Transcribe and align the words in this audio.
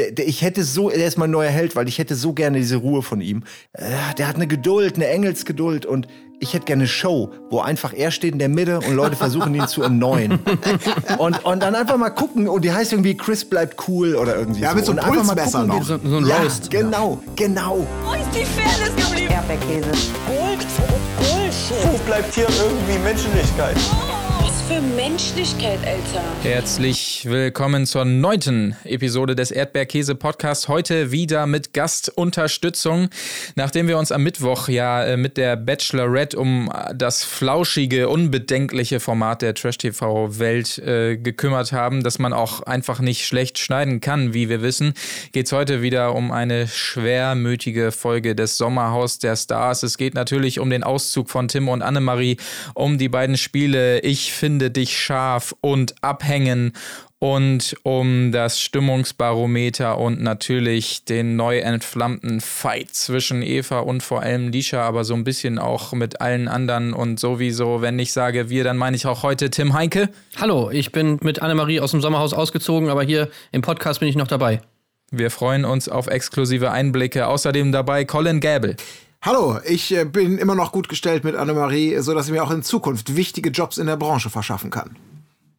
der, 0.00 0.12
der, 0.12 0.26
ich 0.26 0.40
hätte 0.40 0.64
so, 0.64 0.90
er 0.90 1.06
ist 1.06 1.18
mein 1.18 1.30
neuer 1.30 1.50
Held, 1.50 1.76
weil 1.76 1.86
ich 1.88 1.98
hätte 1.98 2.14
so 2.14 2.32
gerne 2.32 2.58
diese 2.58 2.76
Ruhe 2.76 3.02
von 3.02 3.20
ihm. 3.20 3.42
Äh, 3.74 3.84
der 4.16 4.28
hat 4.28 4.36
eine 4.36 4.46
Geduld, 4.46 4.96
eine 4.96 5.08
Engelsgeduld 5.08 5.84
und 5.84 6.08
ich 6.42 6.54
hätte 6.54 6.64
gerne 6.64 6.82
eine 6.82 6.88
Show, 6.88 7.30
wo 7.50 7.60
einfach 7.60 7.92
er 7.92 8.10
steht 8.10 8.32
in 8.32 8.38
der 8.38 8.48
Mitte 8.48 8.78
und 8.78 8.94
Leute 8.94 9.14
versuchen 9.14 9.54
ihn 9.54 9.68
zu 9.68 9.82
erneuern. 9.82 10.38
Und, 11.18 11.44
und 11.44 11.62
dann 11.62 11.74
einfach 11.74 11.96
mal 11.96 12.10
gucken, 12.10 12.48
und 12.48 12.64
die 12.64 12.72
heißt 12.72 12.92
irgendwie 12.92 13.16
Chris 13.16 13.44
bleibt 13.44 13.88
cool 13.88 14.14
oder 14.14 14.36
irgendwie 14.36 14.60
ja, 14.60 14.70
so. 14.70 14.76
mit 14.76 14.84
so 14.86 14.92
einem 14.92 15.04
Pulsmesser 15.04 15.66
noch. 15.66 15.82
So, 15.82 15.98
so 16.02 16.16
ein 16.16 16.26
ja, 16.26 16.38
Roast. 16.38 16.70
genau, 16.70 17.20
genau. 17.36 17.86
Wo 18.04 18.14
ist 18.14 18.22
die 18.32 18.44
Fairness 18.44 18.94
geblieben? 18.96 19.32
Erdbeerkäse. 19.32 19.90
Gold, 20.26 20.66
Bullshit. 21.18 21.92
Wo 21.92 21.98
bleibt 22.06 22.34
hier 22.34 22.46
irgendwie 22.48 22.98
Menschlichkeit? 23.02 23.76
Was 23.76 24.19
für 24.70 24.80
Menschlichkeit, 24.80 25.80
Alter. 25.84 26.22
Herzlich 26.44 27.26
willkommen 27.28 27.86
zur 27.86 28.04
neunten 28.04 28.76
Episode 28.84 29.34
des 29.34 29.50
Erdbeerkäse 29.50 30.14
Podcasts. 30.14 30.68
Heute 30.68 31.10
wieder 31.10 31.48
mit 31.48 31.72
Gastunterstützung. 31.72 33.08
Nachdem 33.56 33.88
wir 33.88 33.98
uns 33.98 34.12
am 34.12 34.22
Mittwoch 34.22 34.68
ja 34.68 35.02
äh, 35.02 35.16
mit 35.16 35.38
der 35.38 35.56
Bachelorette 35.56 36.38
um 36.38 36.70
das 36.94 37.24
flauschige, 37.24 38.08
unbedenkliche 38.08 39.00
Format 39.00 39.42
der 39.42 39.54
Trash-TV-Welt 39.54 40.78
äh, 40.78 41.16
gekümmert 41.16 41.72
haben, 41.72 42.04
dass 42.04 42.20
man 42.20 42.32
auch 42.32 42.62
einfach 42.62 43.00
nicht 43.00 43.26
schlecht 43.26 43.58
schneiden 43.58 44.00
kann, 44.00 44.34
wie 44.34 44.48
wir 44.48 44.62
wissen, 44.62 44.94
geht 45.32 45.46
es 45.46 45.52
heute 45.52 45.82
wieder 45.82 46.14
um 46.14 46.30
eine 46.30 46.68
schwermütige 46.68 47.90
Folge 47.90 48.36
des 48.36 48.56
Sommerhaus 48.56 49.18
der 49.18 49.34
Stars. 49.34 49.82
Es 49.82 49.98
geht 49.98 50.14
natürlich 50.14 50.60
um 50.60 50.70
den 50.70 50.84
Auszug 50.84 51.28
von 51.28 51.48
Tim 51.48 51.68
und 51.68 51.82
Annemarie, 51.82 52.36
um 52.74 52.98
die 52.98 53.08
beiden 53.08 53.36
Spiele 53.36 53.98
Ich 54.02 54.32
finde 54.32 54.59
dich 54.68 54.98
scharf 54.98 55.54
und 55.62 55.94
Abhängen 56.02 56.74
und 57.20 57.76
um 57.82 58.32
das 58.32 58.60
Stimmungsbarometer 58.60 59.98
und 59.98 60.22
natürlich 60.22 61.04
den 61.04 61.36
neu 61.36 61.58
entflammten 61.58 62.40
Fight 62.40 62.94
zwischen 62.94 63.42
Eva 63.42 63.80
und 63.80 64.02
vor 64.02 64.22
allem 64.22 64.50
Lisha, 64.50 64.82
aber 64.82 65.04
so 65.04 65.14
ein 65.14 65.24
bisschen 65.24 65.58
auch 65.58 65.92
mit 65.92 66.20
allen 66.20 66.48
anderen 66.48 66.92
und 66.92 67.20
sowieso, 67.20 67.80
wenn 67.82 67.98
ich 67.98 68.12
sage 68.12 68.48
wir, 68.50 68.64
dann 68.64 68.76
meine 68.76 68.96
ich 68.96 69.06
auch 69.06 69.22
heute 69.22 69.50
Tim 69.50 69.74
Heinke. 69.74 70.08
Hallo, 70.38 70.70
ich 70.70 70.92
bin 70.92 71.18
mit 71.22 71.40
Annemarie 71.40 71.80
aus 71.80 71.92
dem 71.92 72.00
Sommerhaus 72.00 72.32
ausgezogen, 72.32 72.88
aber 72.88 73.02
hier 73.02 73.28
im 73.52 73.62
Podcast 73.62 74.00
bin 74.00 74.08
ich 74.08 74.16
noch 74.16 74.28
dabei. 74.28 74.60
Wir 75.12 75.30
freuen 75.30 75.64
uns 75.64 75.88
auf 75.88 76.06
exklusive 76.06 76.70
Einblicke. 76.70 77.26
Außerdem 77.26 77.72
dabei 77.72 78.04
Colin 78.04 78.38
Gäbel. 78.38 78.76
Hallo, 79.22 79.58
ich 79.66 79.94
äh, 79.94 80.06
bin 80.06 80.38
immer 80.38 80.54
noch 80.54 80.72
gut 80.72 80.88
gestellt 80.88 81.24
mit 81.24 81.34
Annemarie, 81.34 81.98
sodass 82.00 82.26
ich 82.26 82.32
mir 82.32 82.42
auch 82.42 82.50
in 82.50 82.62
Zukunft 82.62 83.16
wichtige 83.16 83.50
Jobs 83.50 83.76
in 83.76 83.86
der 83.86 83.98
Branche 83.98 84.30
verschaffen 84.30 84.70
kann. 84.70 84.96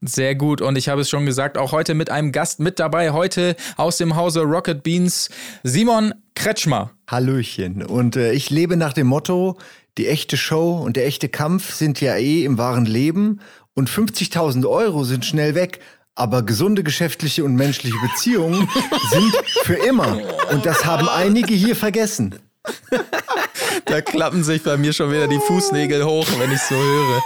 Sehr 0.02 0.34
gut 0.34 0.62
und 0.62 0.80
ich 0.80 0.90
habe 0.90 1.02
es 1.02 1.12
schon 1.12 1.28
gesagt, 1.28 1.60
auch 1.60 1.72
heute 1.72 1.94
mit 1.94 2.10
einem 2.10 2.32
Gast 2.32 2.60
mit 2.60 2.80
dabei, 2.80 3.12
heute 3.12 3.56
aus 3.78 3.98
dem 3.98 4.16
Hause 4.16 4.42
Rocket 4.42 4.82
Beans, 4.82 5.30
Simon 5.62 6.16
Kretschmer. 6.34 6.90
Hallöchen. 7.08 7.84
Und 7.84 8.16
äh, 8.16 8.34
ich 8.34 8.50
lebe 8.50 8.78
nach 8.78 8.94
dem 8.94 9.06
Motto, 9.06 9.60
die 10.00 10.08
echte 10.08 10.38
Show 10.38 10.82
und 10.84 10.98
der 10.98 11.06
echte 11.06 11.30
Kampf 11.30 11.76
sind 11.76 12.02
ja 12.02 12.16
eh 12.16 12.44
im 12.44 12.58
wahren 12.58 12.88
Leben 12.88 13.42
und 13.76 13.92
50.000 13.92 14.68
Euro 14.68 15.04
sind 15.04 15.24
schnell 15.24 15.54
weg. 15.54 15.82
Aber 16.16 16.42
gesunde 16.42 16.82
geschäftliche 16.82 17.44
und 17.44 17.54
menschliche 17.54 17.98
Beziehungen 18.02 18.68
sind 19.12 19.36
für 19.66 19.76
immer. 19.76 20.20
Und 20.52 20.66
das 20.66 20.84
haben 20.84 21.08
einige 21.08 21.54
hier 21.54 21.76
vergessen. 21.76 22.40
Da 23.86 24.02
klappen 24.02 24.44
sich 24.44 24.64
bei 24.64 24.78
mir 24.78 24.94
schon 24.94 25.12
wieder 25.12 25.28
die 25.28 25.40
Fußnägel 25.40 26.04
hoch, 26.06 26.28
wenn 26.38 26.52
ich 26.52 26.62
so 26.62 26.76
höre. 26.76 27.22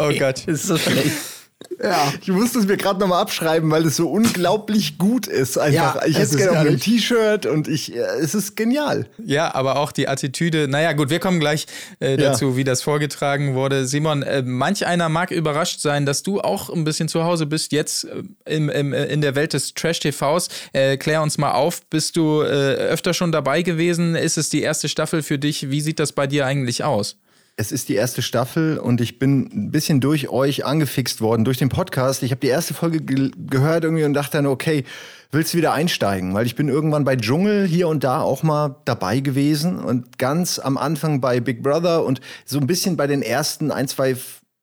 Oh 0.00 0.18
Gott. 0.18 0.46
Ist 0.46 0.64
so 0.64 0.76
schlecht. 0.76 1.35
Ja. 1.82 2.12
Ich 2.20 2.28
musste 2.28 2.58
es 2.58 2.66
mir 2.66 2.76
gerade 2.76 3.00
nochmal 3.00 3.22
abschreiben, 3.22 3.70
weil 3.70 3.86
es 3.86 3.96
so 3.96 4.10
unglaublich 4.10 4.98
gut 4.98 5.26
ist. 5.26 5.56
Einfach. 5.56 5.96
Ja, 5.96 6.06
ich 6.06 6.18
es 6.18 6.32
hätte 6.32 6.36
gerne 6.36 6.60
auch 6.60 6.64
ein. 6.66 6.78
T-Shirt 6.78 7.46
und 7.46 7.66
ich, 7.66 7.94
äh, 7.94 7.98
es 8.20 8.34
ist 8.34 8.56
genial. 8.56 9.06
Ja, 9.24 9.54
aber 9.54 9.76
auch 9.76 9.90
die 9.92 10.06
Attitüde. 10.06 10.68
Naja, 10.68 10.92
gut, 10.92 11.08
wir 11.08 11.18
kommen 11.18 11.40
gleich 11.40 11.66
äh, 12.00 12.10
Ja. 12.10 12.16
dazu, 12.30 12.56
wie 12.58 12.64
das 12.64 12.82
vorgetragen 12.82 13.54
wurde. 13.54 13.86
Simon, 13.86 14.22
äh, 14.22 14.42
manch 14.42 14.86
einer 14.86 15.08
mag 15.08 15.30
überrascht 15.30 15.80
sein, 15.80 16.04
dass 16.04 16.22
du 16.22 16.40
auch 16.42 16.68
ein 16.68 16.84
bisschen 16.84 17.08
zu 17.08 17.24
Hause 17.24 17.46
bist, 17.46 17.72
jetzt 17.72 18.04
äh, 18.04 18.22
im, 18.54 18.68
im, 18.68 18.92
äh, 18.92 19.06
in 19.06 19.22
der 19.22 19.34
Welt 19.34 19.54
des 19.54 19.72
Trash-TVs. 19.72 20.48
Äh, 20.74 20.98
klär 20.98 21.22
uns 21.22 21.38
mal 21.38 21.52
auf. 21.52 21.86
Bist 21.88 22.16
du 22.16 22.42
äh, 22.42 22.44
öfter 22.46 23.14
schon 23.14 23.32
dabei 23.32 23.62
gewesen? 23.62 24.14
Ist 24.14 24.36
es 24.36 24.50
die 24.50 24.60
erste 24.60 24.88
Staffel 24.90 25.22
für 25.22 25.38
dich? 25.38 25.70
Wie 25.70 25.80
sieht 25.80 26.00
das 26.00 26.12
bei 26.12 26.26
dir 26.26 26.44
eigentlich 26.46 26.84
aus? 26.84 27.16
Es 27.58 27.72
ist 27.72 27.88
die 27.88 27.94
erste 27.94 28.20
Staffel 28.20 28.76
und 28.76 29.00
ich 29.00 29.18
bin 29.18 29.48
ein 29.50 29.70
bisschen 29.70 30.02
durch 30.02 30.28
euch 30.28 30.66
angefixt 30.66 31.22
worden, 31.22 31.46
durch 31.46 31.56
den 31.56 31.70
Podcast. 31.70 32.22
Ich 32.22 32.30
habe 32.30 32.40
die 32.40 32.48
erste 32.48 32.74
Folge 32.74 33.00
ge 33.00 33.30
gehört 33.46 33.82
irgendwie 33.82 34.04
und 34.04 34.12
dachte 34.12 34.36
dann, 34.36 34.44
okay, 34.44 34.84
willst 35.30 35.54
du 35.54 35.58
wieder 35.58 35.72
einsteigen? 35.72 36.34
Weil 36.34 36.44
ich 36.44 36.54
bin 36.54 36.68
irgendwann 36.68 37.04
bei 37.04 37.16
Dschungel 37.16 37.66
hier 37.66 37.88
und 37.88 38.04
da 38.04 38.20
auch 38.20 38.42
mal 38.42 38.76
dabei 38.84 39.20
gewesen 39.20 39.78
und 39.78 40.18
ganz 40.18 40.58
am 40.58 40.76
Anfang 40.76 41.22
bei 41.22 41.40
Big 41.40 41.62
Brother 41.62 42.04
und 42.04 42.20
so 42.44 42.58
ein 42.58 42.66
bisschen 42.66 42.98
bei 42.98 43.06
den 43.06 43.22
ersten 43.22 43.70
ein, 43.70 43.88
zwei 43.88 44.16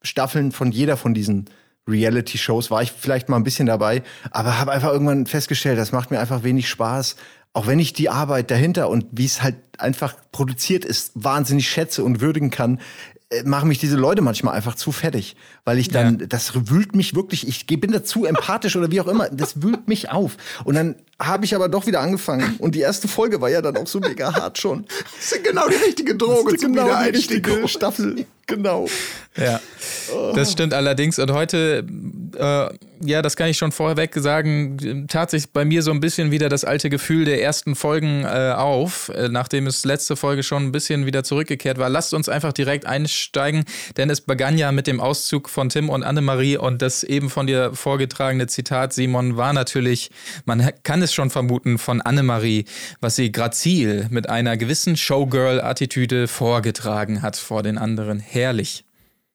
Staffeln 0.03 0.51
von 0.51 0.71
jeder 0.71 0.95
von 0.95 1.15
diesen 1.15 1.49
Reality-Shows 1.87 2.71
war 2.71 2.81
ich 2.81 2.91
vielleicht 2.91 3.29
mal 3.29 3.37
ein 3.37 3.43
bisschen 3.43 3.65
dabei, 3.65 4.03
aber 4.31 4.59
habe 4.59 4.71
einfach 4.71 4.91
irgendwann 4.91 5.25
festgestellt, 5.25 5.77
das 5.77 5.91
macht 5.91 6.11
mir 6.11 6.19
einfach 6.19 6.43
wenig 6.43 6.69
Spaß. 6.69 7.15
Auch 7.55 7.67
wenn 7.67 7.77
ich 7.79 7.93
die 7.93 8.09
Arbeit 8.09 8.49
dahinter 8.49 8.89
und 8.89 9.05
wie 9.11 9.25
es 9.25 9.43
halt 9.43 9.55
einfach 9.77 10.15
produziert 10.31 10.85
ist, 10.85 11.11
wahnsinnig 11.13 11.69
schätze 11.69 12.03
und 12.03 12.19
würdigen 12.19 12.49
kann, 12.49 12.79
äh, 13.29 13.43
machen 13.43 13.67
mich 13.67 13.77
diese 13.77 13.95
Leute 13.95 14.23
manchmal 14.23 14.55
einfach 14.55 14.73
zu 14.73 14.91
fertig. 14.91 15.35
Weil 15.63 15.77
ich 15.77 15.89
dann, 15.89 16.19
Ja. 16.19 16.25
das 16.25 16.53
wühlt 16.71 16.95
mich 16.95 17.13
wirklich, 17.15 17.47
ich 17.47 17.67
bin 17.67 17.91
da 17.91 18.03
zu 18.03 18.25
empathisch 18.25 18.75
oder 18.75 18.89
wie 18.89 19.01
auch 19.01 19.07
immer, 19.07 19.29
das 19.29 19.61
wühlt 19.61 19.87
mich 19.87 20.09
auf. 20.09 20.37
Und 20.63 20.73
dann 20.75 20.95
habe 21.19 21.45
ich 21.45 21.53
aber 21.55 21.69
doch 21.69 21.85
wieder 21.85 22.01
angefangen. 22.01 22.55
Und 22.57 22.73
die 22.73 22.79
erste 22.81 23.07
Folge 23.07 23.39
war 23.39 23.49
ja 23.49 23.61
dann 23.61 23.77
auch 23.77 23.87
so 23.87 23.99
mega 23.99 24.33
hart 24.33 24.57
schon. 24.57 24.85
Das 25.19 25.31
ist 25.31 25.43
genau 25.43 25.67
die 25.67 25.75
richtige 25.75 26.15
Droge 26.15 26.57
zum 26.57 26.73
genau 26.73 26.87
die 27.03 27.09
richtige 27.09 27.67
Staffel. 27.67 28.25
Genau. 28.47 28.87
Ja, 29.35 29.59
das 30.35 30.51
stimmt 30.51 30.73
allerdings. 30.75 31.17
Und 31.17 31.31
heute, 31.31 31.83
äh, 32.37 32.69
ja, 33.03 33.21
das 33.21 33.35
kann 33.35 33.49
ich 33.49 33.57
schon 33.57 33.71
vorweg 33.71 34.13
sagen, 34.15 35.07
tat 35.07 35.31
sich 35.31 35.49
bei 35.49 35.65
mir 35.65 35.81
so 35.81 35.89
ein 35.89 35.99
bisschen 35.99 36.29
wieder 36.29 36.49
das 36.49 36.63
alte 36.63 36.89
Gefühl 36.89 37.25
der 37.25 37.41
ersten 37.41 37.75
Folgen 37.75 38.25
äh, 38.25 38.53
auf, 38.55 39.09
äh, 39.09 39.29
nachdem 39.29 39.65
es 39.65 39.85
letzte 39.85 40.15
Folge 40.15 40.43
schon 40.43 40.63
ein 40.63 40.71
bisschen 40.71 41.07
wieder 41.07 41.23
zurückgekehrt 41.23 41.79
war. 41.79 41.89
Lasst 41.89 42.13
uns 42.13 42.29
einfach 42.29 42.53
direkt 42.53 42.85
einsteigen, 42.85 43.65
denn 43.97 44.11
es 44.11 44.21
begann 44.21 44.57
ja 44.57 44.71
mit 44.71 44.85
dem 44.85 44.99
Auszug 44.99 45.49
von 45.49 45.69
Tim 45.69 45.89
und 45.89 46.03
Annemarie 46.03 46.57
und 46.57 46.81
das 46.83 47.03
eben 47.03 47.31
von 47.31 47.47
dir 47.47 47.73
vorgetragene 47.73 48.45
Zitat, 48.47 48.93
Simon, 48.93 49.35
war 49.35 49.53
natürlich, 49.53 50.11
man 50.45 50.69
kann 50.83 51.01
es 51.01 51.13
schon 51.13 51.31
vermuten, 51.31 51.79
von 51.79 52.01
Annemarie, 52.01 52.65
was 52.99 53.15
sie 53.15 53.31
grazil 53.31 54.07
mit 54.11 54.29
einer 54.29 54.57
gewissen 54.57 54.95
Showgirl-Attitüde 54.95 56.27
vorgetragen 56.27 57.23
hat 57.23 57.35
vor 57.35 57.63
den 57.63 57.79
anderen. 57.79 58.19
Herrlich. 58.33 58.83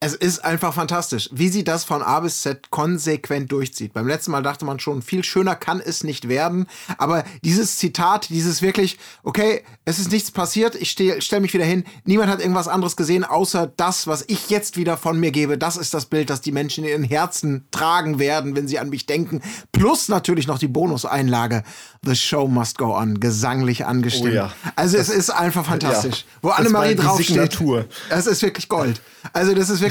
Es 0.01 0.15
ist 0.15 0.45
einfach 0.45 0.75
fantastisch, 0.75 1.29
wie 1.33 1.49
sie 1.49 1.65
das 1.65 1.83
von 1.83 2.03
A 2.03 2.21
bis 2.21 2.43
Z 2.43 2.71
konsequent 2.71 3.51
durchzieht. 3.51 3.93
Beim 3.95 4.07
letzten 4.07 4.31
Mal 4.31 4.45
dachte 4.45 4.65
man 4.65 4.79
schon, 4.79 5.03
viel 5.03 5.25
schöner 5.25 5.57
kann 5.57 5.81
es 5.85 6.05
nicht 6.05 6.29
werden. 6.29 6.69
Aber 6.99 7.25
dieses 7.43 7.79
Zitat, 7.79 8.29
dieses 8.29 8.63
wirklich, 8.63 8.97
okay, 9.25 9.65
es 9.85 9.99
ist 9.99 10.13
nichts 10.13 10.31
passiert, 10.31 10.77
ich 10.77 10.93
stell, 10.93 11.21
stell 11.21 11.41
mich 11.41 11.53
wieder 11.53 11.65
hin, 11.65 11.83
niemand 12.05 12.31
hat 12.31 12.39
irgendwas 12.39 12.69
anderes 12.69 12.95
gesehen, 12.95 13.25
außer 13.25 13.73
das, 13.77 14.07
was 14.07 14.25
ich 14.29 14.51
jetzt 14.51 14.77
wieder 14.77 14.97
von 14.97 15.19
mir 15.19 15.33
gebe. 15.33 15.59
Das 15.59 15.77
ist 15.77 15.93
das 15.95 16.07
Bild, 16.07 16.31
das 16.31 16.43
die 16.43 16.53
Menschen 16.53 16.85
in 16.85 16.91
ihren 16.91 17.03
Herzen 17.03 17.67
tragen 17.73 18.21
werden, 18.21 18.55
wenn 18.55 18.69
sie 18.69 18.79
an 18.79 18.91
mich 18.91 19.07
denken. 19.07 19.43
Plus 19.73 20.09
natürlich 20.09 20.47
noch 20.47 20.61
die 20.61 20.69
Bonuseinlage. 20.69 21.65
The 22.05 22.15
show 22.15 22.47
must 22.47 22.79
go 22.79 22.97
on, 22.97 23.19
gesanglich 23.19 23.85
angestimmt. 23.85 24.31
Oh 24.31 24.37
ja. 24.37 24.53
Also 24.77 24.97
es 24.97 25.09
ist 25.09 25.31
einfach 25.31 25.67
fantastisch. 25.67 26.25
Wo 26.41 26.51
Das 26.51 26.59
Annemarie 26.59 26.95
draufsteht. 26.95 27.27
Signatur. 27.27 27.87
Es 28.11 28.29
ist 28.29 28.43
wirklich 28.43 28.69
Gold. 28.69 29.01
Also 29.33 29.53
das 29.55 29.69
ist 29.69 29.81
wirklich, 29.81 29.88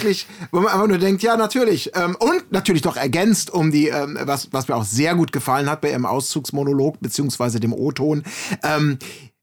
wo 0.52 0.60
man 0.60 0.74
einfach 0.74 0.88
nur 0.88 0.98
denkt, 0.98 1.24
ja 1.24 1.38
natürlich. 1.38 1.92
Ähm, 1.96 2.16
und 2.20 2.52
natürlich 2.52 2.82
doch 2.82 2.98
ergänzt 2.98 3.52
um 3.52 3.72
die, 3.72 3.88
ähm, 3.88 4.18
was, 4.22 4.52
was 4.52 4.68
mir 4.68 4.76
auch 4.76 4.86
sehr 4.86 5.16
gut 5.16 5.32
gefallen 5.32 5.70
hat 5.70 5.82
bei 5.82 5.92
ihrem 5.92 6.06
Auszugsmonolog 6.06 7.00
beziehungsweise 7.00 7.60
dem 7.60 7.74
O-Ton. 7.74 8.24
Ähm, 8.64 8.98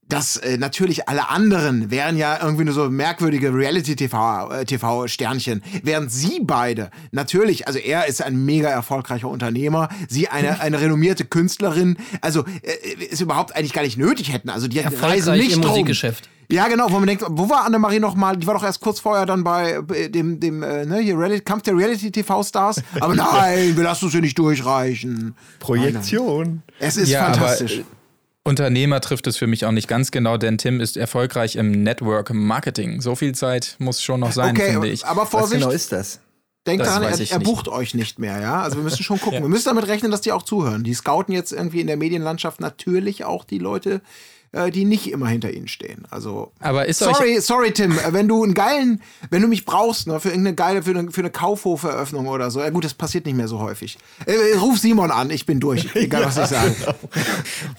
dass 0.08 0.36
äh, 0.36 0.58
natürlich 0.58 1.08
alle 1.08 1.30
anderen 1.30 1.90
wären 1.90 2.16
ja 2.16 2.38
irgendwie 2.42 2.64
nur 2.64 2.74
so 2.74 2.90
merkwürdige 2.90 3.54
Reality-TV-Sternchen, 3.54 5.62
während 5.82 6.12
sie 6.12 6.40
beide 6.42 6.90
natürlich, 7.10 7.66
also 7.66 7.78
er 7.78 8.06
ist 8.06 8.22
ein 8.22 8.44
mega 8.44 8.68
erfolgreicher 8.68 9.28
Unternehmer, 9.28 9.88
sie 10.08 10.28
eine, 10.28 10.60
eine 10.60 10.78
renommierte 10.80 11.24
Künstlerin, 11.24 11.96
also 12.20 12.44
äh, 12.62 12.76
es 13.10 13.20
überhaupt 13.20 13.56
eigentlich 13.56 13.72
gar 13.72 13.82
nicht 13.82 13.96
nötig 13.96 14.32
hätten. 14.32 14.50
Also 14.50 14.68
die 14.68 14.80
reisen 14.80 15.36
nicht 15.36 15.52
im 15.52 15.62
drum. 15.62 15.70
Musikgeschäft. 15.70 16.28
Ja, 16.54 16.68
genau, 16.68 16.86
wo 16.90 16.98
man 16.98 17.06
denkt, 17.08 17.24
wo 17.28 17.48
war 17.50 17.64
Annemarie 17.64 17.98
noch 17.98 18.14
mal? 18.14 18.36
Die 18.36 18.46
war 18.46 18.54
doch 18.54 18.62
erst 18.62 18.80
kurz 18.80 19.00
vorher 19.00 19.26
dann 19.26 19.42
bei 19.42 19.72
äh, 19.92 20.08
dem, 20.08 20.38
dem 20.38 20.62
äh, 20.62 20.86
ne, 20.86 20.98
hier 20.98 21.18
Reality, 21.18 21.40
Kampf 21.42 21.62
der 21.64 21.76
Reality-TV-Stars. 21.76 22.80
Aber 23.00 23.14
nein, 23.14 23.76
wir 23.76 23.82
lassen 23.82 24.06
es 24.06 24.12
hier 24.12 24.20
nicht 24.20 24.38
durchreichen. 24.38 25.34
Projektion. 25.58 26.62
Es 26.78 26.96
ist 26.96 27.08
Ja, 27.08 27.26
aber, 27.26 27.34
fantastisch. 27.34 27.78
äh, 27.78 27.84
Unternehmer 28.44 29.00
trifft 29.00 29.26
es 29.26 29.36
für 29.36 29.48
mich 29.48 29.64
auch 29.64 29.72
nicht 29.72 29.88
ganz 29.88 30.12
genau, 30.12 30.36
denn 30.36 30.56
Tim 30.58 30.80
ist 30.80 30.96
erfolgreich 30.96 31.56
im 31.56 31.70
Network 31.82 32.32
Marketing. 32.32 33.00
So 33.00 33.16
viel 33.16 33.34
Zeit 33.34 33.74
muss 33.80 34.00
schon 34.00 34.20
noch 34.20 34.32
sein, 34.32 34.54
okay, 34.56 34.72
finde 34.72 34.88
ich. 34.88 35.04
aber 35.06 35.22
Was 35.22 35.30
Vorsicht. 35.30 35.60
genau 35.60 35.72
ist 35.72 35.90
das? 35.92 36.20
denkt 36.66 36.86
daran, 36.86 37.02
er, 37.02 37.10
er 37.10 37.18
nicht. 37.18 37.42
bucht 37.42 37.68
euch 37.68 37.94
nicht 37.94 38.18
mehr, 38.18 38.40
ja. 38.40 38.62
Also 38.62 38.76
wir 38.76 38.84
müssen 38.84 39.02
schon 39.02 39.20
gucken. 39.20 39.42
Wir 39.42 39.48
müssen 39.48 39.66
damit 39.68 39.86
rechnen, 39.86 40.10
dass 40.10 40.20
die 40.20 40.32
auch 40.32 40.42
zuhören. 40.42 40.82
Die 40.84 40.94
scouten 40.94 41.34
jetzt 41.34 41.52
irgendwie 41.52 41.80
in 41.80 41.86
der 41.86 41.96
Medienlandschaft 41.96 42.60
natürlich 42.60 43.24
auch 43.24 43.44
die 43.44 43.58
Leute, 43.58 43.94
äh, 43.96 44.00
die 44.70 44.84
nicht 44.84 45.10
immer 45.10 45.28
hinter 45.28 45.52
ihnen 45.52 45.66
stehen. 45.68 46.04
Also 46.10 46.52
Aber 46.60 46.86
ist 46.86 47.02
euch- 47.02 47.16
sorry, 47.16 47.40
sorry 47.40 47.72
Tim, 47.72 47.92
äh, 47.92 48.12
wenn 48.12 48.28
du 48.28 48.42
einen 48.44 48.54
geilen, 48.54 49.00
wenn 49.30 49.42
du 49.42 49.48
mich 49.48 49.64
brauchst, 49.64 50.06
ne, 50.06 50.20
für 50.20 50.28
irgendeine 50.28 50.54
geile, 50.54 50.82
für 50.82 50.90
eine, 50.90 51.10
für 51.10 51.20
eine 51.22 51.30
Kaufhoferöffnung 51.30 52.26
oder 52.28 52.50
so. 52.50 52.60
Ja 52.60 52.70
gut, 52.70 52.84
das 52.84 52.94
passiert 52.94 53.26
nicht 53.26 53.36
mehr 53.36 53.48
so 53.48 53.58
häufig. 53.58 53.98
Äh, 54.26 54.56
ruf 54.58 54.78
Simon 54.78 55.10
an, 55.10 55.30
ich 55.30 55.44
bin 55.46 55.60
durch, 55.60 55.86
egal 55.94 56.24
was 56.24 56.36
ich 56.38 56.46
sage. 56.46 56.74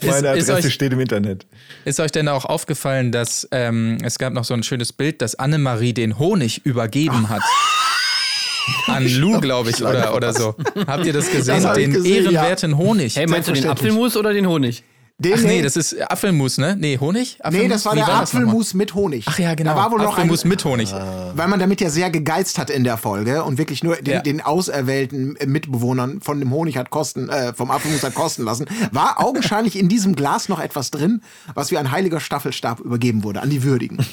Meine 0.01 0.33
ist 0.38 0.50
Adresse 0.50 0.68
euch- 0.68 0.74
steht 0.74 0.92
im 0.94 1.00
Internet. 1.00 1.45
Ist 1.86 2.00
euch 2.00 2.12
denn 2.12 2.27
auch 2.27 2.45
aufgefallen, 2.45 3.12
dass 3.12 3.48
ähm, 3.51 3.98
es 4.04 4.18
gab 4.18 4.33
noch 4.33 4.44
so 4.44 4.54
ein 4.54 4.63
schönes 4.63 4.92
Bild, 4.94 5.22
dass 5.22 5.36
Annemarie 5.36 5.94
den 5.94 6.19
Honig 6.19 6.66
übergeben 6.66 7.30
hat? 7.30 7.42
An 8.88 9.07
Lou, 9.07 9.39
glaube 9.39 9.69
ich, 9.69 9.81
oder, 9.83 10.16
oder 10.16 10.33
so. 10.33 10.56
Habt 10.88 11.06
ihr 11.06 11.13
das 11.13 11.30
gesehen? 11.31 11.62
Das 11.62 11.74
den 11.75 11.94
gesehen, 11.94 12.25
ja. 12.25 12.31
ehrenwerten 12.42 12.77
Honig. 12.77 13.16
Hey, 13.16 13.27
meinst 13.27 13.48
du 13.48 13.54
den. 13.54 13.68
Apfelmus 13.68 14.18
oder 14.18 14.33
den 14.33 14.48
Honig? 14.48 14.83
Den, 15.17 15.33
Ach 15.35 15.44
nee, 15.44 15.62
das 15.62 15.77
ist 15.77 15.97
Apfelmus, 16.12 16.57
ne? 16.57 16.75
Nee, 16.77 16.97
Honig? 17.00 17.38
nee, 17.39 17.45
Apfelmus? 17.45 17.69
das 17.71 17.85
war 17.85 17.94
Wie 17.94 17.97
der 18.00 18.06
das 18.06 18.33
nochmal? 18.33 18.44
Apfelmus 18.47 18.73
mit 18.73 18.95
Honig. 18.95 19.23
Ach 19.29 19.39
ja, 19.39 19.56
genau. 19.56 19.71
Da 19.71 19.77
war 19.77 19.91
wohl 19.91 20.00
noch 20.00 20.07
ein, 20.07 20.12
Apfelmus 20.13 20.44
mit 20.44 20.65
Honig. 20.65 20.91
weil 20.91 21.47
man 21.47 21.57
damit 21.57 21.79
ja 21.79 21.89
sehr 21.89 22.09
gegeizt 22.12 22.57
hat 22.57 22.69
in 22.69 22.83
der 22.83 22.97
Folge 22.97 23.45
und 23.45 23.57
wirklich 23.57 23.81
nur 23.81 23.95
den, 23.95 24.13
Ja. 24.15 24.19
den 24.21 24.41
auserwählten 24.41 25.38
Mitbewohnern 25.45 26.19
von 26.19 26.39
dem 26.39 26.51
Honig 26.51 26.75
hat 26.77 26.89
kosten, 26.89 27.29
äh, 27.29 27.53
vom 27.53 27.71
Apfelmus 27.71 28.03
hat 28.03 28.13
kosten 28.13 28.44
lassen, 28.44 28.65
war 28.91 29.23
augenscheinlich 29.23 29.79
in 29.79 29.88
diesem 29.88 30.15
Glas 30.17 30.50
noch 30.50 30.59
etwas 30.59 30.91
drin, 30.91 31.21
was 31.53 31.71
wie 31.71 31.77
ein 31.77 31.91
heiliger 31.91 32.19
Staffelstab 32.19 32.81
übergeben 32.81 33.23
wurde 33.23 33.41
an 33.41 33.50
die 33.50 33.63
Würdigen. 33.63 34.06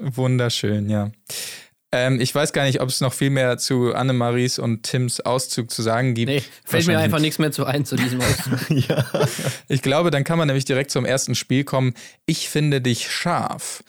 Wunderschön, 0.00 0.88
ja. 0.88 1.10
Ähm, 1.92 2.20
ich 2.20 2.32
weiß 2.34 2.52
gar 2.52 2.64
nicht, 2.64 2.80
ob 2.80 2.88
es 2.88 3.00
noch 3.00 3.12
viel 3.12 3.30
mehr 3.30 3.58
zu 3.58 3.94
Annemaries 3.94 4.58
und 4.58 4.84
Tims 4.84 5.20
Auszug 5.20 5.70
zu 5.70 5.82
sagen 5.82 6.14
gibt. 6.14 6.30
Nee, 6.30 6.42
fällt 6.64 6.86
mir 6.86 6.98
einfach 6.98 7.18
nichts 7.18 7.38
mehr 7.38 7.50
zu 7.50 7.64
ein 7.64 7.84
zu 7.84 7.96
diesem 7.96 8.20
Auszug. 8.22 8.60
Ich 9.68 9.82
glaube, 9.82 10.10
dann 10.10 10.22
kann 10.22 10.38
man 10.38 10.46
nämlich 10.46 10.64
direkt 10.64 10.90
zum 10.90 11.04
ersten 11.04 11.34
Spiel 11.34 11.64
kommen. 11.64 11.94
Ich 12.26 12.48
finde 12.48 12.80
dich 12.80 13.10
scharf. 13.10 13.82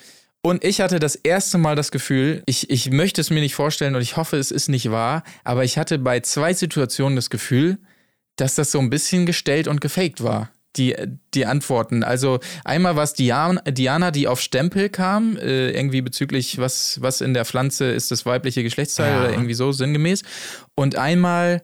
Und 0.44 0.63
ich 0.63 0.81
hatte 0.81 1.00
das 1.00 1.13
erste 1.15 1.59
Mal 1.59 1.75
das 1.75 1.92
Gefühl, 1.92 2.42
ich, 2.48 2.71
ich 2.71 2.89
möchte 2.89 3.21
es 3.21 3.30
mir 3.30 3.42
nicht 3.42 3.53
vorstellen 3.53 3.95
und 3.95 4.01
ich 4.01 4.18
hoffe, 4.18 4.38
es 4.38 4.50
ist 4.50 4.69
nicht 4.69 4.89
wahr, 4.89 5.24
aber 5.44 5.63
ich 5.63 5.77
hatte 5.77 6.00
bei 6.00 6.19
zwei 6.21 6.53
Situationen 6.56 7.15
das 7.15 7.30
Gefühl, 7.30 7.77
dass 8.38 8.56
das 8.56 8.71
so 8.71 8.80
ein 8.80 8.89
bisschen 8.89 9.27
gestellt 9.27 9.68
und 9.68 9.81
gefaked 9.81 10.24
war. 10.24 10.50
Die, 10.78 10.96
die 11.34 11.46
Antworten. 11.46 12.02
Also 12.04 12.40
einmal 12.64 12.96
war 12.96 13.04
es 13.04 13.14
Diana, 13.14 13.60
Diana, 13.62 14.10
die 14.12 14.28
auf 14.30 14.40
Stempel 14.40 14.88
kam, 14.90 15.36
äh, 15.36 15.72
irgendwie 15.72 16.02
bezüglich, 16.02 16.60
was, 16.60 17.02
was 17.02 17.20
in 17.20 17.34
der 17.34 17.44
Pflanze 17.44 17.86
ist 17.92 18.10
das 18.12 18.26
weibliche 18.26 18.64
Geschlechtsteil 18.64 19.12
Ja. 19.12 19.20
oder 19.20 19.32
irgendwie 19.32 19.54
so 19.54 19.74
sinngemäß. 19.74 20.22
Und 20.74 20.96
einmal 20.96 21.62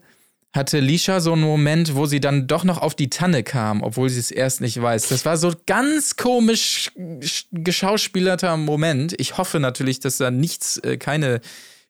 hatte 0.54 0.80
Lisha 0.80 1.20
so 1.20 1.32
einen 1.32 1.42
Moment, 1.42 1.94
wo 1.94 2.04
sie 2.06 2.20
dann 2.20 2.46
doch 2.46 2.64
noch 2.64 2.78
auf 2.82 2.94
die 2.94 3.08
Tanne 3.10 3.42
kam, 3.42 3.82
obwohl 3.82 4.08
sie 4.10 4.20
es 4.20 4.30
erst 4.30 4.60
nicht 4.60 4.80
weiß. 4.80 5.08
Das 5.08 5.24
war 5.24 5.36
so 5.36 5.52
ganz 5.66 6.16
komisch 6.16 6.90
sch- 6.96 7.44
geschauspielerter 7.52 8.56
Moment. 8.58 9.14
Ich 9.18 9.38
hoffe 9.38 9.58
natürlich, 9.60 10.00
dass 10.00 10.18
da 10.18 10.30
nichts, 10.30 10.78
äh, 10.78 10.96
keine 10.98 11.40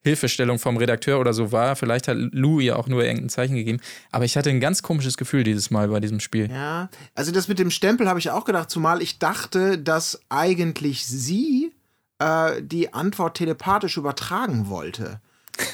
Hilfestellung 0.05 0.59
vom 0.59 0.77
Redakteur 0.77 1.19
oder 1.19 1.33
so 1.33 1.53
war. 1.53 1.77
Vielleicht 1.77 2.09
hat 2.09 2.17
Lou 2.17 2.61
ihr 2.61 2.79
auch 2.79 2.87
nur 2.87 3.05
irgendein 3.05 3.29
Zeichen 3.29 3.57
gegeben. 3.57 3.81
Aber 4.11 4.25
ich 4.25 4.37
hatte 4.37 4.51
ein 4.51 4.61
ganz 4.61 4.83
komisches 4.83 5.17
Gefühl 5.17 5.45
dieses 5.45 5.71
Mal 5.71 5.89
bei 5.89 6.01
diesem 6.01 6.21
Spiel. 6.21 6.51
Ja, 6.51 6.89
also 7.15 7.33
das 7.33 7.49
mit 7.49 7.59
dem 7.59 7.71
Stempel 7.71 8.09
habe 8.09 8.19
ich 8.19 8.31
auch 8.31 8.45
gedacht, 8.45 8.71
zumal 8.71 9.03
ich 9.03 9.19
dachte, 9.19 9.79
dass 9.79 10.21
eigentlich 10.29 11.07
sie 11.07 11.73
äh, 12.19 12.63
die 12.63 12.93
Antwort 12.95 13.37
telepathisch 13.37 13.97
übertragen 13.97 14.69
wollte. 14.69 15.21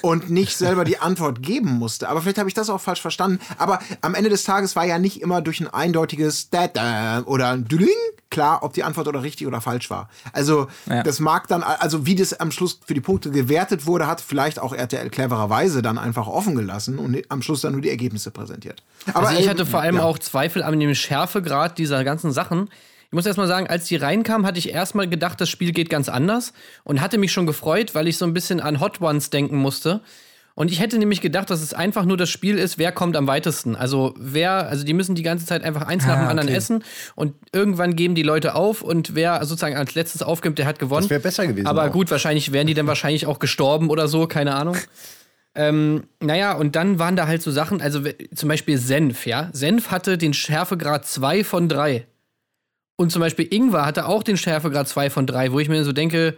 Und 0.03 0.31
nicht 0.31 0.57
selber 0.57 0.85
die 0.85 0.99
Antwort 0.99 1.43
geben 1.43 1.73
musste. 1.73 2.09
Aber 2.09 2.23
vielleicht 2.23 2.39
habe 2.39 2.49
ich 2.49 2.55
das 2.55 2.71
auch 2.71 2.81
falsch 2.81 3.01
verstanden. 3.03 3.39
Aber 3.59 3.81
am 4.01 4.15
Ende 4.15 4.31
des 4.31 4.45
Tages 4.45 4.77
war 4.77 4.85
ja 4.85 4.99
nicht 4.99 5.21
immer 5.21 5.43
durch 5.43 5.61
ein 5.61 5.69
eindeutiges 5.69 6.51
da 6.51 6.69
da 6.69 7.23
oder 7.27 7.51
ein 7.51 7.67
Düling 7.67 7.91
klar, 8.31 8.63
ob 8.65 8.73
die 8.73 8.83
Antwort 8.83 9.07
oder 9.07 9.23
richtig 9.23 9.47
oder 9.47 9.61
falsch 9.61 9.91
war. 9.91 10.09
Also 10.33 10.67
Ja. 10.87 11.05
das 11.05 11.21
mag 11.21 11.47
dann, 11.47 11.63
also 11.63 12.05
wie 12.05 12.17
das 12.17 12.35
am 12.41 12.51
Schluss 12.51 12.81
für 12.85 12.95
die 12.95 13.01
Punkte 13.01 13.31
gewertet 13.31 13.87
wurde, 13.87 14.09
hat 14.09 14.21
vielleicht 14.21 14.59
auch 14.59 14.75
RTL 14.75 15.09
clevererweise 15.09 15.83
dann 15.83 15.99
einfach 15.99 16.27
offen 16.27 16.57
gelassen 16.57 16.99
und 16.99 17.23
am 17.29 17.43
Schluss 17.43 17.61
dann 17.61 17.73
nur 17.73 17.81
die 17.81 17.91
Ergebnisse 17.91 18.33
präsentiert. 18.33 18.83
Aber 19.13 19.29
Also 19.29 19.41
ich 19.41 19.49
hatte 19.49 19.67
vor 19.67 19.81
allem 19.81 19.97
ja. 19.97 20.03
auch 20.03 20.19
Zweifel 20.19 20.65
an 20.65 20.79
dem 20.81 20.95
Schärfegrad 20.95 21.79
dieser 21.79 22.03
ganzen 22.03 22.33
Sachen. 22.33 22.71
Ich 23.15 23.17
muss 23.17 23.27
erst 23.27 23.39
mal 23.39 23.47
sagen, 23.47 23.69
als 23.69 23.85
die 23.85 23.95
reinkamen, 23.95 24.45
hatte 24.45 24.59
ich 24.59 24.71
erstmal 24.71 25.09
gedacht, 25.09 25.41
das 25.41 25.49
Spiel 25.49 25.71
geht 25.71 25.89
ganz 25.89 26.09
anders 26.09 26.53
und 26.83 27.01
hatte 27.01 27.17
mich 27.17 27.31
schon 27.31 27.47
gefreut, 27.47 27.95
weil 27.95 28.09
ich 28.09 28.19
so 28.19 28.25
ein 28.25 28.35
bisschen 28.35 28.59
an 28.59 28.81
Hot 28.81 29.01
Ones 29.01 29.31
denken 29.31 29.57
musste. 29.57 30.01
Und 30.57 30.69
ich 30.73 30.81
hätte 30.81 30.99
nämlich 30.99 31.21
gedacht, 31.21 31.49
dass 31.49 31.63
es 31.63 31.75
einfach 31.75 32.07
nur 32.07 32.17
das 32.17 32.29
Spiel 32.29 32.59
ist, 32.59 32.77
wer 32.77 32.91
kommt 32.91 33.17
am 33.17 33.29
weitesten. 33.29 33.77
Also 33.77 34.17
wer, 34.19 34.69
also 34.69 34.85
die 34.85 34.95
müssen 34.95 35.15
die 35.15 35.23
ganze 35.23 35.47
Zeit 35.47 35.63
einfach 35.63 35.83
eins 35.83 36.05
nach 36.05 36.19
dem 36.19 36.27
anderen 36.27 36.49
okay. 36.49 36.59
essen 36.59 36.83
und 37.15 37.35
irgendwann 37.53 37.95
geben 37.95 38.17
die 38.17 38.25
Leute 38.25 38.57
auf 38.57 38.83
und 38.83 39.15
wer 39.15 39.45
sozusagen 39.45 39.77
als 39.77 39.95
letztes 39.95 40.25
aufgibt, 40.25 40.59
der 40.59 40.67
hat 40.67 40.81
gewonnen. 40.81 41.03
Das 41.03 41.11
wäre 41.11 41.21
besser 41.21 41.47
gewesen 41.47 41.69
Aber 41.69 41.85
auch. 41.85 41.93
gut, 41.93 42.11
wahrscheinlich 42.11 42.51
wären 42.51 42.67
die 42.67 42.75
dann 42.75 42.89
wahrscheinlich 42.89 43.27
auch 43.27 43.39
gestorben 43.39 43.91
oder 43.91 44.09
so, 44.09 44.27
keine 44.27 44.57
Ahnung. 44.57 44.77
Ähm, 45.57 46.09
naja, 46.19 46.55
und 46.55 46.75
dann 46.75 46.99
waren 46.99 47.15
da 47.15 47.29
halt 47.29 47.41
so 47.41 47.53
Sachen, 47.53 47.81
also 47.81 48.01
zum 48.35 48.49
Beispiel 48.49 48.77
Senf, 48.77 49.25
ja. 49.25 49.51
Senf 49.53 49.93
hatte 49.93 50.19
den 50.19 50.35
Schärfegrad 50.35 51.07
2 51.07 51.45
von 51.45 51.69
3. 51.69 52.09
Und 52.97 53.11
zum 53.11 53.21
Beispiel 53.21 53.47
Ingwer 53.53 53.85
hatte 53.85 54.07
auch 54.07 54.23
den 54.23 54.37
Schärfegrad 54.37 54.87
2 54.89 55.11
von 55.11 55.27
3, 55.27 55.53
wo 55.53 55.59
ich 55.61 55.69
mir 55.69 55.85
so 55.85 55.93
denke, 55.93 56.37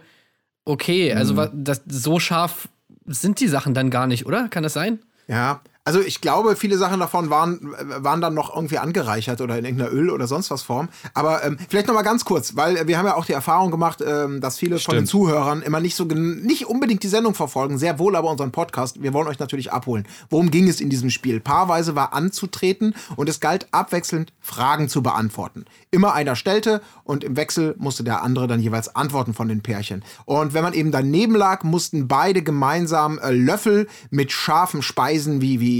okay, 0.65 1.13
also 1.13 1.33
Mhm. 1.35 1.49
das, 1.53 1.81
so 1.87 2.19
scharf 2.19 2.67
sind 3.05 3.39
die 3.39 3.47
Sachen 3.47 3.73
dann 3.73 3.89
gar 3.89 4.07
nicht, 4.07 4.25
oder? 4.25 4.49
Kann 4.49 4.63
das 4.63 4.73
sein? 4.73 4.99
Ja, 5.27 5.61
also 5.87 6.01
ich 6.01 6.19
glaube, 6.19 6.57
viele 6.57 6.77
Sachen 6.77 6.99
davon 6.99 7.29
waren, 7.29 7.61
waren 7.79 8.19
dann 8.19 8.33
noch 8.33 8.53
irgendwie 8.53 8.77
angereichert 8.77 9.39
oder 9.39 9.57
in 9.57 9.63
irgendeiner 9.63 9.93
Öl- 9.93 10.09
oder 10.09 10.27
sonst 10.27 10.51
was 10.51 10.61
Form. 10.61 10.89
Aber 11.13 11.45
ähm, 11.45 11.57
vielleicht 11.69 11.87
noch 11.87 11.95
mal 11.95 12.01
ganz 12.01 12.25
kurz, 12.25 12.57
weil 12.57 12.89
wir 12.89 12.97
haben 12.97 13.05
ja 13.05 13.15
auch 13.15 13.23
die 13.23 13.31
Erfahrung 13.31 13.71
gemacht, 13.71 14.03
ähm, 14.05 14.41
dass 14.41 14.57
viele 14.57 14.79
von 14.79 14.95
den 14.95 15.07
Stimmt. 15.07 15.07
Zuhörern 15.07 15.61
immer 15.61 15.79
nicht 15.79 15.95
so 15.95 16.03
nicht 16.03 16.65
unbedingt 16.65 17.03
die 17.03 17.07
Sendung 17.07 17.35
verfolgen, 17.35 17.77
sehr 17.77 17.99
wohl 17.99 18.17
aber 18.17 18.29
unseren 18.29 18.51
Podcast. 18.51 19.01
Wir 19.01 19.13
wollen 19.13 19.29
euch 19.29 19.39
natürlich 19.39 19.71
abholen. 19.71 20.05
Worum 20.29 20.51
ging 20.51 20.67
es 20.67 20.81
in 20.81 20.89
diesem 20.89 21.09
Spiel? 21.09 21.39
Paarweise 21.39 21.95
war 21.95 22.11
anzutreten 22.11 22.93
und 23.15 23.29
es 23.29 23.39
galt 23.39 23.69
abwechselnd 23.71 24.33
Fragen 24.41 24.89
zu 24.89 25.01
beantworten. 25.01 25.63
Immer 25.89 26.13
einer 26.13 26.35
stellte 26.35 26.81
und 27.05 27.23
im 27.23 27.37
Wechsel 27.37 27.75
musste 27.77 28.03
der 28.03 28.23
andere 28.23 28.47
dann 28.47 28.59
jeweils 28.59 28.93
antworten 28.93 29.33
von 29.33 29.47
den 29.47 29.61
Pärchen. 29.61 30.03
Und 30.25 30.53
wenn 30.53 30.63
man 30.63 30.73
eben 30.73 30.91
daneben 30.91 31.35
lag, 31.35 31.63
mussten 31.63 32.09
beide 32.09 32.41
gemeinsam 32.41 33.19
äh, 33.19 33.31
Löffel 33.31 33.87
mit 34.09 34.33
scharfen 34.33 34.81
Speisen 34.81 35.39
wie, 35.39 35.61
wie 35.61 35.76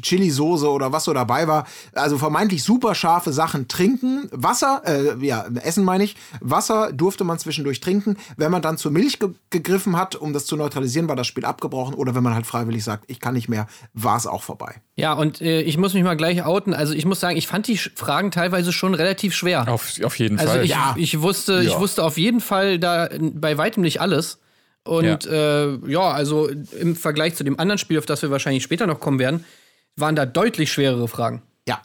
Chili-Soße 0.00 0.68
oder 0.70 0.92
was 0.92 1.04
so 1.04 1.12
dabei 1.12 1.48
war, 1.48 1.66
also 1.92 2.18
vermeintlich 2.18 2.62
super 2.62 2.94
scharfe 2.94 3.32
Sachen 3.32 3.68
trinken. 3.68 4.28
Wasser, 4.32 4.82
äh, 4.86 5.24
ja, 5.24 5.44
Essen 5.62 5.84
meine 5.84 6.04
ich. 6.04 6.16
Wasser 6.40 6.92
durfte 6.92 7.24
man 7.24 7.38
zwischendurch 7.38 7.80
trinken. 7.80 8.16
Wenn 8.36 8.50
man 8.50 8.62
dann 8.62 8.78
zur 8.78 8.90
Milch 8.90 9.18
ge 9.18 9.30
gegriffen 9.50 9.96
hat, 9.96 10.14
um 10.16 10.32
das 10.32 10.46
zu 10.46 10.56
neutralisieren, 10.56 11.08
war 11.08 11.16
das 11.16 11.26
Spiel 11.26 11.44
abgebrochen. 11.44 11.94
Oder 11.94 12.14
wenn 12.14 12.22
man 12.22 12.34
halt 12.34 12.46
freiwillig 12.46 12.84
sagt, 12.84 13.04
ich 13.08 13.20
kann 13.20 13.34
nicht 13.34 13.48
mehr, 13.48 13.66
war 13.94 14.16
es 14.16 14.26
auch 14.26 14.42
vorbei. 14.42 14.80
Ja, 14.96 15.12
und 15.14 15.40
äh, 15.40 15.60
ich 15.62 15.76
muss 15.78 15.94
mich 15.94 16.04
mal 16.04 16.16
gleich 16.16 16.44
outen. 16.44 16.74
Also 16.74 16.92
ich 16.94 17.04
muss 17.04 17.20
sagen, 17.20 17.36
ich 17.36 17.46
fand 17.46 17.66
die 17.66 17.78
Fragen 17.78 18.30
teilweise 18.30 18.72
schon 18.72 18.94
relativ 18.94 19.34
schwer. 19.34 19.66
Auf, 19.68 19.92
auf 20.04 20.18
jeden 20.18 20.38
Also 20.38 20.52
Fall. 20.52 20.64
ich, 20.64 20.70
Ja. 20.70 20.94
ich 20.96 21.20
wusste, 21.20 21.60
ich 21.62 21.70
Ja. 21.72 21.80
wusste 21.80 22.04
auf 22.04 22.18
jeden 22.18 22.40
Fall 22.40 22.78
da 22.78 23.08
bei 23.18 23.56
weitem 23.58 23.82
nicht 23.82 24.00
alles. 24.00 24.38
Und 24.84 25.24
ja. 25.24 25.72
Äh, 25.74 25.78
ja, 25.86 26.10
also 26.10 26.48
im 26.48 26.96
Vergleich 26.96 27.34
zu 27.34 27.44
dem 27.44 27.58
anderen 27.58 27.78
Spiel, 27.78 27.98
auf 27.98 28.06
das 28.06 28.22
wir 28.22 28.30
wahrscheinlich 28.30 28.62
später 28.62 28.86
noch 28.86 29.00
kommen 29.00 29.18
werden, 29.18 29.44
waren 29.96 30.16
da 30.16 30.26
deutlich 30.26 30.72
schwerere 30.72 31.06
Fragen. 31.08 31.42
Ja. 31.68 31.82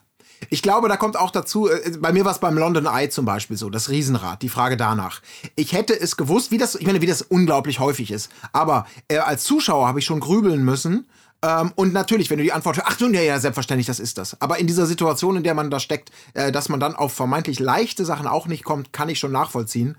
Ich 0.50 0.62
glaube, 0.62 0.88
da 0.88 0.98
kommt 0.98 1.18
auch 1.18 1.32
dazu, 1.32 1.70
äh, 1.70 1.98
bei 2.00 2.14
mir 2.14 2.24
war 2.24 2.32
es 2.32 2.40
beim 2.40 2.58
London 2.58 2.86
Eye 2.86 3.10
zum 3.10 3.25
Beispiel 3.25 3.58
so, 3.58 3.70
das 3.70 3.90
Riesenrad, 3.90 4.42
die 4.42 4.50
Frage 4.50 4.78
danach. 4.78 5.22
Ich 5.56 5.74
hätte 5.74 6.00
es 6.00 6.16
gewusst, 6.16 6.52
wie 6.52 6.58
das, 6.58 6.75
ich 6.75 6.86
meine, 6.86 7.02
wie 7.02 7.08
das 7.08 7.22
unglaublich 7.22 7.80
häufig 7.80 8.12
ist. 8.12 8.32
Aber 8.54 8.88
äh, 9.10 9.18
als 9.18 9.44
Zuschauer 9.44 9.88
habe 9.88 10.00
ich 10.00 10.06
schon 10.06 10.20
grübeln 10.20 10.64
müssen. 10.64 11.08
Ähm, 11.42 11.74
und 11.75 11.94
natürlich, 11.94 12.30
wenn 12.30 12.38
du 12.38 12.44
die 12.44 12.54
Antwort 12.54 12.78
hörst, 12.78 12.88
ach 12.90 12.98
du, 12.98 13.08
ja, 13.10 13.22
ja, 13.22 13.40
selbstverständlich, 13.40 13.88
das 13.88 14.00
ist 14.00 14.18
das. 14.18 14.40
Aber 14.42 14.58
in 14.58 14.68
dieser 14.68 14.86
Situation, 14.86 15.36
in 15.36 15.44
der 15.44 15.54
man 15.54 15.70
da 15.70 15.80
steckt, 15.80 16.12
äh, 16.34 16.52
dass 16.52 16.70
man 16.70 16.80
dann 16.80 16.96
auf 16.96 17.14
vermeintlich 17.14 17.60
leichte 17.60 18.06
Sachen 18.06 18.25
auch 18.25 18.48
nicht 18.48 18.64
kommt, 18.64 18.94
kann 18.94 19.10
ich 19.10 19.20
schon 19.20 19.32
nachvollziehen. 19.34 19.98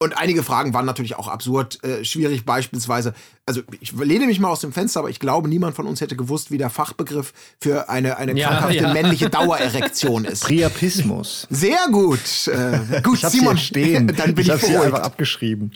Und 0.00 0.16
einige 0.16 0.44
Fragen 0.44 0.74
waren 0.74 0.86
natürlich 0.86 1.16
auch 1.16 1.26
absurd 1.26 1.82
äh, 1.82 2.04
schwierig, 2.04 2.44
beispielsweise. 2.44 3.14
Also 3.46 3.62
ich 3.80 3.90
lehne 3.92 4.26
mich 4.26 4.38
mal 4.38 4.48
aus 4.48 4.60
dem 4.60 4.72
Fenster, 4.72 5.00
aber 5.00 5.10
ich 5.10 5.18
glaube, 5.18 5.48
niemand 5.48 5.74
von 5.74 5.86
uns 5.88 6.00
hätte 6.00 6.14
gewusst, 6.14 6.52
wie 6.52 6.58
der 6.58 6.70
Fachbegriff 6.70 7.32
für 7.60 7.88
eine, 7.88 8.16
eine 8.16 8.38
Ja, 8.38 8.48
krankhafte 8.48 8.76
ja. 8.76 8.92
männliche 8.92 9.28
Dauererektion 9.28 10.24
ist. 10.24 10.44
Priapismus. 10.44 11.48
Sehr 11.50 11.78
gut. 11.90 12.20
Äh, 12.46 13.00
gut, 13.02 13.18
Ich 13.22 13.26
Simon. 13.28 13.58
stehen. 13.58 14.06
Dann 14.16 14.34
bin 14.36 14.42
ich 14.42 14.46
ich, 14.46 14.52
hab's 14.52 14.66
hier 14.68 14.82
einfach 14.82 15.00
abgeschrieben. 15.02 15.72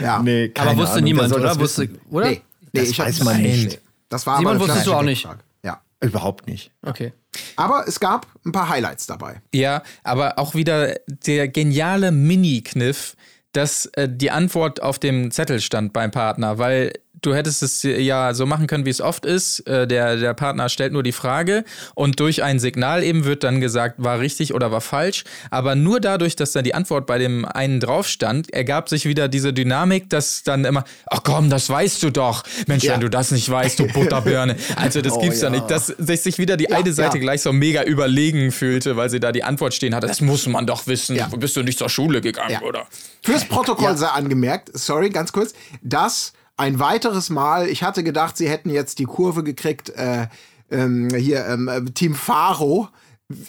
Ja. 0.00 0.22
Nee, 0.22 0.50
keine 0.50 0.70
Aber 0.70 0.78
wusste 0.82 0.92
Ahnung, 0.94 1.04
niemand, 1.04 1.32
oder? 1.32 1.42
das 1.42 1.58
Wusste, 1.58 1.88
oder? 2.10 2.28
Nee, 2.30 2.42
nee, 2.72 2.80
Das 2.80 2.90
ich 2.90 2.98
weiß 3.00 3.24
man 3.24 3.42
nicht. 3.42 3.80
Das 4.08 4.24
war 4.26 4.38
Simon, 4.38 4.60
wusstest 4.60 4.86
du 4.86 4.94
auch 4.94 5.02
nicht? 5.02 5.26
Ja. 5.64 5.80
Überhaupt 6.00 6.46
nicht. 6.46 6.70
Okay. 6.82 7.12
Aber 7.56 7.88
es 7.88 7.98
gab 7.98 8.28
ein 8.46 8.52
paar 8.52 8.68
Highlights 8.68 9.06
dabei. 9.06 9.40
Ja, 9.52 9.82
aber 10.04 10.38
auch 10.38 10.54
wieder 10.54 10.94
der 11.26 11.48
geniale 11.48 12.12
Mini-Kniff, 12.12 13.16
dass 13.54 13.86
äh, 13.94 14.08
die 14.10 14.30
Antwort 14.30 14.82
auf 14.82 14.98
dem 14.98 15.30
Zettel 15.30 15.60
stand 15.60 15.92
beim 15.92 16.10
Partner, 16.10 16.58
weil 16.58 16.92
du 17.26 17.34
hättest 17.34 17.62
es 17.62 17.82
ja 17.82 18.34
so 18.34 18.46
machen 18.46 18.66
können, 18.66 18.84
wie 18.86 18.90
es 18.90 19.00
oft 19.00 19.24
ist. 19.26 19.60
Äh, 19.66 19.86
der, 19.86 20.16
der 20.16 20.34
Partner 20.34 20.68
stellt 20.68 20.92
nur 20.92 21.02
die 21.02 21.12
Frage 21.12 21.64
und 21.94 22.20
durch 22.20 22.42
ein 22.42 22.58
Signal 22.58 23.02
eben 23.02 23.24
wird 23.24 23.44
dann 23.44 23.60
gesagt, 23.60 23.96
war 23.98 24.20
richtig 24.20 24.54
oder 24.54 24.70
war 24.70 24.80
falsch. 24.80 25.24
Aber 25.50 25.74
nur 25.74 26.00
dadurch, 26.00 26.36
dass 26.36 26.52
dann 26.52 26.64
die 26.64 26.74
Antwort 26.74 27.06
bei 27.06 27.18
dem 27.18 27.44
einen 27.44 27.80
drauf 27.80 28.06
stand, 28.08 28.52
ergab 28.52 28.88
sich 28.88 29.04
wieder 29.06 29.28
diese 29.28 29.52
Dynamik, 29.52 30.10
dass 30.10 30.42
dann 30.42 30.64
immer, 30.64 30.84
ach 31.06 31.20
komm, 31.24 31.50
das 31.50 31.68
weißt 31.68 32.02
du 32.02 32.10
doch. 32.10 32.42
Mensch, 32.66 32.84
Ja. 32.84 32.94
wenn 32.94 33.00
du 33.00 33.10
das 33.10 33.30
nicht 33.30 33.48
weißt, 33.48 33.78
du 33.78 33.86
Butterbirne. 33.88 34.56
Also 34.76 35.00
das 35.00 35.12
Oh, 35.16 35.20
gibt's 35.20 35.40
ja 35.40 35.48
ja. 35.48 35.56
nicht. 35.56 35.70
Dass 35.70 35.86
sich 35.98 36.38
wieder 36.38 36.56
die 36.56 36.72
eine 36.72 36.92
Seite 36.92 37.18
ja. 37.18 37.22
gleich 37.22 37.42
so 37.42 37.52
mega 37.52 37.82
überlegen 37.84 38.50
fühlte, 38.52 38.96
weil 38.96 39.10
sie 39.10 39.20
da 39.20 39.32
die 39.32 39.44
Antwort 39.44 39.74
stehen 39.74 39.94
hatte. 39.94 40.06
Das 40.06 40.20
muss 40.20 40.46
man 40.46 40.66
doch 40.66 40.86
wissen. 40.86 41.16
Ja. 41.16 41.28
Bist 41.36 41.56
du 41.56 41.62
nicht 41.62 41.78
zur 41.78 41.88
Schule 41.88 42.20
gegangen, 42.20 42.50
Ja. 42.52 42.62
oder? 42.62 42.86
Fürs 43.22 43.44
Protokoll 43.44 43.96
sei 43.96 44.08
angemerkt, 44.08 44.70
sorry, 44.74 45.10
ganz 45.10 45.32
kurz, 45.32 45.54
dass 45.82 46.32
ein 46.56 46.78
weiteres 46.78 47.30
Mal, 47.30 47.68
ich 47.68 47.82
hatte 47.82 48.04
gedacht, 48.04 48.36
sie 48.36 48.48
hätten 48.48 48.70
jetzt 48.70 48.98
die 48.98 49.04
Kurve 49.04 49.42
gekriegt, 49.42 49.90
äh, 49.90 50.28
ähm, 50.70 51.08
hier 51.14 51.46
ähm, 51.46 51.68
äh, 51.68 51.82
Team 51.84 52.14
Faro. 52.14 52.88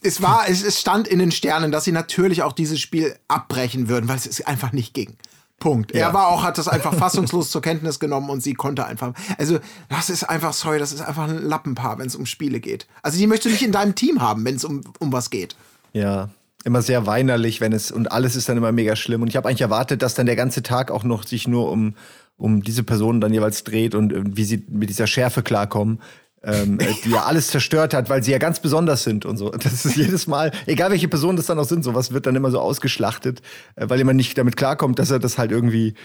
Es 0.01 0.21
war, 0.21 0.45
es, 0.49 0.63
es 0.63 0.79
stand 0.79 1.07
in 1.07 1.19
den 1.19 1.31
Sternen, 1.31 1.71
dass 1.71 1.83
sie 1.83 1.91
natürlich 1.91 2.43
auch 2.43 2.53
dieses 2.53 2.79
Spiel 2.79 3.15
abbrechen 3.27 3.87
würden, 3.89 4.07
weil 4.07 4.17
es 4.17 4.41
einfach 4.45 4.71
nicht 4.71 4.93
ging. 4.93 5.15
Punkt. 5.59 5.91
Er 5.91 5.99
Ja. 6.07 6.13
war 6.13 6.27
auch, 6.27 6.43
hat 6.43 6.57
das 6.57 6.67
einfach 6.67 6.93
fassungslos 6.93 7.49
zur 7.51 7.61
Kenntnis 7.61 7.99
genommen 7.99 8.29
und 8.29 8.41
sie 8.41 8.53
konnte 8.53 8.85
einfach. 8.85 9.13
Also, 9.37 9.59
das 9.89 10.09
ist 10.09 10.23
einfach, 10.23 10.53
sorry, 10.53 10.79
das 10.79 10.91
ist 10.91 11.01
einfach 11.01 11.29
ein 11.29 11.43
Lappenpaar, 11.43 11.97
wenn 11.97 12.07
es 12.07 12.15
um 12.15 12.25
Spiele 12.25 12.59
geht. 12.59 12.87
Also, 13.03 13.17
die 13.17 13.27
möchte 13.27 13.49
nicht 13.49 13.61
in 13.61 13.71
deinem 13.71 13.95
Team 13.95 14.21
haben, 14.21 14.43
wenn 14.45 14.55
es 14.55 14.65
um, 14.65 14.81
um 14.99 15.13
was 15.13 15.29
geht. 15.29 15.55
Ja. 15.93 16.29
Immer 16.65 16.81
sehr 16.81 17.05
weinerlich, 17.05 17.61
wenn 17.61 17.73
es 17.73 17.91
und 17.91 18.11
alles 18.11 18.35
ist 18.35 18.49
dann 18.49 18.57
immer 18.57 18.71
mega 18.71 18.95
schlimm. 18.95 19.21
Und 19.21 19.27
ich 19.27 19.35
habe 19.35 19.47
eigentlich 19.47 19.61
erwartet, 19.61 20.01
dass 20.01 20.15
dann 20.15 20.25
der 20.25 20.35
ganze 20.35 20.63
Tag 20.63 20.89
auch 20.89 21.03
noch 21.03 21.23
sich 21.23 21.47
nur 21.47 21.71
um, 21.71 21.93
um 22.37 22.63
diese 22.63 22.83
Person 22.83 23.21
dann 23.21 23.33
jeweils 23.33 23.63
dreht 23.63 23.95
und 23.95 24.13
äh, 24.13 24.21
wie 24.25 24.43
sie 24.43 24.65
mit 24.69 24.89
dieser 24.89 25.07
Schärfe 25.07 25.41
klarkommen, 25.41 25.99
ähm, 26.43 26.79
äh, 26.79 26.93
die 27.03 27.11
ja 27.11 27.23
alles 27.23 27.47
zerstört 27.47 27.93
hat, 27.93 28.09
weil 28.09 28.23
sie 28.23 28.31
ja 28.31 28.37
ganz 28.37 28.59
besonders 28.59 29.03
sind 29.03 29.25
und 29.25 29.37
so. 29.37 29.49
Das 29.49 29.85
ist 29.85 29.95
jedes 29.95 30.27
Mal, 30.27 30.51
egal 30.65 30.91
welche 30.91 31.07
Personen 31.07 31.37
das 31.37 31.47
dann 31.47 31.59
auch 31.59 31.65
sind, 31.65 31.83
sowas 31.83 32.11
wird 32.11 32.25
dann 32.25 32.35
immer 32.35 32.51
so 32.51 32.59
ausgeschlachtet, 32.59 33.41
äh, 33.75 33.89
weil 33.89 33.97
jemand 33.97 34.17
nicht 34.17 34.37
damit 34.37 34.57
klarkommt, 34.57 34.99
dass 34.99 35.11
er 35.11 35.19
das 35.19 35.37
halt 35.37 35.51
irgendwie 35.51 35.95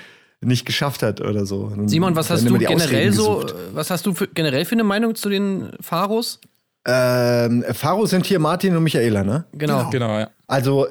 nicht 0.43 0.65
geschafft 0.65 1.03
hat 1.03 1.21
oder 1.21 1.45
so. 1.45 1.71
Simon, 1.87 2.17
was 2.17 2.31
hast 2.31 2.49
du 2.49 2.57
generell 2.57 3.13
so, 3.13 3.45
was 3.75 3.91
hast 3.91 4.07
du 4.07 4.15
für, 4.15 4.27
generell 4.29 4.65
für 4.65 4.73
eine 4.73 4.85
Meinung 4.85 5.15
zu 5.15 5.29
den 5.29 5.71
Pharos? 5.81 6.41
Ähm, 6.87 7.63
Faro 7.75 8.07
sind 8.07 8.25
hier 8.25 8.39
Martin 8.39 8.75
und 8.75 8.83
Michaela, 8.83 9.23
ne? 9.23 9.45
Genau. 9.53 9.91
Genau, 9.91 10.19
ja. 10.19 10.31
Also, 10.47 10.87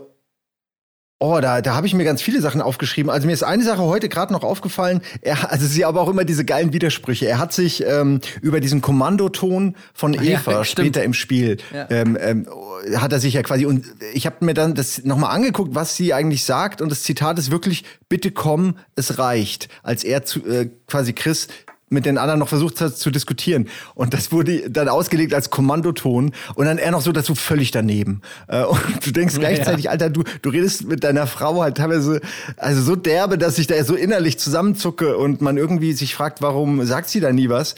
oh, 1.20 1.40
da, 1.42 1.62
da 1.62 1.76
habe 1.76 1.86
ich 1.86 1.94
mir 1.94 2.06
ganz 2.06 2.22
viele 2.22 2.42
Sachen 2.42 2.62
aufgeschrieben. 2.62 3.12
Also 3.12 3.28
mir 3.28 3.34
ist 3.34 3.44
eine 3.44 3.64
Sache 3.64 3.82
heute 3.82 4.08
gerade 4.10 4.32
noch 4.32 4.44
aufgefallen. 4.44 5.02
Er, 5.22 5.52
also 5.52 5.68
sie 5.68 5.84
aber 5.84 6.02
auch 6.02 6.08
immer 6.08 6.24
diese 6.24 6.46
geilen 6.46 6.72
Widersprüche. 6.74 7.28
Er 7.28 7.40
hat 7.40 7.54
sich 7.54 7.86
ähm, 7.86 8.22
über 8.42 8.62
diesen 8.62 8.82
Kommandoton 8.82 9.76
von 9.94 10.14
ja, 10.14 10.22
Eva 10.22 10.64
stimmt. 10.64 10.88
später 10.88 11.04
im 11.04 11.14
Spiel 11.14 11.58
Ja. 11.74 11.88
ähm, 11.90 12.18
ähm, 12.20 12.48
hat 12.96 13.12
er 13.12 13.20
sich 13.20 13.34
ja 13.34 13.44
quasi 13.44 13.66
und 13.66 13.86
ich 14.14 14.26
habe 14.26 14.46
mir 14.46 14.54
dann 14.54 14.74
das 14.74 15.04
nochmal 15.04 15.36
angeguckt, 15.36 15.76
was 15.76 15.98
sie 15.98 16.14
eigentlich 16.14 16.46
sagt 16.46 16.82
und 16.82 16.90
das 16.90 17.04
Zitat 17.04 17.38
ist 17.38 17.52
wirklich: 17.52 17.84
Bitte 18.08 18.32
komm, 18.32 18.78
es 18.96 19.20
reicht. 19.20 19.68
Als 19.84 20.06
er 20.06 20.24
zu 20.24 20.46
äh, 20.46 20.70
quasi 20.88 21.12
Chris 21.14 21.50
mit 21.90 22.06
den 22.06 22.18
anderen 22.18 22.40
noch 22.40 22.50
versucht 22.50 22.82
hat 22.82 22.98
zu 22.98 23.12
diskutieren. 23.12 23.68
Und 23.96 24.14
das 24.14 24.32
wurde 24.32 24.70
dann 24.70 24.88
ausgelegt 24.90 25.34
als 25.34 25.50
Kommandoton 25.50 26.32
und 26.56 26.66
dann 26.66 26.78
er 26.78 26.92
noch 26.92 27.02
so 27.02 27.12
dazu 27.12 27.36
völlig 27.36 27.72
daneben. 27.72 28.22
Äh, 28.48 28.64
Und 28.70 29.06
du 29.06 29.12
denkst 29.12 29.36
gleichzeitig, 29.36 29.90
Alter, 29.90 30.10
du, 30.10 30.24
du 30.42 30.50
redest 30.50 30.88
mit 30.88 31.04
deiner 31.04 31.28
Frau 31.28 31.62
halt 31.62 31.78
teilweise 31.78 32.22
also 32.58 32.82
so 32.82 32.96
derbe, 32.96 33.38
dass 33.38 33.58
ich 33.58 33.68
da 33.68 33.84
so 33.84 33.96
innerlich 33.96 34.38
zusammenzucke 34.40 35.18
und 35.18 35.42
man 35.42 35.58
irgendwie 35.58 35.94
sich 35.94 36.16
fragt, 36.16 36.42
warum 36.42 36.86
sagt 36.86 37.10
sie 37.10 37.20
da 37.20 37.32
nie 37.32 37.50
was? 37.50 37.76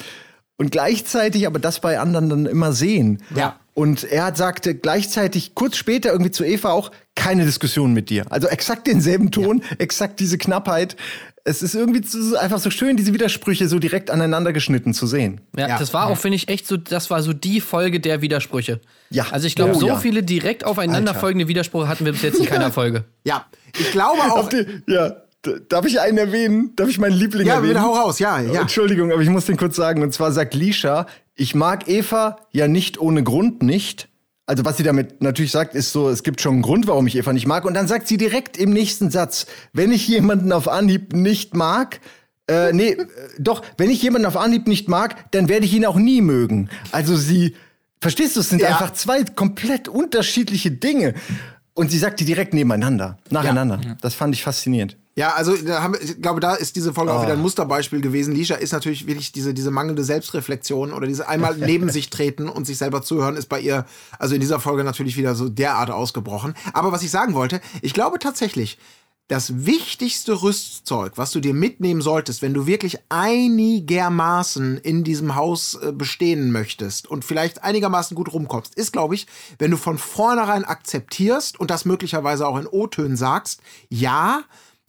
Und 0.57 0.71
gleichzeitig 0.71 1.47
aber 1.47 1.59
das 1.59 1.79
bei 1.79 1.99
anderen 1.99 2.29
dann 2.29 2.45
immer 2.45 2.71
sehen. 2.73 3.23
Ja. 3.35 3.59
Und 3.73 4.03
er 4.03 4.25
hat 4.25 4.37
sagte 4.37 4.75
gleichzeitig 4.75 5.55
kurz 5.55 5.77
später 5.77 6.11
irgendwie 6.11 6.31
zu 6.31 6.43
Eva 6.43 6.71
auch 6.71 6.91
keine 7.15 7.45
Diskussion 7.45 7.93
mit 7.93 8.09
dir. 8.09 8.25
Also 8.29 8.47
exakt 8.47 8.85
denselben 8.85 9.31
Ton, 9.31 9.63
exakt 9.77 10.19
diese 10.19 10.37
Knappheit. 10.37 10.97
Es 11.43 11.63
ist 11.63 11.73
irgendwie 11.73 12.05
so, 12.05 12.37
einfach 12.37 12.59
so 12.59 12.69
schön, 12.69 12.97
diese 12.97 13.13
Widersprüche 13.13 13.67
so 13.67 13.79
direkt 13.79 14.11
aneinander 14.11 14.53
geschnitten 14.53 14.93
zu 14.93 15.07
sehen. 15.07 15.41
Ja, 15.57 15.69
Ja. 15.69 15.79
das 15.79 15.93
war 15.93 16.07
auch, 16.07 16.17
finde 16.17 16.35
ich, 16.35 16.49
echt 16.49 16.67
so, 16.67 16.77
das 16.77 17.09
war 17.09 17.23
so 17.23 17.33
die 17.33 17.61
Folge 17.61 17.99
der 17.99 18.21
Widersprüche. 18.21 18.79
Ja. 19.09 19.25
Also 19.31 19.47
ich 19.47 19.55
glaube, 19.55 19.73
Oh, 19.75 19.79
so 19.79 19.87
ja. 19.87 19.97
viele 19.97 20.21
direkt 20.23 20.63
aufeinanderfolgende 20.65 21.47
Widersprüche 21.47 21.87
hatten 21.87 22.05
wir 22.05 22.11
bis 22.11 22.21
jetzt 22.21 22.39
in 22.39 22.45
keiner 22.45 22.71
Folge. 22.71 23.05
Ja, 23.23 23.45
ich 23.79 23.91
glaube 23.91 24.21
auch. 24.21 24.51
Ihr- 24.53 24.83
ja, 24.87 25.15
darf 25.67 25.85
ich 25.87 25.99
einen 25.99 26.19
erwähnen? 26.19 26.75
Darf 26.75 26.89
ich 26.89 26.99
meinen 26.99 27.13
Liebling 27.17 27.47
Ja, 27.47 27.55
erwähnen? 27.55 27.73
bitte 27.73 27.81
hau 27.85 27.93
raus, 27.95 28.19
ja, 28.19 28.39
ja. 28.39 28.61
Entschuldigung, 28.61 29.11
aber 29.11 29.21
ich 29.23 29.29
muss 29.29 29.45
den 29.45 29.57
kurz 29.57 29.75
sagen. 29.75 30.03
Und 30.03 30.13
zwar 30.13 30.31
sagt 30.31 30.53
Lisha, 30.53 31.07
ich 31.35 31.55
mag 31.55 31.87
Eva 31.87 32.35
ja 32.51 32.67
nicht 32.67 32.99
ohne 32.99 33.23
Grund 33.23 33.63
nicht. 33.63 34.09
Also 34.47 34.65
was 34.65 34.77
sie 34.77 34.83
damit 34.83 35.21
natürlich 35.21 35.51
sagt, 35.51 35.75
ist 35.75 35.91
so, 35.93 36.09
es 36.09 36.23
gibt 36.23 36.41
schon 36.41 36.53
einen 36.53 36.61
Grund, 36.61 36.87
warum 36.87 37.07
ich 37.07 37.15
Eva 37.15 37.31
nicht 37.31 37.47
mag. 37.47 37.63
Und 37.63 37.73
dann 37.73 37.87
sagt 37.87 38.07
sie 38.07 38.17
direkt 38.17 38.57
im 38.57 38.71
nächsten 38.71 39.09
Satz, 39.11 39.45
wenn 39.71 39.91
ich 39.91 40.07
jemanden 40.07 40.51
auf 40.51 40.67
Anhieb 40.67 41.13
nicht 41.13 41.55
mag, 41.55 41.99
äh, 42.49 42.73
nee, 42.73 42.89
äh, 42.91 43.05
doch, 43.39 43.61
wenn 43.77 43.89
ich 43.89 44.01
jemanden 44.01 44.25
auf 44.25 44.35
Anhieb 44.35 44.67
nicht 44.67 44.89
mag, 44.89 45.31
dann 45.31 45.47
werde 45.47 45.65
ich 45.65 45.73
ihn 45.73 45.85
auch 45.85 45.95
nie 45.95 46.21
mögen. 46.21 46.69
Also 46.91 47.15
sie, 47.15 47.55
verstehst 48.01 48.35
du, 48.35 48.41
es 48.41 48.49
sind 48.49 48.61
Ja. 48.61 48.69
einfach 48.69 48.93
zwei 48.93 49.23
komplett 49.23 49.87
unterschiedliche 49.87 50.71
Dinge. 50.71 51.13
Und 51.73 51.89
sie 51.91 51.99
sagt 51.99 52.19
die 52.19 52.25
direkt 52.25 52.53
nebeneinander, 52.53 53.17
nacheinander. 53.29 53.79
Das 54.01 54.13
fand 54.15 54.35
ich 54.35 54.43
faszinierend. 54.43 54.97
Ja, 55.15 55.33
also 55.33 55.53
haben, 55.69 55.95
ich 56.01 56.21
glaube, 56.21 56.39
da 56.39 56.55
ist 56.55 56.77
diese 56.77 56.93
Folge 56.93 57.11
auch 57.11 57.23
wieder 57.23 57.33
ein 57.33 57.41
Musterbeispiel 57.41 57.99
gewesen. 57.99 58.33
Lisha 58.33 58.55
ist 58.55 58.71
natürlich 58.71 59.07
wirklich 59.07 59.33
diese, 59.33 59.53
diese 59.53 59.69
mangelnde 59.69 60.05
Selbstreflexion 60.05 60.93
oder 60.93 61.05
diese 61.05 61.27
einmal 61.27 61.55
neben 61.57 61.89
sich 61.89 62.09
treten 62.09 62.47
und 62.47 62.65
sich 62.65 62.77
selber 62.77 63.01
zuhören, 63.01 63.35
ist 63.35 63.49
bei 63.49 63.59
ihr, 63.59 63.85
also 64.19 64.35
in 64.35 64.41
dieser 64.41 64.61
Folge 64.61 64.85
natürlich 64.85 65.17
wieder 65.17 65.35
so 65.35 65.49
derart 65.49 65.91
ausgebrochen. 65.91 66.53
Aber 66.71 66.93
was 66.93 67.03
ich 67.03 67.11
sagen 67.11 67.33
wollte, 67.33 67.59
ich 67.81 67.93
glaube 67.93 68.19
tatsächlich, 68.19 68.77
das 69.31 69.65
wichtigste 69.65 70.41
Rüstzeug, 70.41 71.13
was 71.15 71.31
du 71.31 71.39
dir 71.39 71.53
mitnehmen 71.53 72.01
solltest, 72.01 72.41
wenn 72.41 72.53
du 72.53 72.65
wirklich 72.65 72.97
einigermaßen 73.07 74.77
in 74.77 75.05
diesem 75.05 75.35
Haus 75.35 75.75
äh, 75.75 75.93
bestehen 75.93 76.51
möchtest 76.51 77.07
und 77.07 77.23
vielleicht 77.23 77.63
einigermaßen 77.63 78.13
gut 78.13 78.33
rumkommst, 78.33 78.75
ist, 78.75 78.91
glaube 78.91 79.15
ich, 79.15 79.27
wenn 79.57 79.71
du 79.71 79.77
von 79.77 79.97
vornherein 79.97 80.65
akzeptierst 80.65 81.57
und 81.57 81.71
das 81.71 81.85
möglicherweise 81.85 82.45
auch 82.45 82.57
in 82.57 82.67
O-Tönen 82.67 83.15
sagst, 83.15 83.61
ja, 83.87 84.43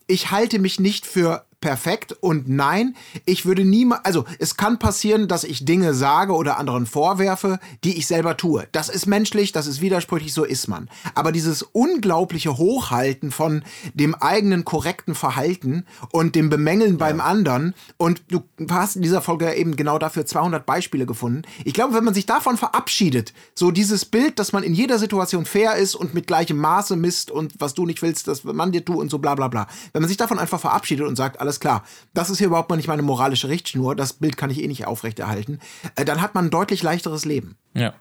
ich 0.06 0.30
halte 0.30 0.58
mich 0.58 0.80
nicht 0.80 1.06
für 1.06 1.46
perfekt 1.62 2.12
und 2.20 2.50
nein, 2.50 2.94
ich 3.24 3.46
würde 3.46 3.64
niemals, 3.64 4.04
also 4.04 4.26
es 4.38 4.58
kann 4.58 4.78
passieren, 4.78 5.28
dass 5.28 5.44
ich 5.44 5.64
Dinge 5.64 5.94
sage 5.94 6.34
oder 6.34 6.58
anderen 6.58 6.84
vorwerfe, 6.84 7.58
die 7.84 7.96
ich 7.96 8.06
selber 8.06 8.36
tue. 8.36 8.66
Das 8.72 8.90
ist 8.90 9.06
menschlich, 9.06 9.52
das 9.52 9.66
ist 9.66 9.80
widersprüchlich, 9.80 10.34
so 10.34 10.44
ist 10.44 10.68
man. 10.68 10.90
Aber 11.14 11.32
dieses 11.32 11.62
unglaubliche 11.62 12.58
Hochhalten 12.58 13.30
von 13.30 13.64
dem 13.94 14.14
eigenen 14.14 14.66
korrekten 14.66 15.14
Verhalten 15.14 15.86
und 16.10 16.34
dem 16.34 16.50
Bemängeln 16.50 16.98
beim 16.98 17.22
anderen 17.22 17.74
und 17.96 18.20
du 18.28 18.42
hast 18.70 18.96
in 18.96 19.02
dieser 19.02 19.22
Folge 19.22 19.54
eben 19.54 19.76
genau 19.76 19.98
dafür 19.98 20.26
200 20.26 20.66
Beispiele 20.66 21.06
gefunden. 21.06 21.42
Ich 21.64 21.72
glaube, 21.72 21.94
wenn 21.94 22.04
man 22.04 22.14
sich 22.14 22.26
davon 22.26 22.58
verabschiedet, 22.58 23.32
so 23.54 23.70
dieses 23.70 24.04
Bild, 24.04 24.38
dass 24.38 24.52
man 24.52 24.64
in 24.64 24.74
jeder 24.74 24.98
Situation 24.98 25.46
fair 25.46 25.76
ist 25.76 25.94
und 25.94 26.12
mit 26.12 26.26
gleichem 26.26 26.58
Maße 26.58 26.96
misst 26.96 27.30
und 27.30 27.54
was 27.58 27.74
du 27.74 27.86
nicht 27.86 28.02
willst, 28.02 28.26
dass 28.26 28.44
man 28.44 28.72
dir 28.72 28.84
tut 28.84 28.96
und 28.96 29.10
so 29.10 29.18
bla 29.18 29.36
bla 29.36 29.46
bla. 29.48 29.68
Wenn 29.92 30.02
man 30.02 30.08
sich 30.08 30.18
davon 30.18 30.40
einfach 30.40 30.60
verabschiedet 30.60 31.06
und 31.06 31.16
sagt, 31.16 31.40
alles 31.40 31.51
klar, 31.60 31.84
das 32.14 32.30
ist 32.30 32.38
hier 32.38 32.48
überhaupt 32.48 32.70
mal 32.70 32.76
nicht 32.76 32.88
meine 32.88 33.02
moralische 33.02 33.48
Richtschnur, 33.48 33.96
das 33.96 34.14
Bild 34.14 34.36
kann 34.36 34.50
ich 34.50 34.62
eh 34.62 34.68
nicht 34.68 34.86
aufrechterhalten, 34.86 35.58
äh, 35.96 36.04
dann 36.04 36.20
hat 36.20 36.34
man 36.34 36.46
ein 36.46 36.50
deutlich 36.50 36.82
leichteres 36.82 37.24
Leben. 37.24 37.56
Ja. 37.74 37.94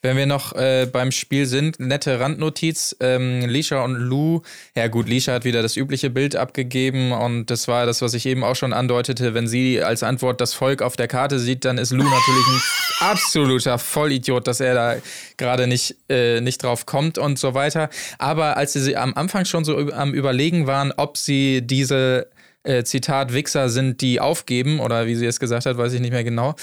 Wenn 0.00 0.16
wir 0.16 0.26
noch 0.26 0.54
äh, 0.54 0.86
beim 0.86 1.10
Spiel 1.10 1.46
sind, 1.46 1.80
nette 1.80 2.20
Randnotiz, 2.20 2.94
ähm, 3.00 3.40
Lisha 3.40 3.82
und 3.82 3.96
Lou, 3.96 4.42
ja 4.76 4.86
gut, 4.86 5.08
Lisha 5.08 5.32
hat 5.32 5.44
wieder 5.44 5.60
das 5.60 5.76
übliche 5.76 6.08
Bild 6.08 6.36
abgegeben 6.36 7.10
und 7.10 7.46
das 7.46 7.66
war 7.66 7.84
das, 7.84 8.00
was 8.00 8.14
ich 8.14 8.24
eben 8.24 8.44
auch 8.44 8.54
schon 8.54 8.72
andeutete, 8.72 9.34
wenn 9.34 9.48
sie 9.48 9.82
als 9.82 10.04
Antwort 10.04 10.40
das 10.40 10.54
Volk 10.54 10.82
auf 10.82 10.94
der 10.94 11.08
Karte 11.08 11.40
sieht, 11.40 11.64
dann 11.64 11.78
ist 11.78 11.90
Lou 11.90 12.04
natürlich 12.04 12.46
ein 12.46 13.08
absoluter 13.10 13.76
Vollidiot, 13.78 14.46
dass 14.46 14.60
er 14.60 14.74
da 14.74 14.94
gerade 15.36 15.66
nicht, 15.66 15.96
äh, 16.08 16.40
nicht 16.40 16.62
drauf 16.62 16.86
kommt 16.86 17.18
und 17.18 17.36
so 17.36 17.54
weiter. 17.54 17.90
Aber 18.18 18.56
als 18.56 18.74
sie 18.74 18.96
am 18.96 19.14
Anfang 19.14 19.46
schon 19.46 19.64
so 19.64 19.76
am 19.76 20.14
Überlegen 20.14 20.68
waren, 20.68 20.92
ob 20.96 21.16
sie 21.16 21.60
diese 21.66 22.28
äh, 22.64 22.84
Zitat 22.84 23.32
Wichser 23.32 23.68
sind, 23.68 24.00
die 24.00 24.20
aufgeben, 24.20 24.80
oder 24.80 25.06
wie 25.06 25.14
sie 25.14 25.26
es 25.26 25.40
gesagt 25.40 25.66
hat, 25.66 25.76
weiß 25.76 25.92
ich 25.92 26.00
nicht 26.00 26.12
mehr 26.12 26.24
genau, 26.24 26.54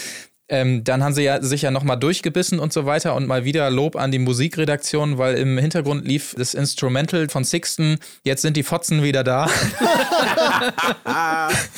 Ähm, 0.48 0.84
dann 0.84 1.04
haben 1.04 1.14
sie 1.14 1.24
ja 1.24 1.42
sich 1.42 1.64
ja 1.64 1.72
nochmal 1.72 1.98
durchgebissen 1.98 2.60
und 2.60 2.72
so 2.72 2.86
weiter 2.86 3.16
und 3.16 3.26
mal 3.26 3.46
wieder 3.46 3.72
Lob 3.72 3.96
an 3.96 4.12
die 4.12 4.20
Musikredaktion, 4.20 5.18
weil 5.18 5.38
im 5.38 5.58
Hintergrund 5.58 6.06
lief 6.06 6.36
das 6.38 6.54
Instrumental 6.54 7.30
von 7.30 7.44
Sixten. 7.44 7.98
Jetzt 8.24 8.44
sind 8.44 8.56
die 8.56 8.62
Fotzen 8.62 9.02
wieder 9.02 9.24
da. 9.24 9.50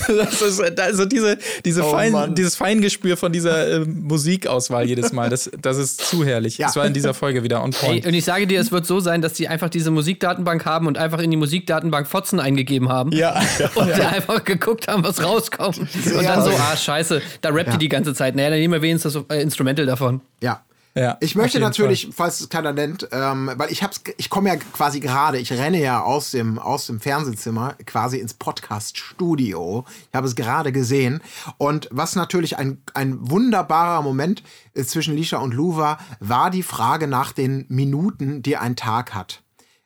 das 0.08 0.42
ist, 0.42 0.80
also 0.80 1.06
diese, 1.06 1.38
diese 1.64 1.86
Oh 1.86 1.92
Fein, 1.92 2.12
Mann. 2.12 2.36
dieses 2.36 2.56
Feingespür 2.58 3.16
von 3.18 3.32
dieser 3.32 3.72
äh, 3.72 3.80
Musikauswahl 3.86 4.86
jedes 4.86 5.14
Mal, 5.14 5.30
das, 5.30 5.50
das 5.62 5.78
ist 5.78 6.02
zu 6.02 6.26
herrlich. 6.26 6.58
Ja. 6.58 6.68
Das 6.68 6.76
war 6.76 6.86
in 6.86 6.94
dieser 6.94 7.14
Folge 7.14 7.44
wieder 7.44 7.64
on 7.64 7.72
Ey, 7.72 7.88
point. 7.88 8.06
und 8.06 8.14
ich 8.14 8.26
sage 8.26 8.48
dir, 8.48 8.60
es 8.60 8.72
wird 8.72 8.86
so 8.86 9.00
sein, 9.00 9.22
dass 9.22 9.34
die 9.34 9.48
einfach 9.48 9.70
diese 9.70 9.92
Musikdatenbank 9.92 10.66
haben 10.66 10.88
und 10.88 10.98
einfach 10.98 11.20
in 11.20 11.32
die 11.32 11.38
Musikdatenbank 11.38 12.08
Fotzen 12.08 12.40
eingegeben 12.40 12.90
haben. 12.90 13.12
ja. 13.14 13.42
Und 13.76 13.88
die 13.96 14.02
einfach 14.02 14.44
geguckt 14.44 14.88
haben, 14.88 15.04
was 15.04 15.24
rauskommt. 15.24 15.78
Und 15.80 16.24
dann 16.24 16.44
so, 16.44 16.52
ah, 16.52 16.76
scheiße, 16.76 17.22
da 17.42 17.50
rappt 17.50 17.74
die 17.74 17.78
die 17.78 17.90
ganze 17.90 18.14
Zeit. 18.14 18.36
Naja, 18.36 18.57
nehmen 18.58 18.74
wir 18.74 18.82
wenigstens 18.82 19.14
das 19.14 19.24
äh, 19.30 19.42
Instrumental 19.42 19.86
davon. 19.86 20.22
Ja. 20.42 20.64
Ja, 20.96 21.16
ich 21.20 21.36
möchte 21.36 21.60
natürlich, 21.60 22.10
falls 22.12 22.40
es 22.40 22.50
keiner 22.50 22.74
nennt, 22.74 23.08
ähm, 23.12 23.52
weil 23.56 23.72
ich 23.72 23.84
hab's, 23.84 24.02
ich 24.18 24.32
komme 24.32 24.50
ja 24.50 24.56
quasi 24.56 25.00
gerade, 25.00 25.38
ich 25.38 25.52
renne 25.52 25.80
ja 25.80 26.02
aus 26.02 26.32
dem, 26.32 26.58
aus 26.58 26.88
dem 26.88 27.00
Fernsehzimmer 27.00 27.76
quasi 27.86 28.18
ins 28.18 28.34
Podcast-Studio. 28.34 29.86
Ich 30.10 30.16
habe 30.16 30.26
es 30.26 30.36
gerade 30.36 30.72
gesehen. 30.72 31.22
Und 31.60 31.88
was 31.92 32.16
natürlich 32.16 32.58
ein, 32.58 32.82
ein 32.96 33.30
wunderbarer 33.30 34.02
Moment 34.02 34.42
äh, 34.74 34.84
zwischen 34.86 35.16
Lisha 35.16 35.38
und 35.38 35.54
Lou 35.54 35.78
war, 35.78 36.00
war 36.20 36.50
die 36.50 36.64
Frage 36.64 37.08
nach 37.08 37.32
den 37.32 37.66
Minuten, 37.70 38.42
die 38.42 38.58
ein 38.58 38.76
Tag 38.76 39.14
hat. 39.14 39.44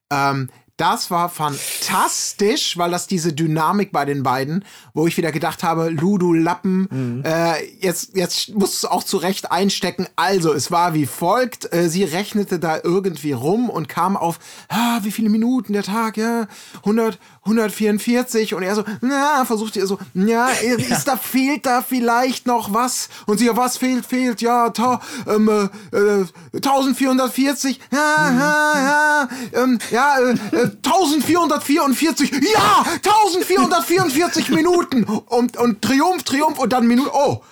Ähm, 0.09 0.49
das 0.81 1.11
war 1.11 1.29
fantastisch, 1.29 2.75
weil 2.75 2.89
das 2.89 3.05
diese 3.05 3.33
Dynamik 3.33 3.91
bei 3.91 4.03
den 4.03 4.23
beiden, 4.23 4.65
wo 4.95 5.05
ich 5.05 5.15
wieder 5.15 5.31
gedacht 5.31 5.61
habe, 5.61 5.89
Lu, 5.89 6.17
du 6.17 6.33
Lappen, 6.33 7.23
äh, 7.23 7.63
jetzt, 7.79 8.15
jetzt 8.15 8.55
musst 8.55 8.81
du 8.81 8.87
es 8.87 8.91
auch 8.91 9.03
zurecht 9.03 9.51
einstecken. 9.51 10.07
Also, 10.15 10.51
es 10.53 10.71
war 10.71 10.95
wie 10.95 11.05
folgt. 11.05 11.71
Äh, 11.71 11.87
sie 11.87 12.03
rechnete 12.03 12.57
da 12.57 12.79
irgendwie 12.83 13.31
rum 13.31 13.69
und 13.69 13.89
kam 13.89 14.17
auf, 14.17 14.39
ah, 14.69 14.99
wie 15.03 15.11
viele 15.11 15.29
Minuten 15.29 15.73
der 15.73 15.83
Tag, 15.83 16.17
ja, 16.17 16.47
100, 16.77 17.19
144. 17.43 18.53
Und 18.53 18.63
er 18.63 18.75
so, 18.75 18.83
na, 19.01 19.45
versucht 19.45 19.75
ihr 19.75 19.87
so, 19.87 19.99
ja, 20.13 20.49
ist 20.49 21.07
da, 21.07 21.17
fehlt 21.17 21.65
da 21.65 21.81
vielleicht 21.81 22.47
noch 22.47 22.73
was? 22.73 23.09
Und 23.25 23.39
sie, 23.39 23.45
ja, 23.47 23.57
was 23.57 23.77
fehlt, 23.77 24.05
fehlt, 24.05 24.41
ja, 24.41 24.69
ta, 24.69 25.01
ähm, 25.27 25.49
äh, 25.49 25.97
äh, 25.97 26.25
1440, 26.53 27.79
ja, 27.91 28.31
ja, 28.31 28.73
ja, 28.75 29.29
ähm, 29.53 29.79
ja, 29.91 30.19
äh, 30.19 30.31
äh, 30.55 30.71
1444, 30.83 32.31
ja, 32.53 32.85
1444 33.03 34.49
Minuten 34.49 35.03
und, 35.03 35.57
und 35.57 35.81
Triumph, 35.81 36.23
Triumph 36.23 36.59
und 36.59 36.73
dann 36.73 36.87
Minute, 36.87 37.11
oh. 37.13 37.43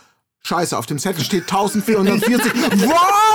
Scheiße, 0.42 0.78
auf 0.78 0.86
dem 0.86 0.98
Zettel 1.00 1.24
steht 1.24 1.44
1440. 1.44 2.54
Was? 2.88 3.29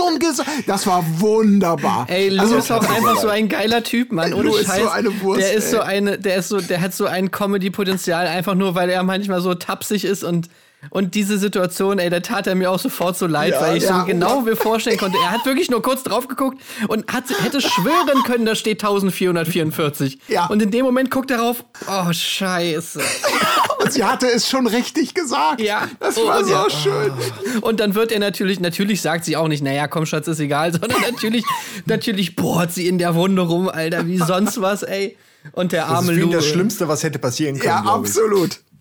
Schon 0.00 0.18
gesagt. 0.18 0.50
Das 0.66 0.86
war 0.86 1.04
wunderbar. 1.18 2.06
Ey, 2.08 2.28
Lou 2.30 2.42
Also- 2.42 2.56
ist 2.56 2.70
auch 2.72 2.88
einfach 2.88 3.16
so 3.18 3.28
ein 3.28 3.48
geiler 3.48 3.82
Typ, 3.82 4.12
Mann. 4.12 4.32
Ohne 4.34 4.44
Lou 4.50 4.56
ist 4.56 4.66
Scheiß. 4.66 4.82
so 4.82 4.88
eine 4.88 5.20
Wurst, 5.22 5.40
der 5.42 5.52
ist 5.52 5.70
so 5.70 5.80
eine, 5.80 6.18
der 6.18 6.36
ist 6.36 6.48
so, 6.48 6.60
der 6.60 6.80
hat 6.80 6.94
so 6.94 7.06
ein 7.06 7.30
Comedy-Potenzial, 7.30 8.26
einfach 8.26 8.54
nur, 8.54 8.74
weil 8.74 8.90
er 8.90 9.02
manchmal 9.02 9.40
so 9.40 9.54
tapsig 9.54 10.04
ist 10.04 10.24
und 10.24 10.48
und 10.88 11.14
diese 11.14 11.36
Situation, 11.38 11.98
ey, 11.98 12.08
da 12.08 12.20
tat 12.20 12.46
er 12.46 12.54
mir 12.54 12.70
auch 12.70 12.78
sofort 12.78 13.18
so 13.18 13.26
leid, 13.26 13.54
weil 13.60 13.76
ich 13.76 13.82
ja, 13.84 14.00
so 14.00 14.06
genau 14.06 14.40
mir 14.40 14.56
vorstellen 14.56 14.96
konnte, 14.96 15.18
er 15.22 15.30
hat 15.32 15.44
wirklich 15.44 15.70
nur 15.70 15.82
kurz 15.82 16.02
drauf 16.02 16.26
geguckt 16.26 16.58
und 16.88 17.12
hat, 17.12 17.24
hätte 17.42 17.60
schwören 17.60 18.22
können, 18.24 18.46
da 18.46 18.54
steht 18.54 18.82
1444. 18.82 20.18
Ja. 20.28 20.46
Und 20.46 20.62
in 20.62 20.70
dem 20.70 20.84
Moment 20.84 21.10
guckt 21.10 21.30
er 21.30 21.40
rauf, 21.40 21.64
oh, 21.86 22.12
scheiße. 22.12 23.00
Und 23.82 23.92
sie 23.92 24.04
hatte 24.04 24.26
es 24.30 24.46
schon 24.46 24.66
richtig 24.66 25.14
gesagt. 25.14 25.60
Ja. 25.62 25.88
Das 26.00 26.18
Oh, 26.18 26.26
war 26.26 26.44
so 26.44 26.52
ja. 26.52 26.66
schön. 26.68 27.12
Und 27.62 27.80
dann 27.80 27.94
wird 27.94 28.12
er 28.12 28.18
natürlich, 28.18 28.60
natürlich 28.60 29.00
sagt 29.00 29.24
sie 29.24 29.38
auch 29.38 29.48
nicht, 29.48 29.62
naja, 29.62 29.88
komm, 29.88 30.04
Schatz, 30.04 30.28
ist 30.28 30.38
egal, 30.38 30.72
sondern 30.78 31.00
natürlich, 31.00 31.44
natürlich 31.86 32.36
bohrt 32.36 32.72
sie 32.72 32.86
in 32.88 32.98
der 32.98 33.14
Wunde 33.14 33.40
rum, 33.40 33.70
Alter, 33.70 34.06
wie 34.06 34.18
sonst 34.18 34.60
was, 34.60 34.82
ey. 34.82 35.16
Und 35.52 35.72
der 35.72 35.84
Das 35.84 35.90
arme 35.92 36.12
ist 36.12 36.18
für 36.18 36.24
ihn 36.24 36.30
Lou. 36.30 36.36
das 36.36 36.46
Schlimmste, 36.46 36.88
was 36.88 37.02
hätte 37.02 37.18
passieren 37.18 37.54
können. 37.58 37.64
Ja, 37.72 37.80
glaub 37.80 38.04
ich. 38.06 38.12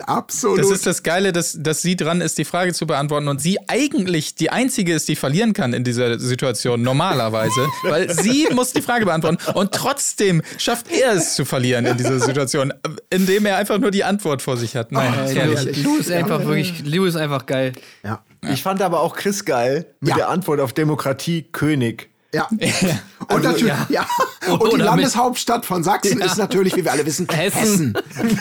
Absolut. 0.05 0.59
Das 0.59 0.71
ist 0.71 0.85
das 0.85 1.03
Geile, 1.03 1.31
dass, 1.33 1.57
dass 1.59 1.81
sie 1.81 1.95
dran 1.95 2.21
ist, 2.21 2.37
die 2.37 2.45
Frage 2.45 2.73
zu 2.73 2.85
beantworten 2.87 3.27
und 3.27 3.41
sie 3.41 3.57
eigentlich 3.67 4.35
die 4.35 4.49
Einzige 4.49 4.93
ist, 4.93 5.07
die 5.07 5.15
verlieren 5.15 5.53
kann 5.53 5.73
in 5.73 5.83
dieser 5.83 6.19
Situation, 6.19 6.81
normalerweise. 6.81 7.67
weil 7.83 8.09
sie 8.13 8.47
muss 8.53 8.73
die 8.73 8.81
Frage 8.81 9.05
beantworten 9.05 9.37
und 9.53 9.71
trotzdem 9.73 10.41
schafft 10.57 10.87
er 10.91 11.13
es 11.13 11.35
zu 11.35 11.45
verlieren 11.45 11.85
in 11.85 11.97
dieser 11.97 12.19
Situation, 12.19 12.73
indem 13.09 13.45
er 13.45 13.57
einfach 13.57 13.77
nur 13.79 13.91
die 13.91 14.03
Antwort 14.03 14.41
vor 14.41 14.57
sich 14.57 14.75
hat. 14.75 14.91
Nein, 14.91 15.13
Ey, 15.27 15.35
herrlich. 15.35 15.83
Lou, 15.83 15.93
Lou 15.93 15.97
ist 15.99 16.11
einfach 16.11 16.43
wirklich, 16.45 16.83
Lou 16.85 17.05
ist 17.05 17.15
einfach 17.15 17.45
geil. 17.45 17.73
ja. 18.03 18.23
Ich 18.53 18.63
fand 18.63 18.81
aber 18.81 19.01
auch 19.01 19.17
Chris 19.17 19.43
geil 19.43 19.85
mit 19.99 20.11
Ja. 20.11 20.15
der 20.15 20.29
Antwort 20.29 20.61
auf 20.61 20.71
Demokratie 20.71 21.43
König. 21.51 22.09
Ja. 22.33 22.47
Und 23.29 23.43
natürlich, 23.43 23.67
ja. 23.67 23.87
ja. 23.89 24.05
Und 24.47 24.59
die 24.61 24.65
Oder 24.67 24.77
mit- 24.77 24.85
Landeshauptstadt 24.85 25.65
von 25.65 25.83
Sachsen 25.83 26.19
Ja. 26.19 26.25
ist 26.25 26.37
natürlich, 26.37 26.75
wie 26.75 26.83
wir 26.83 26.91
alle 26.91 27.05
wissen, 27.05 27.27
Hessen. 27.29 27.93
Hessen. 27.95 27.97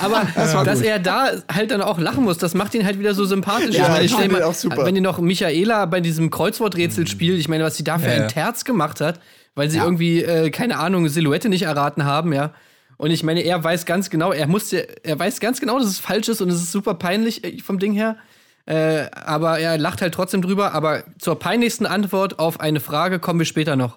Aber 0.00 0.26
war 0.34 0.64
dass 0.64 0.78
gut. 0.80 0.88
er 0.88 0.98
da 0.98 1.30
halt 1.52 1.70
dann 1.70 1.82
auch 1.82 1.98
lachen 1.98 2.24
muss, 2.24 2.38
das 2.38 2.54
macht 2.54 2.74
ihn 2.74 2.84
halt 2.84 2.98
wieder 2.98 3.14
so 3.14 3.24
sympathisch. 3.24 3.76
Ja, 3.76 4.00
ich 4.00 4.12
meine, 4.12 4.38
ich 4.38 4.42
auch 4.42 4.54
super. 4.54 4.84
wenn 4.84 4.96
ihr 4.96 5.02
noch 5.02 5.18
Michaela 5.20 5.86
bei 5.86 6.00
diesem 6.00 6.30
Kreuzworträtsel 6.30 7.06
spielt, 7.06 7.38
ich 7.38 7.48
meine, 7.48 7.64
was 7.64 7.76
sie 7.76 7.84
da 7.84 7.98
für 7.98 8.08
Ja, 8.08 8.14
ein 8.14 8.20
ja. 8.22 8.26
Terz 8.28 8.64
gemacht 8.64 9.00
hat, 9.00 9.20
weil 9.54 9.70
sie 9.70 9.76
Ja. 9.78 9.84
irgendwie, 9.84 10.22
äh, 10.22 10.50
keine 10.50 10.78
Ahnung, 10.78 11.08
Silhouette 11.08 11.48
nicht 11.48 11.62
erraten 11.62 12.04
haben, 12.04 12.32
ja. 12.32 12.52
Und 12.96 13.10
ich 13.12 13.22
meine, 13.22 13.40
er 13.42 13.62
weiß 13.62 13.86
ganz 13.86 14.10
genau, 14.10 14.32
er 14.32 14.46
musste, 14.46 14.86
er 15.04 15.18
weiß 15.18 15.40
ganz 15.40 15.60
genau, 15.60 15.78
dass 15.78 15.88
es 15.88 15.98
falsch 15.98 16.28
ist 16.28 16.42
und 16.42 16.50
es 16.50 16.56
ist 16.56 16.72
super 16.72 16.94
peinlich 16.94 17.44
äh, 17.44 17.58
vom 17.60 17.78
Ding 17.78 17.92
her. 17.92 18.16
Äh, 18.66 19.06
aber 19.12 19.58
er 19.58 19.78
lacht 19.78 20.02
halt 20.02 20.14
trotzdem 20.14 20.42
drüber. 20.42 20.72
Aber 20.74 21.04
zur 21.18 21.38
peinlichsten 21.38 21.86
Antwort 21.86 22.38
auf 22.38 22.60
eine 22.60 22.80
Frage 22.80 23.18
kommen 23.18 23.38
wir 23.40 23.46
später 23.46 23.76
noch. 23.76 23.96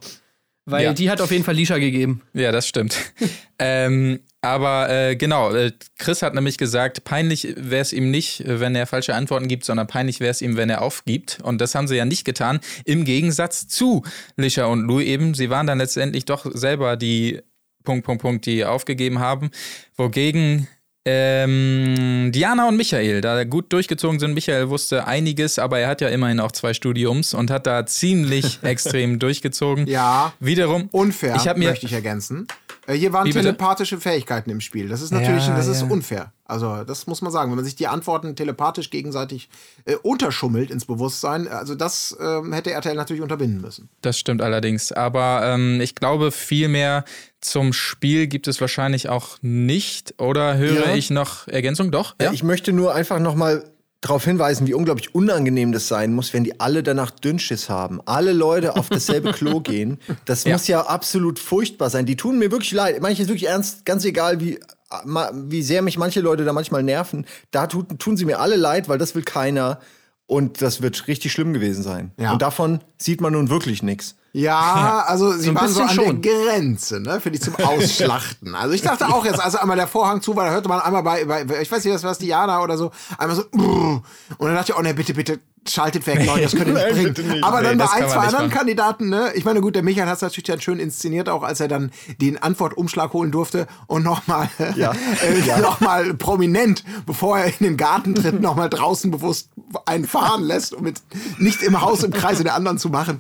Weil 0.66 0.84
Ja. 0.86 0.94
die 0.94 1.10
hat 1.10 1.20
auf 1.20 1.30
jeden 1.32 1.44
Fall 1.44 1.56
Lisha 1.56 1.78
gegeben. 1.78 2.22
Ja, 2.34 2.54
das 2.54 2.68
stimmt. 2.68 2.98
ähm, 3.60 4.22
aber 4.40 4.90
äh, 4.90 5.16
genau, 5.18 5.52
äh, 5.54 5.74
Chris 6.00 6.22
hat 6.22 6.34
nämlich 6.36 6.58
gesagt, 6.58 7.04
peinlich 7.04 7.54
wäre 7.58 7.82
es 7.82 7.92
ihm 7.92 8.12
nicht, 8.12 8.44
wenn 8.46 8.74
er 8.74 8.88
falsche 8.88 9.14
Antworten 9.14 9.48
gibt, 9.50 9.66
sondern 9.66 9.88
peinlich 9.88 10.22
wäre 10.22 10.32
es 10.32 10.42
ihm, 10.42 10.56
wenn 10.56 10.70
er 10.70 10.82
aufgibt. 10.82 11.40
Und 11.44 11.60
das 11.60 11.76
haben 11.76 11.88
sie 11.90 11.98
ja 11.98 12.06
nicht 12.06 12.24
getan. 12.24 12.60
Im 12.86 13.04
Gegensatz 13.04 13.68
zu 13.68 14.04
Lisha 14.38 14.66
und 14.66 14.82
Lou 14.88 15.02
eben. 15.02 15.34
Sie 15.34 15.50
waren 15.50 15.68
dann 15.68 15.80
letztendlich 15.80 16.24
doch 16.26 16.46
selber 16.54 16.96
die 16.96 17.42
Punkt, 17.84 18.06
Punkt, 18.06 18.22
Punkt, 18.22 18.46
die 18.46 18.64
aufgegeben 18.64 19.20
haben. 19.20 19.52
Wogegen 19.98 20.68
ähm, 21.06 22.32
Diana 22.34 22.68
und 22.68 22.78
Michael 22.78 23.22
da 23.22 23.44
gut 23.44 23.72
durchgezogen 23.74 24.20
sind. 24.20 24.34
Michael 24.34 24.70
wusste 24.70 25.06
einiges, 25.08 25.60
aber 25.60 25.80
er 25.80 25.88
hat 25.90 26.02
ja 26.02 26.08
immerhin 26.10 26.40
auch 26.40 26.52
zwei 26.52 26.74
Studiums 26.74 27.34
und 27.34 27.52
hat 27.52 27.68
da 27.68 27.86
ziemlich 27.86 28.60
extrem 28.64 29.20
durchgezogen. 29.20 29.88
Ja. 29.88 30.34
Wiederum. 30.40 30.88
Unfair, 30.92 31.36
Ich 31.36 31.46
mir- 31.60 31.70
möchte 31.70 31.86
ich 31.86 31.94
ergänzen. 31.94 32.48
Äh, 32.88 32.94
Hier 32.96 33.14
waren 33.14 33.26
Wie 33.26 33.30
bitte? 33.30 33.46
telepathische 33.46 33.98
Fähigkeiten 34.00 34.50
im 34.50 34.60
Spiel. 34.62 34.90
Das 34.90 35.02
ist 35.02 35.12
natürlich, 35.12 35.48
Ja, 35.48 35.56
das 35.56 35.68
ist 35.68 35.82
ja. 35.82 35.88
unfair. 35.88 36.34
Also, 36.46 36.84
das 36.84 37.08
muss 37.08 37.22
man 37.22 37.32
sagen. 37.32 37.50
Wenn 37.52 37.56
man 37.56 37.66
sich 37.66 37.76
die 37.76 37.88
Antworten 37.88 38.36
telepathisch 38.36 38.90
gegenseitig 38.90 39.50
äh, 39.86 39.96
unterschummelt 39.96 40.70
ins 40.72 40.86
Bewusstsein, 40.86 41.48
also 41.48 41.76
das 41.76 42.16
ähm, 42.20 42.52
hätte 42.54 42.72
RTL 42.72 42.96
natürlich 42.96 43.22
unterbinden 43.24 43.62
müssen. 43.62 43.90
Das 44.02 44.20
stimmt 44.20 44.42
allerdings. 44.42 44.92
Aber 44.92 45.42
ähm, 45.46 45.80
ich 45.82 45.96
glaube, 45.96 46.32
viel 46.32 46.68
mehr 46.68 47.06
zum 47.40 47.74
Spiel 47.74 48.28
gibt 48.28 48.48
es 48.48 48.60
wahrscheinlich 48.62 49.10
auch 49.10 49.38
nicht. 49.42 50.16
Oder 50.20 50.58
höre 50.58 50.88
Ja. 50.90 50.96
ich 50.96 51.10
noch 51.10 51.48
Ergänzung? 51.48 51.92
Doch? 51.92 52.16
Ja. 52.22 52.32
Ich 52.34 52.44
möchte 52.44 52.74
nur 52.74 52.94
einfach 52.94 53.20
noch 53.20 53.36
mal 53.36 53.64
darauf 54.04 54.26
hinweisen, 54.26 54.68
wie 54.68 54.74
unglaublich 54.74 55.16
unangenehm 55.16 55.72
das 55.72 55.88
sein 55.88 56.14
muss, 56.14 56.34
wenn 56.34 56.44
die 56.44 56.60
alle 56.60 56.84
danach 56.84 57.10
Dünnschiss 57.10 57.70
haben. 57.70 58.02
Alle 58.06 58.34
Leute 58.34 58.76
auf 58.76 58.90
dasselbe 58.90 59.32
Klo 59.32 59.60
gehen. 59.62 59.98
Das 60.26 60.44
Ja. 60.44 60.54
muss 60.54 60.68
ja 60.68 60.82
absolut 60.82 61.40
furchtbar 61.40 61.90
sein. 61.90 62.06
Die 62.06 62.18
tun 62.18 62.38
mir 62.38 62.52
wirklich 62.52 62.74
leid. 62.74 63.02
Manches 63.02 63.28
wirklich 63.30 63.48
ernst, 63.48 63.86
ganz 63.86 64.04
egal, 64.04 64.40
wie, 64.42 64.60
wie 65.06 65.62
sehr 65.64 65.82
mich 65.82 65.98
manche 65.98 66.20
Leute 66.20 66.44
da 66.44 66.52
manchmal 66.54 66.84
nerven. 66.84 67.26
Da 67.52 67.68
tut, 67.68 67.98
tun 67.98 68.18
sie 68.18 68.26
mir 68.26 68.40
alle 68.40 68.58
leid, 68.58 68.90
weil 68.90 68.98
das 68.98 69.16
will 69.16 69.24
keiner. 69.24 69.80
Und 70.26 70.62
das 70.62 70.82
wird 70.82 71.08
richtig 71.08 71.32
schlimm 71.32 71.54
gewesen 71.54 71.84
sein. 71.84 72.12
Ja. 72.18 72.34
Und 72.34 72.42
davon 72.42 72.82
sieht 72.98 73.22
man 73.22 73.34
nun 73.34 73.50
wirklich 73.50 73.84
nichts. 73.84 74.16
Ja, 74.36 75.04
also 75.08 75.32
sie 75.32 75.50
ein 75.50 75.56
waren 75.56 75.70
so 75.70 75.82
an 75.84 75.90
schon. 75.90 76.22
der 76.22 76.34
Grenze, 76.34 77.00
ne, 77.00 77.20
für 77.22 77.30
die 77.32 77.40
zum 77.40 77.56
Ausschlachten. 77.56 78.56
Also 78.64 78.74
ich 78.76 78.82
dachte 78.82 79.08
auch 79.08 79.26
jetzt, 79.26 79.40
als 79.40 79.56
einmal 79.56 79.78
der 79.78 79.88
Vorhang 79.88 80.22
zu 80.22 80.36
war, 80.36 80.46
da 80.46 80.52
hörte 80.52 80.70
man 80.70 80.80
einmal 80.82 81.04
bei, 81.04 81.24
bei 81.26 81.62
ich 81.62 81.72
weiß 81.72 81.84
nicht, 81.86 81.94
was 81.94 82.04
war 82.04 82.12
es, 82.12 82.18
Diana 82.18 82.62
oder 82.62 82.78
so, 82.78 82.92
einmal 83.18 83.36
so, 83.36 83.44
und 83.52 84.04
dann 84.40 84.56
dachte 84.56 84.72
ich, 84.72 84.78
oh 84.78 84.82
ne, 84.82 84.94
bitte, 84.94 85.14
bitte, 85.14 85.40
schaltet 85.68 86.06
weg, 86.08 86.26
Leute, 86.26 86.42
das 86.44 86.52
könnt 86.56 86.68
ihr 86.68 86.74
nicht 86.74 86.84
Nein, 86.96 87.14
bringen. 87.14 87.32
nicht. 87.32 87.44
Aber 87.44 87.62
Nee, 87.62 87.68
dann 87.70 87.78
bei 87.78 87.84
das 87.86 87.94
kann 87.94 88.04
ein, 88.04 88.10
zwei 88.10 88.18
anderen 88.20 88.46
machen. 88.48 88.50
Kandidaten, 88.58 89.10
ne, 89.10 89.32
ich 89.36 89.44
meine, 89.46 89.62
gut, 89.62 89.76
der 89.76 89.84
Michael 89.84 90.08
hat 90.08 90.16
es 90.18 90.22
natürlich 90.22 90.44
dann 90.46 90.62
schön 90.62 90.80
inszeniert, 90.80 91.30
auch 91.30 91.44
als 91.44 91.60
er 91.60 91.68
dann 91.68 91.92
den 92.22 92.42
Antwortumschlag 92.42 93.12
holen 93.14 93.32
durfte 93.32 93.68
und 93.88 94.04
nochmal, 94.04 94.50
Ja. 94.76 94.92
äh, 94.92 95.40
Ja. 95.46 95.60
nochmal 95.60 96.14
prominent, 96.14 96.84
bevor 97.06 97.40
er 97.40 97.46
in 97.48 97.54
den 97.66 97.78
Garten 97.78 98.16
tritt, 98.16 98.40
nochmal 98.42 98.70
draußen 98.70 99.10
bewusst 99.12 99.50
einen 99.86 100.06
fahren 100.06 100.44
lässt, 100.44 100.74
um 100.74 100.84
mit 100.84 101.02
nicht 101.38 101.62
im 101.64 101.82
Haus 101.82 102.04
im 102.04 102.12
Kreise 102.12 102.44
der 102.44 102.56
anderen 102.56 102.78
zu 102.78 102.90
machen. 102.90 103.20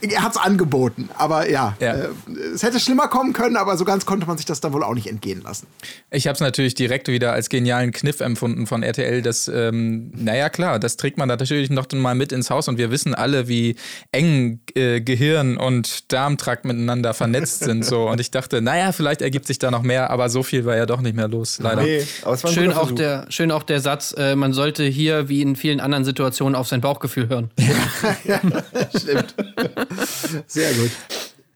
Er 0.00 0.22
hat 0.22 0.32
es 0.32 0.38
angeboten. 0.48 1.10
Aber 1.16 1.48
ja, 1.50 1.76
Ja. 1.80 1.94
Äh, 1.94 2.08
es 2.54 2.62
hätte 2.62 2.80
schlimmer 2.80 3.08
kommen 3.08 3.32
können, 3.32 3.56
aber 3.56 3.76
so 3.76 3.84
ganz 3.84 4.06
konnte 4.06 4.26
man 4.26 4.36
sich 4.38 4.46
das 4.46 4.60
dann 4.60 4.72
wohl 4.72 4.82
auch 4.82 4.94
nicht 4.94 5.06
entgehen 5.06 5.42
lassen. 5.42 5.66
Ich 6.10 6.26
habe 6.26 6.34
es 6.34 6.40
natürlich 6.40 6.74
direkt 6.74 7.08
wieder 7.08 7.32
als 7.32 7.48
genialen 7.48 7.92
Kniff 7.92 8.20
empfunden 8.20 8.66
von 8.66 8.82
RTL, 8.82 9.20
dass, 9.22 9.48
ähm, 9.48 10.10
naja 10.14 10.48
klar, 10.48 10.78
das 10.78 10.96
trägt 10.96 11.18
man 11.18 11.28
natürlich 11.28 11.70
noch 11.70 11.86
mal 11.92 12.14
mit 12.14 12.32
ins 12.32 12.50
Haus 12.50 12.68
und 12.68 12.78
wir 12.78 12.90
wissen 12.90 13.14
alle, 13.14 13.48
wie 13.48 13.76
eng 14.12 14.60
äh, 14.74 15.00
Gehirn 15.00 15.56
und 15.56 16.12
Darmtrakt 16.12 16.64
miteinander 16.64 17.14
vernetzt 17.14 17.60
sind. 17.60 17.84
So. 17.84 18.08
Und 18.08 18.20
ich 18.20 18.30
dachte, 18.30 18.62
naja, 18.62 18.92
vielleicht 18.92 19.22
ergibt 19.22 19.46
sich 19.46 19.58
da 19.58 19.70
noch 19.70 19.82
mehr, 19.82 20.10
aber 20.10 20.28
so 20.28 20.42
viel 20.42 20.64
war 20.64 20.76
ja 20.76 20.86
doch 20.86 21.00
nicht 21.00 21.16
mehr 21.16 21.28
los, 21.28 21.58
leider. 21.60 21.82
Nee, 21.82 22.06
aber 22.22 22.34
es 22.34 22.44
war 22.44 22.50
ein 22.50 22.54
Schön 22.54 22.72
auch, 22.72 22.90
der, 22.92 23.26
schön 23.28 23.50
auch 23.50 23.62
der 23.62 23.80
Satz, 23.80 24.14
äh, 24.16 24.34
man 24.34 24.52
sollte 24.52 24.84
hier 24.84 25.28
wie 25.28 25.42
in 25.42 25.56
vielen 25.56 25.80
anderen 25.80 26.04
Situationen 26.04 26.54
auf 26.54 26.68
sein 26.68 26.80
Bauchgefühl 26.80 27.28
hören. 27.28 27.50
Stimmt. 28.96 29.34
Sehr 30.46 30.72
gut. 30.74 30.90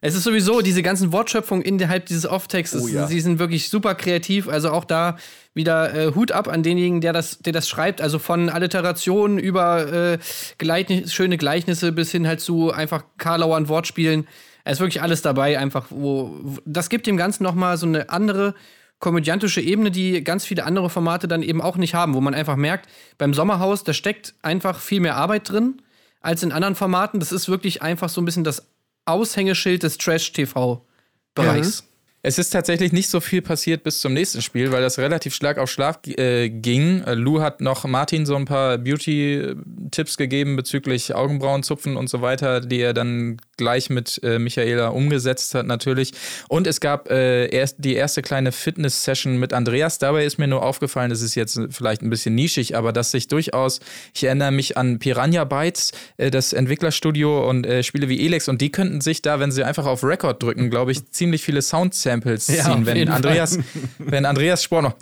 Es 0.04 0.16
ist 0.16 0.24
sowieso 0.24 0.62
diese 0.62 0.82
ganzen 0.82 1.12
Wortschöpfungen 1.12 1.64
innerhalb 1.64 2.06
dieses 2.06 2.26
Off-Textes, 2.26 2.82
Oh 2.82 2.88
ja. 2.88 3.06
sie 3.06 3.20
sind 3.20 3.38
wirklich 3.38 3.68
super 3.68 3.94
kreativ. 3.94 4.48
Also 4.48 4.70
auch 4.72 4.84
da 4.84 5.16
wieder 5.54 5.94
äh, 5.94 6.14
Hut 6.16 6.32
ab 6.32 6.48
an 6.48 6.64
denjenigen, 6.64 7.00
der 7.00 7.12
das, 7.12 7.38
der 7.38 7.52
das 7.52 7.68
schreibt. 7.68 8.00
Also 8.00 8.18
von 8.18 8.48
Alliterationen 8.48 9.38
über 9.38 9.92
äh, 9.92 10.18
Gleichnis, 10.58 11.14
schöne 11.14 11.38
Gleichnisse 11.38 11.92
bis 11.92 12.10
hin 12.10 12.26
halt 12.26 12.40
zu 12.40 12.72
einfach 12.72 13.04
Karlauern 13.16 13.68
Wortspielen. 13.68 14.26
Es 14.64 14.74
ist 14.74 14.80
wirklich 14.80 15.02
alles 15.02 15.22
dabei, 15.22 15.56
einfach, 15.58 15.86
wo, 15.90 16.36
wo 16.42 16.58
das 16.64 16.88
gibt 16.88 17.06
dem 17.06 17.16
Ganzen 17.16 17.44
nochmal 17.44 17.76
so 17.76 17.86
eine 17.86 18.10
andere 18.10 18.54
komödiantische 18.98 19.60
Ebene, 19.60 19.92
die 19.92 20.24
ganz 20.24 20.44
viele 20.44 20.64
andere 20.64 20.90
Formate 20.90 21.28
dann 21.28 21.42
eben 21.42 21.60
auch 21.60 21.76
nicht 21.76 21.94
haben, 21.94 22.14
wo 22.14 22.20
man 22.20 22.34
einfach 22.34 22.56
merkt, 22.56 22.88
beim 23.18 23.34
Sommerhaus, 23.34 23.84
da 23.84 23.92
steckt 23.92 24.34
einfach 24.42 24.80
viel 24.80 25.00
mehr 25.00 25.16
Arbeit 25.16 25.48
drin 25.48 25.80
als 26.22 26.42
in 26.42 26.52
anderen 26.52 26.74
Formaten. 26.74 27.20
Das 27.20 27.32
ist 27.32 27.48
wirklich 27.48 27.82
einfach 27.82 28.08
so 28.08 28.20
ein 28.20 28.24
bisschen 28.24 28.44
das 28.44 28.66
Aushängeschild 29.04 29.82
des 29.82 29.98
Trash-TV-Bereichs. 29.98 31.84
Es 32.24 32.38
ist 32.38 32.50
tatsächlich 32.50 32.92
nicht 32.92 33.10
so 33.10 33.18
viel 33.18 33.42
passiert 33.42 33.82
bis 33.82 34.00
zum 34.00 34.12
nächsten 34.12 34.42
Spiel, 34.42 34.70
weil 34.70 34.80
das 34.80 34.96
relativ 34.96 35.34
stark 35.34 35.58
auf 35.58 35.68
Schlaf 35.68 35.98
äh, 36.06 36.50
ging. 36.50 37.02
Äh, 37.02 37.14
Lou 37.14 37.40
hat 37.40 37.60
noch 37.60 37.84
Martin 37.84 38.26
so 38.26 38.36
ein 38.36 38.44
paar 38.44 38.78
Beauty-Tipps 38.78 40.16
gegeben 40.16 40.54
bezüglich 40.54 41.16
Augenbrauenzupfen 41.16 41.96
und 41.96 42.08
so 42.08 42.22
weiter, 42.22 42.60
die 42.60 42.80
er 42.80 42.94
dann 42.94 43.38
gleich 43.56 43.90
mit 43.90 44.20
äh, 44.22 44.38
Michaela 44.38 44.88
umgesetzt 44.88 45.56
hat 45.56 45.66
natürlich. 45.66 46.12
Und 46.48 46.68
es 46.68 46.80
gab 46.80 47.10
äh, 47.10 47.46
erst 47.48 47.76
die 47.78 47.94
erste 47.94 48.22
kleine 48.22 48.52
Fitness-Session 48.52 49.38
mit 49.38 49.52
Andreas. 49.52 49.98
Dabei 49.98 50.24
ist 50.24 50.38
mir 50.38 50.46
nur 50.46 50.62
aufgefallen, 50.62 51.10
das 51.10 51.22
ist 51.22 51.34
jetzt 51.34 51.58
vielleicht 51.70 52.02
ein 52.02 52.10
bisschen 52.10 52.36
nischig, 52.36 52.76
aber 52.76 52.92
dass 52.92 53.10
sich 53.10 53.26
durchaus, 53.26 53.80
ich 54.14 54.22
erinnere 54.22 54.52
mich 54.52 54.76
an 54.76 55.00
Piranha 55.00 55.42
Bytes, 55.42 55.90
äh, 56.18 56.30
das 56.30 56.52
Entwicklerstudio 56.52 57.48
und 57.50 57.66
äh, 57.66 57.82
Spiele 57.82 58.08
wie 58.08 58.24
Elex 58.24 58.48
und 58.48 58.60
die 58.60 58.70
könnten 58.70 59.00
sich 59.00 59.22
da, 59.22 59.40
wenn 59.40 59.50
sie 59.50 59.64
einfach 59.64 59.86
auf 59.86 60.04
Record 60.04 60.40
drücken, 60.40 60.70
glaube 60.70 60.92
ich, 60.92 61.10
ziemlich 61.10 61.42
viele 61.42 61.62
Sound-Samples 62.12 62.48
Ja, 62.48 62.64
ziehen, 62.64 62.86
wenn 62.86 62.96
jeden 62.96 63.10
Fall. 63.10 63.16
Andreas, 63.16 63.58
wenn 63.98 64.26
Andreas 64.26 64.62
Spohr 64.62 64.82
noch 64.82 64.94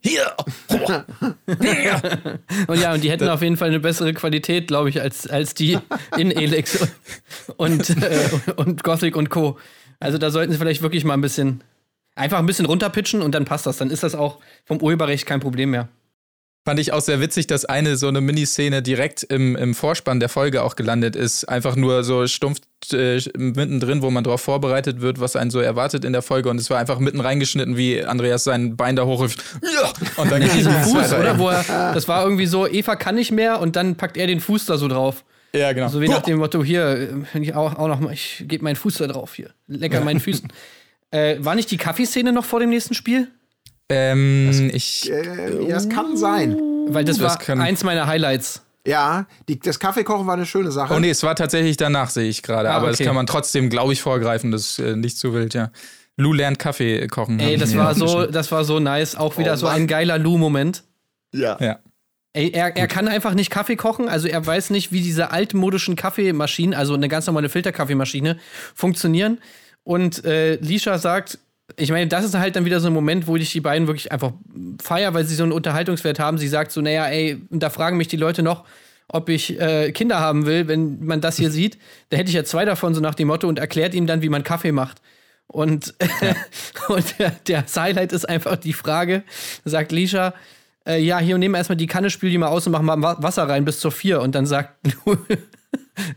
hier, 0.00 0.34
hier, 0.68 2.20
Und 2.66 2.80
ja, 2.80 2.92
und 2.92 3.04
die 3.04 3.10
hätten 3.10 3.28
auf 3.28 3.42
jeden 3.42 3.56
Fall 3.56 3.68
eine 3.68 3.80
bessere 3.80 4.12
Qualität, 4.14 4.68
glaube 4.68 4.88
ich, 4.88 5.00
als, 5.00 5.26
als 5.28 5.54
die 5.54 5.78
in 6.16 6.30
Elex 6.30 6.86
und, 7.56 7.90
äh, 8.02 8.28
und 8.56 8.82
Gothic 8.82 9.16
und 9.16 9.30
Co. 9.30 9.58
Also 10.00 10.18
da 10.18 10.30
sollten 10.30 10.52
sie 10.52 10.58
vielleicht 10.58 10.82
wirklich 10.82 11.04
mal 11.04 11.14
ein 11.14 11.20
bisschen, 11.20 11.62
einfach 12.14 12.38
ein 12.38 12.46
bisschen 12.46 12.66
runterpitchen 12.66 13.22
und 13.22 13.34
dann 13.34 13.44
passt 13.44 13.66
das. 13.66 13.76
Dann 13.78 13.90
ist 13.90 14.02
das 14.02 14.14
auch 14.14 14.38
vom 14.64 14.80
Urheberrecht 14.80 15.26
kein 15.26 15.40
Problem 15.40 15.70
mehr. 15.70 15.88
Fand 16.66 16.80
ich 16.80 16.92
auch 16.92 17.00
sehr 17.00 17.20
witzig, 17.20 17.46
dass 17.46 17.64
eine 17.64 17.96
so 17.96 18.08
eine 18.08 18.20
Miniszene 18.20 18.82
direkt 18.82 19.22
im, 19.22 19.54
im 19.54 19.72
Vorspann 19.72 20.18
der 20.18 20.28
Folge 20.28 20.64
auch 20.64 20.74
gelandet 20.74 21.14
ist. 21.14 21.44
Einfach 21.44 21.76
nur 21.76 22.02
so 22.02 22.26
stumpf 22.26 22.58
äh, 22.92 23.20
mittendrin, 23.38 24.02
wo 24.02 24.10
man 24.10 24.24
darauf 24.24 24.40
vorbereitet 24.40 25.00
wird, 25.00 25.20
was 25.20 25.36
einen 25.36 25.52
so 25.52 25.60
erwartet 25.60 26.04
in 26.04 26.12
der 26.12 26.22
Folge. 26.22 26.50
Und 26.50 26.60
es 26.60 26.68
war 26.68 26.80
einfach 26.80 26.98
mitten 26.98 27.20
reingeschnitten, 27.20 27.76
wie 27.76 28.02
Andreas 28.02 28.42
sein 28.42 28.76
Bein 28.76 28.96
da 28.96 29.04
hochhilft. 29.04 29.44
Ja! 29.62 29.92
Und 30.20 30.32
dann 30.32 30.40
Diesen 30.40 30.72
ging's 30.72 30.90
Fuß, 30.90 31.12
oder? 31.12 31.38
Wo 31.38 31.50
er, 31.50 31.94
das 31.94 32.08
war 32.08 32.24
irgendwie 32.24 32.46
so, 32.46 32.66
Eva 32.66 32.96
kann 32.96 33.14
nicht 33.14 33.30
mehr 33.30 33.60
und 33.60 33.76
dann 33.76 33.94
packt 33.94 34.16
er 34.16 34.26
den 34.26 34.40
Fuß 34.40 34.66
da 34.66 34.76
so 34.76 34.88
drauf. 34.88 35.24
Ja, 35.54 35.72
genau. 35.72 35.86
So 35.86 36.00
wie 36.00 36.08
nach 36.08 36.22
dem 36.22 36.38
Motto, 36.38 36.64
hier, 36.64 37.24
ich 37.32 37.54
auch, 37.54 37.76
auch 37.76 37.86
noch 37.86 38.00
mal, 38.00 38.12
ich 38.12 38.44
gebe 38.48 38.64
meinen 38.64 38.74
Fuß 38.74 38.96
da 38.96 39.06
drauf 39.06 39.36
hier. 39.36 39.50
Lecker 39.68 40.00
meinen 40.00 40.18
Füßen. 40.20 40.52
Äh, 41.12 41.36
war 41.38 41.54
nicht 41.54 41.70
die 41.70 41.76
Kaffeeszene 41.76 42.32
noch 42.32 42.44
vor 42.44 42.58
dem 42.58 42.70
nächsten 42.70 42.94
Spiel? 42.94 43.28
Ähm, 43.88 44.70
ich, 44.72 45.10
Äh, 45.10 45.62
ja, 45.68 45.74
das 45.74 45.88
kann 45.88 46.16
sein. 46.16 46.56
Weil 46.88 47.04
das, 47.04 47.18
Das 47.18 47.30
war 47.30 47.38
kann- 47.38 47.60
eins 47.60 47.82
meiner 47.84 48.06
Highlights. 48.06 48.62
Ja, 48.86 49.26
die, 49.48 49.58
das 49.58 49.80
Kaffeekochen 49.80 50.26
war 50.26 50.34
eine 50.34 50.46
schöne 50.46 50.70
Sache. 50.70 50.94
oh 50.94 51.00
nee, 51.00 51.10
es 51.10 51.22
war 51.24 51.34
tatsächlich 51.34 51.76
danach, 51.76 52.08
sehe 52.10 52.28
ich 52.28 52.42
gerade. 52.44 52.70
Ah, 52.70 52.76
Aber 52.76 52.86
das 52.86 52.96
okay. 52.96 53.04
kann 53.06 53.16
man 53.16 53.26
trotzdem, 53.26 53.68
glaube 53.68 53.92
ich, 53.92 54.00
vorgreifen. 54.00 54.52
Das 54.52 54.62
ist 54.62 54.78
äh, 54.78 54.94
nicht 54.96 55.18
zu 55.18 55.34
wild, 55.34 55.54
ja. 55.54 55.70
Lou 56.16 56.32
lernt 56.32 56.58
Kaffee 56.60 57.06
kochen. 57.08 57.40
Ey, 57.40 57.56
das 57.56 57.76
war 57.76 57.94
so, 57.94 58.26
das 58.26 58.50
war 58.52 58.64
so 58.64 58.78
nice. 58.78 59.16
Auch 59.16 59.36
wieder 59.38 59.54
Oh 59.54 59.56
so 59.56 59.66
ein 59.66 59.86
geiler 59.86 60.18
Lou-Moment. 60.18 60.84
Ja. 61.32 61.58
Ja. 61.60 61.78
Ey, 62.32 62.50
er, 62.52 62.76
er 62.76 62.86
kann 62.86 63.08
einfach 63.08 63.34
nicht 63.34 63.50
Kaffee 63.50 63.76
kochen, 63.76 64.08
also 64.08 64.28
er 64.28 64.44
weiß 64.46 64.70
nicht, 64.70 64.92
wie 64.92 65.00
diese 65.00 65.30
altmodischen 65.30 65.96
Kaffeemaschinen, 65.96 66.74
also 66.74 66.94
eine 66.94 67.08
ganz 67.08 67.26
normale 67.26 67.48
Filterkaffeemaschine, 67.48 68.38
funktionieren. 68.74 69.38
Und 69.84 70.24
äh, 70.24 70.56
Lisha 70.56 70.98
sagt, 70.98 71.38
ich 71.76 71.90
meine, 71.90 72.06
das 72.06 72.24
ist 72.24 72.34
halt 72.36 72.54
dann 72.56 72.64
wieder 72.64 72.80
so 72.80 72.86
ein 72.86 72.92
Moment, 72.92 73.26
wo 73.26 73.36
ich 73.36 73.50
die 73.50 73.60
beiden 73.60 73.88
wirklich 73.88 74.12
einfach 74.12 74.32
feier, 74.82 75.14
weil 75.14 75.24
sie 75.24 75.34
so 75.34 75.42
einen 75.42 75.52
Unterhaltungswert 75.52 76.18
haben. 76.20 76.38
Sie 76.38 76.48
sagt 76.48 76.70
so, 76.72 76.80
naja, 76.80 77.06
ey, 77.06 77.42
und 77.50 77.60
da 77.62 77.70
fragen 77.70 77.96
mich 77.96 78.08
die 78.08 78.16
Leute 78.16 78.42
noch, 78.42 78.64
ob 79.08 79.28
ich 79.28 79.60
äh, 79.60 79.92
Kinder 79.92 80.20
haben 80.20 80.46
will, 80.46 80.68
wenn 80.68 81.04
man 81.04 81.20
das 81.20 81.36
hier 81.36 81.50
sieht. 81.50 81.78
Da 82.10 82.16
hätte 82.16 82.28
ich 82.28 82.34
ja 82.34 82.44
zwei 82.44 82.64
davon, 82.64 82.94
so 82.94 83.00
nach 83.00 83.14
dem 83.14 83.28
Motto, 83.28 83.48
und 83.48 83.58
erklärt 83.58 83.94
ihm 83.94 84.06
dann, 84.06 84.22
wie 84.22 84.28
man 84.28 84.44
Kaffee 84.44 84.72
macht. 84.72 85.00
Und, 85.48 85.94
und 86.88 87.18
der, 87.18 87.30
der 87.46 87.64
Highlight 87.76 88.12
ist 88.12 88.28
einfach 88.28 88.56
die 88.56 88.72
Frage, 88.72 89.22
sagt 89.64 89.92
Lisha, 89.92 90.34
äh, 90.86 91.00
ja, 91.00 91.18
hier 91.18 91.36
nehmen 91.38 91.54
wir 91.54 91.58
erstmal 91.58 91.76
die 91.76 91.86
Kanne, 91.86 92.10
spül 92.10 92.30
die 92.30 92.38
mal 92.38 92.48
aus 92.48 92.66
und 92.66 92.72
machen 92.72 92.86
mal 92.86 93.00
Wa- 93.02 93.16
Wasser 93.20 93.48
rein 93.48 93.64
bis 93.64 93.80
zur 93.80 93.92
4. 93.92 94.20
Und 94.20 94.34
dann 94.34 94.46
sagt 94.46 94.74
Lou, 95.04 95.16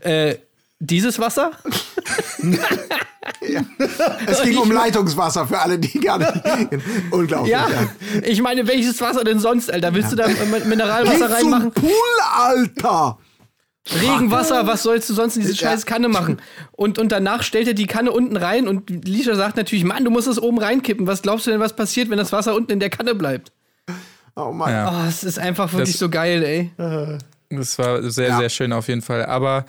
äh, 0.00 0.36
dieses 0.78 1.18
Wasser? 1.18 1.52
es 4.26 4.42
ging 4.42 4.56
um 4.58 4.70
Leitungswasser 4.72 5.46
für 5.46 5.58
alle, 5.58 5.78
die 5.78 6.00
gar 6.00 6.18
nicht. 6.18 6.32
Unglaublich. 7.10 7.52
Ja, 7.52 7.68
ja. 7.68 8.20
ich 8.22 8.40
meine, 8.42 8.66
welches 8.66 9.00
Wasser 9.00 9.24
denn 9.24 9.38
sonst, 9.38 9.70
Alter? 9.72 9.94
Willst 9.94 10.12
du 10.12 10.16
da 10.16 10.24
äh, 10.26 10.64
Mineralwasser 10.64 11.28
Geh 11.28 11.34
reinmachen? 11.34 11.72
zum 11.74 11.82
Pool, 11.82 11.90
Alter! 12.34 13.18
Regenwasser, 13.92 14.66
was 14.66 14.82
sollst 14.82 15.08
du 15.10 15.14
sonst 15.14 15.36
in 15.36 15.42
diese 15.42 15.54
Ja. 15.54 15.70
scheiß 15.70 15.86
Kanne 15.86 16.08
machen? 16.08 16.40
Und, 16.72 16.98
und 16.98 17.10
danach 17.12 17.42
stellt 17.42 17.66
er 17.66 17.74
die 17.74 17.86
Kanne 17.86 18.12
unten 18.12 18.36
rein 18.36 18.68
und 18.68 18.88
Lisha 19.06 19.34
sagt 19.34 19.56
natürlich, 19.56 19.84
Mann, 19.84 20.04
du 20.04 20.10
musst 20.10 20.28
es 20.28 20.40
oben 20.40 20.58
reinkippen. 20.58 21.06
Was 21.06 21.22
glaubst 21.22 21.46
du 21.46 21.50
denn, 21.50 21.60
was 21.60 21.74
passiert, 21.74 22.08
wenn 22.10 22.18
das 22.18 22.30
Wasser 22.32 22.54
unten 22.54 22.72
in 22.72 22.80
der 22.80 22.90
Kanne 22.90 23.14
bleibt? 23.14 23.52
Oh 24.36 24.52
Mann. 24.52 24.70
Ja. 24.70 24.92
Oh, 25.04 25.08
es 25.08 25.24
ist 25.24 25.38
einfach 25.38 25.72
wirklich 25.72 25.92
Das- 25.92 25.98
so 25.98 26.08
geil, 26.08 26.42
ey. 26.44 26.70
Das 27.48 27.78
war 27.78 28.02
sehr, 28.10 28.28
Ja. 28.28 28.38
sehr 28.38 28.48
schön 28.48 28.72
auf 28.72 28.86
jeden 28.86 29.02
Fall. 29.02 29.26
Aber 29.26 29.64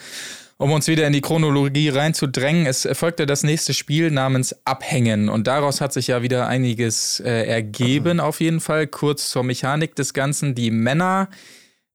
um 0.61 0.71
uns 0.71 0.87
wieder 0.87 1.07
in 1.07 1.13
die 1.13 1.21
Chronologie 1.21 1.89
reinzudrängen, 1.89 2.67
es 2.67 2.85
erfolgte 2.85 3.25
das 3.25 3.41
nächste 3.41 3.73
Spiel 3.73 4.11
namens 4.11 4.55
Abhängen. 4.63 5.27
Und 5.27 5.47
daraus 5.47 5.81
hat 5.81 5.91
sich 5.91 6.07
ja 6.07 6.21
wieder 6.21 6.47
einiges 6.47 7.19
äh, 7.19 7.47
ergeben, 7.47 8.19
auf 8.19 8.41
jeden 8.41 8.59
Fall. 8.59 8.85
Kurz 8.85 9.31
zur 9.31 9.43
Mechanik 9.43 9.95
des 9.95 10.13
Ganzen. 10.13 10.53
Die 10.53 10.69
Männer 10.69 11.29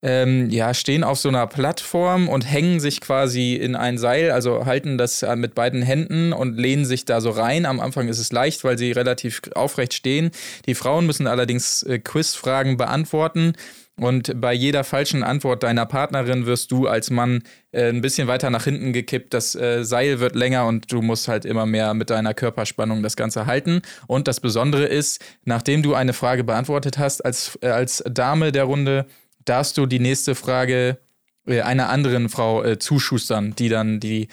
ähm, 0.03 0.51
ja, 0.51 0.75
stehen 0.75 1.05
auf 1.05 1.21
so 1.21 1.29
einer 1.29 1.47
Plattform 1.47 2.29
und 2.29 2.43
hängen 2.43 2.81
sich 2.81 3.01
quasi 3.01 3.55
in 3.55 3.77
ein 3.77 3.99
Seil, 3.99 4.33
also 4.33 4.67
halten 4.67 4.99
das 4.99 5.23
äh, 5.23 5.37
mit 5.37 5.55
beiden 5.55 5.83
Händen 5.83 6.33
und 6.33 6.59
lehnen 6.59 6.85
sich 6.85 7.05
da 7.05 7.21
so 7.21 7.31
rein. 7.31 7.67
Am 7.67 7.79
Anfang 7.79 8.09
ist 8.09 8.19
es 8.19 8.33
leicht, 8.33 8.65
weil 8.65 8.79
sie 8.79 8.91
relativ 8.91 9.43
aufrecht 9.55 9.95
stehen. 9.95 10.33
Die 10.67 10.75
Frauen 10.75 11.07
müssen 11.07 11.29
allerdings 11.29 11.85
äh, 11.85 12.01
Quizfragen 12.01 12.77
beantworten. 12.77 13.53
Und 13.99 14.39
bei 14.43 14.53
jeder 14.53 14.85
falschen 14.85 15.23
Antwort 15.23 15.63
deiner 15.63 15.87
Partnerin 15.87 16.45
wirst 16.45 16.71
du 16.71 16.87
als 16.87 17.09
Mann 17.11 17.43
äh, 17.73 17.89
ein 17.89 18.03
bisschen 18.03 18.29
weiter 18.29 18.51
nach 18.51 18.65
hinten 18.65 18.93
gekippt. 18.93 19.33
Das 19.33 19.55
äh, 19.55 19.85
Seil 19.85 20.21
wird 20.21 20.37
länger 20.37 20.67
und 20.67 20.93
du 20.93 21.01
musst 21.01 21.29
halt 21.29 21.47
immer 21.47 21.65
mehr 21.65 21.95
mit 21.95 22.11
deiner 22.11 22.35
Körperspannung 22.35 23.03
das 23.03 23.17
Ganze 23.17 23.47
halten. 23.47 23.81
Und 24.07 24.29
das 24.29 24.41
Besondere 24.41 24.85
ist, 24.85 25.25
nachdem 25.45 25.83
du 25.83 25.95
eine 25.95 26.13
Frage 26.13 26.45
beantwortet 26.45 26.99
hast, 26.99 27.25
als, 27.25 27.59
äh, 27.63 27.69
als 27.69 28.05
Dame 28.07 28.53
der 28.53 28.65
Runde, 28.65 29.07
darfst 29.47 29.79
du 29.79 29.87
die 29.87 30.01
nächste 30.01 30.35
Frage 30.35 30.99
äh, 31.47 31.63
einer 31.63 31.89
anderen 31.89 32.29
Frau 32.29 32.63
äh, 32.63 32.79
zuschustern, 32.79 33.55
die 33.57 33.71
dann 33.71 33.99
die 33.99 34.29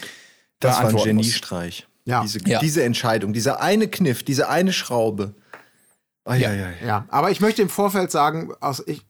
Das 0.60 0.84
war 0.84 0.90
ein. 0.90 0.96
Geniestreich. 0.98 1.88
Ja. 2.04 2.22
Diese, 2.22 2.40
Ja. 2.46 2.60
diese 2.60 2.84
Entscheidung, 2.84 3.32
dieser 3.32 3.62
eine 3.62 3.88
Kniff, 3.88 4.24
diese 4.24 4.50
eine 4.50 4.74
Schraube. 4.74 5.36
Ai, 6.26 6.38
Ja. 6.40 6.50
ai, 6.50 6.66
ai. 6.66 6.86
Ja, 6.86 7.06
aber 7.10 7.32
ich 7.32 7.42
möchte 7.42 7.62
im 7.62 7.70
Vorfeld 7.70 8.10
sagen, 8.10 8.52
aus, 8.62 8.82
ich, 8.88 9.06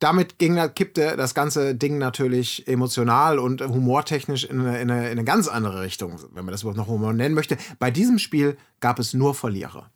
damit 0.00 0.38
ging, 0.38 0.58
kippte 0.74 1.16
das 1.16 1.32
ganze 1.34 1.74
Ding 1.76 1.98
natürlich 1.98 2.66
emotional 2.66 3.38
und 3.38 3.60
humortechnisch 3.62 4.44
in 4.44 4.60
eine, 4.60 4.80
in, 4.80 4.90
eine, 4.90 5.04
in 5.06 5.12
eine 5.12 5.24
ganz 5.24 5.46
andere 5.46 5.82
Richtung, 5.82 6.18
wenn 6.34 6.44
man 6.44 6.52
das 6.52 6.62
überhaupt 6.62 6.78
noch 6.78 6.88
Humor 6.88 7.12
nennen 7.12 7.34
möchte. 7.36 7.56
Bei 7.78 7.90
diesem 7.92 8.18
Spiel 8.18 8.56
gab 8.80 8.98
es 8.98 9.14
nur 9.14 9.34
Verlierer. 9.34 9.90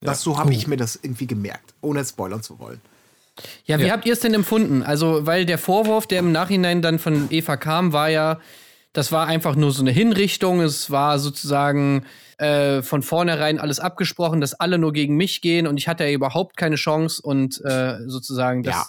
Das, 0.00 0.20
so 0.20 0.38
habe 0.38 0.52
ich 0.52 0.66
mir 0.66 0.76
das 0.76 0.96
irgendwie 1.02 1.26
gemerkt, 1.26 1.72
ohne 1.80 2.04
spoilern 2.04 2.42
zu 2.42 2.58
wollen. 2.58 2.82
Ja, 3.64 3.78
wie 3.78 3.86
Ja. 3.86 3.94
habt 3.94 4.04
ihr 4.04 4.12
es 4.12 4.20
denn 4.20 4.34
empfunden? 4.34 4.82
Also, 4.82 5.24
weil 5.26 5.46
der 5.46 5.56
Vorwurf, 5.56 6.06
der 6.06 6.18
im 6.18 6.30
Nachhinein 6.30 6.82
dann 6.82 6.98
von 6.98 7.28
Eva 7.30 7.56
kam, 7.56 7.94
war 7.94 8.10
ja, 8.10 8.38
Das 8.94 9.10
war 9.12 9.26
einfach 9.26 9.56
nur 9.56 9.72
so 9.72 9.82
eine 9.82 9.90
Hinrichtung. 9.90 10.60
Es 10.60 10.90
war 10.90 11.18
sozusagen 11.18 12.06
äh, 12.38 12.80
von 12.80 13.02
vornherein 13.02 13.58
alles 13.58 13.80
abgesprochen, 13.80 14.40
dass 14.40 14.54
alle 14.54 14.78
nur 14.78 14.92
gegen 14.92 15.16
mich 15.16 15.42
gehen 15.42 15.66
und 15.66 15.76
ich 15.76 15.88
hatte 15.88 16.04
ja 16.04 16.12
überhaupt 16.12 16.56
keine 16.56 16.76
Chance 16.76 17.20
und 17.20 17.60
äh, 17.64 17.98
sozusagen 18.06 18.62
das. 18.62 18.74
Ja. 18.74 18.86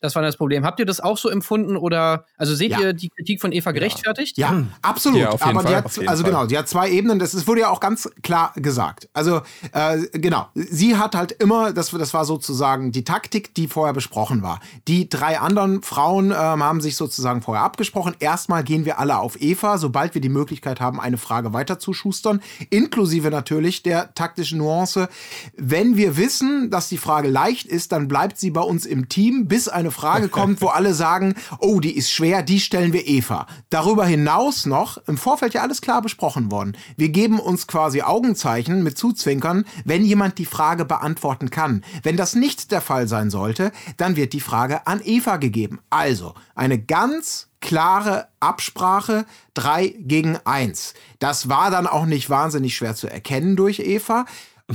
Das 0.00 0.14
war 0.14 0.22
das 0.22 0.36
Problem. 0.36 0.64
Habt 0.64 0.80
ihr 0.80 0.86
das 0.86 1.00
auch 1.00 1.18
so 1.18 1.28
empfunden 1.28 1.76
oder 1.76 2.24
also 2.36 2.54
seht 2.54 2.72
Ja. 2.72 2.80
ihr 2.80 2.92
die 2.92 3.08
Kritik 3.08 3.40
von 3.40 3.52
Eva 3.52 3.72
gerechtfertigt? 3.72 4.36
Ja, 4.38 4.64
absolut. 4.82 5.20
Ja, 5.20 5.30
auf 5.30 5.44
jeden 5.44 5.58
Aber 5.58 5.60
die 5.60 5.66
Fall, 5.68 5.76
hat, 5.76 5.86
auf 5.86 5.96
jeden 5.96 6.08
also 6.08 6.22
Fall. 6.22 6.30
genau, 6.32 6.46
die 6.46 6.58
hat 6.58 6.68
zwei 6.68 6.90
Ebenen. 6.90 7.18
Das 7.18 7.34
ist, 7.34 7.46
wurde 7.46 7.60
ja 7.62 7.68
auch 7.70 7.80
ganz 7.80 8.08
klar 8.22 8.52
gesagt. 8.56 9.08
Also 9.12 9.42
äh, 9.72 9.98
genau, 10.12 10.48
sie 10.54 10.96
hat 10.96 11.14
halt 11.14 11.32
immer, 11.32 11.72
das, 11.72 11.90
das 11.90 12.14
war 12.14 12.24
sozusagen 12.24 12.92
die 12.92 13.04
Taktik, 13.04 13.54
die 13.54 13.68
vorher 13.68 13.92
besprochen 13.94 14.42
war. 14.42 14.60
Die 14.88 15.08
drei 15.08 15.38
anderen 15.38 15.82
Frauen 15.82 16.26
ähm, 16.30 16.34
haben 16.34 16.80
sich 16.80 16.96
sozusagen 16.96 17.42
vorher 17.42 17.64
abgesprochen. 17.64 18.14
Erstmal 18.20 18.64
gehen 18.64 18.84
wir 18.84 18.98
alle 18.98 19.18
auf 19.18 19.40
Eva, 19.40 19.78
sobald 19.78 20.14
wir 20.14 20.20
die 20.20 20.28
Möglichkeit 20.28 20.80
haben, 20.80 21.00
eine 21.00 21.18
Frage 21.18 21.52
weiterzuschustern, 21.52 22.40
inklusive 22.70 23.30
natürlich 23.30 23.82
der 23.82 24.14
taktischen 24.14 24.58
Nuance. 24.58 25.08
Wenn 25.56 25.96
wir 25.96 26.16
wissen, 26.16 26.70
dass 26.70 26.88
die 26.88 26.98
Frage 26.98 27.28
leicht 27.28 27.66
ist, 27.66 27.92
dann 27.92 28.08
bleibt 28.08 28.38
sie 28.38 28.50
bei 28.50 28.60
uns 28.62 28.86
im 28.86 29.08
Team, 29.08 29.46
bis 29.48 29.68
eine 29.74 29.90
Frage 29.90 30.28
kommt, 30.28 30.62
wo 30.62 30.68
alle 30.68 30.94
sagen, 30.94 31.34
oh, 31.58 31.80
die 31.80 31.96
ist 31.96 32.10
schwer, 32.10 32.42
die 32.42 32.60
stellen 32.60 32.92
wir 32.92 33.06
Eva. 33.06 33.46
Darüber 33.70 34.06
hinaus 34.06 34.66
noch, 34.66 34.98
im 35.06 35.18
Vorfeld 35.18 35.54
ja 35.54 35.62
alles 35.62 35.80
klar 35.80 36.02
besprochen 36.02 36.50
worden. 36.50 36.76
Wir 36.96 37.08
geben 37.08 37.38
uns 37.38 37.66
quasi 37.66 38.02
Augenzeichen 38.02 38.82
mit 38.82 38.96
Zuzwinkern, 38.98 39.64
wenn 39.84 40.04
jemand 40.04 40.38
die 40.38 40.46
Frage 40.46 40.84
beantworten 40.84 41.50
kann. 41.50 41.84
Wenn 42.02 42.16
das 42.16 42.34
nicht 42.34 42.70
der 42.70 42.80
Fall 42.80 43.08
sein 43.08 43.30
sollte, 43.30 43.72
dann 43.96 44.16
wird 44.16 44.32
die 44.32 44.40
Frage 44.40 44.86
an 44.86 45.00
Eva 45.04 45.36
gegeben. 45.36 45.80
Also, 45.90 46.34
eine 46.54 46.78
ganz 46.78 47.48
klare 47.60 48.28
Absprache, 48.40 49.24
drei 49.54 49.94
gegen 49.98 50.38
eins. 50.44 50.94
Das 51.18 51.48
war 51.48 51.70
dann 51.70 51.86
auch 51.86 52.04
nicht 52.04 52.28
wahnsinnig 52.28 52.76
schwer 52.76 52.94
zu 52.94 53.08
erkennen 53.08 53.56
durch 53.56 53.80
Eva. 53.80 54.26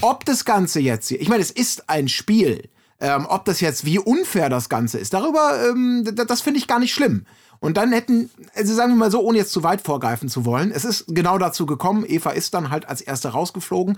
Ob 0.02 0.26
das 0.26 0.46
Ganze 0.46 0.80
jetzt 0.80 1.08
hier, 1.08 1.22
ich 1.22 1.30
meine, 1.30 1.42
es 1.42 1.52
ist 1.52 1.90
ein 1.90 2.08
Spiel. 2.08 2.70
Ähm, 3.02 3.26
ob 3.30 3.46
das 3.46 3.62
jetzt, 3.62 3.86
wie 3.86 3.98
unfair 3.98 4.50
das 4.50 4.68
Ganze 4.68 4.98
ist, 4.98 5.14
darüber, 5.14 5.70
ähm, 5.70 6.04
das 6.16 6.42
finde 6.42 6.60
ich 6.60 6.68
gar 6.68 6.80
nicht 6.80 6.94
schlimm. 6.94 7.26
Und 7.60 7.78
dann 7.78 7.92
hätten, 7.92 8.30
also 8.56 8.74
sagen 8.74 8.92
wir 8.94 8.98
mal 8.98 9.12
so, 9.12 9.22
ohne 9.22 9.38
jetzt 9.38 9.52
zu 9.52 9.64
weit 9.64 9.82
vorgreifen 9.82 10.30
zu 10.30 10.46
wollen, 10.46 10.72
es 10.72 10.86
ist 10.86 11.06
genau 11.08 11.38
dazu 11.38 11.66
gekommen, 11.66 12.06
Eva 12.08 12.32
ist 12.32 12.54
dann 12.54 12.70
halt 12.70 12.88
als 12.88 13.02
Erste 13.02 13.30
rausgeflogen, 13.30 13.98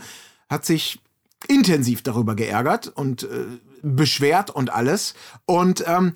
hat 0.50 0.66
sich 0.66 1.00
intensiv 1.48 2.02
darüber 2.04 2.36
geärgert 2.36 2.88
und 2.88 3.24
äh, 3.24 3.46
beschwert 3.82 4.50
und 4.52 4.72
alles. 4.72 5.14
Und 5.46 5.84
ähm, 5.88 6.14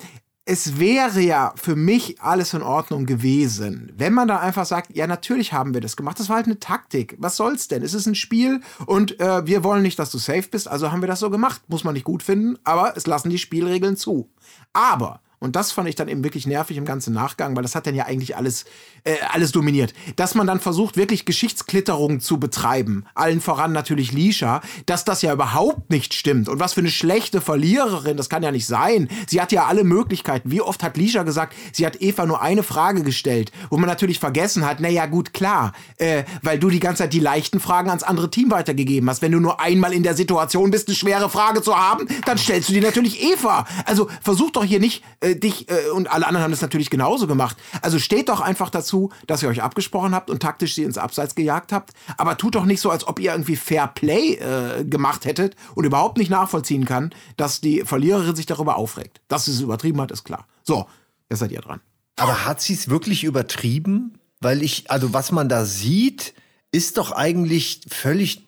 es 0.48 0.78
wäre 0.78 1.20
ja 1.20 1.52
für 1.56 1.74
mich 1.74 2.22
alles 2.22 2.54
in 2.54 2.62
Ordnung 2.62 3.04
gewesen, 3.04 3.92
wenn 3.96 4.14
man 4.14 4.28
da 4.28 4.38
einfach 4.38 4.64
sagt, 4.64 4.96
ja, 4.96 5.08
natürlich 5.08 5.52
haben 5.52 5.74
wir 5.74 5.80
das 5.80 5.96
gemacht. 5.96 6.20
Das 6.20 6.28
war 6.28 6.36
halt 6.36 6.46
eine 6.46 6.60
Taktik. 6.60 7.16
Was 7.18 7.36
soll's 7.36 7.66
denn? 7.66 7.82
Es 7.82 7.94
ist 7.94 8.06
ein 8.06 8.14
Spiel 8.14 8.60
und 8.86 9.18
äh, 9.18 9.44
wir 9.44 9.64
wollen 9.64 9.82
nicht, 9.82 9.98
dass 9.98 10.12
du 10.12 10.18
safe 10.18 10.48
bist, 10.48 10.68
also 10.68 10.92
haben 10.92 11.02
wir 11.02 11.08
das 11.08 11.18
so 11.18 11.30
gemacht. 11.30 11.62
Muss 11.66 11.82
man 11.82 11.94
nicht 11.94 12.04
gut 12.04 12.22
finden, 12.22 12.56
aber 12.62 12.96
es 12.96 13.08
lassen 13.08 13.28
die 13.28 13.38
Spielregeln 13.38 13.96
zu. 13.96 14.30
Aber 14.72 15.20
und 15.38 15.54
das 15.54 15.70
fand 15.72 15.88
ich 15.88 15.94
dann 15.94 16.08
eben 16.08 16.24
wirklich 16.24 16.46
nervig 16.46 16.76
im 16.76 16.86
ganzen 16.86 17.12
Nachgang, 17.12 17.54
weil 17.56 17.62
das 17.62 17.74
hat 17.74 17.86
dann 17.86 17.94
ja 17.94 18.06
eigentlich 18.06 18.36
alles, 18.36 18.64
äh, 19.04 19.16
alles 19.32 19.52
dominiert. 19.52 19.92
Dass 20.16 20.34
man 20.34 20.46
dann 20.46 20.60
versucht, 20.60 20.96
wirklich 20.96 21.26
Geschichtsklitterung 21.26 22.20
zu 22.20 22.40
betreiben, 22.40 23.04
allen 23.14 23.42
voran 23.42 23.72
natürlich 23.72 24.12
Lisha, 24.12 24.62
dass 24.86 25.04
das 25.04 25.20
ja 25.20 25.32
überhaupt 25.32 25.90
nicht 25.90 26.14
stimmt. 26.14 26.48
Und 26.48 26.58
was 26.58 26.72
für 26.72 26.80
eine 26.80 26.90
schlechte 26.90 27.42
Verliererin, 27.42 28.16
das 28.16 28.30
kann 28.30 28.42
ja 28.42 28.50
nicht 28.50 28.66
sein. 28.66 29.08
Sie 29.28 29.40
hat 29.40 29.52
ja 29.52 29.66
alle 29.66 29.84
Möglichkeiten. 29.84 30.50
Wie 30.50 30.62
oft 30.62 30.82
hat 30.82 30.96
Lisha 30.96 31.22
gesagt, 31.22 31.54
sie 31.72 31.84
hat 31.84 32.00
Eva 32.00 32.24
nur 32.24 32.40
eine 32.40 32.62
Frage 32.62 33.02
gestellt, 33.02 33.52
wo 33.68 33.76
man 33.76 33.88
natürlich 33.88 34.18
vergessen 34.18 34.64
hat, 34.64 34.80
naja, 34.80 35.04
gut, 35.04 35.34
klar, 35.34 35.72
äh, 35.98 36.24
weil 36.42 36.58
du 36.58 36.70
die 36.70 36.80
ganze 36.80 37.02
Zeit 37.02 37.12
die 37.12 37.20
leichten 37.20 37.60
Fragen 37.60 37.90
ans 37.90 38.02
andere 38.02 38.30
Team 38.30 38.50
weitergegeben 38.50 39.08
hast. 39.10 39.20
Wenn 39.20 39.32
du 39.32 39.40
nur 39.40 39.60
einmal 39.60 39.92
in 39.92 40.02
der 40.02 40.14
Situation 40.14 40.70
bist, 40.70 40.88
eine 40.88 40.96
schwere 40.96 41.28
Frage 41.28 41.60
zu 41.60 41.76
haben, 41.76 42.08
dann 42.24 42.38
stellst 42.38 42.70
du 42.70 42.72
die 42.72 42.80
natürlich 42.80 43.22
Eva. 43.22 43.66
Also 43.84 44.08
versuch 44.22 44.50
doch 44.50 44.64
hier 44.64 44.80
nicht, 44.80 45.04
äh, 45.20 45.25
dich, 45.34 45.68
äh, 45.70 45.90
und 45.90 46.10
alle 46.10 46.26
anderen 46.26 46.44
haben 46.44 46.50
das 46.50 46.62
natürlich 46.62 46.90
genauso 46.90 47.26
gemacht. 47.26 47.56
Also 47.82 47.98
steht 47.98 48.28
doch 48.28 48.40
einfach 48.40 48.70
dazu, 48.70 49.10
dass 49.26 49.42
ihr 49.42 49.48
euch 49.48 49.62
abgesprochen 49.62 50.14
habt 50.14 50.30
und 50.30 50.40
taktisch 50.40 50.74
sie 50.74 50.84
ins 50.84 50.98
Abseits 50.98 51.34
gejagt 51.34 51.72
habt. 51.72 51.90
Aber 52.16 52.36
tut 52.36 52.54
doch 52.54 52.64
nicht 52.64 52.80
so, 52.80 52.90
als 52.90 53.06
ob 53.06 53.18
ihr 53.18 53.32
irgendwie 53.32 53.56
Fair 53.56 53.88
Play 53.88 54.34
äh, 54.34 54.84
gemacht 54.84 55.24
hättet 55.24 55.56
und 55.74 55.84
überhaupt 55.84 56.18
nicht 56.18 56.30
nachvollziehen 56.30 56.84
kann, 56.84 57.12
dass 57.36 57.60
die 57.60 57.82
Verliererin 57.84 58.36
sich 58.36 58.46
darüber 58.46 58.76
aufregt. 58.76 59.20
Dass 59.28 59.46
sie 59.46 59.52
es 59.52 59.60
übertrieben 59.60 60.00
hat, 60.00 60.10
ist 60.10 60.24
klar. 60.24 60.46
So, 60.62 60.86
jetzt 61.28 61.40
seid 61.40 61.52
ihr 61.52 61.60
dran. 61.60 61.80
Aber 62.16 62.46
hat 62.46 62.60
sie 62.60 62.74
es 62.74 62.88
wirklich 62.88 63.24
übertrieben? 63.24 64.18
Weil 64.40 64.62
ich, 64.62 64.90
also 64.90 65.12
was 65.12 65.32
man 65.32 65.48
da 65.48 65.64
sieht, 65.64 66.34
ist 66.72 66.98
doch 66.98 67.12
eigentlich 67.12 67.80
völlig 67.88 68.45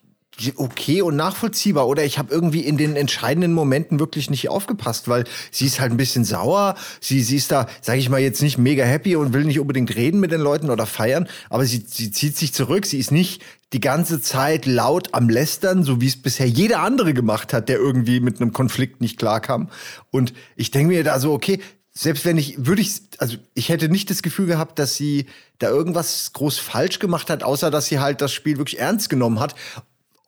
okay 0.56 1.02
und 1.02 1.16
nachvollziehbar. 1.16 1.88
Oder 1.88 2.04
ich 2.04 2.18
habe 2.18 2.32
irgendwie 2.32 2.60
in 2.60 2.76
den 2.76 2.96
entscheidenden 2.96 3.52
Momenten 3.52 3.98
wirklich 3.98 4.30
nicht 4.30 4.48
aufgepasst, 4.48 5.08
weil 5.08 5.24
sie 5.50 5.66
ist 5.66 5.80
halt 5.80 5.92
ein 5.92 5.96
bisschen 5.96 6.24
sauer. 6.24 6.76
Sie, 7.00 7.22
sie 7.22 7.36
ist 7.36 7.50
da, 7.50 7.66
sage 7.80 7.98
ich 7.98 8.08
mal, 8.08 8.20
jetzt 8.20 8.42
nicht 8.42 8.58
mega 8.58 8.84
happy 8.84 9.16
und 9.16 9.32
will 9.32 9.44
nicht 9.44 9.60
unbedingt 9.60 9.94
reden 9.96 10.20
mit 10.20 10.32
den 10.32 10.40
Leuten 10.40 10.70
oder 10.70 10.86
feiern. 10.86 11.28
Aber 11.50 11.64
sie, 11.64 11.84
sie 11.86 12.10
zieht 12.10 12.36
sich 12.36 12.52
zurück. 12.52 12.86
Sie 12.86 12.98
ist 12.98 13.10
nicht 13.10 13.42
die 13.72 13.80
ganze 13.80 14.20
Zeit 14.20 14.64
laut 14.64 15.08
am 15.12 15.28
Lästern, 15.28 15.82
so 15.82 16.00
wie 16.00 16.06
es 16.06 16.20
bisher 16.20 16.48
jeder 16.48 16.80
andere 16.80 17.12
gemacht 17.12 17.52
hat, 17.52 17.68
der 17.68 17.76
irgendwie 17.76 18.20
mit 18.20 18.40
einem 18.40 18.52
Konflikt 18.52 19.00
nicht 19.00 19.18
klarkam. 19.18 19.68
Und 20.10 20.32
ich 20.56 20.70
denke 20.70 20.94
mir 20.94 21.04
da 21.04 21.20
so, 21.20 21.32
okay, 21.32 21.60
selbst 21.92 22.24
wenn 22.24 22.38
ich, 22.38 22.64
würde 22.64 22.80
ich, 22.80 23.00
also 23.18 23.36
ich 23.54 23.70
hätte 23.70 23.88
nicht 23.88 24.08
das 24.08 24.22
Gefühl 24.22 24.46
gehabt, 24.46 24.78
dass 24.78 24.94
sie 24.94 25.26
da 25.58 25.68
irgendwas 25.68 26.32
groß 26.32 26.58
falsch 26.58 27.00
gemacht 27.00 27.28
hat, 27.28 27.42
außer 27.42 27.72
dass 27.72 27.86
sie 27.86 27.98
halt 27.98 28.20
das 28.20 28.32
Spiel 28.32 28.56
wirklich 28.56 28.78
ernst 28.78 29.10
genommen 29.10 29.40
hat 29.40 29.56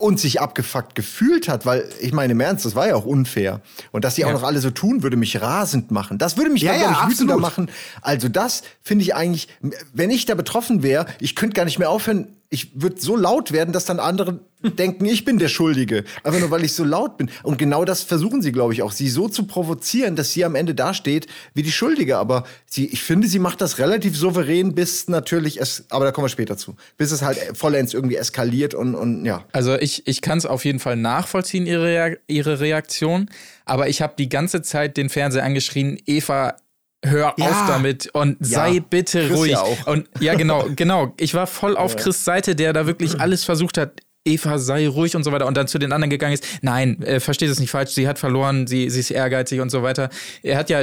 und 0.01 0.19
sich 0.19 0.41
abgefuckt 0.41 0.95
gefühlt 0.95 1.47
hat, 1.49 1.67
weil 1.67 1.89
ich 2.01 2.13
meine 2.13 2.33
im 2.33 2.41
Ernst, 2.41 2.65
das 2.65 2.75
war 2.75 2.89
ja 2.89 2.95
auch 2.95 3.05
unfair. 3.05 3.61
Und 3.93 4.05
dass 4.05 4.15
sie 4.15 4.25
auch 4.25 4.33
noch 4.33 4.43
alle 4.43 4.61
so 4.61 4.71
tun, 4.71 5.03
würde 5.03 5.17
mich 5.17 5.41
rasend 5.41 5.91
machen. 5.91 6.17
Das 6.17 6.39
würde 6.39 6.51
mich 6.51 6.63
Ja, 6.63 6.73
dann, 6.73 6.81
ja, 6.81 7.03
ich, 7.05 7.11
wütender 7.11 7.37
machen. 7.37 7.71
Also 8.01 8.29
das 8.29 8.63
finde 8.83 9.05
ich 9.05 9.15
eigentlich, 9.15 9.49
wenn 9.93 10.11
ich 10.11 10.25
da 10.25 10.35
betroffen 10.35 10.83
wäre, 10.83 11.07
ich 11.21 11.37
könnte 11.37 11.55
gar 11.55 11.67
nicht 11.67 11.79
mehr 11.79 11.91
aufhören, 11.91 12.29
ich 12.53 12.83
würde 12.83 13.01
so 13.01 13.17
laut 13.17 13.53
werden, 13.53 13.73
dass 13.73 13.85
dann 13.85 14.01
andere 14.01 14.41
denken, 14.63 15.07
ich 15.07 15.25
bin 15.25 15.39
der 15.39 15.49
Schuldige. 15.49 16.05
Einfach 16.25 16.41
nur, 16.41 16.51
weil 16.51 16.65
ich 16.65 16.73
so 16.73 16.83
laut 16.83 17.17
bin. 17.17 17.31
Und 17.45 17.59
genau 17.59 17.85
das 17.85 18.03
versuchen 18.03 18.43
sie, 18.43 18.51
glaube 18.51 18.73
ich, 18.73 18.83
auch, 18.83 18.91
sie 18.91 19.09
so 19.09 19.29
zu 19.29 19.47
provozieren, 19.47 20.17
dass 20.17 20.33
sie 20.33 20.45
am 20.45 20.57
Ende 20.57 20.75
dasteht 20.75 21.29
wie 21.55 21.63
die 21.63 21.71
Schuldige. 21.71 22.19
Aber 22.19 22.45
sie, 22.67 22.87
ich 22.87 23.03
finde, 23.03 23.29
sie 23.29 23.39
macht 23.39 23.61
das 23.61 23.79
relativ 23.79 24.17
souverän, 24.17 24.75
bis 24.75 25.07
natürlich 25.07 25.61
es, 25.61 25.85
aber 25.91 26.05
da 26.05 26.11
kommen 26.11 26.25
wir 26.25 26.31
später 26.31 26.57
zu, 26.57 26.75
bis 26.97 27.13
es 27.13 27.23
halt 27.23 27.39
vollends 27.55 27.95
irgendwie 27.95 28.17
eskaliert 28.17 28.75
und, 28.75 28.97
und 28.97 29.25
ja. 29.25 29.45
Also 29.53 29.77
ich, 29.77 30.07
ich 30.09 30.21
kann 30.21 30.39
es 30.39 30.45
auf 30.45 30.65
jeden 30.65 30.81
Fall 30.81 30.97
nachvollziehen, 30.97 31.67
ihre, 31.67 32.19
ihre 32.27 32.59
Reaktion. 32.59 33.31
Aber 33.65 33.89
ich 33.89 34.03
habe 34.03 34.15
die 34.19 34.29
ganze 34.29 34.63
Zeit 34.63 34.97
den 34.97 35.09
Fernseher 35.09 35.45
angeschrien, 35.45 36.01
Eva, 36.05 36.57
hör 37.05 37.35
Ja. 37.37 37.47
auf 37.47 37.65
damit 37.69 38.09
und 38.15 38.37
sei 38.41 38.81
bitte 38.81 39.27
Chris 39.29 39.37
ruhig. 39.39 39.53
ja. 39.53 39.65
Und 39.87 40.09
ja, 40.21 40.35
genau, 40.35 40.69
genau. 40.77 41.15
Ich 41.19 41.35
war 41.35 41.47
voll 41.47 41.77
auf 41.77 41.97
Chris 41.97 42.25
Seite, 42.25 42.55
der 42.55 42.73
da 42.73 42.87
wirklich 42.87 43.21
alles 43.21 43.45
versucht 43.45 43.79
hat. 43.79 44.01
Eva, 44.23 44.59
sei 44.59 44.87
ruhig 44.87 45.17
und 45.17 45.25
so 45.25 45.33
weiter. 45.33 45.47
Und 45.47 45.57
dann 45.57 45.67
zu 45.67 45.79
den 45.79 45.93
anderen 45.93 46.11
gegangen 46.11 46.35
ist. 46.35 46.45
Nein, 46.61 47.03
äh, 47.03 47.21
versteht 47.21 47.49
es 47.49 47.59
nicht 47.59 47.71
falsch. 47.71 47.93
Sie 47.93 48.07
hat 48.07 48.19
verloren, 48.19 48.67
sie, 48.67 48.91
sie 48.91 49.01
ist 49.01 49.11
ehrgeizig 49.11 49.61
und 49.63 49.71
so 49.71 49.83
weiter. 49.83 50.11
Er 50.43 50.59
hat 50.59 50.69
ja, 50.69 50.83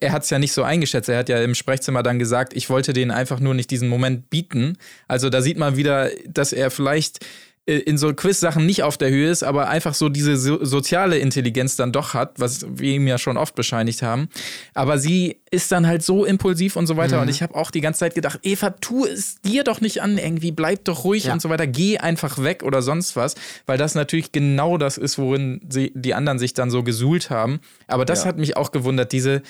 er 0.00 0.12
hat 0.12 0.22
es 0.22 0.30
ja 0.30 0.38
nicht 0.38 0.52
so 0.52 0.62
eingeschätzt. 0.62 1.08
Er 1.08 1.18
hat 1.18 1.28
ja 1.28 1.42
im 1.42 1.56
Sprechzimmer 1.56 2.04
dann 2.04 2.20
gesagt, 2.20 2.54
ich 2.54 2.70
wollte 2.70 2.92
denen 2.92 3.10
einfach 3.10 3.40
nur 3.40 3.54
nicht 3.54 3.72
diesen 3.72 3.88
Moment 3.88 4.30
bieten. 4.30 4.78
Also 5.08 5.30
da 5.30 5.42
sieht 5.42 5.58
man 5.58 5.76
wieder, 5.76 6.10
dass 6.28 6.52
er 6.52 6.70
vielleicht 6.70 7.24
äh, 7.24 7.26
in 7.66 7.98
so 7.98 8.14
Quiz-Sachen 8.14 8.64
nicht 8.64 8.84
auf 8.84 8.96
der 8.96 9.10
Höhe 9.10 9.28
ist, 9.28 9.42
aber 9.42 9.68
einfach 9.68 9.92
so 9.94 10.08
diese 10.08 10.36
so 10.36 10.64
soziale 10.64 11.18
Intelligenz 11.18 11.74
dann 11.74 11.90
doch 11.90 12.14
hat, 12.14 12.38
was 12.38 12.64
wir 12.68 12.92
ihm 12.94 13.08
ja 13.08 13.18
schon 13.18 13.36
oft 13.36 13.56
bescheinigt 13.56 14.02
haben. 14.02 14.28
Aber 14.72 14.98
sie 14.98 15.40
ist 15.50 15.72
dann 15.72 15.84
halt 15.84 16.04
so 16.04 16.24
impulsiv 16.24 16.76
und 16.76 16.86
so 16.86 16.96
weiter. 16.96 17.20
Und 17.20 17.28
ich 17.28 17.42
habe 17.42 17.56
auch 17.56 17.72
die 17.72 17.80
ganze 17.80 18.00
Zeit 18.00 18.14
gedacht, 18.14 18.38
Eva, 18.44 18.70
tu 18.70 19.04
es 19.04 19.40
dir 19.40 19.64
doch 19.64 19.80
nicht 19.80 20.00
an, 20.00 20.16
irgendwie 20.16 20.52
bleib 20.52 20.84
doch 20.84 21.02
ruhig 21.02 21.24
Ja. 21.24 21.32
und 21.32 21.42
so 21.42 21.48
weiter, 21.48 21.66
geh 21.66 21.98
einfach 21.98 22.40
weg 22.40 22.62
oder 22.62 22.82
sonst 22.82 23.16
was, 23.16 23.34
weil 23.66 23.78
das 23.78 23.96
natürlich 23.96 24.30
genau 24.30 24.78
das 24.78 24.96
ist, 24.96 25.18
worin 25.18 25.60
sie, 25.68 25.90
die 25.96 26.14
anderen 26.14 26.38
sich 26.38 26.54
dann 26.54 26.70
so 26.70 26.84
gesuhlt 26.84 27.30
haben. 27.30 27.58
Aber 27.88 28.04
das 28.04 28.20
Ja. 28.22 28.26
hat 28.28 28.38
mich 28.38 28.56
auch 28.56 28.70
gewundert, 28.70 29.10
diese, 29.10 29.42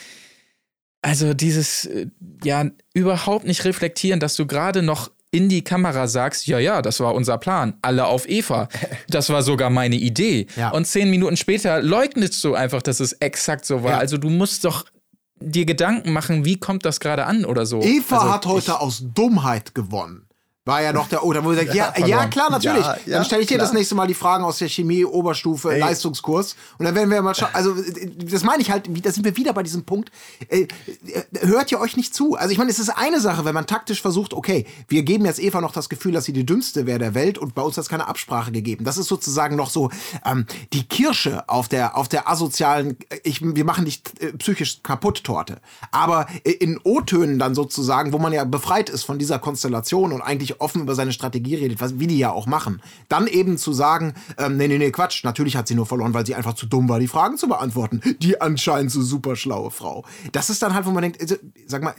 also 1.03 1.35
dieses, 1.35 1.85
äh, 1.85 2.07
ja, 2.43 2.65
überhaupt 2.95 3.47
nicht 3.47 3.65
reflektieren, 3.65 4.21
dass 4.21 4.37
du 4.37 4.47
gerade 4.47 4.83
noch 4.83 5.11
in 5.31 5.49
die 5.49 5.63
Kamera 5.63 6.07
sagst, 6.07 6.47
ja, 6.47 6.59
ja, 6.59 6.83
das 6.83 7.01
war 7.01 7.15
unser 7.15 7.39
Plan, 7.39 7.75
alle 7.83 8.07
auf 8.07 8.29
Eva. 8.29 8.69
Das 9.09 9.29
war 9.31 9.43
sogar 9.43 9.71
meine 9.71 9.97
Idee. 9.97 10.47
Ja. 10.57 10.71
Und 10.71 10.87
zehn 10.87 11.11
Minuten 11.11 11.37
später 11.37 11.81
leugnest 11.81 12.43
du 12.43 12.55
einfach, 12.55 12.83
dass 12.83 13.01
es 13.01 13.13
exakt 13.15 13.65
so 13.65 13.83
war. 13.83 13.93
Ja. 13.93 13.99
Also 13.99 14.19
du 14.19 14.31
musst 14.31 14.65
doch 14.65 14.85
dir 15.41 15.65
Gedanken 15.65 16.13
machen, 16.13 16.45
wie 16.45 16.59
kommt 16.59 16.85
das 16.85 17.01
gerade 17.01 17.27
an 17.27 17.45
oder 17.45 17.67
so. 17.67 17.81
Eva 17.83 18.19
also 18.19 18.33
hat 18.33 18.47
heute 18.47 18.81
aus 18.81 19.05
Dummheit 19.15 19.75
gewonnen. 19.75 20.27
War 20.67 20.83
ja 20.83 20.93
noch 20.93 21.09
der, 21.09 21.21
da 21.21 21.45
wurde 21.45 21.57
gesagt, 21.61 21.75
ja, 21.75 21.93
verloren. 21.93 22.11
ja, 22.11 22.27
klar, 22.27 22.51
natürlich. 22.51 22.85
Ja, 22.85 22.97
ja, 23.07 23.17
dann 23.19 23.25
stelle 23.25 23.43
ich 23.43 23.47
dir 23.47 23.55
klar. 23.55 23.69
das 23.69 23.73
nächste 23.73 23.95
Mal 23.95 24.09
die 24.09 24.15
Fragen 24.15 24.45
aus 24.45 24.59
der 24.59 24.69
Chemie, 24.69 25.05
Oberstufe, 25.05 25.79
Leistungskurs. 25.79 26.57
Und 26.79 26.85
dann 26.85 26.95
werden 26.97 27.09
wir 27.09 27.23
mal 27.23 27.37
schauen. 27.37 27.51
Also, 27.53 27.73
das 28.19 28.43
meine 28.43 28.63
ich 28.63 28.71
halt, 28.73 28.91
da 29.07 29.13
sind 29.13 29.25
wir 29.25 29.37
wieder 29.37 29.53
bei 29.53 29.63
diesem 29.63 29.85
Punkt. 29.85 30.11
Äh, 30.49 30.63
äh, 30.63 31.47
hört 31.47 31.71
ihr 31.71 31.79
euch 31.79 31.97
nicht 31.97 32.17
zu? 32.17 32.35
Also, 32.35 32.51
ich 32.51 32.59
meine, 32.59 32.73
es 32.73 32.81
ist 32.81 32.89
eine 32.89 33.21
Sache, 33.21 33.45
wenn 33.45 33.55
man 33.55 33.69
taktisch 33.69 34.03
versucht, 34.03 34.35
okay, 34.35 34.67
wir 34.89 35.05
geben 35.05 35.25
jetzt 35.25 35.39
Eva 35.39 35.61
noch 35.61 35.73
das 35.73 35.89
Gefühl, 35.89 36.11
dass 36.11 36.25
sie 36.25 36.33
die 36.33 36.45
dümmste 36.45 36.85
wäre 36.85 36.99
der 36.99 37.15
Welt 37.15 37.39
und 37.39 37.55
bei 37.55 37.63
uns 37.63 37.77
hat 37.77 37.83
es 37.83 37.89
keine 37.89 38.09
Absprache 38.09 38.51
gegeben. 38.51 38.85
Das 38.85 38.99
ist 38.99 39.07
sozusagen 39.07 39.55
noch 39.55 39.71
so 39.71 39.91
ähm, 40.25 40.47
die 40.73 40.83
Kirsche 40.83 41.49
auf 41.49 41.69
der, 41.69 41.97
auf 41.97 42.09
der 42.09 42.29
asozialen, 42.29 42.97
äh, 43.09 43.21
ich, 43.23 43.41
wir 43.41 43.65
machen 43.65 43.85
dich 43.85 44.03
äh, 44.19 44.33
psychisch 44.33 44.81
kaputt 44.83 45.23
Torte. 45.23 45.61
Aber 45.93 46.27
in 46.43 46.81
O-Tönen 46.83 47.39
dann 47.39 47.55
sozusagen, 47.55 48.13
wo 48.13 48.19
man 48.19 48.33
ja 48.33 48.43
befreit 48.43 48.91
ist 48.91 49.05
von 49.05 49.21
dieser 49.21 49.39
Konstellation 49.39 50.13
und 50.13 50.23
eigentlich 50.23 50.56
offen 50.61 50.83
über 50.83 50.95
seine 50.95 51.13
Strategie 51.13 51.55
redet, 51.57 51.81
was, 51.81 51.99
wie 51.99 52.07
die 52.07 52.19
ja 52.19 52.31
auch 52.33 52.47
machen, 52.47 52.83
dann 53.09 53.27
eben 53.27 53.59
zu 53.59 53.73
sagen, 53.73 54.15
ähm, 54.39 54.57
nee, 54.57 54.69
nee, 54.69 54.79
nee, 54.79 54.91
Quatsch, 54.91 55.25
natürlich 55.25 55.57
hat 55.57 55.69
sie 55.69 55.75
nur 55.75 55.87
verloren, 55.87 56.15
weil 56.15 56.27
sie 56.27 56.35
einfach 56.35 56.55
zu 56.55 56.67
dumm 56.67 56.89
war, 56.89 57.01
die 57.01 57.09
Fragen 57.09 57.37
zu 57.37 57.49
beantworten. 57.49 58.01
Die 58.21 58.41
anscheinend 58.41 58.91
so 58.91 59.03
super 59.03 59.37
schlaue 59.37 59.71
Frau. 59.71 60.05
Das 60.33 60.51
ist 60.51 60.63
dann 60.63 60.75
halt, 60.75 60.87
wo 60.87 60.91
man 60.91 61.03
denkt, 61.03 61.21
also, 61.21 61.37
sag 61.67 61.83
mal, 61.83 61.95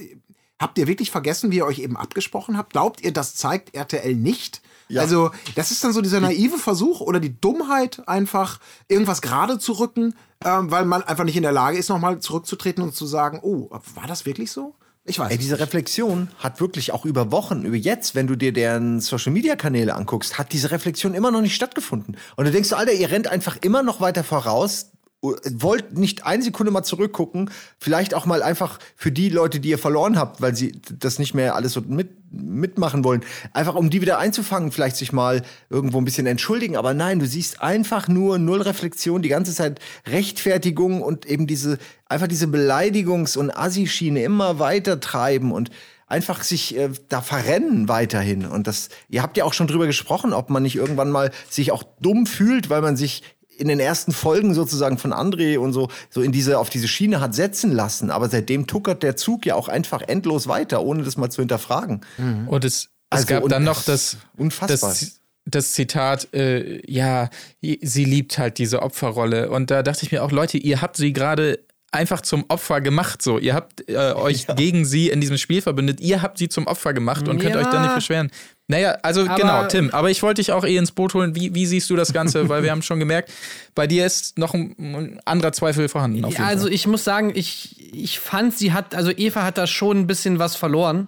habt 0.59 0.77
ihr 0.77 0.87
wirklich 0.87 1.11
vergessen, 1.11 1.51
wie 1.51 1.57
ihr 1.57 1.65
euch 1.65 1.79
eben 1.79 1.97
abgesprochen 1.97 2.57
habt? 2.57 2.73
Glaubt 2.73 3.01
ihr, 3.01 3.13
das 3.13 3.35
zeigt 3.35 3.75
RTL 3.75 4.15
nicht? 4.15 4.61
Ja. 4.89 5.01
Also, 5.01 5.31
das 5.55 5.71
ist 5.71 5.83
dann 5.83 5.93
so 5.93 6.01
dieser 6.01 6.19
naive 6.19 6.57
Versuch 6.57 7.01
oder 7.01 7.19
die 7.19 7.39
Dummheit, 7.39 8.07
einfach 8.07 8.59
irgendwas 8.87 9.21
gerade 9.21 9.59
zu 9.59 9.73
rücken, 9.73 10.15
ähm, 10.43 10.71
weil 10.71 10.85
man 10.85 11.03
einfach 11.03 11.25
nicht 11.25 11.35
in 11.35 11.43
der 11.43 11.51
Lage 11.51 11.77
ist, 11.77 11.89
nochmal 11.89 12.19
zurückzutreten 12.19 12.83
und 12.83 12.95
zu 12.95 13.05
sagen, 13.05 13.39
oh, 13.41 13.69
war 13.69 14.07
das 14.07 14.25
wirklich 14.25 14.51
so? 14.51 14.75
Ich 15.09 15.19
weiß. 15.19 15.31
Ey, 15.31 15.37
diese 15.37 15.57
Reflexion 15.59 16.27
hat 16.37 16.59
wirklich 16.59 16.91
auch 16.91 17.05
über 17.05 17.31
Wochen, 17.31 17.63
über 17.63 17.77
jetzt, 17.77 18.13
wenn 18.13 18.27
du 18.27 18.35
dir 18.35 18.51
deren 18.51 18.99
Social 18.99 19.31
Media 19.31 19.55
Kanäle 19.55 19.95
anguckst, 19.95 20.37
hat 20.37 20.51
diese 20.51 20.69
Reflexion 20.69 21.13
immer 21.13 21.31
noch 21.31 21.39
nicht 21.39 21.55
stattgefunden. 21.55 22.17
Und 22.35 22.45
du 22.45 22.51
denkst, 22.51 22.73
Alter, 22.73 22.91
ihr 22.91 23.09
rennt 23.09 23.29
einfach 23.29 23.57
immer 23.61 23.83
noch 23.83 24.01
weiter 24.01 24.25
voraus, 24.25 24.91
wollt 25.21 25.97
nicht 25.97 26.25
eine 26.25 26.43
Sekunde 26.43 26.71
mal 26.71 26.83
zurückgucken, 26.83 27.49
vielleicht 27.79 28.13
auch 28.13 28.27
mal 28.27 28.43
einfach 28.43 28.77
für 28.95 29.11
die 29.11 29.29
Leute, 29.29 29.59
die 29.59 29.69
ihr 29.69 29.79
verloren 29.79 30.17
habt, 30.17 30.41
weil 30.41 30.55
sie 30.55 30.79
das 30.99 31.17
nicht 31.17 31.33
mehr 31.33 31.55
alles 31.55 31.73
so 31.73 31.81
mit, 31.81 32.31
mitmachen 32.31 33.03
wollen, 33.03 33.21
einfach 33.51 33.73
um 33.73 33.89
die 33.89 34.01
wieder 34.01 34.19
einzufangen, 34.19 34.71
vielleicht 34.71 34.95
sich 34.95 35.11
mal 35.11 35.41
irgendwo 35.69 35.97
ein 35.97 36.05
bisschen 36.05 36.27
entschuldigen. 36.27 36.77
Aber 36.77 36.93
nein, 36.93 37.17
du 37.17 37.25
siehst 37.25 37.61
einfach 37.61 38.07
nur 38.07 38.37
null 38.37 38.61
Reflexion, 38.61 39.23
die 39.23 39.29
ganze 39.29 39.55
Zeit 39.55 39.79
Rechtfertigung 40.05 41.01
und 41.01 41.25
eben 41.25 41.47
diese, 41.47 41.79
einfach 42.05 42.27
diese 42.27 42.45
Beleidigungs- 42.45 43.37
und 43.37 43.49
Assi-Schiene 43.49 44.21
immer 44.21 44.59
weiter 44.59 44.99
treiben 44.99 45.51
und 45.51 45.71
einfach 46.05 46.43
sich 46.43 46.77
äh, 46.77 46.89
da 47.09 47.21
verrennen 47.21 47.89
weiterhin. 47.89 48.45
Und 48.45 48.67
das, 48.67 48.89
ihr 49.09 49.21
habt 49.21 49.35
ja 49.35 49.43
auch 49.43 49.53
schon 49.53 49.67
drüber 49.67 49.87
gesprochen, 49.87 50.31
ob 50.31 50.49
man 50.49 50.63
nicht 50.63 50.75
irgendwann 50.75 51.11
mal 51.11 51.31
sich 51.49 51.71
auch 51.71 51.83
dumm 51.99 52.25
fühlt, 52.25 52.69
weil 52.69 52.81
man 52.81 52.95
sich 52.95 53.23
in 53.57 53.67
den 53.67 53.79
ersten 53.79 54.11
Folgen 54.11 54.53
sozusagen 54.53 54.97
von 54.97 55.13
André 55.13 55.57
und 55.57 55.73
so, 55.73 55.89
so 56.09 56.21
in 56.21 56.31
diese, 56.31 56.59
auf 56.59 56.69
diese 56.69 56.87
Schiene 56.87 57.19
hat 57.21 57.33
setzen 57.35 57.71
lassen. 57.71 58.11
Aber 58.11 58.29
seitdem 58.29 58.67
tuckert 58.67 59.03
der 59.03 59.15
Zug 59.15 59.45
ja 59.45 59.55
auch 59.55 59.67
einfach 59.67 60.01
endlos 60.01 60.47
weiter, 60.47 60.83
ohne 60.83 61.03
das 61.03 61.17
mal 61.17 61.29
zu 61.29 61.41
hinterfragen. 61.41 62.01
Und 62.47 62.63
es, 62.65 62.75
es 62.75 62.89
Also, 63.09 63.25
gab 63.27 63.43
und 63.43 63.51
dann 63.51 63.63
noch 63.63 63.83
das- 63.83 64.17
unfassbar. 64.37 64.89
das, 64.91 65.19
das 65.45 65.71
Zitat, 65.73 66.33
äh, 66.33 66.81
ja, 66.91 67.29
sie 67.61 68.05
liebt 68.05 68.37
halt 68.37 68.57
diese 68.57 68.81
Opferrolle. 68.81 69.49
Und 69.49 69.71
da 69.71 69.81
dachte 69.83 70.03
ich 70.05 70.11
mir 70.11 70.23
auch, 70.23 70.31
Leute, 70.31 70.57
ihr 70.57 70.81
habt 70.81 70.97
sie 70.97 71.13
gerade 71.13 71.59
einfach 71.93 72.19
zum 72.19 72.43
Opfer 72.49 72.81
gemacht. 72.81 73.21
So, 73.21 73.39
ihr 73.39 73.53
habt 73.53 73.89
äh, 73.89 73.95
euch 74.13 74.45
gegen 74.57 74.83
sie 74.83 75.07
in 75.09 75.21
diesem 75.21 75.37
Spiel 75.37 75.61
verbündet. 75.61 76.01
Ihr 76.01 76.21
habt 76.21 76.37
sie 76.37 76.49
zum 76.49 76.67
Opfer 76.67 76.93
gemacht 76.93 77.27
und 77.29 77.39
könnt 77.39 77.55
Ja. 77.55 77.61
euch 77.61 77.67
dann 77.67 77.81
nicht 77.83 77.95
beschweren. 77.95 78.29
Naja, 78.69 78.97
also 79.01 79.21
Aber- 79.21 79.35
genau, 79.35 79.65
Tim. 79.67 79.89
Aber 79.91 80.09
ich 80.09 80.21
wollte 80.23 80.41
dich 80.41 80.51
auch 80.51 80.65
eh 80.65 80.75
ins 80.75 80.91
Boot 80.91 81.13
holen. 81.13 81.35
Wie, 81.35 81.55
wie 81.55 81.65
siehst 81.65 81.89
du 81.89 81.95
das 81.95 82.11
Ganze? 82.11 82.49
Weil 82.49 82.63
wir 82.63 82.71
haben 82.71 82.81
schon 82.81 82.99
gemerkt, 82.99 83.31
bei 83.75 83.87
dir 83.87 84.05
ist 84.05 84.37
noch 84.37 84.53
ein, 84.53 84.75
ein 84.77 85.19
anderer 85.23 85.53
Zweifel 85.53 85.87
vorhanden. 85.87 86.25
Also 86.25 86.35
Fall. 86.65 86.73
ich 86.73 86.85
muss 86.85 87.05
sagen, 87.05 87.31
ich, 87.33 87.93
ich 87.93 88.19
fand, 88.19 88.57
sie 88.57 88.73
hat, 88.73 88.93
also 88.93 89.11
Eva 89.11 89.43
hat 89.43 89.57
da 89.57 89.67
schon 89.67 89.99
ein 89.99 90.07
bisschen 90.07 90.37
was 90.37 90.57
verloren 90.57 91.07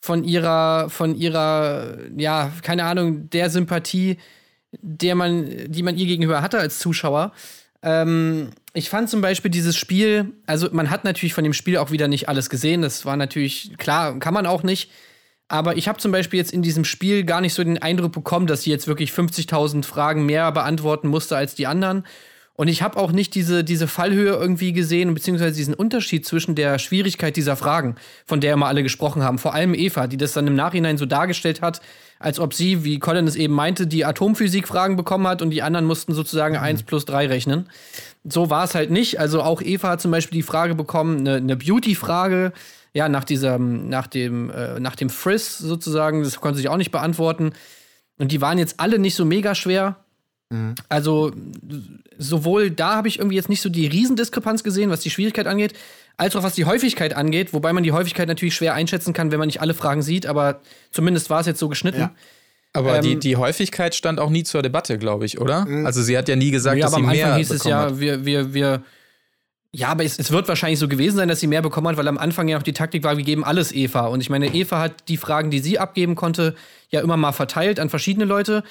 von 0.00 0.24
ihrer, 0.24 0.90
von 0.90 1.16
ihrer, 1.16 1.96
ja, 2.16 2.52
keine 2.62 2.84
Ahnung, 2.84 3.30
der 3.30 3.48
Sympathie, 3.48 4.18
der 4.72 5.14
man, 5.14 5.48
die 5.68 5.82
man 5.82 5.96
ihr 5.96 6.06
gegenüber 6.06 6.42
hatte 6.42 6.58
als 6.58 6.78
Zuschauer. 6.78 7.32
Ähm, 7.82 8.50
ich 8.74 8.90
fand 8.90 9.08
zum 9.08 9.22
Beispiel 9.22 9.50
dieses 9.50 9.76
Spiel, 9.76 10.32
also 10.46 10.68
man 10.72 10.90
hat 10.90 11.04
natürlich 11.04 11.34
von 11.34 11.44
dem 11.44 11.52
Spiel 11.54 11.78
auch 11.78 11.90
wieder 11.90 12.08
nicht 12.08 12.28
alles 12.28 12.50
gesehen. 12.50 12.82
Das 12.82 13.06
war 13.06 13.16
natürlich, 13.16 13.72
klar, 13.78 14.18
kann 14.18 14.34
man 14.34 14.46
auch 14.46 14.62
nicht. 14.62 14.90
Aber 15.48 15.76
ich 15.76 15.88
habe 15.88 15.98
zum 15.98 16.12
Beispiel 16.12 16.38
jetzt 16.38 16.52
in 16.52 16.62
diesem 16.62 16.84
Spiel 16.84 17.24
gar 17.24 17.40
nicht 17.40 17.54
so 17.54 17.62
den 17.62 17.78
Eindruck 17.78 18.12
bekommen, 18.12 18.46
dass 18.46 18.62
sie 18.62 18.70
jetzt 18.70 18.86
wirklich 18.88 19.10
50.000 19.10 19.84
Fragen 19.84 20.24
mehr 20.24 20.50
beantworten 20.52 21.08
musste 21.08 21.36
als 21.36 21.54
die 21.54 21.66
anderen. 21.66 22.04
Und 22.54 22.68
ich 22.68 22.82
habe 22.82 22.98
auch 22.98 23.12
nicht 23.12 23.34
diese, 23.34 23.64
diese 23.64 23.88
Fallhöhe 23.88 24.34
irgendwie 24.34 24.72
gesehen, 24.72 25.14
beziehungsweise 25.14 25.56
diesen 25.56 25.74
Unterschied 25.74 26.26
zwischen 26.26 26.54
der 26.54 26.78
Schwierigkeit 26.78 27.34
dieser 27.34 27.56
Fragen, 27.56 27.96
von 28.26 28.40
der 28.40 28.52
immer 28.52 28.66
alle 28.66 28.82
gesprochen 28.82 29.22
haben. 29.22 29.38
Vor 29.38 29.54
allem 29.54 29.74
Eva, 29.74 30.06
die 30.06 30.18
das 30.18 30.34
dann 30.34 30.46
im 30.46 30.54
Nachhinein 30.54 30.98
so 30.98 31.06
dargestellt 31.06 31.62
hat, 31.62 31.80
als 32.18 32.38
ob 32.38 32.52
sie, 32.52 32.84
wie 32.84 32.98
Colin 32.98 33.26
es 33.26 33.36
eben 33.36 33.54
meinte, 33.54 33.86
die 33.86 34.04
Atomphysik-Fragen 34.04 34.96
bekommen 34.96 35.26
hat 35.26 35.40
und 35.40 35.50
die 35.50 35.62
anderen 35.62 35.86
mussten 35.86 36.12
sozusagen 36.12 36.56
1 36.56 36.82
plus 36.82 37.06
3 37.06 37.26
rechnen. 37.28 37.68
So 38.22 38.50
war 38.50 38.64
es 38.64 38.74
halt 38.74 38.90
nicht. 38.90 39.18
Also 39.18 39.42
auch 39.42 39.62
Eva 39.62 39.88
hat 39.88 40.02
zum 40.02 40.10
Beispiel 40.10 40.36
die 40.36 40.42
Frage 40.42 40.74
bekommen, 40.74 41.20
eine, 41.20 41.36
eine 41.36 41.56
Beauty-Frage, 41.56 42.52
ja, 42.94 43.08
nach 43.08 43.24
diesem, 43.24 43.88
nach 43.88 44.06
dem, 44.06 44.50
äh, 44.50 44.80
nach 44.80 44.96
dem 44.96 45.10
Frizz 45.10 45.58
sozusagen, 45.58 46.22
das 46.22 46.40
konnte 46.40 46.58
sie 46.58 46.68
auch 46.68 46.76
nicht 46.76 46.92
beantworten. 46.92 47.52
Und 48.18 48.32
die 48.32 48.40
waren 48.40 48.58
jetzt 48.58 48.78
alle 48.78 48.98
nicht 48.98 49.14
so 49.14 49.24
mega 49.24 49.54
schwer. 49.54 50.04
Also 50.88 51.32
sowohl 52.18 52.70
da 52.70 52.96
habe 52.96 53.08
ich 53.08 53.18
irgendwie 53.18 53.36
jetzt 53.36 53.48
nicht 53.48 53.62
so 53.62 53.70
die 53.70 53.86
Riesendiskrepanz 53.86 54.62
gesehen, 54.62 54.90
was 54.90 55.00
die 55.00 55.10
Schwierigkeit 55.10 55.46
angeht, 55.46 55.72
als 56.18 56.36
auch 56.36 56.42
was 56.42 56.54
die 56.54 56.66
Häufigkeit 56.66 57.14
angeht, 57.14 57.54
wobei 57.54 57.72
man 57.72 57.82
die 57.82 57.92
Häufigkeit 57.92 58.28
natürlich 58.28 58.54
schwer 58.54 58.74
einschätzen 58.74 59.14
kann, 59.14 59.32
wenn 59.32 59.38
man 59.38 59.48
nicht 59.48 59.62
alle 59.62 59.72
Fragen 59.72 60.02
sieht, 60.02 60.26
aber 60.26 60.60
zumindest 60.90 61.30
war 61.30 61.40
es 61.40 61.46
jetzt 61.46 61.58
so 61.58 61.68
geschnitten. 61.68 62.00
Ja. 62.00 62.14
Aber 62.74 63.00
die, 63.00 63.12
ähm, 63.12 63.20
die 63.20 63.36
Häufigkeit 63.36 63.94
stand 63.94 64.20
auch 64.20 64.30
nie 64.30 64.44
zur 64.44 64.62
Debatte, 64.62 64.98
glaube 64.98 65.24
ich, 65.24 65.40
oder? 65.40 65.66
Also 65.84 66.02
sie 66.02 66.16
hat 66.16 66.28
ja 66.28 66.36
nie 66.36 66.50
gesagt, 66.50 66.76
Ja, 66.76 66.86
dass 66.86 66.94
aber 66.94 67.02
sie 67.02 67.08
am 67.08 67.16
mehr 67.16 67.26
Anfang 67.26 67.38
hieß 67.38 67.50
es 67.50 67.62
bekommen 67.62 67.70
ja, 67.70 67.82
hat. 67.84 68.00
wir, 68.00 68.24
wir, 68.24 68.54
wir. 68.54 68.82
Ja, 69.74 69.88
aber 69.88 70.04
es, 70.04 70.18
es 70.18 70.30
wird 70.30 70.48
wahrscheinlich 70.48 70.78
so 70.78 70.86
gewesen 70.86 71.16
sein, 71.16 71.28
dass 71.28 71.40
sie 71.40 71.46
mehr 71.46 71.62
bekommen 71.62 71.88
hat, 71.88 71.96
weil 71.96 72.08
am 72.08 72.18
Anfang 72.18 72.46
ja 72.46 72.58
noch 72.58 72.62
die 72.62 72.74
Taktik 72.74 73.04
war, 73.04 73.16
wir 73.16 73.24
geben 73.24 73.42
alles 73.42 73.72
Eva. 73.72 74.06
Und 74.06 74.20
ich 74.20 74.28
meine, 74.28 74.54
Eva 74.54 74.78
hat 74.78 75.08
die 75.08 75.16
Fragen, 75.16 75.50
die 75.50 75.60
sie 75.60 75.78
abgeben 75.78 76.14
konnte, 76.14 76.54
ja 76.90 77.00
immer 77.00 77.16
mal 77.16 77.32
verteilt 77.32 77.80
an 77.80 77.88
verschiedene 77.88 78.26
Leute. 78.26 78.64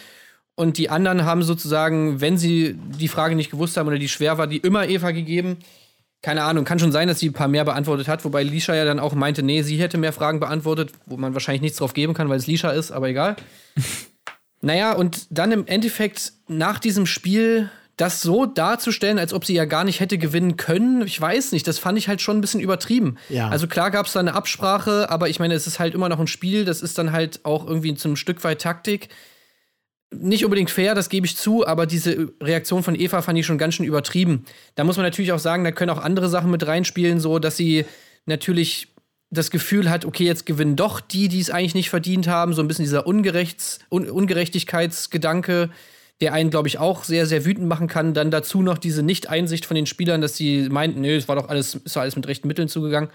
Und 0.54 0.78
die 0.78 0.90
anderen 0.90 1.26
haben 1.26 1.42
sozusagen, 1.42 2.22
wenn 2.22 2.38
sie 2.38 2.76
die 3.00 3.08
Frage 3.08 3.36
nicht 3.36 3.50
gewusst 3.50 3.78
haben 3.78 3.88
oder 3.88 3.98
die 3.98 4.10
schwer 4.10 4.38
war, 4.38 4.46
die 4.46 4.58
immer 4.58 4.88
Eva 4.88 5.10
gegeben. 5.10 5.58
Keine 6.22 6.44
Ahnung, 6.44 6.66
kann 6.66 6.78
schon 6.78 6.92
sein, 6.92 7.08
dass 7.08 7.18
sie 7.18 7.30
ein 7.30 7.34
paar 7.34 7.48
mehr 7.48 7.66
beantwortet 7.66 8.08
hat, 8.08 8.24
wobei 8.24 8.44
Lisha 8.44 8.76
ja 8.76 8.86
dann 8.86 9.00
auch 9.00 9.16
meinte, 9.16 9.42
nee, 9.42 9.64
sie 9.64 9.78
hätte 9.78 9.98
mehr 9.98 10.14
Fragen 10.14 10.40
beantwortet, 10.40 10.92
wo 11.08 11.18
man 11.18 11.34
wahrscheinlich 11.34 11.64
nichts 11.64 11.80
drauf 11.80 11.94
geben 11.94 12.14
kann, 12.14 12.30
weil 12.30 12.38
es 12.38 12.46
Lisha 12.46 12.70
ist, 12.70 12.92
aber 12.92 13.10
egal. 13.10 13.36
Naja, 14.64 14.94
und 14.94 15.26
dann 15.32 15.52
im 15.52 15.66
Endeffekt 15.66 16.34
nach 16.48 16.78
diesem 16.78 17.08
Spiel 17.08 17.72
das 18.02 18.20
so 18.22 18.48
darzustellen, 18.48 19.20
als 19.20 19.32
ob 19.32 19.46
sie 19.46 19.54
ja 19.54 19.66
gar 19.66 19.84
nicht 19.84 20.00
hätte 20.00 20.18
gewinnen 20.18 20.58
können, 20.58 21.04
ich 21.04 21.22
weiß 21.22 21.52
nicht, 21.52 21.68
das 21.68 21.78
fand 21.78 22.00
ich 22.00 22.08
halt 22.08 22.20
schon 22.20 22.38
ein 22.38 22.42
bisschen 22.42 22.60
übertrieben. 22.60 23.18
Ja. 23.30 23.50
Also 23.50 23.68
klar 23.68 23.92
gab 23.92 24.08
es 24.08 24.14
da 24.14 24.20
eine 24.20 24.34
Absprache, 24.34 25.08
aber 25.12 25.30
ich 25.30 25.40
meine, 25.40 25.54
es 25.54 25.68
ist 25.68 25.80
halt 25.80 25.94
immer 25.94 26.10
noch 26.10 26.20
ein 26.20 26.26
Spiel, 26.26 26.66
das 26.66 26.82
ist 26.82 26.98
dann 26.98 27.12
halt 27.12 27.42
auch 27.44 27.68
irgendwie 27.68 27.94
zum 27.94 28.16
Stück 28.16 28.44
weit 28.44 28.60
Taktik. 28.60 29.10
Nicht 30.10 30.44
unbedingt 30.44 30.72
fair, 30.72 30.96
das 30.96 31.10
gebe 31.10 31.28
ich 31.28 31.38
zu, 31.38 31.66
aber 31.68 31.86
diese 31.86 32.34
Reaktion 32.42 32.82
von 32.82 33.00
Eva 33.00 33.22
fand 33.22 33.38
ich 33.38 33.46
schon 33.46 33.60
ganz 33.60 33.76
schön 33.76 33.86
übertrieben. 33.86 34.46
Da 34.74 34.84
muss 34.84 34.98
man 34.98 35.06
natürlich 35.06 35.32
auch 35.32 35.40
sagen, 35.40 35.64
da 35.64 35.72
können 35.72 35.92
auch 35.92 36.04
andere 36.04 36.28
Sachen 36.28 36.50
mit 36.50 36.66
reinspielen, 36.66 37.20
so 37.20 37.38
dass 37.38 37.56
sie 37.56 37.86
natürlich 38.26 38.88
das 39.30 39.52
Gefühl 39.52 39.92
hat, 39.92 40.06
okay, 40.06 40.26
jetzt 40.26 40.48
gewinnen 40.48 40.76
doch 40.76 41.02
die, 41.02 41.28
die 41.28 41.40
es 41.40 41.52
eigentlich 41.52 41.76
nicht 41.76 41.92
verdient 41.92 42.28
haben. 42.28 42.54
So 42.54 42.64
ein 42.64 42.68
bisschen 42.68 42.86
dieser 42.86 43.06
Ungerechts 43.06 43.80
Un 43.92 44.10
Ungerechtigkeitsgedanke, 44.10 45.70
der 46.22 46.34
einen, 46.34 46.52
glaube 46.52 46.68
ich, 46.68 46.78
auch 46.78 47.04
sehr, 47.04 47.26
sehr 47.26 47.46
wütend 47.46 47.68
machen 47.68 47.88
kann. 47.88 48.14
Dann 48.14 48.32
dazu 48.32 48.62
noch 48.62 48.78
diese 48.78 49.04
Nicht-Einsicht 49.04 49.66
von 49.66 49.76
den 49.76 49.88
Spielern, 49.88 50.22
dass 50.22 50.38
sie 50.38 50.70
meinten, 50.70 51.02
nö, 51.02 51.18
es 51.18 51.28
war 51.28 51.36
doch 51.36 51.50
alles, 51.50 51.76
ist 51.76 51.96
doch 51.96 52.02
alles 52.02 52.16
mit 52.16 52.28
rechten 52.28 52.48
Mitteln 52.48 52.68
zugegangen. 52.68 53.10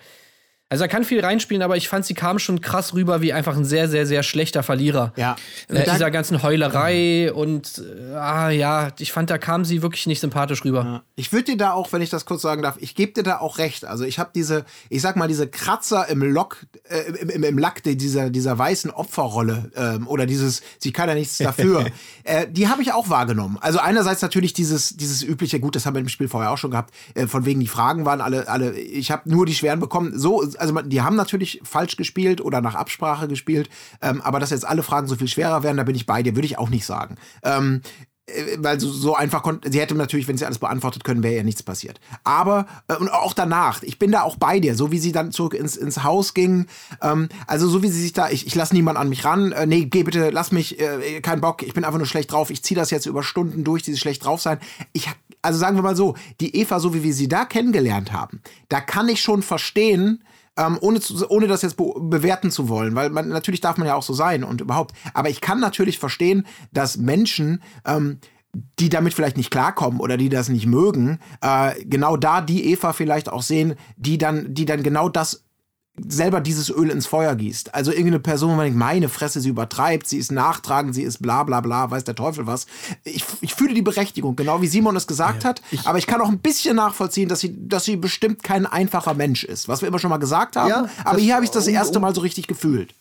Also 0.69 0.83
er 0.83 0.89
kann 0.89 1.05
viel 1.05 1.21
reinspielen, 1.21 1.63
aber 1.63 1.77
ich 1.77 1.89
fand, 1.89 2.05
sie 2.05 2.15
kam 2.15 2.41
schon 2.41 2.61
krass 2.61 2.93
rüber 2.93 3.21
wie 3.21 3.33
einfach 3.33 3.57
ein 3.57 3.65
sehr, 3.65 3.89
sehr, 3.89 4.05
sehr 4.05 4.25
schlechter 4.25 4.65
Verlierer. 4.65 5.13
Ja. 5.15 5.37
Mit 5.69 5.87
dieser 5.87 6.11
ganzen 6.11 6.43
Heulerei 6.43 7.33
und 7.33 7.79
äh, 7.79 8.15
ah 8.15 8.51
ja, 8.51 8.89
ich 8.99 9.13
fand, 9.13 9.31
da 9.31 9.39
kam 9.39 9.65
sie 9.65 9.81
wirklich 9.83 10.09
nicht 10.09 10.19
sympathisch 10.19 10.65
rüber. 10.65 11.05
Ich 11.15 11.33
würde 11.33 11.45
dir 11.45 11.57
da 11.57 11.73
auch, 11.73 11.93
wenn 11.93 12.03
ich 12.03 12.11
das 12.11 12.25
kurz 12.25 12.43
sagen 12.43 12.63
darf, 12.63 12.79
ich 12.81 12.97
gebe 12.97 13.13
dir 13.13 13.23
da 13.23 13.39
auch 13.39 13.59
recht. 13.59 13.85
Also 13.85 14.03
ich 14.05 14.19
habe 14.19 14.31
diese, 14.35 14.65
ich 14.91 15.03
sag 15.03 15.15
mal, 15.15 15.29
diese 15.29 15.47
Kratzer 15.47 16.09
im 16.09 16.21
Lock, 16.23 16.67
äh, 16.89 17.13
im, 17.21 17.31
im, 17.31 17.45
im 17.45 17.59
Lack 17.59 17.85
die- 17.85 17.97
dieser, 17.97 18.31
dieser 18.31 18.59
weißen 18.59 18.91
Opferrolle 18.91 19.71
ähm, 19.77 20.09
oder 20.09 20.27
dieses, 20.27 20.63
sie 20.81 20.93
kann 20.93 21.09
ja 21.09 21.15
nichts 21.15 21.39
dafür, 21.39 21.87
äh, 22.25 22.49
die 22.51 22.67
habe 22.69 22.83
ich 22.83 22.93
auch 22.93 23.09
wahrgenommen. 23.09 23.57
Also 23.61 23.79
einerseits 23.79 24.21
natürlich 24.21 24.53
dieses, 24.53 24.97
dieses 24.97 25.23
übliche, 25.23 25.61
gut, 25.61 25.77
das 25.77 25.87
haben 25.87 25.95
wir 25.95 26.01
im 26.01 26.09
Spiel 26.09 26.27
vorher 26.27 26.51
auch 26.51 26.59
schon 26.59 26.73
gehabt, 26.73 26.93
äh, 27.15 27.29
von 27.29 27.45
wegen 27.47 27.61
die 27.61 27.69
Fragen 27.69 28.05
waren 28.05 28.21
alle, 28.21 28.49
alle, 28.49 28.77
ich 28.77 29.13
habe 29.13 29.31
nur 29.31 29.47
die 29.47 29.55
schweren 29.55 29.79
bekommen. 29.79 30.19
So, 30.19 30.43
also 30.59 30.81
die 30.83 31.03
haben 31.03 31.17
natürlich 31.17 31.61
falsch 31.65 31.97
gespielt 31.97 32.41
oder 32.41 32.61
nach 32.61 32.75
Absprache 32.75 33.29
gespielt, 33.29 33.69
ähm, 34.03 34.21
aber 34.23 34.41
dass 34.41 34.51
jetzt 34.51 34.67
alle 34.67 34.83
Fragen 34.83 35.07
so 35.07 35.17
viel 35.17 35.29
schwerer 35.29 35.63
werden, 35.63 35.77
da 35.77 35.85
bin 35.85 35.97
ich 35.97 36.07
bei 36.07 36.23
dir, 36.23 36.35
würde 36.35 36.47
ich 36.47 36.59
auch 36.59 36.71
nicht 36.71 36.87
sagen. 36.87 37.17
Ähm, 37.43 37.83
äh, 38.27 38.57
weil 38.59 38.81
so, 38.81 38.91
so 38.91 39.15
einfach 39.15 39.43
konnte, 39.43 39.71
sie 39.71 39.81
hätte 39.81 39.95
natürlich, 39.95 40.27
wenn 40.27 40.37
sie 40.37 40.45
alles 40.45 40.59
beantwortet 40.59 41.05
können, 41.05 41.23
wäre 41.23 41.37
ja 41.37 41.43
nichts 41.43 41.63
passiert. 41.63 42.01
Aber, 42.25 42.67
äh, 42.89 42.97
und 42.97 43.09
auch 43.09 43.33
danach, 43.33 43.83
ich 43.83 43.99
bin 43.99 44.11
da 44.11 44.23
auch 44.23 44.37
bei 44.37 44.59
dir, 44.59 44.75
so 44.75 44.91
wie 44.91 44.99
sie 44.99 45.13
dann 45.13 45.31
zurück 45.31 45.55
ins, 45.55 45.77
ins 45.77 46.03
Haus 46.03 46.35
ging, 46.35 46.67
ähm, 47.03 47.29
also 47.47 47.69
so 47.69 47.83
wie 47.83 47.89
sie 47.89 48.03
sich 48.03 48.13
da, 48.13 48.29
ich, 48.29 48.47
ich 48.47 48.55
lasse 48.55 48.75
niemand 48.75 48.99
an 48.99 49.09
mich 49.09 49.25
ran, 49.25 49.53
äh, 49.53 49.67
nee, 49.67 49.85
geh 49.85 50.03
bitte, 50.03 50.31
lass 50.31 50.51
mich, 50.51 50.81
äh, 50.81 51.21
kein 51.21 51.41
Bock, 51.41 51.63
ich 51.63 51.75
bin 51.75 51.85
einfach 51.85 51.99
nur 51.99 52.07
schlecht 52.07 52.33
drauf, 52.33 52.51
ich 52.51 52.65
ziehe 52.65 52.79
das 52.79 52.91
jetzt 52.91 53.07
über 53.07 53.23
Stunden 53.23 53.63
durch, 53.63 53.85
dieses 53.85 54.01
schlecht 54.01 54.25
drauf 54.25 54.43
sein. 54.43 54.59
Ich, 54.93 55.09
also 55.41 55.59
sagen 55.59 55.77
wir 55.77 55.83
mal 55.83 55.97
so, 55.97 56.17
die 56.41 56.57
Eva, 56.57 56.81
so 56.81 56.95
wie 56.95 57.05
wir 57.05 57.15
sie 57.15 57.29
da 57.29 57.45
kennengelernt 57.45 58.13
haben, 58.13 58.41
da 58.69 58.81
kann 58.81 59.09
ich 59.09 59.23
schon 59.23 59.43
verstehen, 59.43 60.25
ähm, 60.57 60.79
ohne, 60.81 61.01
zu, 61.01 61.29
ohne 61.31 61.47
das 61.47 61.63
jetzt 61.63 61.77
be 61.77 61.93
bewerten 61.99 62.51
zu 62.51 62.69
wollen, 62.69 62.95
weil 62.95 63.11
man 63.11 63.29
natürlich 63.29 63.61
darf 63.61 63.77
man 63.77 63.87
ja 63.87 63.95
auch 63.95 64.03
so 64.03 64.13
sein 64.13 64.45
und 64.45 64.61
überhaupt. 64.61 64.95
Aber 65.15 65.29
ich 65.29 65.41
kann 65.41 65.61
natürlich 65.61 65.99
verstehen, 65.99 66.47
dass 66.73 66.97
Menschen, 66.97 67.63
ähm, 67.85 68.19
die 68.79 68.89
damit 68.89 69.13
vielleicht 69.13 69.37
nicht 69.37 69.51
klarkommen 69.51 70.01
oder 70.01 70.17
die 70.17 70.29
das 70.29 70.49
nicht 70.49 70.67
mögen, 70.67 71.19
äh, 71.43 71.73
genau 71.85 72.17
da 72.17 72.41
die 72.41 72.73
Eva 72.73 72.93
vielleicht 72.93 73.29
auch 73.29 73.43
sehen, 73.43 73.75
die 73.97 74.19
dann, 74.19 74.55
die 74.55 74.65
dann 74.65 74.83
genau 74.83 75.09
das 75.09 75.46
selber 76.07 76.41
dieses 76.41 76.71
Öl 76.71 76.91
ins 76.91 77.07
Feuer 77.07 77.35
gießt. 77.35 77.75
Also 77.75 77.91
irgendeine 77.91 78.21
Person, 78.21 78.51
wo 78.51 78.55
man 78.55 78.65
denkt, 78.65 78.79
meine 78.79 79.09
Fresse, 79.09 79.41
sie 79.41 79.49
übertreibt, 79.49 80.07
sie 80.07 80.19
ist 80.19 80.31
nachtragend, 80.31 80.95
sie 80.95 81.03
ist 81.03 81.23
bla 81.23 81.43
bla 81.45 81.61
bla, 81.61 81.91
weiß 81.91 82.05
der 82.05 82.15
Teufel 82.15 82.47
was. 82.47 82.67
Ich, 83.05 83.25
ich 83.41 83.55
fühle 83.55 83.75
die 83.75 83.83
Berechtigung, 83.83 84.37
genau 84.37 84.61
wie 84.61 84.67
Simon 84.67 84.97
es 84.97 85.07
gesagt 85.07 85.45
hat, 85.45 85.63
aber 85.85 85.99
ich 85.99 86.07
kann 86.07 86.21
auch 86.21 86.29
ein 86.29 86.39
bisschen 86.39 86.77
nachvollziehen, 86.77 87.29
dass 87.29 87.41
sie, 87.41 87.69
dass 87.69 87.85
sie 87.85 87.97
bestimmt 87.97 88.43
kein 88.43 88.67
einfacher 88.67 89.15
Mensch 89.15 89.45
ist, 89.45 89.69
was 89.69 89.81
wir 89.81 89.89
immer 89.89 89.99
schon 89.99 90.11
mal 90.11 90.19
gesagt 90.19 90.57
haben. 90.57 90.69
Ja, 90.69 90.89
aber 91.05 91.19
hier 91.19 91.35
habe 91.35 91.45
ich 91.45 91.51
das 91.51 91.67
erste 91.67 91.99
Mal 91.99 92.15
so 92.15 92.21
richtig 92.21 92.47
gefühlt. 92.47 92.95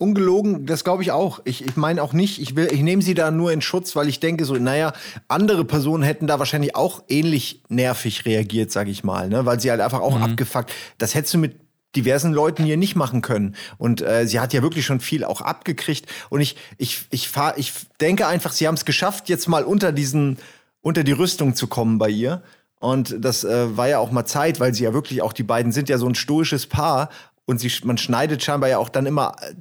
Ungelogen, 0.00 0.64
das 0.64 0.84
glaube 0.84 1.02
ich 1.02 1.10
auch. 1.10 1.40
Ich, 1.44 1.64
ich 1.64 1.76
meine 1.76 2.00
auch 2.04 2.12
nicht, 2.12 2.40
ich, 2.40 2.54
will, 2.54 2.68
ich 2.70 2.82
nehme 2.82 3.02
sie 3.02 3.14
da 3.14 3.32
nur 3.32 3.50
in 3.50 3.60
Schutz, 3.60 3.96
weil 3.96 4.08
ich 4.08 4.20
denke 4.20 4.44
so, 4.44 4.54
naja, 4.54 4.92
andere 5.26 5.64
Personen 5.64 6.04
hätten 6.04 6.28
da 6.28 6.38
wahrscheinlich 6.38 6.76
auch 6.76 7.02
ähnlich 7.08 7.62
nervig 7.68 8.24
reagiert, 8.24 8.70
sage 8.70 8.92
ich 8.92 9.02
mal, 9.02 9.28
ne? 9.28 9.44
weil 9.44 9.58
sie 9.58 9.72
halt 9.72 9.80
einfach 9.80 10.00
auch 10.00 10.20
abgefuckt. 10.20 10.72
Das 10.98 11.16
hättest 11.16 11.34
du 11.34 11.38
mit 11.38 11.56
diversen 11.96 12.32
Leuten 12.32 12.64
hier 12.64 12.76
nicht 12.76 12.96
machen 12.96 13.22
können. 13.22 13.56
Und 13.78 14.02
äh, 14.02 14.26
sie 14.26 14.40
hat 14.40 14.52
ja 14.52 14.62
wirklich 14.62 14.84
schon 14.84 15.00
viel 15.00 15.24
auch 15.24 15.40
abgekriegt. 15.40 16.06
Und 16.28 16.40
ich, 16.40 16.56
ich, 16.76 17.06
ich, 17.10 17.28
fahr, 17.28 17.56
ich 17.56 17.72
denke 18.00 18.26
einfach, 18.26 18.52
sie 18.52 18.66
haben 18.66 18.74
es 18.74 18.84
geschafft, 18.84 19.28
jetzt 19.28 19.48
mal 19.48 19.64
unter 19.64 19.92
diesen, 19.92 20.38
unter 20.80 21.04
die 21.04 21.12
Rüstung 21.12 21.54
zu 21.54 21.66
kommen 21.66 21.98
bei 21.98 22.10
ihr. 22.10 22.42
Und 22.80 23.16
das 23.18 23.44
äh, 23.44 23.76
war 23.76 23.88
ja 23.88 23.98
auch 23.98 24.10
mal 24.10 24.26
Zeit, 24.26 24.60
weil 24.60 24.74
sie 24.74 24.84
ja 24.84 24.92
wirklich 24.92 25.22
auch, 25.22 25.32
die 25.32 25.42
beiden 25.42 25.72
sind 25.72 25.88
ja 25.88 25.98
so 25.98 26.06
ein 26.06 26.14
stoisches 26.14 26.66
Paar. 26.66 27.08
Und 27.46 27.58
sie, 27.58 27.72
man 27.84 27.98
schneidet 27.98 28.42
scheinbar 28.42 28.68
ja 28.68 28.78
auch 28.78 28.90
dann 28.90 29.06
immer 29.06 29.34
äh, 29.40 29.54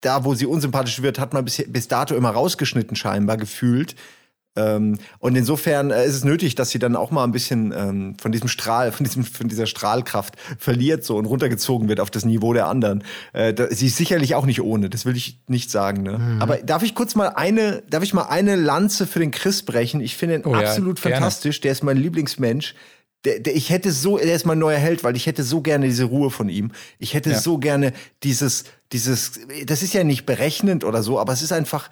da, 0.00 0.24
wo 0.24 0.34
sie 0.34 0.46
unsympathisch 0.46 1.02
wird, 1.02 1.18
hat 1.18 1.32
man 1.32 1.44
bis, 1.44 1.62
bis 1.66 1.88
dato 1.88 2.14
immer 2.14 2.30
rausgeschnitten, 2.30 2.96
scheinbar 2.96 3.36
gefühlt. 3.36 3.94
Ähm, 4.56 4.98
und 5.18 5.34
insofern 5.36 5.90
äh, 5.90 6.06
ist 6.06 6.14
es 6.14 6.24
nötig, 6.24 6.54
dass 6.54 6.70
sie 6.70 6.78
dann 6.78 6.94
auch 6.96 7.10
mal 7.10 7.24
ein 7.24 7.32
bisschen 7.32 7.72
ähm, 7.76 8.14
von 8.20 8.30
diesem 8.30 8.48
Strahl, 8.48 8.92
von, 8.92 9.04
diesem, 9.04 9.24
von 9.24 9.48
dieser 9.48 9.66
Strahlkraft 9.66 10.34
verliert 10.58 11.04
so 11.04 11.16
und 11.16 11.26
runtergezogen 11.26 11.88
wird 11.88 11.98
auf 12.00 12.10
das 12.10 12.24
Niveau 12.24 12.52
der 12.52 12.68
anderen. 12.68 13.02
Äh, 13.32 13.52
da, 13.52 13.66
sie 13.70 13.88
ist 13.88 13.96
sicherlich 13.96 14.34
auch 14.36 14.46
nicht 14.46 14.60
ohne, 14.62 14.88
das 14.90 15.06
will 15.06 15.16
ich 15.16 15.40
nicht 15.48 15.70
sagen. 15.70 16.02
Ne? 16.04 16.38
Aber 16.40 16.58
darf 16.58 16.82
ich 16.84 16.94
kurz 16.94 17.14
mal 17.16 17.28
eine, 17.28 17.82
darf 17.90 18.02
ich 18.04 18.14
mal 18.14 18.26
eine 18.28 18.54
Lanze 18.56 19.06
für 19.06 19.18
den 19.18 19.30
Chris 19.32 19.62
brechen? 19.64 20.00
Ich 20.00 20.16
finde 20.16 20.36
ihn 20.36 20.42
Oh 20.44 20.52
ja, 20.54 20.60
absolut 20.68 21.00
gerne. 21.02 21.16
fantastisch. 21.16 21.60
Der 21.60 21.72
ist 21.72 21.82
mein 21.82 21.96
Lieblingsmensch. 21.96 22.74
Der, 23.24 23.40
der, 23.40 23.56
ich 23.56 23.70
hätte 23.70 23.90
so, 23.90 24.18
der 24.18 24.36
ist 24.36 24.44
mein 24.46 24.58
neuer 24.58 24.78
Held, 24.78 25.02
weil 25.02 25.16
ich 25.16 25.26
hätte 25.26 25.42
so 25.42 25.62
gerne 25.62 25.86
diese 25.86 26.04
Ruhe 26.04 26.30
von 26.30 26.48
ihm. 26.48 26.72
Ich 26.98 27.14
hätte 27.14 27.30
Ja. 27.30 27.40
so 27.40 27.58
gerne 27.58 27.92
dieses, 28.22 28.64
dieses, 28.92 29.40
das 29.66 29.82
ist 29.82 29.94
ja 29.94 30.04
nicht 30.04 30.26
berechnend 30.26 30.84
oder 30.84 31.02
so, 31.02 31.18
aber 31.18 31.32
es 31.32 31.40
ist 31.42 31.50
einfach, 31.52 31.88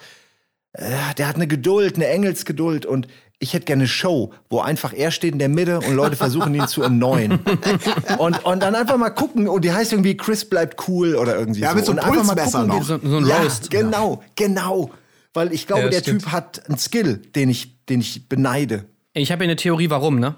der 0.78 1.28
hat 1.28 1.36
eine 1.36 1.46
Geduld, 1.46 1.96
eine 1.96 2.08
Engelsgeduld 2.08 2.86
und 2.86 3.06
ich 3.38 3.54
hätte 3.54 3.64
gerne 3.66 3.82
eine 3.82 3.88
Show, 3.88 4.32
wo 4.48 4.60
einfach 4.60 4.92
er 4.92 5.10
steht 5.10 5.32
in 5.32 5.38
der 5.40 5.48
Mitte 5.48 5.80
und 5.80 5.94
Leute 5.94 6.14
versuchen 6.16 6.54
ihn 6.54 6.68
zu 6.68 6.82
erneuern. 6.82 7.40
Und, 8.18 8.44
und 8.44 8.62
dann 8.62 8.74
einfach 8.76 8.96
mal 8.96 9.10
gucken 9.10 9.48
und 9.48 9.64
die 9.64 9.72
heißt 9.72 9.92
irgendwie 9.92 10.16
Chris 10.16 10.44
bleibt 10.44 10.86
cool 10.88 11.16
oder 11.16 11.36
irgendwie 11.36 11.60
Ja, 11.60 11.70
so. 11.70 11.76
mit 11.76 11.84
so 11.86 11.92
einem 11.92 11.98
und 12.00 12.04
einfach 12.18 12.24
mal 12.24 12.44
gucken, 12.44 12.66
noch. 12.68 12.82
So, 12.84 12.98
so 13.02 13.16
ein 13.16 13.26
ja, 13.26 13.38
Roast. 13.38 13.68
genau, 13.70 14.22
genau. 14.36 14.90
Weil 15.34 15.52
ich 15.52 15.66
glaube, 15.66 15.84
Ja, 15.84 15.88
der 15.88 15.98
stimmt. 16.00 16.22
Typ 16.22 16.30
hat 16.32 16.62
einen 16.68 16.78
Skill, 16.78 17.16
den 17.34 17.48
ich, 17.48 17.84
den 17.86 18.00
ich 18.00 18.28
beneide. 18.28 18.84
Ich 19.14 19.32
habe 19.32 19.42
hier 19.42 19.50
eine 19.50 19.56
Theorie, 19.56 19.90
warum, 19.90 20.20
ne? 20.20 20.36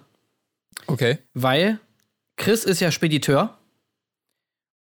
Okay. 0.87 1.19
Weil 1.35 1.79
Chris 2.37 2.65
ist 2.65 2.81
ja 2.81 2.91
Spediteur. 2.91 3.59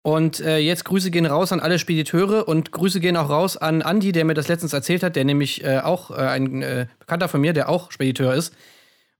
Und 0.03 0.41
äh, 0.41 0.57
jetzt 0.57 0.83
Grüße 0.83 1.11
gehen 1.11 1.25
raus 1.25 1.53
an 1.53 1.61
alle 1.61 1.79
Spediteure 1.79 2.45
und 2.45 2.73
Grüße 2.73 2.99
gehen 2.99 3.15
auch 3.15 3.29
raus 3.29 3.55
an 3.55 3.81
Andi, 3.81 4.11
der 4.11 4.25
mir 4.25 4.33
das 4.33 4.49
letztens 4.49 4.73
erzählt 4.73 5.01
hat, 5.01 5.15
der 5.15 5.23
nämlich 5.23 5.63
äh, 5.63 5.79
auch 5.79 6.11
äh, 6.11 6.15
ein 6.15 6.61
äh, 6.61 6.87
Bekannter 6.99 7.29
von 7.29 7.39
mir, 7.39 7.53
der 7.53 7.69
auch 7.69 7.89
Spediteur 7.89 8.33
ist. 8.35 8.53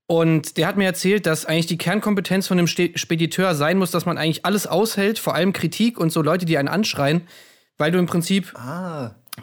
Und 0.08 0.58
der 0.58 0.68
hat 0.68 0.76
mir 0.76 0.84
erzählt, 0.84 1.26
dass 1.26 1.46
eigentlich 1.46 1.68
die 1.68 1.78
Kernkompetenz 1.78 2.48
von 2.48 2.60
einem 2.60 2.68
Spediteur 2.68 3.56
sein 3.56 3.78
muss, 3.78 3.92
dass 3.92 4.06
man 4.06 4.18
eigentlich 4.18 4.46
alles 4.46 4.68
aushält, 4.68 5.20
vor 5.20 5.34
allem 5.36 5.54
Kritik 5.54 5.98
und 5.98 6.12
so 6.12 6.22
Leute, 6.22 6.46
die 6.46 6.58
einen 6.58 6.68
anschreien, 6.68 7.22
weil 7.78 7.92
du 7.92 7.98
im 7.98 8.06
Prinzip 8.06 8.54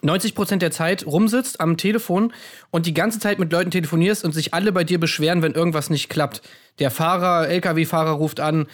90 0.02 0.34
Prozent 0.34 0.60
der 0.60 0.70
Zeit 0.70 1.06
rumsitzt 1.06 1.62
am 1.62 1.78
Telefon 1.78 2.34
und 2.70 2.84
die 2.84 2.92
ganze 2.92 3.18
Zeit 3.18 3.38
mit 3.38 3.50
Leuten 3.50 3.70
telefonierst 3.70 4.22
und 4.22 4.32
sich 4.32 4.52
alle 4.52 4.72
bei 4.72 4.84
dir 4.84 5.00
beschweren, 5.00 5.40
wenn 5.40 5.52
irgendwas 5.52 5.88
nicht 5.88 6.10
klappt. 6.10 6.42
Der 6.78 6.90
Fahrer, 6.90 7.48
LKW-Fahrer 7.48 8.12
ruft 8.12 8.38
an, 8.38 8.66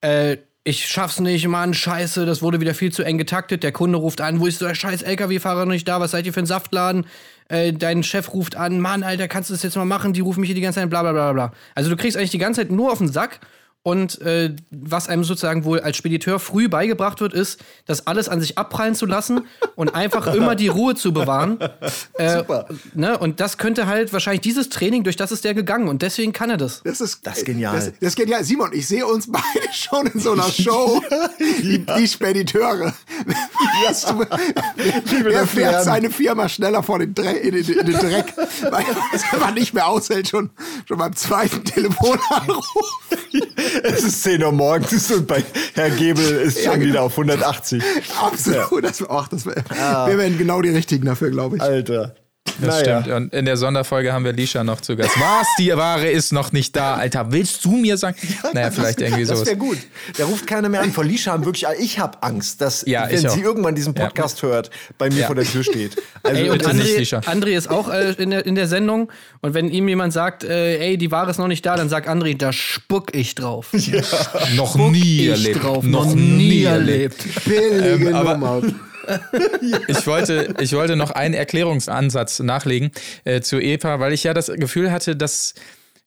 äh, 0.00 0.38
ich 0.66 0.86
schaff's 0.86 1.20
nicht, 1.20 1.46
Mann, 1.46 1.74
scheiße, 1.74 2.24
das 2.24 2.40
wurde 2.40 2.58
wieder 2.58 2.72
viel 2.72 2.90
zu 2.90 3.02
eng 3.02 3.18
getaktet. 3.18 3.62
Der 3.62 3.70
Kunde 3.70 3.98
ruft 3.98 4.22
an, 4.22 4.40
wo 4.40 4.46
ist 4.46 4.62
der 4.62 4.74
scheiß 4.74 5.02
LKW-Fahrer 5.02 5.66
noch 5.66 5.72
nicht 5.72 5.86
da? 5.86 6.00
Was 6.00 6.12
seid 6.12 6.24
ihr 6.24 6.32
für 6.32 6.40
ein 6.40 6.46
Saftladen? 6.46 7.06
Äh, 7.48 7.74
dein 7.74 8.02
Chef 8.02 8.32
ruft 8.32 8.56
an, 8.56 8.80
Mann, 8.80 9.02
Alter, 9.02 9.28
kannst 9.28 9.50
du 9.50 9.54
das 9.54 9.62
jetzt 9.62 9.76
mal 9.76 9.84
machen? 9.84 10.14
Die 10.14 10.20
rufen 10.20 10.40
mich 10.40 10.48
hier 10.48 10.54
die 10.54 10.62
ganze 10.62 10.80
Zeit, 10.80 10.88
bla 10.88 11.02
bla 11.02 11.12
bla 11.12 11.32
bla. 11.34 11.52
Also 11.74 11.90
du 11.90 11.96
kriegst 11.96 12.16
eigentlich 12.16 12.30
die 12.30 12.38
ganze 12.38 12.62
Zeit 12.62 12.70
nur 12.70 12.90
auf 12.90 12.98
den 12.98 13.08
Sack. 13.08 13.40
Und 13.86 14.18
äh, 14.22 14.56
was 14.70 15.10
einem 15.10 15.24
sozusagen 15.24 15.64
wohl 15.66 15.78
als 15.78 15.98
Spediteur 15.98 16.38
früh 16.38 16.70
beigebracht 16.70 17.20
wird, 17.20 17.34
ist, 17.34 17.62
das 17.84 18.06
alles 18.06 18.30
an 18.30 18.40
sich 18.40 18.56
abprallen 18.56 18.94
zu 18.94 19.04
lassen 19.04 19.42
und 19.76 19.94
einfach 19.94 20.26
immer 20.34 20.54
die 20.54 20.68
Ruhe 20.68 20.94
zu 20.94 21.12
bewahren. 21.12 21.58
Äh, 22.14 22.38
Super. 22.38 22.68
Ne? 22.94 23.18
Und 23.18 23.40
das 23.40 23.58
könnte 23.58 23.86
halt 23.86 24.12
wahrscheinlich 24.12 24.40
dieses 24.40 24.68
Training, 24.68 25.02
durch 25.02 25.16
das 25.16 25.32
ist 25.32 25.44
der 25.44 25.52
gegangen 25.52 25.88
und 25.88 26.00
deswegen 26.02 26.32
kann 26.32 26.48
er 26.48 26.56
das. 26.56 26.80
Das 26.84 27.00
ist, 27.00 27.26
Das 27.26 27.38
ist 27.38 27.44
genial. 27.44 27.74
Das, 27.74 27.86
das 27.86 28.08
ist 28.10 28.16
genial. 28.16 28.44
Simon, 28.44 28.70
ich 28.72 28.86
sehe 28.86 29.04
uns 29.04 29.30
beide 29.30 29.44
schon 29.72 30.06
in 30.06 30.20
so 30.20 30.32
einer 30.32 30.44
Show. 30.50 31.02
die, 31.38 31.84
die 31.84 32.08
Spediteure. 32.08 32.94
Weißt 33.86 34.10
du, 34.10 34.24
wer 35.24 35.46
fährt 35.46 35.84
seine 35.84 36.10
Firma 36.10 36.48
schneller 36.48 36.82
vor 36.82 37.00
den 37.00 37.14
Dreck, 37.14 37.42
in, 37.42 37.52
den, 37.52 37.78
in 37.78 37.86
den 37.86 37.98
Dreck, 37.98 38.32
weil 38.36 38.84
er 39.32 39.38
man 39.38 39.54
nicht 39.54 39.74
mehr 39.74 39.86
aushält, 39.88 40.28
schon, 40.28 40.50
schon 40.86 40.98
beim 40.98 41.14
zweiten 41.16 41.64
Telefonanruf. 41.64 42.64
Es 43.82 44.02
ist 44.04 44.22
10 44.22 44.42
Uhr 44.42 44.52
morgens 44.52 45.10
und 45.10 45.26
bei 45.26 45.42
Herr 45.74 45.90
Gebel 45.90 46.24
ist 46.36 46.62
schon 46.62 46.74
genau. 46.74 46.86
wieder 46.86 47.02
auf 47.02 47.12
180. 47.12 47.82
Absolut. 48.20 48.84
Das, 48.84 49.02
ach, 49.08 49.28
das, 49.28 49.46
wär- 49.46 49.54
Wir 50.06 50.18
wären 50.18 50.38
genau 50.38 50.62
die 50.62 50.70
Richtigen 50.70 51.06
dafür, 51.06 51.30
glaube 51.30 51.56
ich. 51.56 51.62
Alter. 51.62 52.14
Das 52.60 52.80
stimmt. 52.80 53.08
Und 53.08 53.32
in 53.32 53.46
der 53.46 53.56
Sonderfolge 53.56 54.12
haben 54.12 54.24
wir 54.24 54.32
Lisha 54.32 54.62
noch 54.62 54.80
zu 54.80 54.94
Gast. 54.96 55.10
Was? 55.18 55.46
Die 55.58 55.74
Ware 55.74 56.08
ist 56.08 56.32
noch 56.32 56.52
nicht 56.52 56.76
da, 56.76 56.94
Alter. 56.94 57.32
Willst 57.32 57.64
du 57.64 57.72
mir 57.76 57.96
sagen? 57.96 58.16
Naja, 58.52 58.70
vielleicht 58.70 59.00
irgendwie 59.00 59.24
Das 59.24 59.38
sowas. 59.38 59.46
wäre 59.48 59.56
gut. 59.56 59.78
Da 60.18 60.26
ruft 60.26 60.46
keiner 60.46 60.68
mehr 60.68 60.82
an. 60.82 60.92
Vor 60.92 61.04
Lisha 61.04 61.32
haben 61.32 61.44
wirklich, 61.46 61.64
ich 61.80 61.98
habe 61.98 62.22
Angst, 62.22 62.60
dass, 62.60 62.84
Ja, 62.86 63.08
wenn 63.10 63.26
auch. 63.26 63.34
sie 63.34 63.40
irgendwann 63.40 63.74
diesen 63.74 63.94
Podcast 63.94 64.42
hört, 64.42 64.70
bei 64.98 65.08
mir 65.10 65.20
Ja. 65.20 65.26
vor 65.26 65.34
der 65.34 65.44
Tür 65.44 65.64
steht. 65.64 65.96
Also, 66.22 66.40
Ey, 66.40 66.48
und 66.48 66.58
bitte 66.58 66.74
nicht, 66.74 66.86
André, 66.88 66.96
Lisha. 66.98 67.18
André 67.20 67.48
ist 67.56 67.68
auch 67.70 67.90
äh, 67.90 68.12
in, 68.12 68.30
der, 68.30 68.46
in 68.46 68.54
der 68.54 68.66
Sendung. 68.66 69.10
Und 69.42 69.52
wenn 69.52 69.68
ihm 69.68 69.88
jemand 69.88 70.12
sagt, 70.14 70.42
äh, 70.42 70.78
ey, 70.78 70.96
die 70.96 71.10
Ware 71.10 71.30
ist 71.30 71.36
noch 71.38 71.48
nicht 71.48 71.66
da, 71.66 71.76
dann 71.76 71.90
sagt 71.90 72.08
André, 72.08 72.34
da 72.36 72.50
spuck 72.52 73.14
ich 73.14 73.34
drauf. 73.34 73.68
noch 74.56 74.76
nie 74.76 75.22
ich 75.24 75.28
erlebt. 75.28 75.62
drauf. 75.62 75.84
Noch 75.84 76.14
nie 76.14 76.64
erlebt. 76.64 77.16
Billige 77.44 78.08
Ähm, 78.08 78.14
aber- 78.14 78.34
Nummer. 78.38 78.62
Ich 79.88 80.06
wollte, 80.06 80.54
ich 80.60 80.72
wollte 80.72 80.96
noch 80.96 81.10
einen 81.10 81.34
Erklärungsansatz 81.34 82.40
nachlegen 82.40 82.90
äh, 83.24 83.40
zu 83.40 83.60
Eva, 83.60 84.00
weil 84.00 84.12
ich 84.12 84.24
ja 84.24 84.34
das 84.34 84.46
Gefühl 84.46 84.90
hatte, 84.90 85.16
dass 85.16 85.54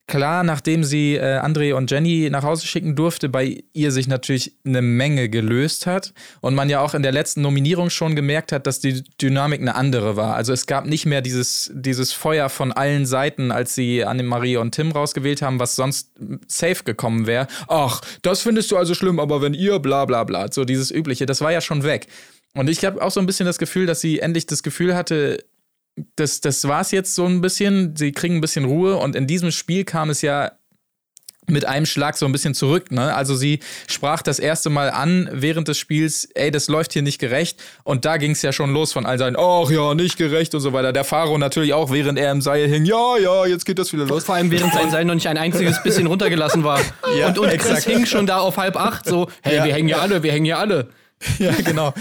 klar, 0.08 0.44
nachdem 0.44 0.84
sie 0.84 1.16
äh, 1.16 1.40
André 1.40 1.74
und 1.74 1.92
Jenny 1.92 2.30
nach 2.32 2.44
Hause 2.44 2.66
schicken 2.66 2.96
durfte, 2.96 3.30
bei 3.30 3.64
ihr 3.74 3.92
sich 3.92 4.08
natürlich 4.08 4.54
eine 4.66 4.82
Menge 4.82 5.30
gelöst 5.30 5.86
hat 5.86 6.14
und 6.42 6.56
man 6.56 6.70
ja 6.70 6.80
auch 6.80 6.94
in 6.94 7.04
der 7.04 7.12
letzten 7.12 7.42
Nominierung 7.42 7.90
schon 7.90 8.16
gemerkt 8.16 8.52
hat, 8.52 8.66
dass 8.66 8.80
die 8.80 9.04
Dynamik 9.22 9.62
eine 9.62 9.76
andere 9.76 10.16
war. 10.16 10.36
Also 10.36 10.54
es 10.54 10.66
gab 10.66 10.86
nicht 10.86 11.06
mehr 11.06 11.22
dieses, 11.22 11.70
dieses 11.74 12.14
Feuer 12.14 12.50
von 12.50 12.72
allen 12.72 13.06
Seiten, 13.06 13.52
als 13.52 13.76
sie 13.76 14.06
Annemarie 14.06 14.58
und 14.58 14.72
Tim 14.72 14.92
rausgewählt 14.92 15.42
haben, 15.42 15.60
was 15.60 15.76
sonst 15.76 16.12
safe 16.48 16.84
gekommen 16.86 17.28
wäre. 17.28 17.48
Ach, 17.68 18.02
das 18.22 18.42
findest 18.42 18.72
du 18.72 18.78
also 18.78 18.94
schlimm, 18.94 19.20
aber 19.20 19.42
wenn 19.42 19.54
ihr 19.54 19.80
bla 19.80 20.06
bla 20.06 20.24
bla, 20.24 20.52
so 20.52 20.64
dieses 20.64 20.90
übliche, 20.90 21.26
das 21.26 21.42
war 21.42 21.52
ja 21.52 21.62
schon 21.62 21.84
weg. 21.84 22.08
Und 22.58 22.70
ich 22.70 22.84
habe 22.86 23.02
auch 23.02 23.12
so 23.12 23.20
ein 23.20 23.26
bisschen 23.26 23.46
das 23.46 23.58
Gefühl, 23.58 23.86
dass 23.86 24.02
sie 24.02 24.20
endlich 24.20 24.46
das 24.46 24.64
Gefühl 24.64 24.96
hatte, 24.96 25.44
das, 26.16 26.42
das 26.42 26.68
war 26.68 26.82
es 26.82 26.92
jetzt 26.92 27.16
so 27.16 27.26
ein 27.26 27.42
bisschen. 27.42 27.96
Sie 27.96 28.12
kriegen 28.12 28.36
ein 28.36 28.42
bisschen 28.42 28.66
Ruhe 28.66 28.98
und 28.98 29.16
in 29.16 29.28
diesem 29.28 29.52
Spiel 29.52 29.84
kam 29.84 30.10
es 30.10 30.22
ja 30.22 30.52
mit 31.50 31.64
einem 31.64 31.86
Schlag 31.86 32.18
so 32.18 32.26
ein 32.26 32.34
bisschen 32.34 32.54
zurück. 32.54 32.92
Ne? 32.92 33.16
Also 33.16 33.34
sie 33.34 33.62
sprach 33.88 34.22
das 34.22 34.38
erste 34.38 34.70
Mal 34.70 34.90
an 34.92 35.30
während 35.32 35.70
des 35.70 35.78
Spiels, 35.78 36.28
ey, 36.36 36.52
das 36.52 36.68
läuft 36.68 36.92
hier 36.92 37.02
nicht 37.04 37.20
gerecht. 37.20 37.62
Und 37.86 38.04
da 38.04 38.18
ging 38.18 38.32
es 38.32 38.42
ja 38.42 38.52
schon 38.52 38.74
los 38.74 38.92
von 38.92 39.06
all 39.06 39.18
seinen, 39.18 39.38
ach 39.40 39.70
ja, 39.72 39.94
nicht 39.96 40.18
gerecht 40.18 40.54
und 40.56 40.60
so 40.62 40.74
weiter. 40.74 40.92
Der 40.92 41.06
Faro 41.06 41.38
natürlich 41.38 41.74
auch, 41.74 41.90
während 41.90 42.20
er 42.20 42.32
im 42.34 42.42
Seil 42.42 42.68
hing, 42.68 42.84
ja, 42.84 43.18
ja, 43.18 43.46
jetzt 43.46 43.66
geht 43.66 43.80
das 43.80 43.94
wieder 43.94 44.06
los. 44.06 44.26
Vor 44.26 44.36
allem 44.36 44.52
während 44.52 44.74
sein 44.74 44.92
Seil 44.92 45.06
noch 45.06 45.16
nicht 45.16 45.28
ein 45.28 45.38
einziges 45.38 45.82
bisschen 45.82 46.08
runtergelassen 46.08 46.64
war. 46.66 46.82
Ja, 47.18 47.28
und 47.30 47.40
und 47.40 47.48
Chris 47.52 47.66
exakt. 47.66 47.86
hing 47.86 48.06
schon 48.06 48.28
da 48.28 48.40
auf 48.40 48.58
halb 48.58 48.76
acht, 48.76 49.06
so, 49.06 49.30
hey, 49.42 49.56
Ja. 49.56 49.64
wir 49.66 49.74
hängen 49.74 49.88
ja 49.88 50.00
alle, 50.00 50.24
wir 50.24 50.32
hängen 50.34 50.46
ja 50.46 50.58
alle. 50.58 50.90
Ja, 51.40 51.52
genau. 51.64 51.94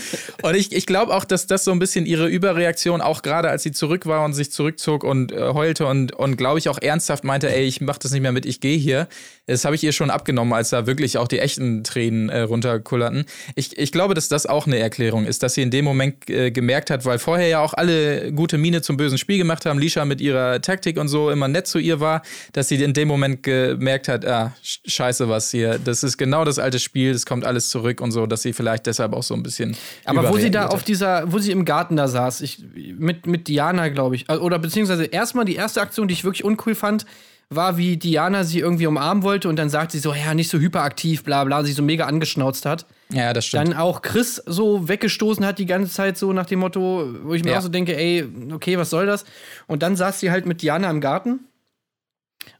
Und 0.43 0.55
ich, 0.57 0.73
ich 0.73 0.87
glaube 0.87 1.15
auch, 1.15 1.25
dass 1.25 1.47
das 1.47 1.65
so 1.65 1.71
ein 1.71 1.79
bisschen 1.79 2.07
ihre 2.07 2.27
Überreaktion, 2.29 3.01
auch 3.01 3.23
gerade 3.23 3.49
als 3.51 3.63
sie 3.63 3.73
zurück 3.73 4.07
war 4.07 4.25
und 4.25 4.33
sich 4.35 4.51
zurückzog 4.51 5.05
und 5.05 5.33
äh, 5.33 5.41
heulte 5.53 5.87
und, 5.87 6.13
und 6.15 6.37
glaube 6.37 6.59
ich 6.59 6.69
auch 6.69 6.79
ernsthaft 6.81 7.25
meinte, 7.25 7.55
ey, 7.55 7.65
ich 7.65 7.81
mach 7.81 7.99
das 7.99 8.13
nicht 8.13 8.23
mehr 8.23 8.33
mit, 8.33 8.47
ich 8.47 8.61
gehe 8.61 8.77
hier. 8.79 9.09
Das 9.47 9.65
habe 9.65 9.75
ich 9.75 9.85
ihr 9.85 9.93
schon 9.93 10.11
abgenommen, 10.11 10.53
als 10.53 10.71
da 10.71 10.87
wirklich 10.87 11.19
auch 11.19 11.29
die 11.29 11.39
echten 11.39 11.85
Tränen 11.85 12.29
äh, 12.31 12.41
runterkullerten. 12.41 13.27
Ich, 13.55 13.77
ich 13.79 13.93
glaube, 13.93 14.15
dass 14.15 14.29
das 14.29 14.47
auch 14.47 14.67
eine 14.67 14.79
Erklärung 14.79 15.25
ist, 15.27 15.43
dass 15.43 15.55
sie 15.55 15.63
in 15.63 15.71
dem 15.71 15.85
Moment 15.85 16.29
äh, 16.29 16.51
gemerkt 16.51 16.91
hat, 16.91 17.05
weil 17.05 17.19
vorher 17.19 17.47
ja 17.49 17.61
auch 17.61 17.75
alle 17.75 18.33
gute 18.33 18.59
Miene 18.59 18.83
zum 18.83 18.97
bösen 18.97 19.19
Spiel 19.19 19.39
gemacht 19.39 19.65
haben, 19.67 19.79
Lisha 19.79 20.05
mit 20.05 20.21
ihrer 20.21 20.61
Taktik 20.61 20.99
und 20.99 21.09
so 21.09 21.31
immer 21.31 21.49
nett 21.49 21.67
zu 21.67 21.79
ihr 21.79 22.01
war, 22.01 22.23
dass 22.53 22.69
sie 22.69 22.83
in 22.83 22.93
dem 22.93 23.09
Moment 23.09 23.43
gemerkt 23.43 24.09
hat, 24.09 24.27
ah, 24.27 24.55
sch- 24.65 24.81
scheiße 24.87 25.29
was 25.29 25.51
hier, 25.51 25.79
das 25.79 26.03
ist 26.03 26.17
genau 26.17 26.45
das 26.45 26.59
alte 26.59 26.79
Spiel, 26.79 27.13
das 27.13 27.25
kommt 27.27 27.45
alles 27.45 27.69
zurück 27.69 28.01
und 28.01 28.11
so, 28.13 28.27
dass 28.27 28.43
sie 28.43 28.53
vielleicht 28.53 28.87
deshalb 28.87 29.06
auch 29.15 29.23
so 29.23 29.35
ein 29.35 29.43
bisschen 29.43 29.77
Aber 30.05 30.31
wo 30.31 30.39
sie 30.39 30.51
da 30.51 30.67
auf 30.69 30.83
dieser, 30.83 31.31
wo 31.31 31.39
sie 31.39 31.53
im 31.53 31.65
Garten 31.65 31.97
da 31.97 32.09
saß, 32.09 32.41
ich, 32.41 32.65
mit, 32.75 33.27
mit 33.27 33.49
Diana, 33.49 33.89
glaube 33.89 34.17
ich, 34.17 34.29
äh, 34.29 34.37
oder 34.37 34.59
beziehungsweise 34.59 35.05
erstmal 35.05 35.45
die 35.45 35.55
erste 35.57 35.81
Aktion, 35.83 36.09
die 36.09 36.15
ich 36.15 36.25
wirklich 36.25 36.45
uncool 36.45 36.75
fand, 36.75 37.05
war, 37.49 37.77
wie 37.77 37.97
Diana 37.97 38.43
sie 38.43 38.59
irgendwie 38.59 38.89
umarmen 38.89 39.23
wollte 39.23 39.49
und 39.49 39.55
dann 39.57 39.69
sagt 39.69 39.93
sie 39.93 40.01
so, 40.01 40.13
ja, 40.13 40.35
nicht 40.35 40.51
so 40.51 40.59
hyperaktiv, 40.59 41.23
bla 41.23 41.45
bla, 41.45 41.63
sich 41.63 41.77
so 41.77 41.83
mega 41.83 42.07
angeschnauzt 42.07 42.67
hat. 42.67 42.87
Ja, 43.13 43.33
das 43.33 43.47
stimmt. 43.47 43.69
Dann 43.69 43.77
auch 43.77 44.03
Chris 44.03 44.43
so 44.47 44.89
weggestoßen 44.89 45.47
hat 45.47 45.61
die 45.61 45.67
ganze 45.67 45.93
Zeit 45.93 46.19
so 46.19 46.33
nach 46.33 46.47
dem 46.47 46.59
Motto, 46.59 47.07
wo 47.23 47.35
ich 47.35 47.45
mir 47.45 47.53
Ja. 47.53 47.59
auch 47.59 47.63
so 47.63 47.69
denke, 47.69 47.97
ey, 47.97 48.27
okay, 48.53 48.77
was 48.79 48.91
soll 48.91 49.07
das? 49.07 49.25
Und 49.69 49.85
dann 49.85 49.95
saß 49.95 50.19
sie 50.19 50.33
halt 50.33 50.45
mit 50.47 50.61
Diana 50.63 50.91
im 50.91 51.01
Garten. 51.01 51.41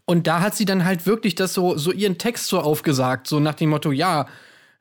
Und 0.05 0.29
da 0.29 0.41
hat 0.41 0.55
sie 0.55 0.65
dann 0.67 0.85
halt 0.85 1.05
wirklich 1.05 1.35
das 1.35 1.53
so, 1.53 1.77
so 1.77 1.91
ihren 1.91 2.17
Text 2.17 2.47
so 2.47 2.61
aufgesagt, 2.61 3.27
so 3.27 3.41
nach 3.41 3.55
dem 3.55 3.71
Motto, 3.71 3.91
ja, 3.91 4.27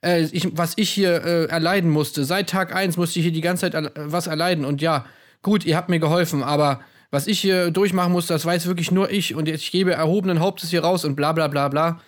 äh, 0.06 0.22
ich, 0.32 0.48
was 0.58 0.74
ich 0.76 0.90
hier 0.90 1.24
äh, 1.24 1.46
erleiden 1.46 1.90
musste, 1.90 2.24
seit 2.26 2.50
Tag 2.50 2.74
1 2.76 2.98
musste 2.98 3.20
ich 3.20 3.26
hier 3.26 3.34
die 3.34 3.42
ganze 3.42 3.70
Zeit 3.72 3.92
was 3.96 4.28
erleiden. 4.28 4.64
Und 4.66 4.82
ja, 4.82 5.06
gut, 5.42 5.66
ihr 5.66 5.76
habt 5.76 5.90
mir 5.90 6.00
geholfen, 6.00 6.44
aber 6.44 6.82
was 7.12 7.28
ich 7.28 7.40
hier 7.40 7.72
durchmachen 7.72 8.12
musste, 8.12 8.34
das 8.34 8.46
weiß 8.46 8.66
wirklich 8.68 8.92
nur 8.92 9.12
ich. 9.12 9.36
Und 9.36 9.48
ich 9.48 9.72
gebe 9.72 9.94
erhobenen 9.94 10.40
Hauptes 10.40 10.70
hier 10.70 10.84
raus 10.84 11.06
und 11.06 11.16
bla 11.16 11.32
bla 11.34 11.48
bla 11.48 11.68
bla. 11.70 12.02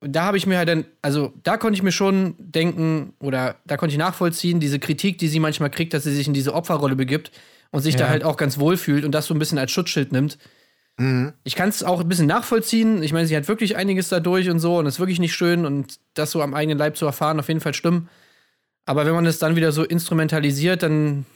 Und 0.00 0.12
da 0.12 0.24
habe 0.24 0.36
ich 0.36 0.46
mir 0.46 0.58
halt 0.58 0.68
dann, 0.68 0.84
also 1.02 1.32
da 1.42 1.56
konnte 1.56 1.76
ich 1.76 1.82
mir 1.82 1.92
schon 1.92 2.34
denken 2.38 3.14
oder 3.18 3.56
da 3.64 3.76
konnte 3.76 3.92
ich 3.94 3.98
nachvollziehen, 3.98 4.60
diese 4.60 4.78
Kritik, 4.78 5.18
die 5.18 5.28
sie 5.28 5.40
manchmal 5.40 5.70
kriegt, 5.70 5.94
dass 5.94 6.04
sie 6.04 6.14
sich 6.14 6.28
in 6.28 6.34
diese 6.34 6.54
Opferrolle 6.54 6.96
begibt 6.96 7.30
und 7.70 7.80
sich 7.80 7.96
da 7.96 8.04
Ja. 8.04 8.10
halt 8.10 8.22
auch 8.22 8.36
ganz 8.36 8.58
wohl 8.58 8.76
fühlt 8.76 9.04
und 9.04 9.12
das 9.12 9.26
so 9.26 9.34
ein 9.34 9.38
bisschen 9.38 9.58
als 9.58 9.72
Schutzschild 9.72 10.12
nimmt. 10.12 10.38
Ich 11.44 11.54
kann 11.54 11.68
es 11.68 11.82
auch 11.82 12.00
ein 12.00 12.08
bisschen 12.08 12.26
nachvollziehen. 12.26 13.02
Ich 13.02 13.12
meine, 13.12 13.26
sie 13.26 13.36
hat 13.36 13.48
wirklich 13.48 13.76
einiges 13.76 14.08
dadurch 14.08 14.48
und 14.48 14.60
so 14.60 14.78
und 14.78 14.86
ist 14.86 14.98
wirklich 14.98 15.18
nicht 15.18 15.34
schön 15.34 15.66
und 15.66 15.98
das 16.14 16.30
so 16.30 16.40
am 16.40 16.54
eigenen 16.54 16.78
Leib 16.78 16.96
zu 16.96 17.04
erfahren, 17.04 17.38
auf 17.38 17.48
jeden 17.48 17.60
Fall 17.60 17.74
stimmt. 17.74 18.08
Aber 18.88 19.04
wenn 19.04 19.14
man 19.14 19.26
es 19.26 19.40
dann 19.40 19.56
wieder 19.56 19.72
so 19.72 19.82
instrumentalisiert, 19.82 20.84
dann 20.84 21.26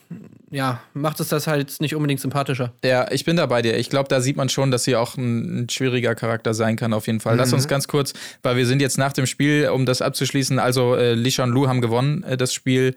ja, 0.50 0.80
macht 0.94 1.18
es 1.18 1.28
das 1.28 1.48
halt 1.48 1.80
nicht 1.80 1.96
unbedingt 1.96 2.20
sympathischer. 2.20 2.72
Ja, 2.84 3.10
ich 3.10 3.24
bin 3.24 3.36
da 3.36 3.46
bei 3.46 3.60
dir. 3.60 3.76
Ich 3.76 3.90
glaube, 3.90 4.08
da 4.08 4.20
sieht 4.20 4.36
man 4.36 4.48
schon, 4.48 4.70
dass 4.70 4.84
sie 4.84 4.94
auch 4.94 5.16
ein, 5.16 5.62
ein 5.62 5.68
schwieriger 5.68 6.14
Charakter 6.14 6.54
sein 6.54 6.76
kann, 6.76 6.92
auf 6.92 7.08
jeden 7.08 7.18
Fall. 7.18 7.36
Lass 7.36 7.52
uns 7.52 7.66
ganz 7.66 7.88
kurz, 7.88 8.14
weil 8.42 8.56
wir 8.56 8.66
sind 8.66 8.80
jetzt 8.80 8.98
nach 8.98 9.12
dem 9.12 9.26
Spiel, 9.26 9.68
um 9.68 9.84
das 9.84 10.00
abzuschließen, 10.00 10.60
also 10.60 10.94
äh, 10.94 11.14
Lisha 11.14 11.42
und 11.42 11.50
Lu 11.50 11.66
haben 11.66 11.80
gewonnen, 11.80 12.22
äh, 12.22 12.36
das 12.36 12.54
Spiel. 12.54 12.94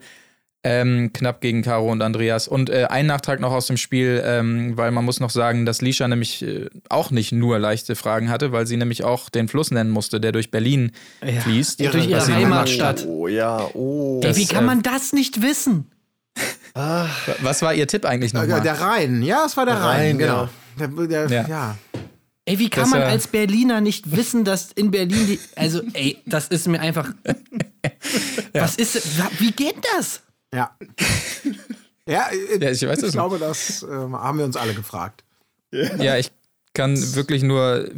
Ähm, 0.66 1.12
knapp 1.12 1.42
gegen 1.42 1.60
Caro 1.60 1.92
und 1.92 2.00
Andreas. 2.00 2.48
Und 2.48 2.70
äh, 2.70 2.86
ein 2.88 3.04
Nachtrag 3.04 3.38
noch 3.38 3.52
aus 3.52 3.66
dem 3.66 3.76
Spiel, 3.76 4.22
ähm, 4.24 4.76
weil 4.78 4.90
man 4.92 5.04
muss 5.04 5.20
noch 5.20 5.28
sagen, 5.28 5.66
dass 5.66 5.82
Lisha 5.82 6.08
nämlich 6.08 6.42
äh, 6.42 6.70
auch 6.88 7.10
nicht 7.10 7.32
nur 7.32 7.58
leichte 7.58 7.94
Fragen 7.96 8.30
hatte, 8.30 8.50
weil 8.50 8.66
sie 8.66 8.78
nämlich 8.78 9.04
auch 9.04 9.28
den 9.28 9.48
Fluss 9.48 9.70
nennen 9.70 9.90
musste, 9.90 10.20
der 10.20 10.32
durch 10.32 10.50
Berlin 10.50 10.92
fließt. 11.42 11.80
Durch 11.80 12.08
ihre 12.08 12.26
Heimatstadt. 12.26 13.04
Oh 13.06 13.28
ja, 13.28 13.68
oh. 13.74 14.20
Ey, 14.24 14.34
wie 14.36 14.44
Das, 14.44 14.48
kann 14.54 14.64
äh, 14.64 14.66
man 14.66 14.82
das 14.82 15.12
nicht 15.12 15.42
wissen? 15.42 15.90
Was 17.42 17.62
war 17.62 17.74
ihr 17.74 17.86
Tipp 17.86 18.04
eigentlich 18.04 18.32
Ja, 18.32 18.40
nochmal? 18.42 18.62
der 18.62 18.80
Rhein, 18.80 19.22
ja, 19.22 19.44
es 19.46 19.56
war 19.56 19.66
der, 19.66 19.74
Rhein, 19.76 19.84
Rhein, 19.84 20.18
genau. 20.18 20.48
Der, 20.78 20.88
der, 20.88 21.28
Ja. 21.30 21.46
ja. 21.48 21.78
Ey, 22.46 22.58
wie 22.58 22.68
kann 22.68 22.84
Das, 22.84 22.90
man 22.90 23.02
äh, 23.02 23.04
als 23.04 23.26
Berliner 23.26 23.80
nicht 23.80 24.14
wissen, 24.16 24.44
dass 24.44 24.72
in 24.72 24.90
Berlin 24.90 25.26
die. 25.26 25.40
Also, 25.56 25.80
ey, 25.94 26.18
das 26.26 26.48
ist 26.48 26.68
mir 26.68 26.80
einfach. 26.80 27.12
Was 28.52 28.76
ist. 28.76 29.00
Wie 29.38 29.50
geht 29.52 29.76
das? 29.96 30.20
Ja. 30.54 30.76
ja, 32.08 32.28
äh, 32.30 32.58
Ja, 32.62 32.70
ich 32.70 32.82
weiß 32.82 32.90
es 32.90 32.98
ich 32.98 33.02
nicht. 33.02 33.12
glaube, 33.12 33.38
das 33.38 33.82
äh, 33.82 33.86
haben 33.88 34.38
wir 34.38 34.44
uns 34.44 34.56
alle 34.56 34.74
gefragt. 34.74 35.24
Ja, 35.70 36.16
ich 36.16 36.30
kann 36.72 36.96
wirklich 37.14 37.42
nur. 37.42 37.88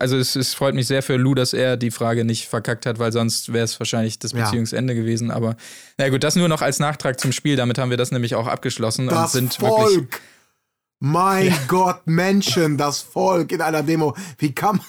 Also 0.00 0.16
es, 0.16 0.34
es 0.34 0.54
freut 0.54 0.74
mich 0.74 0.88
sehr 0.88 1.02
für 1.04 1.16
Lou, 1.16 1.34
dass 1.34 1.52
er 1.52 1.76
die 1.76 1.92
Frage 1.92 2.24
nicht 2.24 2.48
verkackt 2.48 2.84
hat, 2.84 2.98
weil 2.98 3.12
sonst 3.12 3.52
wäre 3.52 3.64
es 3.64 3.78
wahrscheinlich 3.78 4.18
das 4.18 4.32
Ja. 4.32 4.44
Beziehungsende 4.44 4.94
gewesen. 4.94 5.30
Aber 5.30 5.56
na 5.98 6.08
gut, 6.08 6.24
das 6.24 6.34
nur 6.34 6.48
noch 6.48 6.62
als 6.62 6.80
Nachtrag 6.80 7.20
zum 7.20 7.30
Spiel. 7.32 7.54
Damit 7.56 7.78
haben 7.78 7.90
wir 7.90 7.96
das 7.96 8.10
nämlich 8.10 8.34
auch 8.34 8.48
abgeschlossen 8.48 9.08
und 9.08 9.14
Das 9.14 9.32
sind 9.32 9.60
wirklich. 9.60 9.94
Volk. 9.96 10.20
Mein 11.00 11.54
Gott, 11.68 12.00
Menschen, 12.06 12.76
das 12.76 13.00
Volk 13.00 13.52
in 13.52 13.60
einer 13.62 13.84
Demo. 13.84 14.16
Wie 14.38 14.52
kann 14.52 14.76
man. 14.78 14.86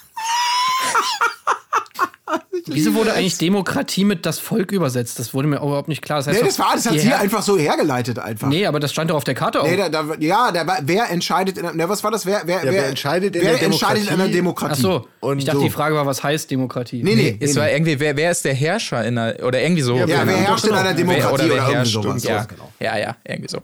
Wieso 2.73 2.93
wurde 2.93 3.13
eigentlich 3.13 3.37
Demokratie 3.37 4.03
mit 4.05 4.25
das 4.25 4.39
Volk 4.39 4.71
übersetzt? 4.71 5.19
Das 5.19 5.33
wurde 5.33 5.47
mir 5.47 5.57
überhaupt 5.57 5.87
nicht 5.87 6.01
klar. 6.01 6.19
Das 6.19 6.27
heißt 6.27 6.35
Nee, 6.35 6.41
doch, 6.41 6.47
das 6.47 6.59
war 6.59 6.75
das 6.75 6.85
hat 6.87 6.99
sie 6.99 7.13
einfach 7.13 7.41
so 7.41 7.57
hergeleitet 7.57 8.19
einfach. 8.19 8.47
Nee, 8.47 8.65
aber 8.65 8.79
das 8.79 8.91
stand 8.91 9.11
doch 9.11 9.15
auf 9.15 9.23
der 9.23 9.35
Karte 9.35 9.61
auch. 9.61 9.67
Nee, 9.67 9.77
da, 9.77 9.89
da, 9.89 10.05
ja, 10.19 10.51
da, 10.51 10.79
wer 10.83 11.09
entscheidet 11.09 11.57
in, 11.57 11.65
ne, 11.75 11.89
was 11.89 12.03
war 12.03 12.11
das? 12.11 12.25
Wer, 12.25 12.41
wer, 12.45 12.61
wer 12.63 12.87
entscheidet 12.87 13.35
in 13.35 13.41
wer 13.41 13.53
der 13.53 13.63
entscheidet 13.63 14.03
in 14.07 14.13
einer 14.13 14.27
Demokratie? 14.27 14.73
Ach 14.75 14.81
so. 14.81 15.07
Und 15.19 15.39
ich 15.39 15.45
dachte, 15.45 15.59
so. 15.59 15.63
die 15.63 15.69
Frage 15.69 15.95
war, 15.95 16.05
was 16.05 16.23
heißt 16.23 16.49
Demokratie? 16.51 17.03
Nee, 17.03 17.15
nee, 17.15 17.37
nee, 17.39 17.45
Es 17.45 17.53
nee. 17.55 17.61
war 17.61 17.69
irgendwie, 17.71 17.99
wer, 17.99 18.15
wer 18.15 18.31
ist 18.31 18.45
der 18.45 18.53
Herrscher 18.53 19.05
in 19.05 19.17
einer, 19.17 19.43
oder 19.43 19.61
irgendwie 19.61 19.81
so. 19.81 19.95
Ja, 19.95 20.05
Keine 20.05 20.11
wer 20.11 20.21
Ahnung. 20.35 20.47
herrscht 20.47 20.65
in 20.65 20.73
einer 20.73 20.93
Demokratie 20.93 21.23
wer, 21.23 21.33
oder 21.33 21.43
oder 21.45 21.53
wer 21.53 21.55
irgendwie 21.57 21.75
herrscht. 21.75 21.93
sowas. 21.93 22.23
Ja, 22.23 22.43
genau. 22.43 22.71
ja, 22.79 22.97
ja, 22.97 23.15
irgendwie 23.27 23.49
so. 23.49 23.59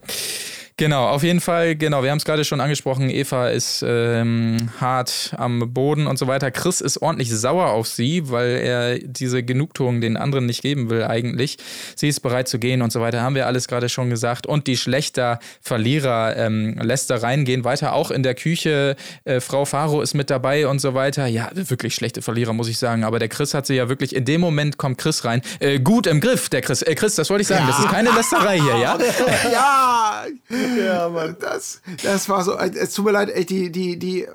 Genau, 0.77 1.07
auf 1.07 1.23
jeden 1.23 1.39
Fall, 1.39 1.77
genau, 1.77 2.03
wir 2.03 2.11
haben 2.11 2.17
es 2.17 2.25
gerade 2.25 2.43
schon 2.43 2.59
angesprochen, 2.59 3.09
Eva 3.09 3.47
ist 3.47 3.81
ähm, 3.87 4.57
hart 4.81 5.33
am 5.37 5.73
Boden 5.73 6.05
und 6.05 6.19
so 6.19 6.27
weiter. 6.27 6.51
Chris 6.51 6.81
ist 6.81 7.01
ordentlich 7.01 7.33
sauer 7.33 7.67
auf 7.67 7.87
sie, 7.87 8.29
weil 8.29 8.57
er 8.57 8.99
diese 8.99 9.41
Genugtuung 9.41 10.01
den 10.01 10.17
anderen 10.17 10.45
nicht 10.45 10.61
geben 10.61 10.89
will 10.89 11.05
eigentlich. 11.05 11.55
Sie 11.95 12.09
ist 12.09 12.19
bereit 12.19 12.49
zu 12.49 12.59
gehen 12.59 12.81
und 12.81 12.91
so 12.91 12.99
weiter, 12.99 13.21
haben 13.21 13.35
wir 13.35 13.47
alles 13.47 13.69
gerade 13.69 13.87
schon 13.87 14.09
gesagt. 14.09 14.47
Und 14.47 14.67
die 14.67 14.75
schlechter 14.75 15.39
Verlierer 15.61 16.35
ähm, 16.35 16.77
lässt 16.81 17.09
da 17.09 17.15
reingehen, 17.15 17.63
weiter 17.63 17.93
auch 17.93 18.11
in 18.11 18.21
der 18.21 18.35
Küche. 18.35 18.97
Äh, 19.23 19.39
Frau 19.39 19.63
Faro 19.63 20.01
ist 20.01 20.13
mit 20.13 20.29
dabei 20.29 20.67
und 20.67 20.79
so 20.79 20.93
weiter. 20.93 21.25
Ja, 21.25 21.51
wirklich 21.53 21.95
schlechte 21.95 22.21
Verlierer, 22.21 22.51
muss 22.51 22.67
ich 22.67 22.79
sagen. 22.79 23.05
Aber 23.05 23.19
der 23.19 23.29
Chris 23.29 23.53
hat 23.53 23.65
sie 23.65 23.75
ja 23.75 23.87
wirklich, 23.87 24.13
in 24.13 24.25
dem 24.25 24.41
Moment 24.41 24.77
kommt 24.77 24.97
Chris 24.97 25.23
rein. 25.23 25.41
Äh, 25.59 25.79
gut 25.79 26.05
im 26.05 26.19
Griff, 26.19 26.49
der 26.49 26.61
Chris. 26.61 26.81
Äh, 26.81 26.95
Chris, 26.95 27.15
das 27.15 27.29
wollte 27.29 27.43
ich 27.43 27.47
sagen, 27.47 27.65
das 27.65 27.79
ist 27.79 27.87
keine 27.87 28.11
Lästerei 28.11 28.59
hier, 28.59 28.77
ja? 28.77 28.97
ja, 29.53 30.25
ja, 30.77 31.09
Mann. 31.09 31.35
Das, 31.39 31.81
das 32.03 32.29
war 32.29 32.43
so, 32.43 32.57
es 32.57 32.93
tut 32.93 33.05
mir 33.05 33.11
leid, 33.11 33.29
ey, 33.29 33.45
die, 33.45 33.71
die, 33.71 33.97
die, 33.97 34.27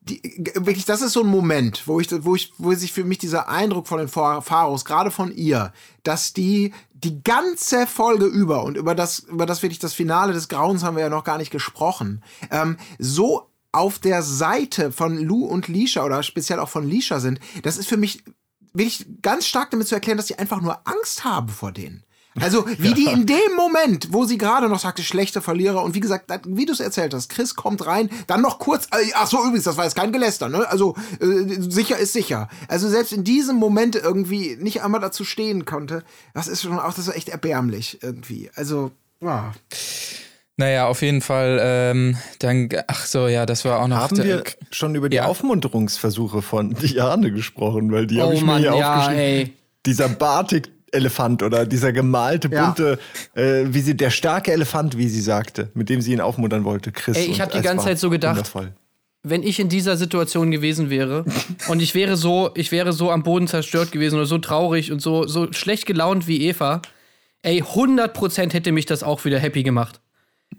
die, 0.00 0.52
wirklich, 0.54 0.84
das 0.84 1.02
ist 1.02 1.12
so 1.12 1.20
ein 1.20 1.26
Moment, 1.26 1.82
wo 1.86 2.00
ich, 2.00 2.08
wo 2.24 2.34
ich, 2.34 2.52
wo 2.58 2.72
sich 2.74 2.92
für 2.92 3.04
mich 3.04 3.18
dieser 3.18 3.48
Eindruck 3.48 3.88
von 3.88 3.98
den 3.98 4.08
Pharos, 4.08 4.84
gerade 4.84 5.10
von 5.10 5.32
ihr, 5.32 5.72
dass 6.02 6.32
die 6.32 6.72
die 6.94 7.22
ganze 7.22 7.86
Folge 7.86 8.24
über 8.24 8.64
und 8.64 8.76
über 8.76 8.94
das, 8.94 9.20
über 9.20 9.46
das 9.46 9.62
wirklich 9.62 9.78
das 9.78 9.92
Finale 9.92 10.32
des 10.32 10.48
Grauens 10.48 10.82
haben 10.82 10.96
wir 10.96 11.02
ja 11.02 11.10
noch 11.10 11.24
gar 11.24 11.38
nicht 11.38 11.50
gesprochen, 11.50 12.22
ähm, 12.50 12.78
so 12.98 13.50
auf 13.72 13.98
der 13.98 14.22
Seite 14.22 14.90
von 14.92 15.18
Lou 15.18 15.44
und 15.44 15.68
Lisha 15.68 16.04
oder 16.04 16.22
speziell 16.22 16.58
auch 16.58 16.70
von 16.70 16.88
Lisha 16.88 17.20
sind, 17.20 17.38
das 17.62 17.76
ist 17.76 17.88
für 17.88 17.98
mich 17.98 18.24
wirklich 18.72 19.06
ganz 19.20 19.46
stark 19.46 19.70
damit 19.70 19.88
zu 19.88 19.94
erklären, 19.94 20.16
dass 20.16 20.28
sie 20.28 20.38
einfach 20.38 20.60
nur 20.62 20.80
Angst 20.86 21.24
haben 21.24 21.48
vor 21.48 21.72
denen. 21.72 22.02
Also, 22.40 22.66
wie 22.78 22.92
die 22.94 23.06
in 23.06 23.26
dem 23.26 23.54
Moment, 23.56 24.08
wo 24.12 24.24
sie 24.24 24.38
gerade 24.38 24.68
noch 24.68 24.78
sagte, 24.80 25.02
schlechte 25.02 25.40
Verlierer, 25.40 25.82
und 25.82 25.94
wie 25.94 26.00
gesagt, 26.00 26.30
wie 26.46 26.66
du 26.66 26.72
es 26.72 26.80
erzählt 26.80 27.14
hast, 27.14 27.28
Chris 27.30 27.54
kommt 27.54 27.86
rein, 27.86 28.10
dann 28.26 28.42
noch 28.42 28.58
kurz, 28.58 28.86
äh, 28.86 29.10
ach 29.14 29.26
so, 29.26 29.38
übrigens, 29.42 29.64
das 29.64 29.76
war 29.76 29.84
jetzt 29.84 29.96
kein 29.96 30.12
Geläster, 30.12 30.48
ne? 30.48 30.68
Also, 30.68 30.94
äh, 31.20 31.60
sicher 31.60 31.96
ist 31.98 32.12
sicher. 32.12 32.48
Also, 32.68 32.88
selbst 32.88 33.12
in 33.12 33.24
diesem 33.24 33.56
Moment 33.56 33.96
irgendwie 33.96 34.56
nicht 34.60 34.82
einmal 34.82 35.00
dazu 35.00 35.24
stehen 35.24 35.64
konnte, 35.64 36.02
das 36.34 36.48
ist 36.48 36.62
schon 36.62 36.78
auch, 36.78 36.94
das 36.94 37.08
ist 37.08 37.16
echt 37.16 37.28
erbärmlich 37.28 37.98
irgendwie. 38.02 38.50
Also, 38.54 38.90
ja. 39.20 39.52
Naja, 40.58 40.86
auf 40.86 41.02
jeden 41.02 41.20
Fall, 41.20 41.58
ähm, 41.62 42.16
dann, 42.38 42.68
ach 42.86 43.04
so, 43.04 43.28
ja, 43.28 43.44
das 43.44 43.64
war 43.66 43.80
auch 43.80 43.88
noch. 43.88 43.98
Haben 43.98 44.22
wir 44.22 44.42
schon 44.70 44.94
über 44.94 45.10
die 45.10 45.16
Ja. 45.18 45.26
Aufmunterungsversuche 45.26 46.40
von 46.40 46.74
Diane 46.80 47.30
gesprochen, 47.30 47.92
weil 47.92 48.06
die 48.06 48.18
Oh 48.18 48.22
habe 48.22 48.34
ich 48.34 48.42
Mann, 48.42 48.62
mir 48.62 48.70
hier 48.70 48.78
ja, 48.80 48.94
aufgeschrieben. 48.94 49.20
ey. 49.22 49.52
Dieser 49.84 50.08
Batik-Elefant 50.90 51.42
oder 51.42 51.66
dieser 51.66 51.92
gemalte, 51.92 52.48
Ja. 52.52 52.66
bunte, 52.66 52.98
äh, 53.34 53.64
wie 53.66 53.80
sie, 53.80 53.96
der 53.96 54.10
starke 54.10 54.52
Elefant, 54.52 54.96
wie 54.96 55.08
sie 55.08 55.20
sagte, 55.20 55.70
mit 55.74 55.88
dem 55.88 56.00
sie 56.00 56.12
ihn 56.12 56.20
aufmuntern 56.20 56.64
wollte, 56.64 56.92
Chris. 56.92 57.16
Ey, 57.16 57.24
ich 57.24 57.30
Und 57.34 57.40
hab 57.40 57.52
die 57.52 57.60
ganze 57.60 57.86
Zeit 57.86 57.98
so 57.98 58.10
gedacht, 58.10 58.36
wundervoll. 58.36 58.72
wenn 59.22 59.42
ich 59.42 59.58
in 59.58 59.68
dieser 59.68 59.96
Situation 59.96 60.50
gewesen 60.50 60.90
wäre 60.90 61.24
und 61.68 61.80
ich 61.82 61.94
wäre 61.94 62.16
so, 62.16 62.50
ich 62.54 62.72
wäre 62.72 62.92
so 62.92 63.10
am 63.10 63.22
Boden 63.22 63.48
zerstört 63.48 63.92
gewesen 63.92 64.16
oder 64.16 64.26
so 64.26 64.38
traurig 64.38 64.92
und 64.92 65.00
so, 65.02 65.26
so 65.26 65.52
schlecht 65.52 65.86
gelaunt 65.86 66.26
wie 66.26 66.42
Eva, 66.46 66.82
ey, 67.42 67.62
100% 67.62 68.52
hätte 68.52 68.72
mich 68.72 68.86
das 68.86 69.02
auch 69.02 69.24
wieder 69.24 69.38
happy 69.38 69.62
gemacht. 69.62 70.00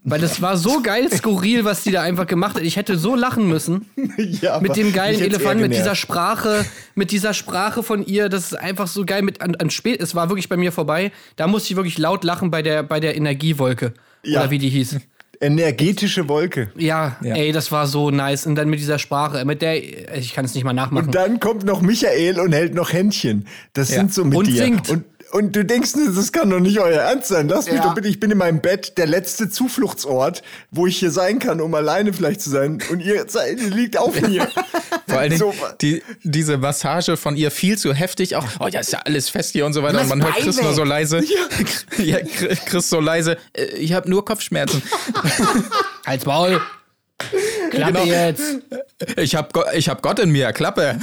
Weil 0.10 0.22
das 0.22 0.42
war 0.42 0.56
so 0.56 0.82
geil 0.82 1.12
skurril, 1.12 1.66
was 1.66 1.84
die 1.84 1.92
da 1.92 2.02
einfach 2.02 2.28
gemacht 2.28 2.56
hat. 2.56 2.64
Ich 2.64 2.78
hätte 2.78 2.98
so 2.98 3.16
lachen 3.16 3.48
müssen. 3.48 3.86
Ja, 4.42 4.54
aber 4.54 4.64
mit 4.64 4.76
dem 4.78 4.94
geilen 4.94 5.20
Elefanten, 5.22 5.62
mit 5.64 5.74
dieser. 5.76 5.96
Sprache, 5.96 6.66
mit 6.96 7.12
dieser 7.12 7.34
Sprache 7.34 7.84
von 7.84 8.06
ihr, 8.06 8.30
das 8.30 8.46
ist 8.46 8.54
einfach 8.56 8.88
so 8.88 9.06
geil. 9.06 9.22
Mit 9.22 9.42
an, 9.42 9.56
an 9.56 9.70
spät, 9.70 10.00
es 10.02 10.16
war 10.16 10.30
wirklich 10.30 10.48
bei 10.50 10.58
mir 10.58 10.72
vorbei. 10.72 11.12
Da 11.36 11.48
musste 11.48 11.72
ich 11.72 11.76
wirklich 11.76 11.98
laut 11.98 12.24
lachen 12.24 12.50
bei 12.52 12.62
der, 12.62 12.84
bei 12.84 13.00
der 13.00 13.16
Energiewolke. 13.18 13.94
Ja. 14.24 14.40
Oder 14.42 14.52
wie 14.52 14.58
die 14.60 14.70
hieß. 14.70 14.98
Energetische 15.40 16.28
Wolke. 16.30 16.72
Ja, 16.78 17.18
Ja. 17.22 17.36
ey, 17.36 17.52
das 17.52 17.72
war 17.72 17.86
so 17.88 18.10
nice. 18.12 18.48
Und 18.48 18.56
dann 18.56 18.70
mit 18.70 18.80
dieser 18.80 18.98
Sprache, 19.00 19.46
mit 19.46 19.62
der, 19.62 19.82
ich 20.18 20.34
kann 20.34 20.46
es 20.46 20.56
nicht 20.56 20.64
mal 20.64 20.74
nachmachen. 20.74 21.08
Und 21.08 21.16
dann 21.16 21.40
kommt 21.40 21.64
noch 21.64 21.82
Michael 21.82 22.40
und 22.40 22.54
hält 22.54 22.74
noch 22.74 22.92
Händchen. 22.92 23.46
Das 23.74 23.90
Ja. 23.90 23.98
sind 23.98 24.14
so 24.14 24.26
mit 24.26 24.36
Und 24.38 24.48
dir. 24.48 24.64
singt. 24.64 24.90
Und, 24.90 25.04
und 25.32 25.56
du 25.56 25.64
denkst, 25.66 25.92
das 26.16 26.32
kann 26.32 26.50
doch 26.50 26.60
nicht 26.60 26.80
euer 26.80 27.02
Ernst 27.02 27.28
sein. 27.28 27.48
Lass 27.48 27.66
mich 27.66 27.76
Ja. 27.76 27.84
doch 27.84 27.94
bitte, 27.96 28.08
ich 28.08 28.20
bin 28.20 28.32
in 28.32 28.38
meinem 28.38 28.62
Bett, 28.62 28.98
der 28.98 29.08
letzte 29.08 29.50
Zufluchtsort, 29.50 30.42
wo 30.72 30.88
ich 30.88 30.98
hier 31.00 31.12
sein 31.12 31.40
kann, 31.40 31.62
um 31.62 31.74
alleine 31.74 32.14
vielleicht 32.14 32.42
zu 32.42 32.50
sein. 32.50 32.80
Und 32.90 33.00
ihr 33.02 33.26
liegt 33.70 33.98
auf 33.98 34.20
mir. 34.22 34.48
Vor 35.08 35.20
allen 35.20 35.30
Dingen 35.30 35.40
So- 35.40 35.54
die, 35.82 36.04
diese 36.24 36.58
Massage 36.58 37.16
von 37.18 37.36
ihr 37.36 37.50
viel 37.52 37.78
zu 37.78 37.94
heftig. 37.94 38.36
Auch, 38.36 38.46
oh 38.60 38.68
ja, 38.68 38.80
ist 38.82 38.92
ja 38.92 39.00
alles 39.06 39.30
fest 39.30 39.52
hier 39.54 39.66
und 39.66 39.74
so 39.74 39.84
weiter. 39.84 40.02
Und 40.02 40.10
man 40.10 40.24
hört 40.24 40.36
Chris 40.36 40.62
nur 40.62 40.74
so 40.74 40.84
leise. 40.84 41.22
Ja. 41.98 42.18
Chris 42.66 42.90
so 42.90 43.00
leise. 43.00 43.38
äh, 43.54 43.66
Ich 43.78 43.94
habe 43.94 44.10
nur 44.10 44.26
Kopfschmerzen. 44.26 44.82
Als 46.06 46.26
Maul. 46.26 46.62
Klappe 47.72 47.94
Genau. 47.94 48.04
jetzt. 48.06 48.60
Ich 49.18 49.36
habe 49.36 49.50
ich 49.74 49.90
hab 49.90 50.02
Gott 50.02 50.20
in 50.20 50.30
mir. 50.32 50.52
Klappe. 50.54 51.00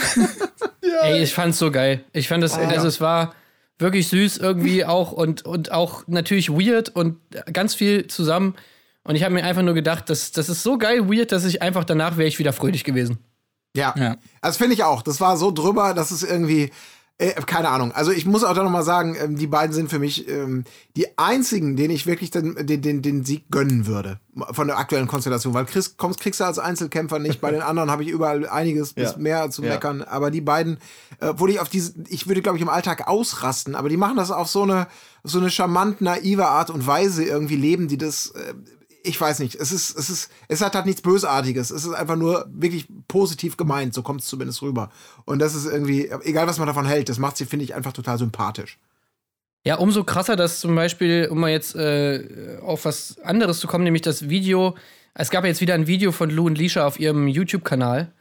Ey, 1.02 1.22
ich 1.22 1.34
fand's 1.34 1.58
so 1.58 1.70
geil. 1.70 2.04
Ich 2.12 2.28
fand 2.28 2.44
es, 2.44 2.54
also 2.54 2.86
es 2.88 3.00
war 3.00 3.34
wirklich 3.78 4.08
süß 4.08 4.38
irgendwie 4.38 4.84
auch 4.86 5.12
und, 5.12 5.44
und 5.44 5.72
auch 5.72 6.04
natürlich 6.06 6.50
weird 6.50 6.90
und 6.90 7.18
ganz 7.52 7.74
viel 7.74 8.06
zusammen. 8.06 8.54
Und 9.02 9.16
ich 9.16 9.22
habe 9.22 9.34
mir 9.34 9.44
einfach 9.44 9.62
nur 9.62 9.74
gedacht, 9.74 10.08
das, 10.08 10.32
das 10.32 10.48
ist 10.48 10.62
so 10.62 10.78
geil 10.78 11.08
weird, 11.10 11.32
dass 11.32 11.44
ich 11.44 11.60
einfach 11.60 11.84
danach 11.84 12.16
wäre 12.16 12.28
ich 12.28 12.38
wieder 12.38 12.52
fröhlich 12.52 12.84
gewesen. 12.84 13.18
Ja. 13.76 13.94
Ja. 13.98 14.16
Also 14.40 14.58
finde 14.58 14.74
ich 14.74 14.84
auch. 14.84 15.02
Das 15.02 15.20
war 15.20 15.36
so 15.36 15.50
drüber, 15.50 15.94
dass 15.94 16.10
es 16.10 16.22
irgendwie. 16.22 16.70
Äh, 17.16 17.30
keine 17.46 17.68
Ahnung. 17.68 17.92
Also 17.92 18.10
ich 18.10 18.26
muss 18.26 18.42
auch 18.42 18.54
da 18.54 18.64
nochmal 18.64 18.82
sagen, 18.82 19.14
ähm, 19.20 19.36
die 19.36 19.46
beiden 19.46 19.72
sind 19.72 19.88
für 19.88 20.00
mich 20.00 20.28
ähm, 20.28 20.64
die 20.96 21.16
einzigen, 21.16 21.76
denen 21.76 21.94
ich 21.94 22.06
wirklich 22.06 22.32
den, 22.32 22.56
den, 22.66 22.82
den, 22.82 23.02
den 23.02 23.24
Sieg 23.24 23.44
gönnen 23.52 23.86
würde. 23.86 24.18
Von 24.50 24.66
der 24.66 24.78
aktuellen 24.78 25.06
Konstellation. 25.06 25.54
Weil 25.54 25.64
Chris 25.64 25.96
kommst, 25.96 26.18
kriegst 26.18 26.40
du 26.40 26.44
als 26.44 26.58
Einzelkämpfer 26.58 27.20
nicht. 27.20 27.40
Bei 27.40 27.52
den 27.52 27.62
anderen 27.62 27.88
habe 27.88 28.02
ich 28.02 28.08
überall 28.08 28.48
einiges 28.48 28.94
bis 28.94 29.12
Ja. 29.12 29.16
mehr 29.18 29.50
zu 29.50 29.62
Ja. 29.62 29.74
meckern. 29.74 30.02
Aber 30.02 30.32
die 30.32 30.40
beiden, 30.40 30.78
äh, 31.20 31.32
wo 31.36 31.46
ich 31.46 31.60
auf 31.60 31.68
diese, 31.68 31.94
ich 32.08 32.26
würde, 32.26 32.42
glaube 32.42 32.58
ich, 32.58 32.62
im 32.62 32.68
Alltag 32.68 33.06
ausrasten, 33.06 33.76
aber 33.76 33.88
die 33.88 33.96
machen 33.96 34.16
das 34.16 34.32
auf 34.32 34.48
so 34.48 34.62
eine, 34.64 34.88
so 35.22 35.38
eine 35.38 35.50
charmant 35.50 36.00
naive 36.00 36.46
Art 36.46 36.70
und 36.70 36.84
Weise 36.84 37.24
irgendwie 37.24 37.56
leben, 37.56 37.86
die 37.86 37.96
das. 37.98 38.32
Äh, 38.32 38.54
ich 39.04 39.20
weiß 39.20 39.38
nicht, 39.40 39.54
es 39.54 39.70
ist, 39.70 39.96
es 39.96 40.08
ist, 40.08 40.32
es 40.48 40.62
hat 40.62 40.74
halt 40.74 40.86
nichts 40.86 41.02
Bösartiges. 41.02 41.70
Es 41.70 41.84
ist 41.84 41.92
einfach 41.92 42.16
nur 42.16 42.46
wirklich 42.50 42.86
positiv 43.06 43.56
gemeint, 43.56 43.92
so 43.92 44.02
kommt 44.02 44.22
es 44.22 44.26
zumindest 44.26 44.62
rüber. 44.62 44.90
Und 45.26 45.40
das 45.40 45.54
ist 45.54 45.66
irgendwie, 45.66 46.10
egal 46.22 46.46
was 46.46 46.58
man 46.58 46.66
davon 46.66 46.86
hält, 46.86 47.08
das 47.08 47.18
macht 47.18 47.36
sie, 47.36 47.44
finde 47.44 47.64
ich, 47.64 47.74
einfach 47.74 47.92
total 47.92 48.18
sympathisch. 48.18 48.78
Ja, 49.66 49.76
umso 49.76 50.04
krasser, 50.04 50.36
dass 50.36 50.60
zum 50.60 50.74
Beispiel, 50.74 51.28
um 51.30 51.40
mal 51.40 51.50
jetzt 51.50 51.74
äh, 51.74 52.58
auf 52.62 52.84
was 52.86 53.18
anderes 53.20 53.60
zu 53.60 53.66
kommen, 53.66 53.84
nämlich 53.84 54.02
das 54.02 54.28
Video, 54.28 54.74
es 55.14 55.30
gab 55.30 55.44
ja 55.44 55.48
jetzt 55.48 55.60
wieder 55.60 55.74
ein 55.74 55.86
Video 55.86 56.10
von 56.10 56.30
Lou 56.30 56.46
und 56.46 56.58
Lisha 56.58 56.86
auf 56.86 56.98
ihrem 56.98 57.28
YouTube-Kanal. 57.28 58.12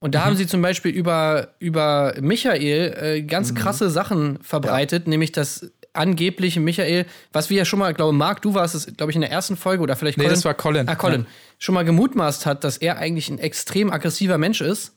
Und 0.00 0.14
da 0.14 0.24
haben 0.24 0.36
sie 0.36 0.46
zum 0.46 0.60
Beispiel 0.60 0.92
über, 0.92 1.54
über 1.60 2.14
Michael 2.20 2.94
äh, 3.00 3.22
ganz 3.22 3.54
krasse 3.54 3.88
Sachen 3.88 4.38
verbreitet, 4.42 5.08
nämlich 5.08 5.32
dass 5.32 5.72
angeblich 5.94 6.58
Michael, 6.58 7.06
was 7.32 7.50
wir 7.50 7.58
ja 7.58 7.64
schon 7.64 7.78
mal, 7.78 7.94
glaube 7.94 8.12
Marc, 8.12 8.42
du 8.42 8.54
warst 8.54 8.74
es, 8.74 8.94
glaube 8.96 9.10
ich, 9.10 9.16
in 9.16 9.22
der 9.22 9.30
ersten 9.30 9.56
Folge 9.56 9.82
oder 9.82 9.96
vielleicht 9.96 10.18
Nee, 10.18 10.28
das 10.28 10.44
war 10.44 10.54
Colin. 10.54 10.88
Ah, 10.88 10.94
Colin. 10.96 11.22
Ja. 11.22 11.26
Schon 11.58 11.74
mal 11.74 11.84
gemutmaßt 11.84 12.46
hat, 12.46 12.64
dass 12.64 12.76
er 12.76 12.98
eigentlich 12.98 13.28
ein 13.30 13.38
extrem 13.38 13.90
aggressiver 13.90 14.38
Mensch 14.38 14.60
ist. 14.60 14.94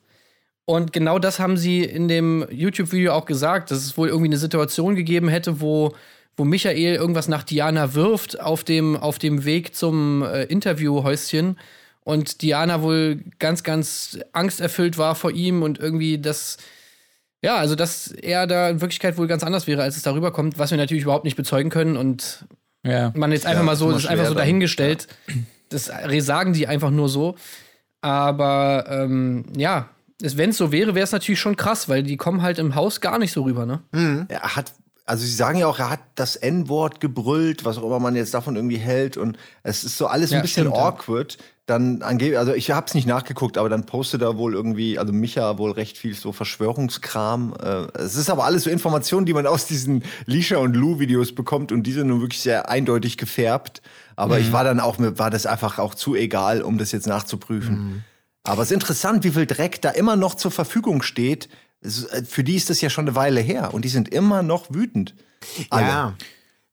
Und 0.65 0.91
genau 0.91 1.17
das 1.17 1.39
haben 1.39 1.55
sie 1.55 1.83
in 1.83 2.09
dem 2.09 2.45
YouTube-Video 2.51 3.13
auch 3.13 3.25
gesagt, 3.25 3.71
dass 3.71 3.85
es 3.85 3.97
wohl 3.97 4.09
irgendwie 4.09 4.27
eine 4.27 4.37
Situation 4.37 4.95
gegeben 4.95 5.29
hätte, 5.29 5.61
wo, 5.61 5.95
wo 6.35 6.43
Michael 6.43 6.95
irgendwas 6.95 7.29
nach 7.29 7.43
Diana 7.43 7.93
wirft 7.93 8.41
auf 8.41 8.65
dem, 8.65 8.97
auf 8.97 9.17
dem 9.17 9.45
Weg 9.45 9.75
zum 9.75 10.23
äh, 10.23 10.43
Interviewhäuschen 10.43 11.57
und 12.03 12.41
Diana 12.41 12.81
wohl 12.81 13.23
ganz, 13.39 13.63
ganz 13.63 14.19
angsterfüllt 14.33 14.97
war 14.97 15.15
vor 15.15 15.31
ihm 15.31 15.61
und 15.63 15.79
irgendwie 15.79 16.17
das, 16.17 16.57
ja, 17.43 17.55
also 17.57 17.75
dass 17.75 18.07
er 18.11 18.47
da 18.47 18.69
in 18.69 18.81
Wirklichkeit 18.81 19.17
wohl 19.17 19.27
ganz 19.27 19.43
anders 19.43 19.67
wäre, 19.67 19.81
als 19.83 19.95
es 19.97 20.03
darüber 20.03 20.31
kommt, 20.31 20.57
was 20.59 20.71
wir 20.71 20.77
natürlich 20.77 21.03
überhaupt 21.03 21.23
nicht 21.25 21.35
bezeugen 21.37 21.69
können 21.69 21.95
und 21.97 22.45
Ja. 22.83 23.11
man 23.15 23.31
jetzt 23.31 23.45
einfach 23.45 23.61
Ja, 23.61 23.65
mal 23.65 23.75
so, 23.75 23.91
das 23.91 24.03
ist 24.03 24.09
einfach 24.09 24.25
so 24.27 24.33
dahingestellt. 24.33 25.07
Das 25.69 25.91
sagen 26.19 26.53
die 26.53 26.67
einfach 26.67 26.91
nur 26.91 27.09
so. 27.09 27.35
Aber 28.01 28.85
ähm, 28.89 29.45
ja, 29.55 29.89
wenn 30.21 30.51
es 30.51 30.57
so 30.57 30.71
wäre, 30.71 30.95
wäre 30.95 31.03
es 31.03 31.11
natürlich 31.11 31.39
schon 31.39 31.55
krass, 31.55 31.89
weil 31.89 32.03
die 32.03 32.17
kommen 32.17 32.41
halt 32.41 32.59
im 32.59 32.75
Haus 32.75 33.01
gar 33.01 33.19
nicht 33.19 33.31
so 33.33 33.43
rüber, 33.43 33.65
ne? 33.65 34.25
Er 34.29 34.55
hat, 34.55 34.73
also 35.07 35.25
sie 35.25 35.33
sagen 35.33 35.57
ja 35.57 35.65
auch, 35.67 35.79
er 35.79 35.89
hat 35.89 36.01
das 36.15 36.35
N-Wort 36.35 36.99
gebrüllt, 36.99 37.65
was 37.65 37.77
auch 37.77 37.83
immer 37.83 37.99
man 37.99 38.15
jetzt 38.15 38.33
davon 38.33 38.55
irgendwie 38.55 38.77
hält. 38.77 39.17
Und 39.17 39.37
es 39.63 39.83
ist 39.83 39.97
so 39.97 40.05
alles 40.07 40.29
Ja, 40.31 40.37
ein 40.37 40.41
bisschen 40.43 40.65
stimmt, 40.67 40.77
awkward. 40.77 41.37
Dann 41.65 42.01
angeblich, 42.01 42.37
also 42.37 42.53
ich 42.53 42.71
hab's 42.71 42.93
nicht 42.93 43.07
nachgeguckt, 43.07 43.57
aber 43.57 43.67
dann 43.67 43.85
postet 43.85 44.21
er 44.21 44.37
wohl 44.37 44.53
irgendwie, 44.53 44.99
also 44.99 45.11
Micha 45.11 45.57
wohl 45.57 45.71
recht 45.71 45.97
viel 45.97 46.13
so 46.13 46.31
Verschwörungskram. 46.31 47.53
Äh, 47.61 47.99
es 47.99 48.15
ist 48.15 48.29
aber 48.29 48.45
alles 48.45 48.63
so 48.63 48.69
Informationen, 48.69 49.25
die 49.25 49.33
man 49.33 49.47
aus 49.47 49.65
diesen 49.65 50.03
Lisha 50.25 50.57
und 50.57 50.75
Lou 50.75 50.99
Videos 50.99 51.33
bekommt 51.33 51.71
und 51.71 51.83
die 51.83 51.91
sind 51.93 52.07
nun 52.07 52.21
wirklich 52.21 52.41
sehr 52.41 52.69
eindeutig 52.69 53.17
gefärbt. 53.17 53.81
Aber 54.15 54.35
Mhm. 54.35 54.41
ich 54.41 54.51
war 54.53 54.63
dann 54.63 54.79
auch, 54.79 54.97
mir 54.97 55.17
war 55.19 55.29
das 55.29 55.45
einfach 55.45 55.79
auch 55.79 55.95
zu 55.95 56.15
egal, 56.15 56.61
um 56.61 56.77
das 56.77 56.91
jetzt 56.91 57.07
nachzuprüfen. 57.07 57.75
Mhm. 57.75 58.03
Aber 58.43 58.61
es 58.61 58.69
ist 58.71 58.75
interessant, 58.75 59.23
wie 59.25 59.31
viel 59.31 59.45
Dreck 59.45 59.81
da 59.81 59.89
immer 59.89 60.15
noch 60.15 60.35
zur 60.35 60.51
Verfügung 60.51 61.01
steht. 61.01 61.49
Äh, 61.81 62.23
Für 62.23 62.43
die 62.43 62.55
ist 62.55 62.69
das 62.69 62.81
ja 62.81 62.89
schon 62.89 63.05
eine 63.07 63.15
Weile 63.15 63.41
her 63.41 63.73
und 63.73 63.85
die 63.85 63.89
sind 63.89 64.09
immer 64.09 64.43
noch 64.43 64.73
wütend. 64.73 65.15
Alle. 65.69 65.87
Ja. 65.87 66.17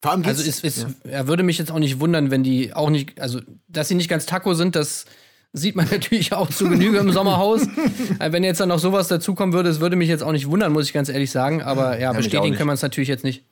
Vor 0.03 0.13
allem 0.13 0.25
Also 0.25 0.43
es, 0.43 0.63
es 0.63 0.87
er 1.05 1.29
würde 1.29 1.43
mich 1.43 1.59
jetzt 1.59 1.71
auch 1.71 1.79
nicht 1.79 1.99
wundern, 1.99 2.31
wenn 2.31 2.43
die 2.43 2.75
auch 2.75 2.91
nicht, 2.91 3.21
also 3.21 3.41
dass 3.69 3.89
sie 3.89 3.95
nicht 3.95 4.11
ganz 4.11 4.27
Taco 4.27 4.53
sind, 4.53 4.77
das 4.77 5.07
sieht 5.55 5.77
man 5.77 5.89
natürlich 5.91 6.33
auch 6.35 6.51
zu 6.51 6.69
Genüge 6.69 6.99
im 6.99 7.13
Sommerhaus. 7.13 7.63
Äh, 8.21 8.33
wenn 8.33 8.45
jetzt 8.45 8.61
dann 8.61 8.69
noch 8.69 8.79
sowas 8.79 9.09
dazukommen 9.09 9.53
würde, 9.55 9.69
es 9.69 9.81
würde 9.81 9.97
mich 9.97 10.09
jetzt 10.09 10.23
auch 10.23 10.31
nicht 10.31 10.49
wundern, 10.49 10.73
muss 10.73 10.87
ich 10.87 10.93
ganz 10.93 11.09
ehrlich 11.09 11.31
sagen. 11.31 11.63
Aber 11.63 11.99
ja, 11.99 12.11
auch 12.11 12.17
bestätigen 12.17 12.55
können 12.55 12.69
wir 12.69 12.75
es 12.75 12.83
natürlich 12.83 13.09
jetzt 13.09 13.25
nicht. 13.25 13.45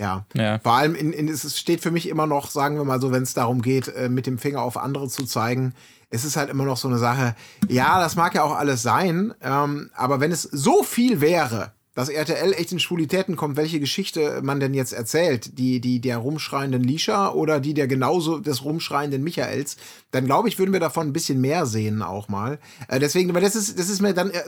Ja. 0.00 0.26
Ja. 0.34 0.58
Vor 0.60 0.72
allem, 0.72 0.94
in, 0.94 1.12
in, 1.12 1.28
es 1.28 1.58
steht 1.58 1.80
für 1.80 1.90
mich 1.90 2.08
immer 2.08 2.26
noch, 2.26 2.50
sagen 2.50 2.76
wir 2.76 2.84
mal 2.84 3.00
so, 3.00 3.12
wenn 3.12 3.22
es 3.22 3.34
darum 3.34 3.62
geht, 3.62 3.88
äh, 3.88 4.08
mit 4.08 4.26
dem 4.26 4.38
Finger 4.38 4.62
auf 4.62 4.76
andere 4.76 5.08
zu 5.08 5.24
zeigen, 5.24 5.74
es 6.10 6.24
ist 6.24 6.36
halt 6.36 6.50
immer 6.50 6.64
noch 6.64 6.76
so 6.76 6.88
eine 6.88 6.98
Sache, 6.98 7.34
ja, 7.68 8.00
das 8.00 8.16
mag 8.16 8.34
ja 8.34 8.42
auch 8.42 8.54
alles 8.54 8.82
sein, 8.82 9.34
ähm, 9.40 9.90
aber 9.94 10.20
wenn 10.20 10.32
es 10.32 10.42
so 10.42 10.82
viel 10.82 11.20
wäre, 11.20 11.72
dass 11.96 12.10
RTL 12.10 12.52
echt 12.52 12.72
in 12.72 12.78
Schwulitäten 12.78 13.36
kommt, 13.36 13.56
welche 13.56 13.80
Geschichte 13.80 14.40
man 14.42 14.60
denn 14.60 14.74
jetzt 14.74 14.92
erzählt, 14.92 15.58
die, 15.58 15.80
die 15.80 15.98
der 15.98 16.18
rumschreienden 16.18 16.84
Lisha 16.84 17.30
oder 17.30 17.58
die 17.58 17.72
der 17.72 17.88
genauso 17.88 18.38
des 18.38 18.64
rumschreienden 18.64 19.24
Michaels, 19.24 19.78
dann 20.10 20.26
glaube 20.26 20.48
ich, 20.48 20.58
würden 20.58 20.74
wir 20.74 20.80
davon 20.80 21.08
ein 21.08 21.12
bisschen 21.14 21.40
mehr 21.40 21.64
sehen 21.64 22.02
auch 22.02 22.28
mal. 22.28 22.58
Äh, 22.88 23.00
deswegen, 23.00 23.30
aber 23.30 23.40
das 23.40 23.56
ist, 23.56 23.78
das 23.78 23.88
ist 23.88 24.02
mir 24.02 24.12
dann, 24.12 24.30
äh, 24.30 24.42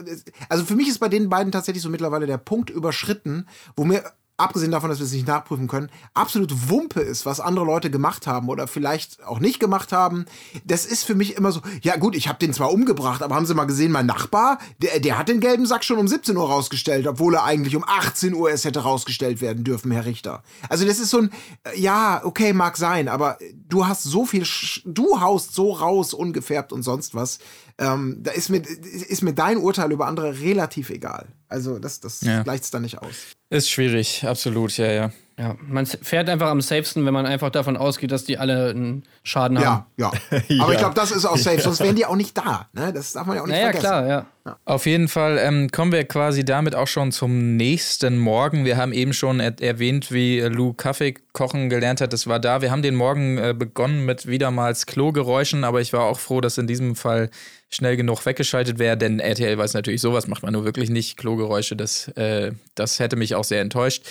also 0.47 0.63
für 0.63 0.75
mich 0.75 0.87
ist 0.87 0.99
bei 0.99 1.09
den 1.09 1.27
beiden 1.27 1.51
tatsächlich 1.51 1.81
so 1.81 1.89
mittlerweile 1.89 2.27
der 2.27 2.37
Punkt 2.37 2.69
überschritten, 2.69 3.47
wo 3.75 3.83
mir 3.83 4.03
abgesehen 4.39 4.71
davon, 4.71 4.89
dass 4.89 4.99
wir 4.99 5.05
es 5.05 5.11
nicht 5.11 5.27
nachprüfen 5.27 5.67
können, 5.67 5.89
absolut 6.13 6.69
Wumpe 6.69 7.01
ist, 7.01 7.25
was 7.25 7.39
andere 7.39 7.65
Leute 7.65 7.91
gemacht 7.91 8.27
haben 8.27 8.49
oder 8.49 8.67
vielleicht 8.67 9.23
auch 9.23 9.39
nicht 9.39 9.59
gemacht 9.59 9.91
haben. 9.91 10.25
Das 10.63 10.85
ist 10.85 11.03
für 11.03 11.15
mich 11.15 11.35
immer 11.35 11.51
so, 11.51 11.61
ja 11.81 11.97
gut, 11.97 12.15
ich 12.15 12.27
habe 12.27 12.39
den 12.39 12.53
zwar 12.53 12.71
umgebracht, 12.71 13.21
aber 13.21 13.35
haben 13.35 13.45
Sie 13.45 13.53
mal 13.53 13.65
gesehen, 13.65 13.91
mein 13.91 14.05
Nachbar, 14.05 14.59
der, 14.81 14.99
der 14.99 15.17
hat 15.17 15.29
den 15.29 15.39
gelben 15.39 15.65
Sack 15.65 15.83
schon 15.83 15.97
um 15.97 16.07
17 16.07 16.35
Uhr 16.37 16.47
rausgestellt, 16.47 17.07
obwohl 17.07 17.35
er 17.35 17.43
eigentlich 17.43 17.75
um 17.75 17.83
18 17.85 18.33
Uhr 18.33 18.49
erst 18.49 18.65
hätte 18.65 18.79
rausgestellt 18.79 19.41
werden 19.41 19.63
dürfen, 19.63 19.91
Herr 19.91 20.05
Richter. 20.05 20.43
Also 20.69 20.85
das 20.85 20.99
ist 20.99 21.09
so 21.09 21.19
ein, 21.19 21.31
äh, 21.63 21.79
ja, 21.79 22.21
okay, 22.23 22.53
mag 22.53 22.77
sein, 22.77 23.07
aber 23.07 23.37
du 23.67 23.87
hast 23.87 24.03
so 24.03 24.25
viel, 24.25 24.45
Sch 24.45 24.81
du 24.85 25.19
haust 25.19 25.53
so 25.53 25.71
raus, 25.71 26.13
ungefärbt 26.13 26.73
und 26.73 26.83
sonst 26.83 27.15
was. 27.15 27.39
Ähm, 27.77 28.17
da 28.21 28.31
ist 28.31 28.49
mir, 28.49 28.61
ist 28.61 29.23
mir 29.23 29.33
dein 29.33 29.57
Urteil 29.57 29.91
über 29.91 30.07
andere 30.07 30.39
relativ 30.39 30.89
egal. 30.89 31.27
Also 31.49 31.79
das, 31.79 31.99
das 31.99 32.21
Ja. 32.21 32.43
gleicht 32.43 32.63
es 32.63 32.71
da 32.71 32.79
nicht 32.79 32.99
aus. 32.99 33.15
Ist 33.49 33.69
schwierig, 33.69 34.23
absolut, 34.25 34.77
ja, 34.77 34.91
ja. 34.91 35.11
Ja, 35.39 35.55
man 35.65 35.85
fährt 35.85 36.27
einfach 36.27 36.49
am 36.49 36.59
safesten, 36.59 37.05
wenn 37.05 37.13
man 37.13 37.25
einfach 37.25 37.49
davon 37.49 37.77
ausgeht, 37.77 38.11
dass 38.11 38.25
die 38.25 38.37
alle 38.37 38.71
einen 38.71 39.03
Schaden 39.23 39.57
haben. 39.57 39.85
Ja, 39.95 40.11
ja. 40.29 40.59
Aber 40.61 40.73
ich 40.73 40.79
glaube, 40.79 40.95
das 40.95 41.11
ist 41.11 41.23
auch 41.25 41.37
safe, 41.37 41.61
sonst 41.61 41.79
wären 41.79 41.95
die 41.95 42.05
auch 42.05 42.17
nicht 42.17 42.37
da. 42.37 42.67
Ne? 42.73 42.91
Das 42.91 43.13
darf 43.13 43.25
man 43.25 43.37
ja 43.37 43.43
auch 43.43 43.47
nicht 43.47 43.55
Naja, 43.55 43.67
vergessen. 43.71 43.85
klar, 43.87 44.05
ja. 44.07 44.25
Auf 44.65 44.85
jeden 44.85 45.07
Fall 45.07 45.37
ähm, 45.41 45.69
kommen 45.71 45.93
wir 45.93 46.03
quasi 46.03 46.43
damit 46.43 46.75
auch 46.75 46.87
schon 46.89 47.13
zum 47.13 47.55
nächsten 47.55 48.17
Morgen. 48.17 48.65
Wir 48.65 48.75
haben 48.75 48.91
eben 48.91 49.13
schon 49.13 49.39
er 49.39 49.53
erwähnt, 49.61 50.11
wie 50.11 50.41
Lou 50.41 50.73
Kaffee 50.73 51.13
kochen 51.31 51.69
gelernt 51.69 52.01
hat. 52.01 52.11
Das 52.11 52.27
war 52.27 52.39
da. 52.39 52.61
Wir 52.61 52.69
haben 52.71 52.81
den 52.81 52.95
Morgen 52.95 53.37
äh, 53.37 53.55
begonnen 53.57 54.05
mit 54.05 54.27
wiedermals 54.27 54.87
Klogeräuschen, 54.87 55.63
aber 55.63 55.79
ich 55.79 55.93
war 55.93 56.01
auch 56.03 56.19
froh, 56.19 56.41
dass 56.41 56.57
in 56.57 56.67
diesem 56.67 56.97
Fall 56.97 57.29
schnell 57.69 57.95
genug 57.97 58.25
weggeschaltet 58.25 58.79
wäre, 58.79 58.97
denn 58.97 59.19
RTL 59.19 59.57
weiß 59.57 59.73
natürlich, 59.73 60.01
sowas 60.01 60.27
macht 60.27 60.43
man 60.43 60.53
nur 60.53 60.65
wirklich 60.65 60.89
nicht. 60.89 61.17
Klogeräusche, 61.17 61.75
das, 61.75 62.07
äh, 62.09 62.51
das 62.75 62.99
hätte 62.99 63.15
mich 63.15 63.35
auch 63.35 63.43
sehr 63.43 63.61
enttäuscht. 63.61 64.03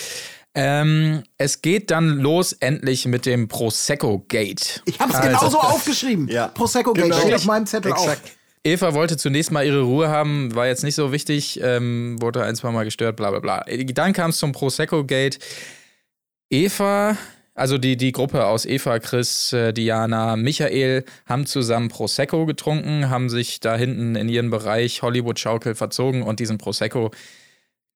Ähm, 0.55 1.23
es 1.37 1.61
geht 1.63 1.91
dann 1.91 2.19
los 2.19 2.53
endlich 2.53 3.07
mit 3.07 3.27
dem 3.27 3.49
Prosecco 3.49 4.25
Gate. 4.29 4.83
Ich 4.87 4.99
habe 4.99 5.11
es 5.13 5.17
Also- 5.19 5.29
genauso 5.29 5.59
aufgeschrieben. 5.61 6.29
Ja. 6.29 6.49
Prosecco 6.49 6.93
Gate 6.95 7.05
Genau. 7.05 7.19
steht 7.21 7.35
auf 7.35 7.45
meinem 7.45 7.67
Zettel 7.67 7.93
Exakt. 7.93 8.23
auch. 8.25 8.31
Eva 8.65 8.93
wollte 8.93 9.17
zunächst 9.17 9.53
mal 9.53 9.65
ihre 9.65 9.83
Ruhe 9.83 10.09
haben, 10.09 10.55
war 10.55 10.67
jetzt 10.67 10.83
nicht 10.83 10.95
so 10.97 11.13
wichtig, 11.13 11.61
ähm, 11.63 12.17
wurde 12.21 12.43
ein, 12.45 12.57
zwei 12.57 12.71
Mal 12.71 12.85
gestört, 12.85 13.17
bla 13.17 13.31
bla 13.31 13.39
bla. 13.41 13.65
Dann 13.69 14.13
kam 14.13 14.31
es 14.31 14.39
zum 14.39 14.53
Prosecco-Gate. 14.53 15.39
Eva, 16.51 17.17
also 17.59 17.77
die, 17.77 17.97
die 17.97 18.13
Gruppe 18.13 18.47
aus 18.47 18.65
Eva, 18.65 18.99
Chris, 19.01 19.53
äh, 19.53 19.73
Diana, 19.73 20.37
Michael 20.37 21.05
haben 21.27 21.45
zusammen 21.45 21.89
Prosecco 21.89 22.47
getrunken, 22.47 23.11
haben 23.11 23.29
sich 23.29 23.61
da 23.61 23.77
hinten 23.77 24.15
in 24.15 24.29
ihren 24.29 24.51
Bereich 24.51 25.03
Hollywood-Schaukel 25.03 25.75
verzogen 25.75 26.23
und 26.23 26.41
diesen 26.41 26.59
Prosecco 26.59 27.11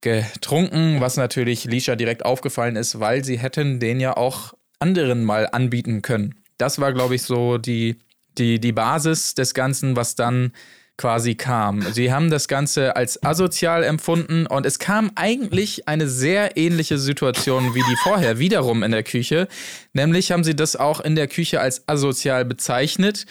getrunken, 0.01 1.01
was 1.01 1.17
natürlich 1.17 1.65
Lisha 1.65 1.95
direkt 1.95 2.25
aufgefallen 2.25 2.77
ist, 2.77 2.99
weil 2.99 3.25
sie 3.25 3.39
hätten 3.39 3.79
den 3.79 4.01
ja 4.01 4.17
auch 4.17 4.53
anderen 4.81 5.25
mal 5.25 5.49
anbieten 5.51 6.03
können. 6.03 6.35
Das 6.59 6.81
war, 6.81 6.93
glaube 6.93 7.15
ich, 7.15 7.23
so 7.23 7.57
die, 7.57 7.99
die, 8.37 8.59
die 8.59 8.73
Basis 8.73 9.35
des 9.35 9.55
Ganzen, 9.55 9.95
was 9.95 10.17
dann 10.17 10.53
quasi 10.97 11.35
kam. 11.35 11.83
Sie 11.83 12.13
haben 12.13 12.31
das 12.31 12.49
Ganze 12.49 12.97
als 12.97 13.23
asozial 13.23 13.83
empfunden 13.83 14.47
und 14.47 14.67
es 14.67 14.79
kam 14.79 15.11
eigentlich 15.15 15.89
eine 15.89 16.09
sehr 16.09 16.57
ähnliche 16.57 16.99
Situation 16.99 17.75
wie 17.75 17.83
die 17.83 17.97
vorher, 18.03 18.39
wiederum 18.39 18.83
in 18.83 18.93
der 18.93 19.03
Küche. 19.03 19.49
Nämlich 19.93 20.33
haben 20.33 20.45
sie 20.45 20.55
das 20.55 20.77
auch 20.77 21.01
in 21.01 21.17
der 21.17 21.29
Küche 21.29 21.61
als 21.61 21.89
asozial 21.89 22.45
bezeichnet. 22.45 23.27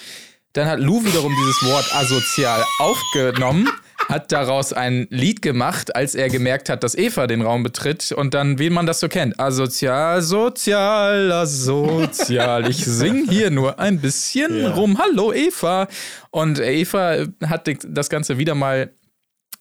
Dann 0.53 0.68
hat 0.68 0.80
Lou 0.80 1.05
wiederum 1.05 1.34
dieses 1.34 1.64
Wort 1.64 1.95
asozial 1.95 2.64
aufgenommen, 2.80 3.70
hat 4.08 4.32
daraus 4.32 4.74
ein 4.74 5.08
Lied 5.10 5.41
gemacht, 5.41 5.95
als 5.95 6.16
er 6.16 6.30
gemerkt 6.30 6.70
hat, 6.70 6.84
dass 6.84 6.95
Eva 6.95 7.28
den 7.28 7.41
Raum 7.41 7.64
betritt 7.64 8.12
und 8.12 8.34
dann, 8.34 8.60
wie 8.60 8.70
man 8.70 8.86
das 8.86 8.99
so 8.99 9.08
kennt, 9.08 9.39
asozial, 9.39 10.22
sozial, 10.22 11.32
asozial. 11.32 12.70
Ich 12.70 12.86
sing 12.86 13.28
hier 13.30 13.52
nur 13.52 13.80
ein 13.80 13.99
bisschen 13.99 14.66
rum. 14.68 14.97
Hallo 14.97 15.34
Eva. 15.34 15.88
Und 16.30 16.60
Eva 16.60 17.26
hat 17.45 17.70
das 17.88 18.10
Ganze 18.10 18.38
wieder 18.38 18.56
mal 18.56 18.93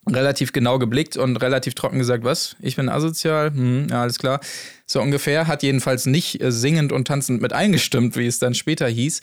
relativ 0.09 0.53
genau 0.53 0.79
geblickt 0.79 1.17
und 1.17 1.37
relativ 1.37 1.75
trocken 1.75 1.99
gesagt, 1.99 2.25
was? 2.25 2.57
Ich 2.61 2.77
bin 2.77 2.89
asozial? 2.89 3.53
Hm, 3.53 3.89
ja, 3.91 4.03
alles 4.03 4.19
klar. 4.19 4.41
So 4.87 5.01
ungefähr. 5.01 5.47
Hat 5.47 5.63
jedenfalls 5.63 6.07
nicht 6.07 6.43
äh, 6.43 6.51
singend 6.51 6.93
und 6.93 7.07
tanzend 7.07 7.43
mit 7.43 7.53
eingestimmt, 7.53 8.17
wie 8.17 8.27
es 8.27 8.39
dann 8.39 8.55
später 8.55 8.89
hieß. 8.89 9.21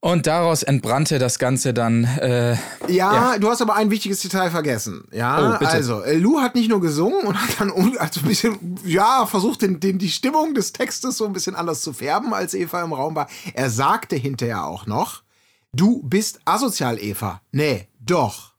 Und 0.00 0.28
daraus 0.28 0.62
entbrannte 0.62 1.18
das 1.18 1.40
Ganze 1.40 1.74
dann. 1.74 2.04
Äh, 2.04 2.56
Ja, 2.86 3.36
du 3.38 3.50
hast 3.50 3.60
aber 3.60 3.74
ein 3.74 3.90
wichtiges 3.90 4.20
Detail 4.20 4.50
vergessen. 4.50 5.04
Ja, 5.10 5.58
Oh, 5.60 5.64
also 5.64 6.02
äh, 6.02 6.16
Lou 6.16 6.40
hat 6.40 6.54
nicht 6.54 6.68
nur 6.70 6.80
gesungen 6.80 7.26
und 7.26 7.36
hat 7.40 7.58
dann 7.60 7.72
also 7.98 8.20
ein 8.20 8.26
bisschen, 8.28 8.78
ja, 8.84 9.26
versucht, 9.26 9.62
den, 9.62 9.80
den, 9.80 9.98
die 9.98 10.08
Stimmung 10.10 10.54
des 10.54 10.72
Textes 10.72 11.16
so 11.16 11.26
ein 11.26 11.32
bisschen 11.32 11.56
anders 11.56 11.82
zu 11.82 11.92
färben, 11.92 12.32
als 12.32 12.54
Eva 12.54 12.82
im 12.84 12.92
Raum 12.92 13.16
war. 13.16 13.28
Er 13.54 13.70
sagte 13.70 14.14
hinterher 14.14 14.66
auch 14.66 14.86
noch, 14.86 15.22
du 15.72 16.00
bist 16.04 16.38
asozial, 16.44 17.02
Eva. 17.02 17.40
Nee, 17.50 17.88
doch. 17.98 18.52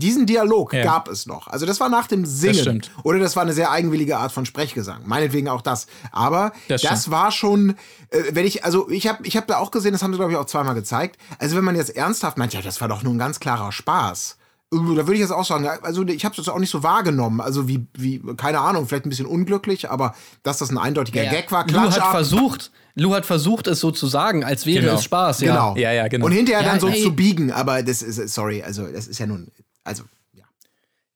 Diesen 0.00 0.26
Dialog 0.26 0.72
Ja. 0.72 0.82
gab 0.82 1.08
es 1.08 1.26
noch. 1.26 1.46
Also 1.46 1.64
das 1.66 1.78
war 1.78 1.88
nach 1.88 2.08
dem 2.08 2.24
Singen. 2.26 2.54
stimmt. 2.54 2.90
Oder 3.04 3.18
das 3.20 3.36
war 3.36 3.44
eine 3.44 3.52
sehr 3.52 3.70
eigenwillige 3.70 4.16
Art 4.18 4.32
von 4.32 4.44
Sprechgesang. 4.46 5.02
Meinetwegen 5.06 5.48
auch 5.48 5.62
das. 5.62 5.86
Aber 6.10 6.52
Das 6.68 6.82
das, 6.82 7.10
war 7.12 7.30
schon, 7.30 7.76
äh, 8.10 8.22
wenn 8.32 8.46
ich, 8.46 8.64
also 8.64 8.90
ich 8.90 9.06
habe 9.06 9.24
ich 9.26 9.36
hab 9.36 9.46
da 9.46 9.58
auch 9.58 9.70
gesehen, 9.70 9.92
das 9.92 10.02
haben 10.02 10.12
sie 10.12 10.18
glaube 10.18 10.32
ich 10.32 10.38
auch 10.38 10.46
zweimal 10.46 10.74
gezeigt. 10.74 11.16
Also 11.38 11.56
wenn 11.56 11.64
man 11.64 11.76
jetzt 11.76 11.94
ernsthaft 11.96 12.36
meint, 12.38 12.52
ja, 12.52 12.62
das 12.62 12.80
war 12.80 12.88
doch 12.88 13.02
nur 13.04 13.14
ein 13.14 13.18
ganz 13.18 13.38
klarer 13.38 13.70
Spaß. 13.70 14.36
Da 14.72 14.78
würde 14.78 15.14
ich 15.14 15.20
jetzt 15.20 15.32
auch 15.32 15.44
sagen, 15.44 15.66
also 15.82 16.04
ich 16.06 16.24
habe 16.24 16.36
das 16.36 16.48
auch 16.48 16.60
nicht 16.60 16.70
so 16.70 16.84
wahrgenommen. 16.84 17.40
Also 17.40 17.66
wie, 17.66 17.86
wie, 17.94 18.22
keine 18.36 18.60
Ahnung, 18.60 18.86
vielleicht 18.86 19.04
ein 19.04 19.08
bisschen 19.08 19.26
unglücklich, 19.26 19.90
aber 19.90 20.14
dass 20.44 20.58
das 20.58 20.70
ein 20.70 20.78
eindeutiger 20.78 21.24
Ja, 21.24 21.30
Gag 21.32 21.50
war, 21.50 21.62
Lou 21.66 21.72
klatsch 21.72 21.94
hat 21.96 22.02
ab. 22.02 22.10
versucht, 22.12 22.70
Lou 22.94 23.12
hat 23.12 23.26
versucht, 23.26 23.66
es 23.66 23.80
so 23.80 23.90
zu 23.90 24.06
sagen, 24.06 24.44
als 24.44 24.66
wäre 24.66 24.82
Genau. 24.82 24.94
es 24.94 25.02
Spaß. 25.02 25.40
Ja. 25.40 25.52
Genau. 25.54 25.76
Ja, 25.76 25.90
ja, 25.90 26.06
genau. 26.06 26.26
Und 26.26 26.30
hinterher 26.32 26.62
Ja, 26.62 26.68
dann 26.70 26.78
so 26.78 26.86
ey. 26.86 27.02
zu 27.02 27.12
biegen, 27.16 27.50
aber 27.50 27.82
das 27.82 28.00
ist, 28.00 28.32
sorry, 28.32 28.62
also 28.62 28.86
das 28.86 29.08
ist 29.08 29.18
ja 29.18 29.26
nun, 29.26 29.48
also, 29.84 30.04
ja. 30.32 30.44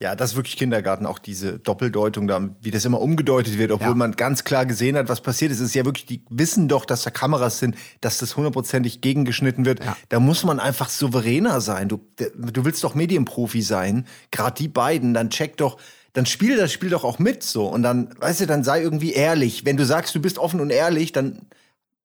Ja, 0.01 0.17
das 0.17 0.31
ist 0.33 0.37
wirklich 0.37 0.57
Kindergarten, 0.57 1.07
auch 1.07 1.19
diese 1.19 1.59
Doppeldeutung 1.59 2.27
da, 2.27 2.51
wie 2.61 2.71
das 2.71 2.85
immer 2.85 3.01
umgedeutet 3.01 3.59
wird, 3.59 3.71
obwohl 3.71 3.89
Ja. 3.91 3.95
man 3.95 4.13
ganz 4.13 4.45
klar 4.45 4.67
gesehen 4.67 4.97
hat, 4.97 5.09
was 5.09 5.21
passiert 5.21 5.53
ist. 5.53 5.61
Es 5.61 5.69
ist 5.69 5.75
ja 5.75 5.85
wirklich, 5.85 6.07
die 6.07 6.25
wissen 6.31 6.69
doch, 6.69 6.85
dass 6.85 7.03
da 7.03 7.11
Kameras 7.11 7.59
sind, 7.61 7.77
dass 8.01 8.19
das 8.19 8.37
hundertprozentig 8.37 9.01
gegengeschnitten 9.01 9.65
wird. 9.65 9.85
Ja. 9.85 9.97
Da 10.09 10.21
muss 10.21 10.45
man 10.45 10.61
einfach 10.61 10.89
souveräner 10.89 11.61
sein. 11.61 11.89
Du, 11.89 12.01
du 12.17 12.65
willst 12.65 12.83
doch 12.85 12.95
Medienprofi 12.95 13.63
sein, 13.63 14.07
gerade 14.31 14.55
die 14.61 14.69
beiden, 14.69 15.15
dann 15.15 15.31
check 15.31 15.57
doch, 15.57 15.79
dann 16.13 16.27
spiel 16.27 16.57
das 16.57 16.73
Spiel 16.73 16.91
doch 16.91 17.05
auch 17.05 17.19
mit 17.19 17.43
so. 17.43 17.67
Und 17.67 17.83
dann, 17.83 18.11
weißt 18.21 18.43
du, 18.43 18.47
dann 18.47 18.63
sei 18.65 18.83
irgendwie 18.83 19.13
ehrlich. 19.13 19.65
Wenn 19.65 19.77
du 19.77 19.85
sagst, 19.87 20.15
du 20.15 20.21
bist 20.21 20.39
offen 20.39 20.61
und 20.61 20.71
ehrlich, 20.71 21.13
dann 21.13 21.41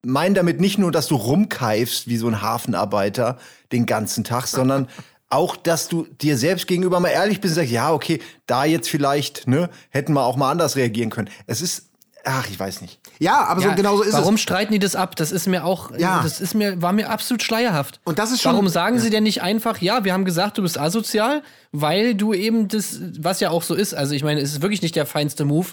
mein 0.03 0.33
damit 0.33 0.61
nicht 0.61 0.77
nur, 0.77 0.91
dass 0.91 1.07
du 1.07 1.15
rumkeifst 1.15 2.07
wie 2.07 2.17
so 2.17 2.27
ein 2.27 2.41
Hafenarbeiter 2.41 3.37
den 3.71 3.85
ganzen 3.85 4.23
Tag, 4.23 4.47
sondern 4.47 4.87
auch, 5.29 5.55
dass 5.55 5.87
du 5.87 6.07
dir 6.21 6.37
selbst 6.37 6.67
gegenüber 6.67 6.99
mal 6.99 7.09
ehrlich 7.09 7.39
bist 7.41 7.51
und 7.53 7.61
sagst, 7.61 7.71
ja, 7.71 7.91
okay, 7.93 8.19
da 8.47 8.65
jetzt 8.65 8.89
vielleicht, 8.89 9.47
ne, 9.47 9.69
hätten 9.89 10.13
wir 10.13 10.23
auch 10.23 10.35
mal 10.37 10.49
anders 10.51 10.75
reagieren 10.75 11.09
können. 11.11 11.29
Es 11.45 11.61
ist, 11.61 11.89
ach, 12.23 12.49
ich 12.49 12.59
weiß 12.59 12.81
nicht. 12.81 12.99
Ja, 13.19 13.45
aber 13.45 13.61
so 13.61 13.67
Ja, 13.67 13.75
genau 13.75 13.97
so 13.97 14.03
ist 14.03 14.13
warum 14.13 14.35
es. 14.35 14.41
streiten 14.41 14.73
die 14.73 14.79
das 14.79 14.95
ab? 14.95 15.15
Das 15.15 15.31
ist 15.31 15.45
mir 15.47 15.65
auch, 15.65 15.91
Ja. 15.97 16.21
das 16.23 16.41
ist 16.41 16.55
mir, 16.55 16.81
war 16.81 16.93
mir 16.93 17.09
absolut 17.09 17.43
schleierhaft. 17.43 17.99
Und 18.05 18.17
das 18.17 18.31
ist 18.31 18.41
schon- 18.41 18.53
Warum 18.53 18.69
sagen 18.69 18.97
sie 18.99 19.09
denn 19.11 19.23
nicht 19.23 19.41
einfach, 19.43 19.79
ja, 19.81 20.03
wir 20.03 20.13
haben 20.13 20.25
gesagt, 20.25 20.57
du 20.57 20.63
bist 20.63 20.79
asozial, 20.79 21.43
weil 21.71 22.15
du 22.15 22.33
eben 22.33 22.67
das, 22.67 22.97
was 23.19 23.39
ja 23.39 23.51
auch 23.51 23.61
so 23.63 23.75
ist, 23.75 23.93
also 23.93 24.15
ich 24.15 24.23
meine, 24.23 24.41
es 24.41 24.53
ist 24.53 24.61
wirklich 24.63 24.81
nicht 24.81 24.95
der 24.95 25.05
feinste 25.05 25.45
Move, 25.45 25.67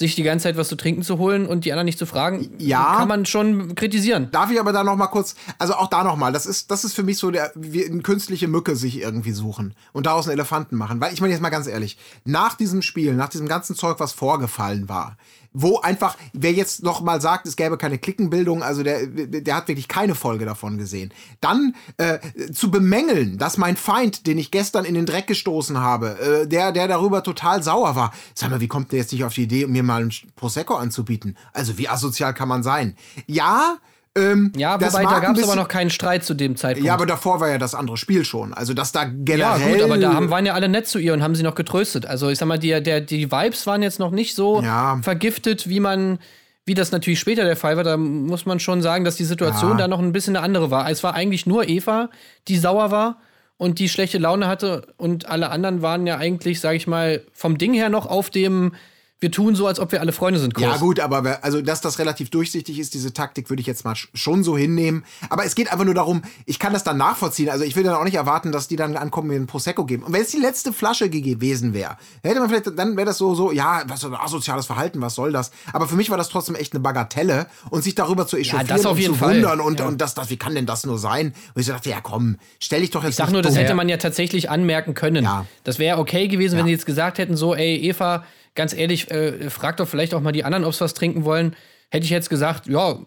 sich 0.00 0.14
die 0.14 0.22
ganze 0.22 0.44
Zeit 0.44 0.56
was 0.56 0.68
zu 0.68 0.76
trinken 0.76 1.02
zu 1.02 1.18
holen 1.18 1.46
und 1.46 1.66
die 1.66 1.72
anderen 1.72 1.84
nicht 1.84 1.98
zu 1.98 2.06
fragen. 2.06 2.48
Ja. 2.56 2.96
Kann 2.96 3.06
man 3.06 3.26
schon 3.26 3.74
kritisieren. 3.74 4.30
Darf 4.32 4.50
ich 4.50 4.58
aber 4.58 4.72
da 4.72 4.82
noch 4.82 4.96
mal 4.96 5.08
kurz, 5.08 5.34
also 5.58 5.74
auch 5.74 5.88
da 5.88 6.02
noch 6.02 6.16
mal, 6.16 6.32
das 6.32 6.46
ist, 6.46 6.70
das 6.70 6.84
ist 6.84 6.94
für 6.94 7.02
mich 7.02 7.18
so 7.18 7.30
der, 7.30 7.52
wie 7.54 7.84
eine 7.84 8.00
künstliche 8.00 8.48
Mücke 8.48 8.76
sich 8.76 8.98
irgendwie 8.98 9.32
suchen 9.32 9.74
und 9.92 10.06
daraus 10.06 10.26
einen 10.26 10.32
Elefanten 10.32 10.76
machen. 10.76 11.02
Weil 11.02 11.12
ich 11.12 11.20
meine 11.20 11.34
jetzt 11.34 11.42
mal 11.42 11.50
ganz 11.50 11.66
ehrlich, 11.66 11.98
nach 12.24 12.54
diesem 12.54 12.80
Spiel, 12.80 13.12
nach 13.14 13.28
diesem 13.28 13.46
ganzen 13.46 13.76
Zeug, 13.76 14.00
was 14.00 14.12
vorgefallen 14.12 14.88
war, 14.88 15.18
wo 15.52 15.80
einfach, 15.80 16.16
wer 16.32 16.52
jetzt 16.52 16.82
noch 16.82 17.00
mal 17.00 17.20
sagt, 17.20 17.46
es 17.46 17.56
gäbe 17.56 17.76
keine 17.76 17.98
Klickenbildung, 17.98 18.62
also 18.62 18.82
der, 18.82 19.06
der 19.06 19.56
hat 19.56 19.68
wirklich 19.68 19.88
keine 19.88 20.14
Folge 20.14 20.44
davon 20.44 20.78
gesehen. 20.78 21.12
Dann 21.40 21.74
äh, 21.96 22.18
zu 22.52 22.70
bemängeln, 22.70 23.38
dass 23.38 23.58
mein 23.58 23.76
Feind, 23.76 24.26
den 24.26 24.38
ich 24.38 24.50
gestern 24.50 24.84
in 24.84 24.94
den 24.94 25.06
Dreck 25.06 25.26
gestoßen 25.26 25.78
habe, 25.78 26.18
äh, 26.20 26.46
der, 26.46 26.72
der 26.72 26.88
darüber 26.88 27.22
total 27.22 27.62
sauer 27.62 27.96
war, 27.96 28.12
sag 28.34 28.50
mal, 28.50 28.60
wie 28.60 28.68
kommt 28.68 28.92
der 28.92 29.00
jetzt 29.00 29.12
nicht 29.12 29.24
auf 29.24 29.34
die 29.34 29.42
Idee, 29.42 29.66
mir 29.66 29.82
mal 29.82 30.04
ein 30.04 30.12
Prosecco 30.36 30.74
anzubieten? 30.74 31.36
Also 31.52 31.78
wie 31.78 31.88
asozial 31.88 32.34
kann 32.34 32.48
man 32.48 32.62
sein? 32.62 32.96
Ja, 33.26 33.78
ähm, 34.16 34.52
Ja, 34.56 34.74
wobei 34.80 35.04
da 35.04 35.20
gab 35.20 35.36
es 35.36 35.44
aber 35.44 35.56
noch 35.56 35.68
keinen 35.68 35.90
Streit 35.90 36.24
zu 36.24 36.34
dem 36.34 36.56
Zeitpunkt. 36.56 36.86
Ja, 36.86 36.94
aber 36.94 37.06
davor 37.06 37.40
war 37.40 37.48
ja 37.48 37.58
das 37.58 37.74
andere 37.74 37.96
Spiel 37.96 38.24
schon. 38.24 38.52
Also, 38.52 38.74
dass 38.74 38.92
da 38.92 39.04
Ja, 39.04 39.10
generell. 39.14 39.72
gut, 39.74 39.82
aber 39.82 39.98
da 39.98 40.14
haben, 40.14 40.30
waren 40.30 40.44
ja 40.46 40.54
alle 40.54 40.68
nett 40.68 40.86
zu 40.88 40.98
ihr 40.98 41.12
und 41.14 41.22
haben 41.22 41.34
sie 41.34 41.42
noch 41.42 41.54
getröstet. 41.54 42.06
Also 42.06 42.28
ich 42.28 42.38
sag 42.38 42.46
mal, 42.46 42.58
die, 42.58 42.82
der, 42.82 43.00
die 43.00 43.30
Vibes 43.30 43.66
waren 43.66 43.82
jetzt 43.82 43.98
noch 44.00 44.10
nicht 44.10 44.34
so 44.34 44.60
Ja. 44.62 44.98
vergiftet, 45.02 45.68
wie 45.68 45.80
man, 45.80 46.18
wie 46.66 46.74
das 46.74 46.90
natürlich 46.92 47.20
später 47.20 47.44
der 47.44 47.56
Fall 47.56 47.76
war. 47.76 47.84
Da 47.84 47.96
muss 47.96 48.46
man 48.46 48.58
schon 48.60 48.82
sagen, 48.82 49.04
dass 49.04 49.16
die 49.16 49.24
Situation 49.24 49.72
Ja. 49.72 49.76
da 49.78 49.88
noch 49.88 50.00
ein 50.00 50.12
bisschen 50.12 50.36
eine 50.36 50.44
andere 50.44 50.70
war. 50.70 50.90
Es 50.90 51.02
war 51.04 51.14
eigentlich 51.14 51.46
nur 51.46 51.68
Eva, 51.68 52.10
die 52.48 52.56
sauer 52.58 52.90
war 52.90 53.18
und 53.58 53.78
die 53.78 53.88
schlechte 53.88 54.18
Laune 54.18 54.48
hatte 54.48 54.86
und 54.96 55.26
alle 55.28 55.50
anderen 55.50 55.82
waren 55.82 56.06
ja 56.06 56.16
eigentlich, 56.16 56.60
sag 56.60 56.74
ich 56.74 56.86
mal, 56.86 57.22
vom 57.32 57.58
Ding 57.58 57.74
her 57.74 57.90
noch 57.90 58.06
auf 58.06 58.30
dem 58.30 58.72
wir 59.20 59.30
tun 59.30 59.54
so, 59.54 59.66
als 59.66 59.78
ob 59.78 59.92
wir 59.92 60.00
alle 60.00 60.12
Freunde 60.12 60.40
sind. 60.40 60.54
Kurs. 60.54 60.66
Ja, 60.66 60.76
gut, 60.78 60.98
aber 60.98 61.44
also, 61.44 61.60
dass 61.60 61.80
das 61.82 61.98
relativ 61.98 62.30
durchsichtig 62.30 62.78
ist, 62.78 62.94
diese 62.94 63.12
Taktik, 63.12 63.50
würde 63.50 63.60
ich 63.60 63.66
jetzt 63.66 63.84
mal 63.84 63.92
sch- 63.94 64.08
schon 64.14 64.42
so 64.42 64.56
hinnehmen. 64.56 65.04
Aber 65.28 65.44
es 65.44 65.54
geht 65.54 65.70
einfach 65.70 65.84
nur 65.84 65.94
darum, 65.94 66.22
ich 66.46 66.58
kann 66.58 66.72
das 66.72 66.84
dann 66.84 66.96
nachvollziehen. 66.96 67.50
Also, 67.50 67.64
ich 67.64 67.76
will 67.76 67.84
dann 67.84 67.94
auch 67.94 68.04
nicht 68.04 68.14
erwarten, 68.14 68.50
dass 68.50 68.66
die 68.66 68.76
dann 68.76 68.96
ankommen 68.96 69.26
und 69.26 69.28
mir 69.28 69.36
einen 69.36 69.46
Prosecco 69.46 69.84
geben. 69.84 70.02
Und 70.04 70.12
wenn 70.14 70.22
es 70.22 70.28
die 70.30 70.38
letzte 70.38 70.72
Flasche 70.72 71.10
ge- 71.10 71.20
gewesen 71.20 71.74
wäre, 71.74 71.96
hätte 72.22 72.40
man 72.40 72.48
vielleicht, 72.48 72.78
dann 72.78 72.96
wäre 72.96 73.04
das 73.06 73.18
so, 73.18 73.34
so, 73.34 73.52
ja, 73.52 73.82
was 73.86 74.00
für 74.02 74.18
asoziales 74.18 74.64
Verhalten, 74.66 75.00
was 75.02 75.14
soll 75.14 75.32
das? 75.32 75.50
Aber 75.72 75.86
für 75.86 75.96
mich 75.96 76.08
war 76.10 76.16
das 76.16 76.30
trotzdem 76.30 76.54
echt 76.54 76.72
eine 76.72 76.80
Bagatelle 76.80 77.46
und 77.68 77.84
sich 77.84 77.94
darüber 77.94 78.26
zu 78.26 78.36
echauffieren 78.38 78.68
das 78.68 78.86
auf 78.86 78.92
und 78.92 78.98
jeden 79.00 79.12
zu 79.14 79.18
Fall. 79.20 79.34
wundern 79.34 79.60
und, 79.60 79.80
Ja. 79.80 79.86
und 79.86 80.00
das, 80.00 80.14
das, 80.14 80.30
wie 80.30 80.38
kann 80.38 80.54
denn 80.54 80.64
das 80.66 80.86
nur 80.86 80.98
sein? 80.98 81.34
Und 81.54 81.60
ich 81.60 81.66
so 81.66 81.72
dachte, 81.72 81.90
ja, 81.90 82.00
komm, 82.02 82.36
stell 82.58 82.80
dich 82.80 82.90
doch 82.90 83.02
jetzt 83.02 83.10
Ich 83.10 83.16
sag 83.16 83.30
nur, 83.32 83.42
das 83.42 83.52
dumm. 83.52 83.62
hätte 83.62 83.74
man 83.74 83.88
ja 83.90 83.98
tatsächlich 83.98 84.48
anmerken 84.48 84.94
können. 84.94 85.24
Ja. 85.24 85.44
Das 85.64 85.78
wäre 85.78 85.98
okay 85.98 86.26
gewesen, 86.28 86.52
wenn 86.52 86.60
Ja. 86.60 86.68
sie 86.68 86.72
jetzt 86.72 86.86
gesagt 86.86 87.18
hätten, 87.18 87.36
so, 87.36 87.54
ey, 87.54 87.76
Eva, 87.76 88.24
ganz 88.54 88.72
ehrlich, 88.74 89.10
äh, 89.10 89.50
frag 89.50 89.76
doch 89.78 89.88
vielleicht 89.88 90.14
auch 90.14 90.20
mal 90.20 90.32
die 90.32 90.44
anderen, 90.44 90.64
ob 90.64 90.74
sie 90.74 90.80
was 90.80 90.94
trinken 90.94 91.24
wollen. 91.24 91.56
Hätte 91.90 92.04
ich 92.04 92.10
jetzt 92.10 92.30
gesagt, 92.30 92.66
ja, 92.66 92.98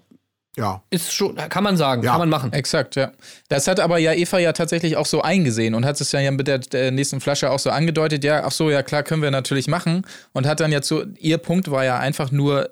Ja. 0.56 0.84
ist 0.92 1.12
schon, 1.14 1.36
kann 1.36 1.64
man 1.64 1.78
sagen, 1.78 2.04
Ja. 2.04 2.12
kann 2.12 2.20
man 2.20 2.30
machen. 2.30 2.54
Exakt, 2.54 2.96
ja. 2.96 3.12
Das 3.50 3.68
hat 3.68 3.80
aber 3.80 3.98
ja 3.98 4.14
Eva 4.14 4.38
ja 4.40 4.54
tatsächlich 4.54 4.98
auch 4.98 5.06
so 5.08 5.22
eingesehen 5.22 5.74
und 5.74 5.84
hat 5.86 6.00
es 6.00 6.12
ja 6.12 6.30
mit 6.32 6.48
der, 6.48 6.60
der 6.60 6.92
nächsten 6.92 7.22
Flasche 7.22 7.50
auch 7.50 7.60
so 7.60 7.70
angedeutet, 7.72 8.24
ja, 8.24 8.44
ach 8.46 8.52
so, 8.52 8.70
ja 8.70 8.84
klar, 8.84 9.04
können 9.04 9.22
wir 9.24 9.32
natürlich 9.32 9.68
machen. 9.68 10.06
Und 10.32 10.46
hat 10.46 10.60
dann 10.60 10.72
ja 10.72 10.82
zu, 10.82 11.06
ihr 11.18 11.38
Punkt 11.40 11.72
war 11.72 11.84
ja 11.86 11.98
einfach 11.98 12.32
nur, 12.32 12.70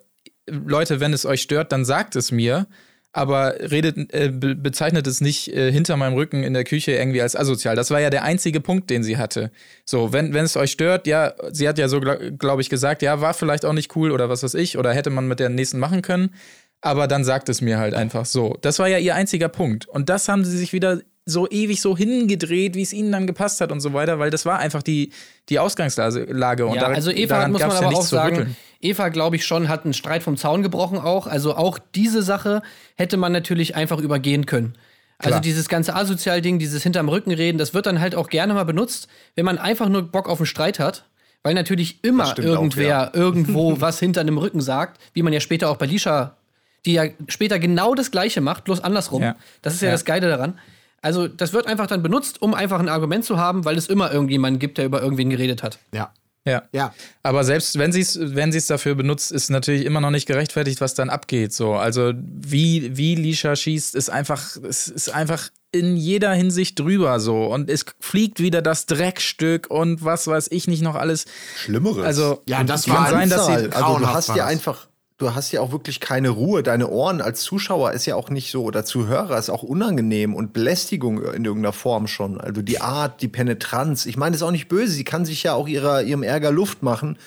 Leute, 0.48 1.00
wenn 1.00 1.14
es 1.14 1.26
euch 1.26 1.42
stört, 1.42 1.72
dann 1.72 1.86
sagt 1.86 2.16
es 2.16 2.32
mir. 2.32 2.68
Aber 3.14 3.56
redet, 3.60 4.14
äh, 4.14 4.30
be 4.30 4.56
bezeichnet 4.56 5.06
es 5.06 5.20
nicht 5.20 5.50
äh, 5.50 5.72
hinter 5.72 5.98
meinem 5.98 6.14
Rücken 6.14 6.44
in 6.44 6.54
der 6.54 6.64
Küche 6.64 6.94
irgendwie 6.94 7.22
als 7.22 7.36
asozial. 7.36 7.76
Das 7.76 7.92
war 7.92 8.00
ja 8.00 8.10
der 8.10 8.24
einzige 8.24 8.62
Punkt, 8.62 8.90
den 8.90 9.04
sie 9.04 9.18
hatte. 9.18 9.52
So, 9.86 10.14
wenn, 10.14 10.34
wenn 10.34 10.46
es 10.46 10.56
euch 10.56 10.72
stört, 10.72 11.08
ja, 11.08 11.34
sie 11.52 11.68
hat 11.68 11.78
ja 11.78 11.90
so, 11.90 12.00
glaube 12.00 12.32
glaub 12.38 12.60
ich, 12.62 12.70
gesagt, 12.70 13.02
ja, 13.02 13.20
war 13.20 13.34
vielleicht 13.34 13.66
auch 13.66 13.74
nicht 13.74 13.96
cool 13.96 14.12
oder 14.12 14.30
was 14.30 14.44
weiß 14.44 14.54
ich, 14.54 14.78
oder 14.78 14.94
hätte 14.94 15.10
man 15.10 15.28
mit 15.28 15.40
der 15.42 15.50
nächsten 15.50 15.80
machen 15.80 16.02
können. 16.02 16.34
Aber 16.80 17.08
dann 17.08 17.24
sagt 17.24 17.50
es 17.50 17.62
mir 17.62 17.78
halt 17.78 17.94
einfach 17.94 18.26
so. 18.26 18.58
Das 18.62 18.80
war 18.80 18.88
ja 18.88 18.98
ihr 18.98 19.14
einziger 19.14 19.50
Punkt. 19.50 19.88
Und 19.88 20.10
das 20.10 20.28
haben 20.28 20.44
sie 20.44 20.58
sich 20.58 20.74
wieder 20.74 21.02
so 21.32 21.50
ewig 21.50 21.82
so 21.82 21.98
hingedreht, 21.98 22.76
wie 22.76 22.82
es 22.84 22.94
ihnen 22.94 23.12
dann 23.12 23.26
gepasst 23.28 23.62
hat 23.62 23.72
und 23.72 23.80
so 23.80 23.94
weiter, 23.94 24.20
weil 24.20 24.30
das 24.30 24.46
war 24.46 24.60
einfach 24.60 24.84
die, 24.84 25.12
die 25.50 25.58
Ausgangslage. 25.60 26.66
Und 26.66 26.76
Ja, 26.76 26.82
daran- 26.82 26.96
also 26.96 27.12
Eva 27.12 27.48
muss 27.48 27.62
man 27.62 27.70
ja 27.72 27.78
aber 27.78 27.98
auch 27.98 28.02
sagen. 28.04 28.56
Eva, 28.82 29.10
glaube 29.10 29.36
ich 29.36 29.46
schon, 29.46 29.68
hat 29.70 29.86
einen 29.86 29.94
Streit 29.94 30.24
vom 30.24 30.38
Zaun 30.38 30.62
gebrochen 30.64 30.98
auch. 31.00 31.28
Also 31.28 31.56
auch 31.56 31.80
diese 31.96 32.22
Sache 32.24 32.62
hätte 32.96 33.18
man 33.18 33.32
natürlich 33.32 33.76
einfach 33.76 34.00
übergehen 34.00 34.46
können. 34.46 34.74
Also 35.18 35.30
Klar. 35.34 35.42
dieses 35.42 35.70
ganze 35.70 35.96
Asozial-Ding, 35.96 36.58
dieses 36.58 36.82
hinterm 36.82 37.08
Rücken 37.08 37.32
reden, 37.32 37.60
das 37.60 37.74
wird 37.76 37.86
dann 37.86 38.00
halt 38.02 38.16
auch 38.16 38.28
gerne 38.28 38.56
mal 38.56 38.64
benutzt, 38.66 39.08
wenn 39.36 39.46
man 39.46 39.60
einfach 39.60 39.88
nur 39.88 40.02
Bock 40.04 40.28
auf 40.28 40.40
einen 40.40 40.48
Streit 40.48 40.80
hat. 40.80 41.06
Weil 41.44 41.54
natürlich 41.56 42.04
immer 42.04 42.28
stimmt 42.28 42.48
auch, 42.50 42.54
irgendwer 42.54 42.88
ja. 42.88 43.12
irgendwo 43.14 43.76
was 43.82 44.00
hinter 44.00 44.22
einem 44.22 44.38
Rücken 44.38 44.62
sagt, 44.62 45.00
wie 45.14 45.22
man 45.24 45.32
ja 45.34 45.40
später 45.40 45.70
auch 45.70 45.78
bei 45.78 45.86
Lisha, 45.88 46.38
die 46.86 46.94
ja 46.94 47.06
später 47.28 47.60
genau 47.60 47.94
das 47.96 48.10
Gleiche 48.10 48.42
macht, 48.42 48.64
bloß 48.64 48.80
andersrum. 48.84 49.22
Ja. 49.22 49.36
Das 49.62 49.74
ist 49.76 49.82
ja, 49.82 49.88
Ja. 49.90 49.92
das 49.94 50.06
Geile 50.06 50.28
daran. 50.28 50.60
Also 51.02 51.28
das 51.28 51.54
wird 51.54 51.68
einfach 51.68 51.88
dann 51.88 52.04
benutzt, 52.04 52.42
um 52.42 52.54
einfach 52.54 52.80
ein 52.80 52.90
Argument 52.90 53.26
zu 53.26 53.38
haben, 53.38 53.66
weil 53.66 53.78
es 53.78 53.88
immer 53.88 54.12
irgendjemanden 54.12 54.60
gibt, 54.60 54.78
der 54.78 54.86
über 54.86 55.02
irgendwen 55.02 55.30
geredet 55.30 55.64
hat. 55.64 55.80
Ja. 55.94 56.14
Ja. 56.46 56.64
Ja. 56.72 56.94
Aber 57.22 57.44
selbst 57.44 57.78
wenn 57.78 57.92
sie 57.92 58.02
es 58.02 58.18
wenn 58.20 58.52
sie's 58.52 58.66
dafür 58.66 58.96
benutzt, 58.96 59.32
ist 59.32 59.50
natürlich 59.50 59.86
immer 59.86 60.02
noch 60.02 60.10
nicht 60.10 60.26
gerechtfertigt, 60.26 60.82
was 60.82 60.96
dann 60.96 61.10
abgeht. 61.10 61.54
So. 61.54 61.74
Also 61.74 62.14
wie, 62.16 62.98
wie 62.98 63.16
Lisha 63.16 63.56
schießt, 63.56 63.96
ist 63.96 64.10
einfach, 64.10 64.58
es 64.68 64.88
ist 64.88 65.10
einfach 65.10 65.50
in 65.72 65.96
jeder 65.96 66.34
Hinsicht 66.34 66.80
drüber 66.80 67.20
so. 67.20 67.46
Und 67.46 67.70
es 67.70 67.86
fliegt 68.00 68.40
wieder 68.40 68.62
das 68.62 68.88
Dreckstück 68.88 69.70
und 69.70 70.04
was 70.04 70.28
weiß 70.28 70.48
ich 70.52 70.68
nicht 70.68 70.82
noch 70.82 70.96
alles. 70.96 71.26
Schlimmeres. 71.58 72.04
Also 72.04 72.42
Ja, 72.48 72.64
das 72.64 72.86
kann 72.86 73.10
sein, 73.10 73.30
dass 73.30 73.46
sie. 73.46 73.72
Also 73.72 74.00
du 74.00 74.08
hast 74.08 74.36
ja 74.36 74.46
einfach, 74.46 74.88
du 75.22 75.36
hast 75.36 75.52
ja 75.52 75.62
auch 75.62 75.72
wirklich 75.72 76.00
keine 76.00 76.30
Ruhe. 76.30 76.64
Deine 76.64 76.90
Ohren 76.90 77.22
als 77.22 77.42
Zuschauer 77.42 77.92
ist 77.92 78.06
ja 78.06 78.16
auch 78.16 78.30
nicht 78.30 78.52
so, 78.52 78.64
oder 78.64 78.84
Zuhörer 78.84 79.38
ist 79.38 79.50
auch 79.50 79.64
unangenehm 79.64 80.34
und 80.34 80.54
Belästigung 80.54 81.22
in 81.22 81.46
irgendeiner 81.46 81.74
Form 81.74 82.08
schon. 82.08 82.42
Also 82.42 82.62
die 82.62 82.82
Art, 82.82 83.22
die 83.22 83.28
Penetranz. 83.28 84.06
Ich 84.06 84.18
meine, 84.18 84.32
das 84.32 84.42
ist 84.42 84.48
auch 84.48 84.52
nicht 84.52 84.68
böse. 84.68 84.94
Sie 84.94 85.04
kann 85.04 85.26
sich 85.26 85.44
ja 85.44 85.54
auch 85.54 85.68
ihrer, 85.68 86.02
ihrem 86.02 86.24
Ärger 86.24 86.52
Luft 86.52 86.82
machen. 86.82 87.18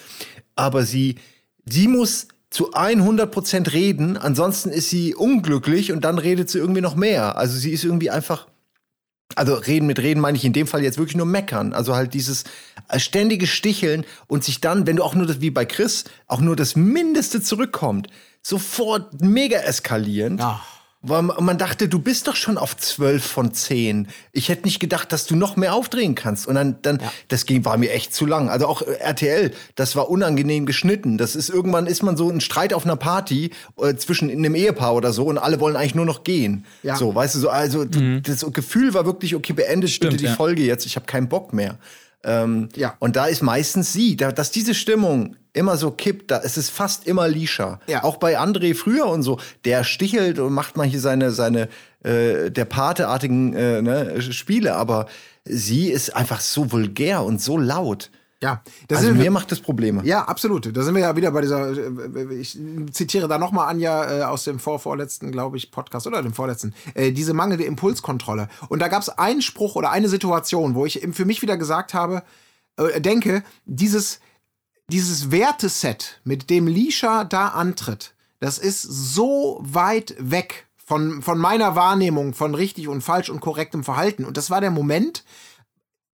Aber 0.57 0.85
sie, 0.85 1.17
sie 1.65 1.89
muss 1.89 2.29
zu 2.51 2.73
100 2.73 3.31
Prozent 3.31 3.73
reden. 3.73 4.17
Ansonsten 4.17 4.71
ist 4.71 4.91
sie 4.91 5.15
unglücklich 5.15 5.93
und 5.93 6.05
dann 6.05 6.19
redet 6.19 6.51
sie 6.51 6.59
irgendwie 6.59 6.81
noch 6.81 6.97
mehr. 6.97 7.37
Also 7.37 7.57
sie 7.57 7.71
ist 7.71 7.85
irgendwie 7.85 8.11
einfach 8.11 8.47
also 9.37 9.55
reden 9.55 9.87
mit 9.87 9.99
reden 9.99 10.21
meine 10.21 10.37
ich 10.37 10.45
in 10.45 10.53
dem 10.53 10.67
Fall 10.67 10.83
jetzt 10.83 10.99
wirklich 10.99 11.17
nur 11.17 11.27
meckern. 11.27 11.73
Also 11.73 11.95
halt 11.95 12.15
dieses 12.15 12.45
äh, 12.89 12.99
ständige 12.99 13.47
Sticheln 13.47 14.05
und 14.27 14.45
sich 14.45 14.61
dann, 14.61 14.87
wenn 14.87 14.97
du 14.97 15.03
auch 15.03 15.15
nur 15.15 15.27
das, 15.27 15.41
wie 15.41 15.51
bei 15.51 15.65
Chris, 15.65 16.05
auch 16.27 16.41
nur 16.41 16.57
das 16.57 16.77
Mindeste 16.77 17.43
zurückkommt, 17.43 18.09
sofort 18.43 19.21
mega 19.21 19.59
eskalieren. 19.59 20.39
Ja. 20.39 20.63
Weil 21.07 21.23
man 21.23 21.59
dachte, 21.59 21.87
du 21.89 21.99
bist 21.99 22.29
doch 22.29 22.35
schon 22.37 22.57
auf 22.57 22.77
12 22.77 23.23
von 23.25 23.53
10. 23.53 24.09
Ich 24.33 24.49
hätte 24.49 24.65
nicht 24.65 24.81
gedacht, 24.81 25.13
dass 25.13 25.27
du 25.27 25.37
noch 25.37 25.57
mehr 25.57 25.75
aufdrehen 25.75 26.15
kannst. 26.15 26.47
Und 26.49 26.55
dann, 26.55 26.77
dann 26.81 26.99
das 27.29 27.45
ging, 27.45 27.65
war 27.67 27.77
mir 27.77 27.93
echt 27.93 28.15
zu 28.15 28.25
lang. 28.25 28.49
Also 28.49 28.67
auch 28.67 28.81
äh, 28.83 28.95
RTL, 28.95 29.51
das 29.75 29.97
war 29.97 30.09
unangenehm 30.09 30.65
geschnitten. 30.65 31.19
Das 31.19 31.37
ist 31.37 31.51
irgendwann 31.51 31.87
ist 31.87 32.03
man 32.03 32.17
so 32.17 32.31
ein 32.31 32.41
Streit 32.41 32.73
auf 32.73 32.85
einer 32.87 32.97
Party 32.97 33.51
äh, 33.81 33.95
zwischen 33.97 34.31
in 34.31 34.39
einem 34.39 34.55
Ehepaar 34.55 34.95
oder 34.95 35.13
so 35.13 35.27
und 35.27 35.37
alle 35.37 35.61
wollen 35.61 35.77
eigentlich 35.77 35.95
nur 35.95 36.07
noch 36.07 36.25
gehen. 36.25 36.65
Ja. 36.83 36.97
So, 36.97 37.15
weißt 37.15 37.35
du, 37.35 37.39
so, 37.41 37.49
also 37.51 37.85
du- 37.85 38.23
das 38.23 38.45
Gefühl 38.53 38.95
war 38.95 39.05
wirklich, 39.05 39.35
okay, 39.35 39.53
beendet 39.53 39.91
Stimmt, 39.91 40.13
bitte 40.13 40.23
die 40.25 40.31
ja. 40.31 40.35
Folge 40.37 40.63
jetzt, 40.63 40.87
ich 40.87 40.97
habe 40.97 41.05
keinen 41.07 41.29
Bock 41.29 41.53
mehr. 41.53 41.77
Ähm, 42.25 42.69
Ja. 42.77 42.95
Und 42.99 43.17
da 43.17 43.27
ist 43.27 43.43
meistens 43.43 43.93
sie, 43.93 44.17
da, 44.17 44.33
dass 44.33 44.51
diese 44.51 44.75
Stimmung 44.75 45.37
immer 45.53 45.77
so 45.77 45.91
kippt, 45.91 46.31
da 46.31 46.41
es 46.43 46.57
ist 46.57 46.71
fast 46.71 47.07
immer 47.07 47.29
Lisha. 47.29 47.81
Ja. 47.87 48.03
Auch 48.05 48.17
bei 48.17 48.39
André 48.39 48.75
früher 48.75 49.07
und 49.07 49.23
so, 49.23 49.39
der 49.65 49.85
stichelt 49.85 50.39
und 50.39 50.53
macht 50.53 50.75
hier 50.83 51.01
seine, 51.01 51.31
seine 51.31 51.69
äh, 52.03 52.51
der 52.51 52.65
Pateartigen 52.65 53.55
äh, 53.55 53.83
ne, 53.83 54.21
Spiele, 54.21 54.75
aber 54.75 55.07
sie 55.45 55.91
ist 55.91 56.15
einfach 56.15 56.41
so 56.41 56.73
vulgär 56.73 57.23
und 57.23 57.41
so 57.41 57.57
laut. 57.57 58.11
Ja. 58.45 58.63
Das 58.89 58.99
Also 58.99 59.15
mir 59.15 59.31
macht 59.31 59.51
das 59.51 59.61
Probleme. 59.61 60.05
Ja, 60.05 60.25
absolut. 60.25 60.77
Da 60.77 60.83
sind 60.83 60.95
wir 60.95 61.01
ja 61.01 61.17
wieder 61.17 61.31
bei 61.31 61.41
dieser, 61.41 61.71
äh, 61.71 62.35
ich 62.35 62.59
zitiere 62.93 63.27
da 63.27 63.39
nochmal 63.39 63.69
Anja 63.71 64.19
äh, 64.19 64.23
aus 64.25 64.45
dem 64.45 64.59
vorvorletzten, 64.59 65.33
glaube 65.33 65.57
ich, 65.57 65.71
Podcast 65.71 66.07
oder 66.07 66.23
dem 66.23 66.35
vorletzten, 66.35 66.75
äh, 66.93 67.11
diese 67.11 67.33
mangelnde 67.33 67.65
Impulskontrolle. 67.65 68.49
Und 68.69 68.81
da 68.81 68.89
gab 68.89 69.01
es 69.01 69.09
einen 69.09 69.41
Spruch 69.41 69.77
oder 69.77 69.91
eine 69.91 70.11
Situation, 70.11 70.75
wo 70.75 70.85
ich 70.85 71.03
eben 71.03 71.15
für 71.15 71.25
mich 71.25 71.41
wieder 71.41 71.57
gesagt 71.57 71.95
habe, 71.95 72.23
denke, 72.99 73.45
dieses, 73.67 74.19
dieses 74.89 75.31
Werteset, 75.31 76.21
mit 76.25 76.51
dem 76.51 76.67
Lisha 76.67 77.23
da 77.23 77.49
antritt, 77.49 78.15
das 78.41 78.59
ist 78.59 78.83
so 78.83 79.61
weit 79.63 80.17
weg 80.19 80.67
von, 80.85 81.23
von 81.23 81.39
meiner 81.39 81.77
Wahrnehmung 81.77 82.35
von 82.35 82.55
richtig 82.55 82.89
und 82.89 83.01
falsch 83.01 83.31
und 83.31 83.41
korrektem 83.41 83.85
Verhalten. 83.85 84.25
Und 84.25 84.37
das 84.37 84.51
war 84.51 84.61
der 84.61 84.73
Moment, 84.73 85.25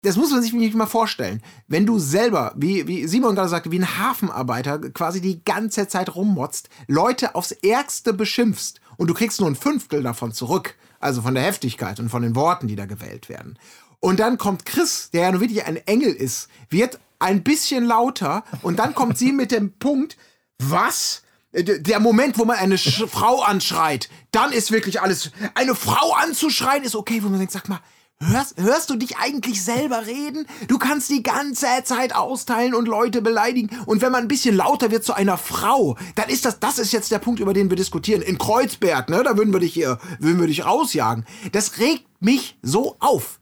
das 0.01 0.15
muss 0.15 0.31
man 0.31 0.41
sich 0.41 0.53
nicht 0.53 0.75
mal 0.75 0.85
vorstellen. 0.85 1.41
Wenn 1.67 1.85
du 1.85 1.99
selber, 1.99 2.53
wie, 2.55 2.87
wie 2.87 3.05
Simon 3.07 3.35
gerade 3.35 3.49
sagte, 3.49 3.71
wie 3.71 3.79
ein 3.79 3.97
Hafenarbeiter 3.99 4.79
quasi 4.91 5.19
die 5.19 5.43
ganze 5.43 5.87
Zeit 5.87 6.15
rummotzt, 6.15 6.69
Leute 6.87 7.35
aufs 7.35 7.51
Ärgste 7.51 8.13
beschimpfst 8.13 8.79
und 8.97 9.07
du 9.07 9.13
kriegst 9.13 9.39
nur 9.39 9.49
ein 9.49 9.55
Fünftel 9.55 10.01
davon 10.01 10.31
zurück, 10.31 10.75
also 10.99 11.21
von 11.21 11.33
der 11.33 11.43
Heftigkeit 11.43 11.99
und 11.99 12.09
von 12.09 12.21
den 12.21 12.35
Worten, 12.35 12.67
die 12.67 12.75
da 12.75 12.85
gewählt 12.85 13.27
werden. 13.29 13.57
Und 13.99 14.19
dann 14.21 14.37
kommt 14.37 14.65
Chris, 14.65 15.09
der 15.11 15.23
ja 15.23 15.31
nur 15.31 15.41
wirklich 15.41 15.65
ein 15.65 15.75
Engel 15.75 16.13
ist, 16.13 16.47
wird 16.69 16.99
ein 17.19 17.43
bisschen 17.43 17.83
lauter 17.83 18.43
und 18.61 18.79
dann 18.79 18.95
kommt 18.95 19.17
sie 19.17 19.33
mit 19.33 19.51
dem 19.51 19.73
Punkt, 19.73 20.15
was? 20.57 21.23
Äh, 21.51 21.63
Der 21.81 21.99
Moment, 21.99 22.37
wo 22.37 22.45
man 22.45 22.57
eine 22.57 22.77
Sch 22.77 23.03
Frau 23.09 23.41
anschreit, 23.41 24.09
dann 24.31 24.53
ist 24.53 24.71
wirklich 24.71 25.01
alles. 25.01 25.31
Eine 25.55 25.75
Frau 25.75 26.13
anzuschreien 26.13 26.83
ist 26.83 26.95
okay, 26.95 27.21
wo 27.23 27.27
man 27.27 27.39
denkt, 27.39 27.51
sag 27.51 27.67
mal, 27.67 27.81
hörst, 28.21 28.55
hörst 28.57 28.89
du 28.89 28.95
dich 28.95 29.17
eigentlich 29.17 29.63
selber 29.63 30.05
reden? 30.05 30.45
Du 30.67 30.77
kannst 30.77 31.09
die 31.09 31.23
ganze 31.23 31.67
Zeit 31.83 32.15
austeilen 32.15 32.73
und 32.73 32.87
Leute 32.87 33.21
beleidigen. 33.21 33.69
Und 33.85 34.01
wenn 34.01 34.11
man 34.11 34.23
ein 34.23 34.27
bisschen 34.27 34.55
lauter 34.55 34.91
wird 34.91 35.03
zu 35.03 35.13
einer 35.13 35.37
Frau, 35.37 35.97
dann 36.15 36.29
ist 36.29 36.45
das, 36.45 36.59
das 36.59 36.79
ist 36.79 36.91
jetzt 36.91 37.11
der 37.11 37.19
Punkt, 37.19 37.39
über 37.39 37.53
den 37.53 37.69
wir 37.69 37.77
diskutieren. 37.77 38.21
In 38.21 38.37
Kreuzberg, 38.37 39.09
ne, 39.09 39.23
da 39.23 39.37
würden 39.37 39.53
wir 39.53 39.59
dich 39.59 39.73
hier, 39.73 39.99
würden 40.19 40.39
wir 40.39 40.47
dich 40.47 40.65
rausjagen. 40.65 41.25
Das 41.51 41.79
regt 41.79 42.05
mich 42.19 42.57
so 42.61 42.95
auf. 42.99 43.38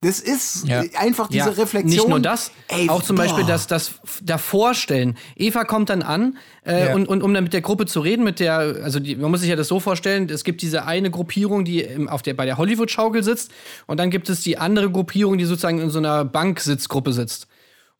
Das 0.00 0.20
ist 0.20 0.68
Ja. 0.68 0.84
einfach 0.96 1.26
diese 1.26 1.46
Ja, 1.50 1.54
Reflexion. 1.54 1.90
Nicht 1.90 2.08
nur 2.08 2.20
das, 2.20 2.52
Ey, 2.68 2.88
auch 2.88 3.02
zum 3.02 3.16
boah. 3.16 3.22
Beispiel 3.24 3.44
das, 3.44 3.66
das 3.66 3.94
Davorstellen. 4.22 5.16
Eva 5.34 5.64
kommt 5.64 5.90
dann 5.90 6.02
an 6.02 6.38
äh, 6.64 6.86
Ja. 6.86 6.94
und, 6.94 7.08
und 7.08 7.20
um 7.24 7.34
dann 7.34 7.42
mit 7.42 7.52
der 7.52 7.62
Gruppe 7.62 7.84
zu 7.86 7.98
reden, 8.00 8.22
mit 8.22 8.38
der, 8.38 8.58
also 8.58 9.00
die, 9.00 9.16
man 9.16 9.30
muss 9.32 9.40
sich 9.40 9.50
ja 9.50 9.56
das 9.56 9.66
so 9.66 9.80
vorstellen, 9.80 10.28
es 10.30 10.44
gibt 10.44 10.62
diese 10.62 10.86
eine 10.86 11.10
Gruppierung, 11.10 11.64
die 11.64 11.80
im, 11.80 12.08
auf 12.08 12.22
der, 12.22 12.34
bei 12.34 12.44
der 12.46 12.58
Hollywood-Schaukel 12.58 13.24
sitzt 13.24 13.50
und 13.88 13.98
dann 13.98 14.10
gibt 14.10 14.28
es 14.28 14.40
die 14.42 14.56
andere 14.56 14.88
Gruppierung, 14.88 15.36
die 15.36 15.44
sozusagen 15.46 15.80
in 15.80 15.90
so 15.90 15.98
einer 15.98 16.24
Banksitzgruppe 16.24 17.12
sitzt. 17.12 17.48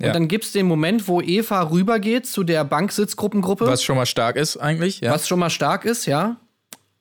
Und 0.00 0.14
dann 0.14 0.28
gibt 0.28 0.44
es 0.44 0.52
den 0.52 0.66
Moment, 0.66 1.08
wo 1.08 1.20
Eva 1.20 1.60
rübergeht 1.70 2.24
zu 2.24 2.44
der 2.44 2.62
Banksitzgruppengruppe. 2.62 3.66
Was 3.66 3.82
schon 3.82 3.96
mal 3.96 4.06
stark 4.06 4.36
ist 4.36 4.56
eigentlich, 4.56 5.00
ja. 5.00 5.10
Was 5.10 5.26
schon 5.26 5.40
mal 5.40 5.50
stark 5.50 5.84
ist, 5.84 6.06
ja. 6.06 6.36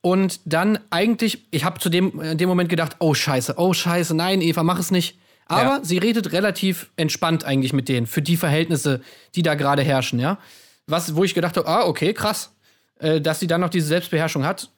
Und 0.00 0.40
dann 0.44 0.78
eigentlich, 0.90 1.46
ich 1.50 1.64
habe 1.64 1.80
zu 1.80 1.88
dem 1.88 2.20
in 2.20 2.38
dem 2.38 2.48
Moment 2.48 2.68
gedacht, 2.68 2.96
oh 3.00 3.14
Scheiße, 3.14 3.54
oh 3.56 3.72
Scheiße, 3.72 4.14
nein, 4.14 4.40
Eva, 4.40 4.62
mach 4.62 4.78
es 4.78 4.90
nicht. 4.90 5.18
Aber 5.46 5.62
Ja. 5.78 5.80
sie 5.82 5.98
redet 5.98 6.32
relativ 6.32 6.90
entspannt 6.96 7.44
eigentlich 7.44 7.72
mit 7.72 7.88
denen, 7.88 8.06
für 8.06 8.22
die 8.22 8.36
Verhältnisse, 8.36 9.00
die 9.34 9.42
da 9.42 9.54
gerade 9.54 9.82
herrschen, 9.82 10.18
ja. 10.20 10.38
Was, 10.86 11.14
wo 11.16 11.24
ich 11.24 11.34
gedacht 11.34 11.56
habe, 11.56 11.66
ah, 11.68 11.84
okay, 11.86 12.14
krass. 12.14 12.52
Äh, 13.00 13.20
dass 13.20 13.40
sie 13.40 13.46
dann 13.46 13.60
noch 13.60 13.70
diese 13.70 13.86
Selbstbeherrschung 13.86 14.44
hat, 14.44 14.70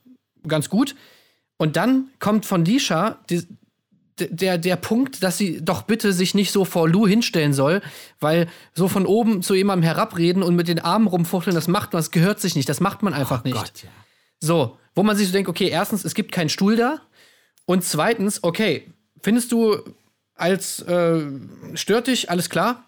ganz 0.46 0.68
gut. 0.68 0.94
Und 1.56 1.76
dann 1.76 2.08
kommt 2.18 2.46
von 2.46 2.64
Lisha 2.64 3.18
die, 3.30 3.46
der, 4.18 4.58
der 4.58 4.76
Punkt, 4.76 5.22
dass 5.22 5.38
sie 5.38 5.64
doch 5.64 5.82
bitte 5.82 6.12
sich 6.12 6.34
nicht 6.34 6.52
so 6.52 6.64
vor 6.64 6.88
Lou 6.88 7.06
hinstellen 7.06 7.52
soll, 7.54 7.80
weil 8.20 8.48
so 8.74 8.88
von 8.88 9.06
oben 9.06 9.42
zu 9.42 9.54
jemandem 9.54 9.84
herabreden 9.84 10.42
und 10.42 10.54
mit 10.56 10.68
den 10.68 10.78
Armen 10.78 11.06
rumfuchteln, 11.06 11.54
das 11.54 11.68
macht 11.68 11.92
man, 11.92 11.98
das 12.00 12.10
gehört 12.10 12.40
sich 12.40 12.54
nicht, 12.56 12.68
das 12.68 12.80
macht 12.80 13.02
man 13.02 13.14
einfach 13.14 13.44
nicht. 13.44 13.56
Gott, 13.56 13.82
ja. 13.82 13.88
So, 14.40 14.76
wo 14.94 15.02
man 15.02 15.16
sich 15.16 15.26
so 15.28 15.32
denkt, 15.32 15.48
okay, 15.48 15.68
erstens, 15.68 16.04
es 16.04 16.14
gibt 16.14 16.32
keinen 16.32 16.48
Stuhl 16.48 16.76
da. 16.76 17.00
Und 17.66 17.84
zweitens, 17.84 18.42
okay, 18.42 18.86
findest 19.22 19.52
du 19.52 19.78
als 20.34 20.80
äh, 20.82 21.22
stört 21.74 22.06
dich, 22.06 22.30
alles 22.30 22.48
klar. 22.50 22.84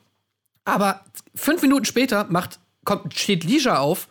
Aber 0.64 1.04
fünf 1.34 1.62
Minuten 1.62 1.84
später 1.84 2.26
macht, 2.30 2.58
kommt, 2.84 3.14
steht 3.18 3.44
Lisha 3.44 3.78
auf 3.78 4.08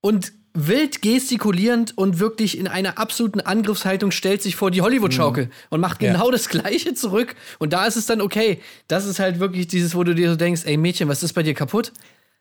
und 0.00 0.32
wild 0.58 1.02
gestikulierend 1.02 1.96
und 1.98 2.18
wirklich 2.18 2.58
in 2.58 2.66
einer 2.66 2.98
absoluten 2.98 3.40
Angriffshaltung 3.40 4.10
stellt 4.10 4.40
sich 4.42 4.56
vor 4.56 4.70
die 4.70 4.80
Hollywood-Schaukel 4.80 5.50
und 5.68 5.80
macht 5.80 6.02
Ja. 6.02 6.12
genau 6.12 6.30
das 6.30 6.48
Gleiche 6.48 6.94
zurück. 6.94 7.34
Und 7.58 7.72
da 7.72 7.86
ist 7.86 7.96
es 7.96 8.06
dann 8.06 8.20
okay. 8.22 8.60
Das 8.88 9.04
ist 9.04 9.18
halt 9.18 9.38
wirklich 9.38 9.66
dieses, 9.66 9.94
wo 9.94 10.02
du 10.02 10.14
dir 10.14 10.30
so 10.30 10.36
denkst, 10.36 10.62
ey 10.64 10.76
Mädchen, 10.76 11.08
was 11.08 11.22
ist 11.22 11.34
bei 11.34 11.42
dir 11.42 11.54
kaputt? 11.54 11.92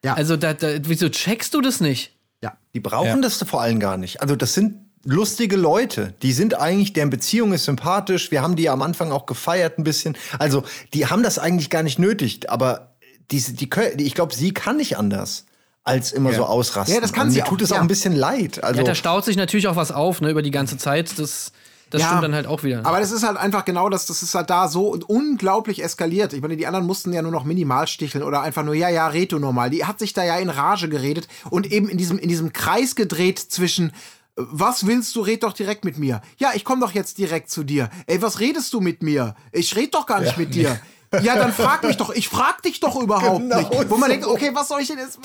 Ja. 0.03 0.13
Also, 0.13 0.37
da, 0.37 0.53
da, 0.53 0.77
wieso 0.83 1.09
checkst 1.09 1.53
du 1.53 1.61
das 1.61 1.81
nicht? 1.81 2.14
Ja. 2.45 2.57
Die 2.73 2.79
brauchen 2.79 3.07
Ja. 3.07 3.17
das 3.21 3.37
vor 3.43 3.61
allem 3.61 3.79
gar 3.79 3.97
nicht. 3.97 4.21
Also 4.21 4.35
das 4.35 4.53
sind 4.53 4.75
lustige 5.03 5.55
Leute. 5.55 6.13
Die 6.21 6.33
sind 6.33 6.55
eigentlich, 6.59 6.93
deren 6.93 7.09
Beziehung 7.09 7.53
ist 7.53 7.65
sympathisch. 7.65 8.31
Wir 8.31 8.41
haben 8.41 8.55
die 8.55 8.69
am 8.69 8.81
Anfang 8.81 9.11
auch 9.11 9.25
gefeiert 9.25 9.77
ein 9.77 9.83
bisschen. 9.83 10.17
Also 10.39 10.63
die 10.93 11.05
haben 11.07 11.23
das 11.23 11.37
eigentlich 11.39 11.69
gar 11.69 11.83
nicht 11.83 11.99
nötig. 11.99 12.49
Aber 12.49 12.95
diese, 13.31 13.53
die, 13.53 13.69
können- 13.69 13.99
ich 13.99 14.13
glaube, 14.15 14.33
sie 14.33 14.53
kann 14.53 14.77
nicht 14.77 14.97
anders 14.97 15.45
als 15.83 16.11
immer 16.11 16.33
so 16.33 16.43
ausrasten. 16.45 16.95
Ja, 16.95 17.01
das 17.01 17.13
kann 17.13 17.27
Und 17.27 17.33
sie 17.33 17.39
mir 17.41 17.45
tut 17.45 17.59
auch, 17.59 17.63
es 17.65 17.71
auch 17.71 17.75
ja. 17.75 17.81
ein 17.81 17.87
bisschen 17.87 18.15
leid. 18.15 18.63
Also 18.63 18.79
Ja, 18.81 18.85
da 18.87 18.95
staut 18.95 19.23
sich 19.25 19.37
natürlich 19.37 19.67
auch 19.67 19.75
was 19.75 19.91
auf, 19.91 20.21
ne, 20.21 20.29
über 20.31 20.41
die 20.41 20.49
ganze 20.51 20.77
Zeit. 20.77 21.19
Das, 21.19 21.51
das 21.89 22.01
Ja, 22.01 22.07
stimmt 22.07 22.23
dann 22.23 22.35
halt 22.35 22.47
auch 22.47 22.63
wieder. 22.63 22.85
Aber 22.85 22.99
das 22.99 23.11
ist 23.11 23.23
halt 23.23 23.37
einfach 23.37 23.65
genau 23.65 23.89
das, 23.89 24.05
das 24.05 24.23
ist 24.23 24.35
halt 24.35 24.49
da 24.49 24.67
so 24.67 24.97
unglaublich 25.07 25.83
eskaliert. 25.83 26.33
Ich 26.33 26.41
meine, 26.41 26.57
die 26.57 26.67
anderen 26.67 26.85
mussten 26.85 27.13
ja 27.13 27.21
nur 27.21 27.31
noch 27.31 27.43
minimal 27.43 27.87
sticheln 27.87 28.23
oder 28.23 28.41
einfach 28.41 28.63
nur, 28.63 28.73
ja, 28.73 28.89
ja, 28.89 29.07
red 29.07 29.31
du 29.31 29.39
normal. 29.39 29.69
Die 29.69 29.85
hat 29.85 29.99
sich 29.99 30.13
da 30.13 30.23
ja 30.23 30.37
in 30.37 30.49
Rage 30.49 30.89
geredet 30.89 31.27
und 31.49 31.71
eben 31.71 31.87
in 31.89 31.97
diesem, 31.97 32.17
in 32.17 32.29
diesem 32.29 32.53
Kreis 32.53 32.95
gedreht 32.95 33.39
zwischen, 33.39 33.91
was 34.35 34.85
willst 34.85 35.15
du, 35.15 35.21
red 35.21 35.43
doch 35.43 35.53
direkt 35.53 35.85
mit 35.85 35.97
mir. 35.97 36.21
Ja, 36.37 36.51
ich 36.55 36.65
komm 36.65 36.79
doch 36.79 36.91
jetzt 36.91 37.17
direkt 37.17 37.49
zu 37.49 37.63
dir. 37.63 37.89
Ey, 38.07 38.21
was 38.21 38.39
redest 38.39 38.73
du 38.73 38.81
mit 38.81 39.01
mir? 39.03 39.35
Ich 39.51 39.75
red 39.75 39.93
doch 39.93 40.05
gar 40.05 40.19
nicht 40.21 40.37
mit 40.37 40.53
dir. 40.53 40.79
Ja, 41.21 41.35
dann 41.35 41.53
frag 41.53 41.83
mich 41.83 41.97
doch. 41.97 42.09
Ich 42.11 42.29
frag 42.29 42.61
dich 42.63 42.79
doch 42.79 42.95
überhaupt 43.01 43.41
Genau 43.41 43.57
nicht. 43.57 43.89
Wo 43.89 43.97
man 43.97 44.09
so. 44.09 44.13
denkt, 44.13 44.27
okay, 44.27 44.51
was 44.53 44.67
soll 44.67 44.81
ich 44.81 44.87
denn 44.87 44.97
jetzt? 44.97 45.19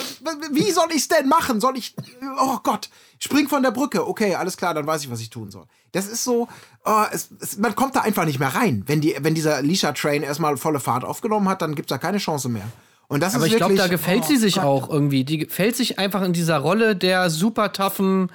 Wie 0.53 0.71
soll 0.71 0.89
ich's 0.95 1.09
denn 1.09 1.29
machen? 1.29 1.61
Soll 1.61 1.77
ich? 1.77 1.95
Oh 2.41 2.59
Gott, 2.63 2.91
spring 3.19 3.49
von 3.49 3.63
der 3.63 3.71
Brücke. 3.71 4.07
Okay, 4.07 4.35
alles 4.35 4.57
klar, 4.57 4.75
dann 4.75 4.87
weiß 4.87 5.03
ich, 5.03 5.11
was 5.11 5.21
ich 5.21 5.31
tun 5.31 5.51
soll. 5.51 5.65
Das 5.93 6.07
ist 6.07 6.23
so, 6.25 6.49
oh, 6.85 7.05
es, 7.11 7.31
es, 7.41 7.59
man 7.59 7.75
kommt 7.75 7.97
da 7.97 8.01
einfach 8.01 8.25
nicht 8.25 8.39
mehr 8.39 8.55
rein. 8.55 8.85
Wenn 8.87 9.01
die, 9.01 9.17
wenn 9.21 9.35
dieser 9.35 9.63
Lisha 9.63 9.93
Train 9.93 10.23
erstmal 10.23 10.57
volle 10.57 10.81
Fahrt 10.81 11.05
aufgenommen 11.05 11.49
hat, 11.49 11.63
dann 11.63 11.75
gibt's 11.75 11.91
da 11.91 11.99
keine 11.99 12.19
Chance 12.19 12.49
mehr. 12.49 12.69
Und 13.09 13.21
das 13.21 13.35
Aber 13.35 13.47
ist 13.47 13.53
ich 13.53 13.57
glaube, 13.57 13.75
da 13.75 13.89
gefällt 13.89 14.23
oh 14.25 14.29
sie 14.29 14.37
sich 14.37 14.55
Gott. 14.55 14.65
auch 14.65 14.89
irgendwie. 14.89 15.25
Die 15.25 15.39
gefällt 15.39 15.75
sich 15.75 15.99
einfach 15.99 16.23
in 16.23 16.33
dieser 16.33 16.59
Rolle 16.59 16.95
der 16.95 17.29
super 17.29 17.73
toughen, 17.73 18.31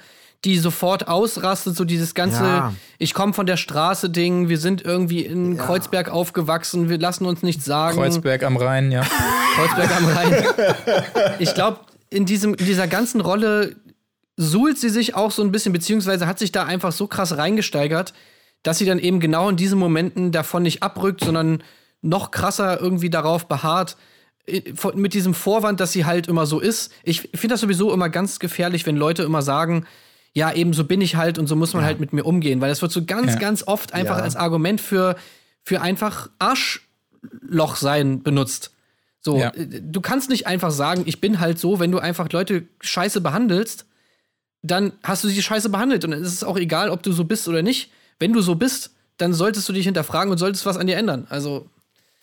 die 0.46 0.58
sofort 0.58 1.08
ausrastet, 1.08 1.76
so 1.76 1.84
dieses 1.84 2.14
ganze, 2.14 2.42
Ja. 2.44 2.72
ich 2.98 3.14
komme 3.14 3.32
von 3.34 3.46
der 3.46 3.56
Straße 3.56 4.08
Ding, 4.10 4.48
wir 4.48 4.58
sind 4.58 4.80
irgendwie 4.80 5.20
in 5.26 5.56
Kreuzberg 5.58 6.08
aufgewachsen, 6.08 6.88
wir 6.88 6.98
lassen 6.98 7.26
uns 7.26 7.42
nichts 7.42 7.64
sagen. 7.64 7.96
Kreuzberg 7.96 8.44
am 8.44 8.56
Rhein, 8.56 8.92
ja. 8.92 9.02
Kreuzberg 9.56 9.96
am 9.96 10.06
Rhein. 10.06 10.44
Ich 11.40 11.52
glaube, 11.54 11.80
in, 12.10 12.26
diesem, 12.26 12.54
in 12.54 12.64
dieser 12.64 12.86
ganzen 12.86 13.20
Rolle 13.20 13.74
suhlt 14.36 14.78
sie 14.78 14.88
sich 14.88 15.16
auch 15.16 15.32
so 15.32 15.42
ein 15.42 15.50
bisschen, 15.50 15.72
beziehungsweise 15.72 16.28
hat 16.28 16.38
sich 16.38 16.52
da 16.52 16.62
einfach 16.64 16.92
so 16.92 17.08
krass 17.08 17.36
reingesteigert, 17.36 18.14
dass 18.62 18.78
sie 18.78 18.86
dann 18.86 19.00
eben 19.00 19.18
genau 19.18 19.48
in 19.48 19.56
diesen 19.56 19.78
Momenten 19.80 20.30
davon 20.30 20.62
nicht 20.62 20.82
abrückt, 20.82 21.24
sondern 21.24 21.62
noch 22.02 22.30
krasser 22.30 22.80
irgendwie 22.80 23.10
darauf 23.10 23.48
beharrt, 23.48 23.96
mit 24.94 25.12
diesem 25.12 25.34
Vorwand, 25.34 25.80
dass 25.80 25.90
sie 25.90 26.04
halt 26.04 26.28
immer 26.28 26.46
so 26.46 26.60
ist. 26.60 26.92
Ich 27.02 27.22
finde 27.34 27.54
das 27.54 27.60
sowieso 27.62 27.92
immer 27.92 28.08
ganz 28.10 28.38
gefährlich, 28.38 28.86
wenn 28.86 28.96
Leute 28.96 29.24
immer 29.24 29.42
sagen, 29.42 29.86
ja, 30.36 30.52
eben 30.52 30.74
so 30.74 30.84
bin 30.84 31.00
ich 31.00 31.16
halt 31.16 31.38
und 31.38 31.46
so 31.46 31.56
muss 31.56 31.72
man 31.72 31.82
halt 31.82 31.98
mit 31.98 32.12
mir 32.12 32.22
umgehen, 32.24 32.60
weil 32.60 32.68
das 32.68 32.82
wird 32.82 32.92
so 32.92 33.02
ganz, 33.06 33.32
Ja. 33.32 33.38
ganz 33.38 33.62
oft 33.66 33.94
einfach 33.94 34.18
Ja. 34.18 34.22
als 34.22 34.36
Argument 34.36 34.82
für, 34.82 35.16
für 35.62 35.80
einfach 35.80 36.28
Arschloch 36.38 37.76
sein 37.76 38.22
benutzt. 38.22 38.70
So, 39.22 39.38
Ja. 39.38 39.48
äh, 39.54 39.80
du 39.82 40.00
kannst 40.02 40.28
nicht 40.28 40.46
einfach 40.46 40.70
sagen, 40.70 41.04
ich 41.06 41.22
bin 41.22 41.40
halt 41.40 41.58
so, 41.58 41.80
wenn 41.80 41.90
du 41.90 41.98
einfach 42.00 42.30
Leute 42.32 42.64
scheiße 42.82 43.22
behandelst, 43.22 43.86
dann 44.62 44.92
hast 45.02 45.24
du 45.24 45.28
sie 45.28 45.42
scheiße 45.42 45.70
behandelt 45.70 46.04
und 46.04 46.12
es 46.12 46.32
ist 46.32 46.44
auch 46.44 46.58
egal, 46.58 46.90
ob 46.90 47.02
du 47.02 47.12
so 47.12 47.24
bist 47.24 47.48
oder 47.48 47.62
nicht. 47.62 47.90
Wenn 48.18 48.34
du 48.34 48.42
so 48.42 48.56
bist, 48.56 48.90
dann 49.16 49.32
solltest 49.32 49.66
du 49.68 49.72
dich 49.72 49.86
hinterfragen 49.86 50.30
und 50.30 50.36
solltest 50.38 50.66
was 50.66 50.76
an 50.76 50.86
dir 50.86 50.96
ändern. 50.96 51.26
Also, 51.30 51.70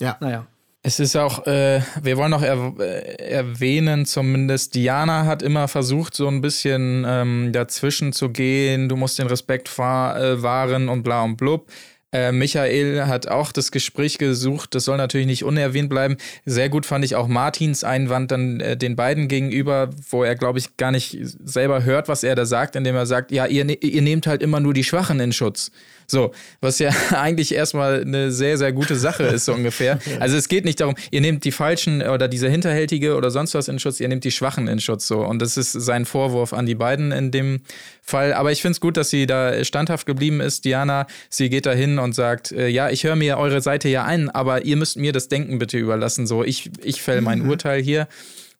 Ja. 0.00 0.16
naja. 0.20 0.46
Es 0.86 1.00
ist 1.00 1.16
auch, 1.16 1.46
äh, 1.46 1.80
wir 2.02 2.18
wollen 2.18 2.30
noch 2.30 2.42
er 2.42 2.74
äh, 2.78 3.14
erwähnen, 3.16 4.04
zumindest 4.04 4.74
Diana 4.74 5.24
hat 5.24 5.42
immer 5.42 5.66
versucht, 5.66 6.14
so 6.14 6.28
ein 6.28 6.42
bisschen 6.42 7.06
ähm, 7.08 7.52
dazwischen 7.52 8.12
zu 8.12 8.28
gehen. 8.28 8.90
Du 8.90 8.96
musst 8.96 9.18
den 9.18 9.26
Respekt 9.26 9.68
äh, 9.78 10.42
wahren 10.42 10.90
und 10.90 11.02
bla 11.02 11.22
und 11.22 11.38
blub. 11.38 11.70
Äh, 12.12 12.32
Michael 12.32 13.06
hat 13.06 13.28
auch 13.28 13.50
das 13.50 13.72
Gespräch 13.72 14.18
gesucht. 14.18 14.74
Das 14.74 14.84
soll 14.84 14.98
natürlich 14.98 15.26
nicht 15.26 15.42
unerwähnt 15.42 15.88
bleiben. 15.88 16.18
Sehr 16.44 16.68
gut 16.68 16.84
fand 16.84 17.02
ich 17.02 17.16
auch 17.16 17.28
Martins 17.28 17.82
Einwand 17.82 18.30
dann 18.30 18.60
äh, 18.60 18.76
den 18.76 18.94
beiden 18.94 19.26
gegenüber, 19.26 19.88
wo 20.10 20.22
er, 20.22 20.36
glaube 20.36 20.58
ich, 20.58 20.76
gar 20.76 20.92
nicht 20.92 21.18
selber 21.44 21.84
hört, 21.84 22.08
was 22.08 22.22
er 22.24 22.34
da 22.34 22.44
sagt, 22.44 22.76
indem 22.76 22.94
er 22.94 23.06
sagt, 23.06 23.32
ja, 23.32 23.46
ihr, 23.46 23.64
ne 23.64 23.72
ihr 23.72 24.02
nehmt 24.02 24.26
halt 24.26 24.42
immer 24.42 24.60
nur 24.60 24.74
die 24.74 24.84
Schwachen 24.84 25.18
in 25.18 25.32
Schutz. 25.32 25.70
So, 26.06 26.32
was 26.60 26.78
ja 26.78 26.90
eigentlich 27.10 27.54
erstmal 27.54 28.02
eine 28.02 28.30
sehr, 28.30 28.58
sehr 28.58 28.72
gute 28.72 28.96
Sache 28.96 29.24
ist, 29.24 29.44
so 29.44 29.54
ungefähr. 29.54 29.98
Also 30.20 30.36
es 30.36 30.48
geht 30.48 30.64
nicht 30.64 30.80
darum, 30.80 30.94
ihr 31.10 31.20
nehmt 31.20 31.44
die 31.44 31.52
Falschen 31.52 32.00
oder 32.02 32.28
diese 32.28 32.48
Hinterhältige 32.48 33.16
oder 33.16 33.30
sonst 33.30 33.54
was 33.54 33.68
in 33.68 33.78
Schutz, 33.78 34.00
ihr 34.00 34.08
nehmt 34.08 34.24
die 34.24 34.30
Schwachen 34.30 34.68
in 34.68 34.80
Schutz. 34.80 35.06
So. 35.06 35.20
Und 35.20 35.40
das 35.42 35.56
ist 35.56 35.72
sein 35.72 36.04
Vorwurf 36.04 36.52
an 36.52 36.66
die 36.66 36.74
beiden 36.74 37.12
in 37.12 37.30
dem 37.30 37.60
Fall. 38.02 38.32
Aber 38.32 38.52
ich 38.52 38.62
finde 38.62 38.72
es 38.72 38.80
gut, 38.80 38.96
dass 38.96 39.10
sie 39.10 39.26
da 39.26 39.64
standhaft 39.64 40.06
geblieben 40.06 40.40
ist. 40.40 40.64
Diana, 40.64 41.06
sie 41.28 41.50
geht 41.50 41.66
da 41.66 41.72
hin 41.72 41.98
und 41.98 42.14
sagt, 42.14 42.52
äh, 42.52 42.68
ja, 42.68 42.90
ich 42.90 43.04
höre 43.04 43.16
mir 43.16 43.38
eure 43.38 43.60
Seite 43.60 43.88
ja 43.88 44.04
ein, 44.04 44.30
aber 44.30 44.64
ihr 44.64 44.76
müsst 44.76 44.96
mir 44.96 45.12
das 45.12 45.28
Denken 45.28 45.58
bitte 45.58 45.78
überlassen. 45.78 46.26
So, 46.26 46.44
ich, 46.44 46.70
ich 46.82 47.02
fäll 47.02 47.20
mein 47.20 47.42
Urteil 47.48 47.82
hier. 47.82 48.02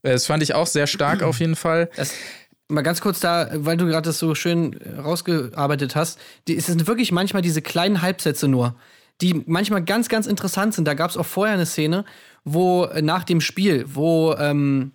Äh, 0.03 0.13
Das 0.13 0.27
fand 0.27 0.43
ich 0.43 0.55
auch 0.55 0.67
sehr 0.67 0.87
stark 0.87 1.23
auf 1.23 1.41
jeden 1.41 1.57
Fall. 1.57 1.89
Das, 1.97 2.13
mal 2.69 2.83
ganz 2.83 3.01
kurz 3.01 3.21
da, 3.21 3.49
weil 3.55 3.77
du 3.77 3.87
gerade 3.87 4.09
das 4.09 4.19
so 4.19 4.35
schön 4.35 4.79
rausgearbeitet 4.99 5.97
hast. 5.97 6.19
Die, 6.49 6.57
es 6.57 6.67
sind 6.67 6.87
wirklich 6.87 7.13
manchmal 7.13 7.43
diese 7.43 7.63
kleinen 7.63 8.03
Halbsätze 8.03 8.49
nur, 8.49 8.75
die 9.21 9.43
manchmal 9.47 9.85
ganz, 9.85 10.09
ganz 10.09 10.27
interessant 10.27 10.75
sind. 10.75 10.87
Da 10.87 10.95
gab 10.95 11.11
es 11.11 11.17
auch 11.17 11.27
vorher 11.27 11.55
eine 11.55 11.67
Szene, 11.67 12.05
wo 12.45 12.85
äh, 12.85 13.03
nach 13.03 13.25
dem 13.25 13.41
Spiel, 13.41 13.85
wo, 13.89 14.35
ähm, 14.35 14.93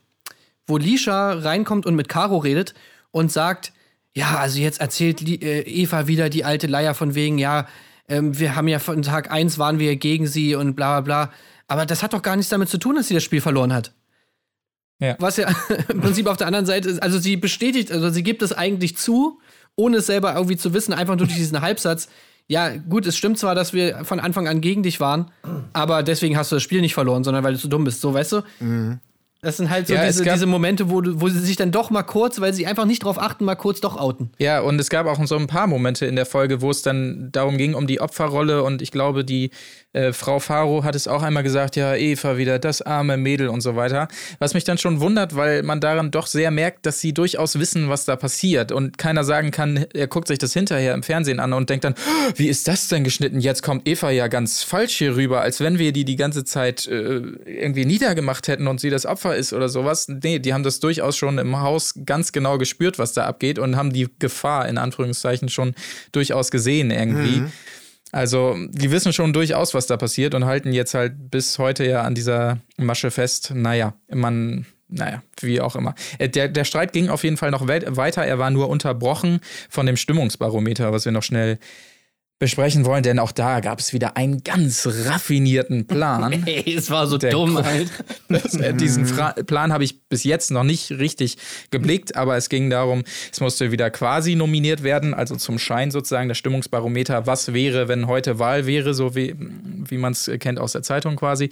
wo 0.65 0.77
Lisha 0.77 1.33
reinkommt 1.33 1.85
und 1.85 1.95
mit 1.95 2.09
Caro 2.09 2.37
redet 2.37 2.73
und 3.11 3.31
sagt, 3.31 3.71
ja, 4.13 4.37
also 4.37 4.59
jetzt 4.59 4.81
erzählt 4.81 5.21
Li 5.21 5.35
äh, 5.35 5.61
Eva 5.61 6.07
wieder 6.07 6.29
die 6.29 6.43
alte 6.43 6.67
Leier 6.67 6.95
von 6.95 7.15
wegen, 7.15 7.37
ja, 7.37 7.67
ähm, 8.07 8.37
wir 8.37 8.55
haben 8.55 8.67
ja 8.67 8.79
von 8.79 9.01
Tag 9.03 9.31
1 9.31 9.59
waren 9.59 9.79
wir 9.79 9.95
gegen 9.95 10.27
sie 10.27 10.55
und 10.55 10.75
bla 10.75 11.01
bla 11.01 11.25
bla. 11.25 11.33
Aber 11.67 11.85
das 11.85 12.01
hat 12.01 12.13
doch 12.13 12.23
gar 12.23 12.35
nichts 12.35 12.49
damit 12.49 12.69
zu 12.69 12.79
tun, 12.79 12.95
dass 12.95 13.07
sie 13.07 13.13
das 13.13 13.23
Spiel 13.23 13.41
verloren 13.41 13.73
hat. 13.73 13.93
Ja. 14.99 15.15
Was 15.19 15.37
ja 15.37 15.47
im 15.89 16.01
Prinzip 16.01 16.27
auf 16.27 16.37
der 16.37 16.47
anderen 16.47 16.65
Seite 16.65 16.89
ist, 16.89 17.01
also 17.01 17.19
sie 17.19 17.37
bestätigt, 17.37 17.91
also 17.91 18.09
sie 18.09 18.23
gibt 18.23 18.41
es 18.41 18.53
eigentlich 18.53 18.97
zu, 18.97 19.39
ohne 19.75 19.97
es 19.97 20.07
selber 20.07 20.33
irgendwie 20.35 20.57
zu 20.57 20.73
wissen, 20.73 20.93
einfach 20.93 21.15
nur 21.15 21.27
durch 21.27 21.37
diesen 21.37 21.61
Halbsatz. 21.61 22.09
Ja, 22.47 22.75
gut, 22.75 23.05
es 23.05 23.15
stimmt 23.15 23.37
zwar, 23.37 23.53
dass 23.55 23.73
wir 23.73 24.03
von 24.05 24.19
Anfang 24.19 24.47
an 24.47 24.59
gegen 24.59 24.81
dich 24.83 24.99
waren, 24.99 25.31
aber 25.71 26.01
deswegen 26.01 26.35
hast 26.35 26.51
du 26.51 26.55
das 26.55 26.63
Spiel 26.63 26.81
nicht 26.81 26.95
verloren, 26.95 27.23
sondern 27.23 27.43
weil 27.43 27.53
du 27.53 27.59
zu 27.59 27.67
dumm 27.67 27.83
bist, 27.83 28.01
so 28.01 28.13
weißt 28.13 28.31
du? 28.31 28.41
Das 29.41 29.55
sind 29.55 29.69
halt 29.69 29.87
so 29.87 29.93
Ja, 29.93 30.03
es 30.03 30.17
diese, 30.17 30.29
diese 30.29 30.45
Momente, 30.45 30.89
wo, 30.89 31.01
wo 31.03 31.29
sie 31.29 31.39
sich 31.39 31.55
dann 31.55 31.71
doch 31.71 31.91
mal 31.91 32.03
kurz, 32.03 32.41
weil 32.41 32.53
sie 32.53 32.67
einfach 32.67 32.83
nicht 32.85 33.03
drauf 33.05 33.17
achten, 33.17 33.45
mal 33.45 33.55
kurz 33.55 33.79
doch 33.79 33.95
outen. 33.97 34.31
Ja, 34.37 34.59
und 34.59 34.79
es 34.81 34.89
gab 34.89 35.07
auch 35.07 35.25
so 35.25 35.37
ein 35.37 35.47
paar 35.47 35.65
Momente 35.67 36.05
in 36.05 36.17
der 36.17 36.25
Folge, 36.25 36.61
wo 36.61 36.69
es 36.71 36.81
dann 36.81 37.29
darum 37.31 37.57
ging, 37.57 37.73
um 37.73 37.87
die 37.87 38.01
Opferrolle. 38.01 38.63
Und 38.63 38.81
ich 38.81 38.91
glaube, 38.91 39.23
die 39.23 39.51
äh, 39.93 40.11
Frau 40.11 40.39
Faro 40.39 40.83
hat 40.83 40.93
es 40.93 41.07
auch 41.07 41.23
einmal 41.23 41.43
gesagt, 41.43 41.77
ja, 41.77 41.95
Eva 41.95 42.35
wieder, 42.35 42.59
das 42.59 42.81
arme 42.81 43.15
Mädel 43.15 43.47
und 43.47 43.61
so 43.61 43.77
weiter. 43.77 44.09
Was 44.39 44.53
mich 44.53 44.65
dann 44.65 44.77
schon 44.77 44.99
wundert, 44.99 45.35
weil 45.37 45.63
man 45.63 45.79
daran 45.79 46.11
doch 46.11 46.27
sehr 46.27 46.51
merkt, 46.51 46.85
dass 46.85 46.99
sie 46.99 47.13
durchaus 47.13 47.57
wissen, 47.57 47.87
was 47.87 48.03
da 48.03 48.17
passiert. 48.17 48.73
Und 48.73 48.97
keiner 48.97 49.23
sagen 49.23 49.51
kann, 49.51 49.85
er 49.93 50.07
guckt 50.07 50.27
sich 50.27 50.37
das 50.37 50.51
hinterher 50.51 50.93
im 50.93 51.01
Fernsehen 51.01 51.39
an 51.39 51.53
und 51.53 51.69
denkt 51.69 51.85
dann, 51.85 51.93
"Oh, 51.93 52.31
wie 52.35 52.49
ist 52.49 52.67
das 52.67 52.89
denn 52.89 53.05
geschnitten? 53.05 53.39
Jetzt 53.39 53.63
kommt 53.63 53.87
Eva 53.87 54.11
ja 54.11 54.27
ganz 54.27 54.63
falsch 54.63 54.97
hier 54.97 55.15
rüber, 55.15 55.39
als 55.41 55.61
wenn 55.61 55.79
wir 55.79 55.93
die 55.93 56.03
die 56.03 56.17
ganze 56.17 56.43
Zeit 56.43 56.85
äh, 56.87 57.21
irgendwie 57.45 57.85
niedergemacht 57.85 58.49
hätten 58.49 58.67
und 58.67 58.81
sie 58.81 58.89
das 58.89 59.05
Opfer 59.05 59.28
ist 59.35 59.53
oder 59.53 59.69
sowas. 59.69 60.07
Nee, 60.07 60.39
die 60.39 60.53
haben 60.53 60.63
das 60.63 60.79
durchaus 60.79 61.17
schon 61.17 61.37
im 61.37 61.59
Haus 61.59 61.93
ganz 62.05 62.31
genau 62.31 62.57
gespürt, 62.57 62.99
was 62.99 63.13
da 63.13 63.25
abgeht 63.25 63.59
und 63.59 63.75
haben 63.75 63.91
die 63.93 64.07
Gefahr 64.19 64.67
in 64.67 64.77
Anführungszeichen 64.77 65.49
schon 65.49 65.73
durchaus 66.11 66.51
gesehen 66.51 66.91
irgendwie. 66.91 67.43
Also, 68.11 68.55
die 68.69 68.89
wissen 68.89 69.13
schon 69.13 69.33
durchaus, 69.33 69.73
was 69.75 69.85
da 69.85 69.95
passiert 69.95 70.33
und 70.33 70.45
halten 70.45 70.73
jetzt 70.73 70.95
halt 70.95 71.29
bis 71.29 71.59
heute 71.59 71.85
ja 71.85 72.01
an 72.01 72.15
dieser 72.15 72.57
Masche 72.77 73.11
fest. 73.11 73.51
Naja, 73.53 73.93
man, 74.11 74.65
naja, 74.87 75.21
wie 75.41 75.61
auch 75.61 75.75
immer. 75.75 75.93
Äh, 76.17 76.27
Der, 76.29 76.47
der 76.47 76.63
Streit 76.63 76.91
ging 76.91 77.09
auf 77.09 77.23
jeden 77.23 77.37
Fall 77.37 77.51
noch 77.51 77.67
weit- 77.67 77.95
weiter. 77.97 78.25
Er 78.25 78.39
war 78.39 78.49
nur 78.49 78.67
unterbrochen 78.69 79.41
von 79.69 79.85
dem 79.85 79.95
Stimmungsbarometer, 79.95 80.91
was 80.91 81.05
wir 81.05 81.11
noch 81.11 81.21
schnell 81.21 81.59
besprechen 82.39 82.85
wollen, 82.85 83.03
denn 83.03 83.19
auch 83.19 83.33
da 83.33 83.59
gab 83.59 83.79
es 83.79 83.91
wieder 83.91 84.15
einen 84.15 84.43
ganz 84.43 84.87
raffinierten 84.87 85.85
Plan. 85.87 86.43
Ey, 86.45 86.73
es 86.73 86.89
war 86.89 87.05
so 87.05 87.17
Der 87.17 87.31
dumm 87.31 87.61
halt. 87.63 87.91
Diesen 88.79 89.05
Fra 89.05 89.33
Plan 89.33 89.73
habe 89.73 89.83
ich 89.83 90.01
bis 90.07 90.23
jetzt 90.23 90.49
noch 90.49 90.63
nicht 90.63 90.91
richtig 90.91 91.37
geblickt, 91.69 92.15
aber 92.15 92.37
es 92.37 92.47
ging 92.47 92.69
darum, 92.69 93.03
es 93.31 93.41
musste 93.41 93.71
wieder 93.71 93.91
quasi 93.91 94.35
nominiert 94.35 94.83
werden, 94.83 95.13
also 95.13 95.35
zum 95.35 95.59
Schein 95.59 95.91
sozusagen, 95.91 96.29
das 96.29 96.37
Stimmungsbarometer, 96.37 97.27
was 97.27 97.53
wäre, 97.53 97.89
wenn 97.89 98.07
heute 98.07 98.39
Wahl 98.39 98.65
wäre, 98.65 98.93
so 98.93 99.15
wie, 99.15 99.35
wie 99.37 99.97
man 99.97 100.13
es 100.13 100.31
kennt 100.39 100.59
aus 100.59 100.71
der 100.71 100.81
Zeitung 100.81 101.17
quasi. 101.17 101.49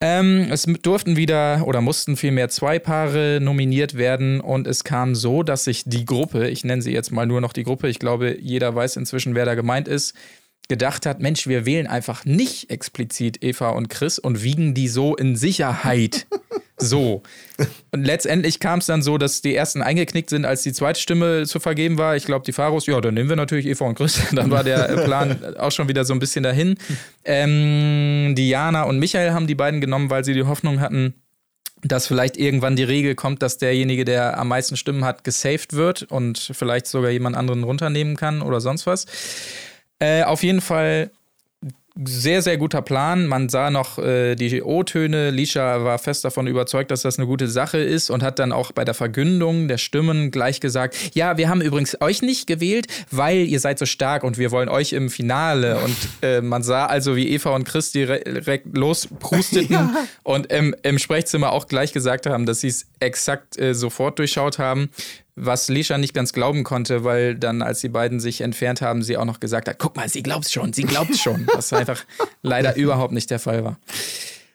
Ähm, 0.00 0.46
es 0.52 0.62
durften 0.82 1.16
wieder 1.16 1.66
oder 1.66 1.80
mussten 1.80 2.16
vielmehr 2.16 2.48
zwei 2.48 2.78
Paare 2.78 3.40
nominiert 3.42 3.96
werden 3.96 4.40
und 4.40 4.68
es 4.68 4.84
kam 4.84 5.16
so, 5.16 5.42
dass 5.42 5.64
sich 5.64 5.82
die 5.86 6.04
Gruppe, 6.04 6.48
ich 6.48 6.64
nenne 6.64 6.82
sie 6.82 6.92
jetzt 6.92 7.10
mal 7.10 7.26
nur 7.26 7.40
noch 7.40 7.52
die 7.52 7.64
Gruppe, 7.64 7.88
ich 7.88 7.98
glaube, 7.98 8.38
jeder 8.40 8.72
weiß 8.72 8.96
inzwischen, 8.96 9.34
wer 9.34 9.44
da 9.44 9.56
gemeint 9.56 9.88
ist, 9.88 10.14
gedacht 10.68 11.06
hat, 11.06 11.20
Mensch, 11.20 11.46
wir 11.46 11.64
wählen 11.64 11.86
einfach 11.86 12.26
nicht 12.26 12.70
explizit 12.70 13.42
Eva 13.42 13.70
und 13.70 13.88
Chris 13.88 14.18
und 14.18 14.42
wiegen 14.42 14.74
die 14.74 14.88
so 14.88 15.16
in 15.16 15.34
Sicherheit. 15.34 16.26
so. 16.76 17.22
Und 17.90 18.04
letztendlich 18.04 18.60
kam 18.60 18.78
es 18.80 18.86
dann 18.86 19.00
so, 19.00 19.16
dass 19.16 19.40
die 19.40 19.54
ersten 19.54 19.80
eingeknickt 19.80 20.28
sind, 20.28 20.44
als 20.44 20.62
die 20.62 20.74
zweite 20.74 21.00
Stimme 21.00 21.46
zu 21.46 21.58
vergeben 21.58 21.96
war. 21.96 22.16
Ich 22.16 22.26
glaube, 22.26 22.44
die 22.44 22.52
Pharos, 22.52 22.86
ja, 22.86 23.00
dann 23.00 23.14
nehmen 23.14 23.30
wir 23.30 23.36
natürlich 23.36 23.66
Eva 23.66 23.86
und 23.86 23.94
Chris. 23.94 24.20
Dann 24.32 24.50
war 24.50 24.62
der 24.62 24.84
Plan 25.04 25.56
auch 25.56 25.72
schon 25.72 25.88
wieder 25.88 26.04
so 26.04 26.12
ein 26.12 26.18
bisschen 26.18 26.42
dahin. 26.42 26.76
Ähm, 27.24 28.34
Diana 28.36 28.82
und 28.82 28.98
Michael 28.98 29.32
haben 29.32 29.46
die 29.46 29.54
beiden 29.54 29.80
genommen, 29.80 30.10
weil 30.10 30.24
sie 30.24 30.34
die 30.34 30.44
Hoffnung 30.44 30.80
hatten, 30.80 31.14
dass 31.82 32.06
vielleicht 32.06 32.36
irgendwann 32.36 32.76
die 32.76 32.84
Regel 32.84 33.14
kommt, 33.14 33.42
dass 33.42 33.58
derjenige, 33.58 34.04
der 34.04 34.38
am 34.38 34.48
meisten 34.48 34.76
Stimmen 34.76 35.04
hat, 35.04 35.24
gesaved 35.24 35.72
wird 35.72 36.02
und 36.02 36.50
vielleicht 36.52 36.86
sogar 36.86 37.10
jemand 37.10 37.36
anderen 37.36 37.64
runternehmen 37.64 38.16
kann 38.16 38.42
oder 38.42 38.60
sonst 38.60 38.86
was. 38.86 39.06
Äh, 40.00 40.22
auf 40.22 40.42
jeden 40.42 40.60
Fall 40.60 41.10
sehr, 42.04 42.42
sehr 42.42 42.56
guter 42.58 42.80
Plan. 42.80 43.26
Man 43.26 43.48
sah 43.48 43.70
noch 43.70 43.98
äh, 43.98 44.36
die 44.36 44.62
O-Töne. 44.62 45.30
Lisha 45.30 45.82
war 45.84 45.98
fest 45.98 46.24
davon 46.24 46.46
überzeugt, 46.46 46.90
dass 46.90 47.02
das 47.02 47.18
eine 47.18 47.26
gute 47.26 47.48
Sache 47.48 47.78
ist 47.78 48.10
und 48.10 48.22
hat 48.22 48.38
dann 48.38 48.52
auch 48.52 48.70
bei 48.70 48.84
der 48.84 48.94
Verkündung 48.94 49.66
der 49.66 49.78
Stimmen 49.78 50.30
gleich 50.30 50.60
gesagt: 50.60 50.96
Ja, 51.14 51.36
wir 51.36 51.48
haben 51.48 51.60
übrigens 51.60 52.00
euch 52.00 52.22
nicht 52.22 52.46
gewählt, 52.46 52.86
weil 53.10 53.38
ihr 53.38 53.58
seid 53.58 53.78
so 53.78 53.86
stark 53.86 54.22
und 54.22 54.38
wir 54.38 54.52
wollen 54.52 54.68
euch 54.68 54.92
im 54.92 55.10
Finale. 55.10 55.78
Und 55.78 55.96
äh, 56.22 56.40
man 56.40 56.62
sah 56.62 56.86
also, 56.86 57.16
wie 57.16 57.28
Eva 57.30 57.50
und 57.50 57.64
Chris 57.64 57.90
direkt 57.90 58.76
losprusteten 58.76 59.74
ja. 59.74 59.94
und 60.22 60.52
im, 60.52 60.76
im 60.82 60.98
Sprechzimmer 60.98 61.52
auch 61.52 61.66
gleich 61.66 61.92
gesagt 61.92 62.26
haben, 62.26 62.46
dass 62.46 62.60
sie 62.60 62.68
es 62.68 62.86
exakt 63.00 63.58
äh, 63.58 63.74
sofort 63.74 64.18
durchschaut 64.18 64.58
haben 64.58 64.90
was 65.40 65.68
Lisha 65.68 65.98
nicht 65.98 66.14
ganz 66.14 66.32
glauben 66.32 66.64
konnte, 66.64 67.04
weil 67.04 67.34
dann, 67.34 67.62
als 67.62 67.80
die 67.80 67.88
beiden 67.88 68.20
sich 68.20 68.40
entfernt 68.40 68.80
haben, 68.80 69.02
sie 69.02 69.16
auch 69.16 69.24
noch 69.24 69.40
gesagt 69.40 69.68
hat, 69.68 69.78
guck 69.78 69.96
mal, 69.96 70.08
sie 70.08 70.22
glaubt's 70.22 70.52
schon, 70.52 70.72
sie 70.72 70.82
glaubt's 70.82 71.20
schon, 71.20 71.46
was 71.54 71.72
einfach 71.72 72.04
leider 72.42 72.76
überhaupt 72.76 73.12
nicht 73.12 73.30
der 73.30 73.38
Fall 73.38 73.64
war. 73.64 73.78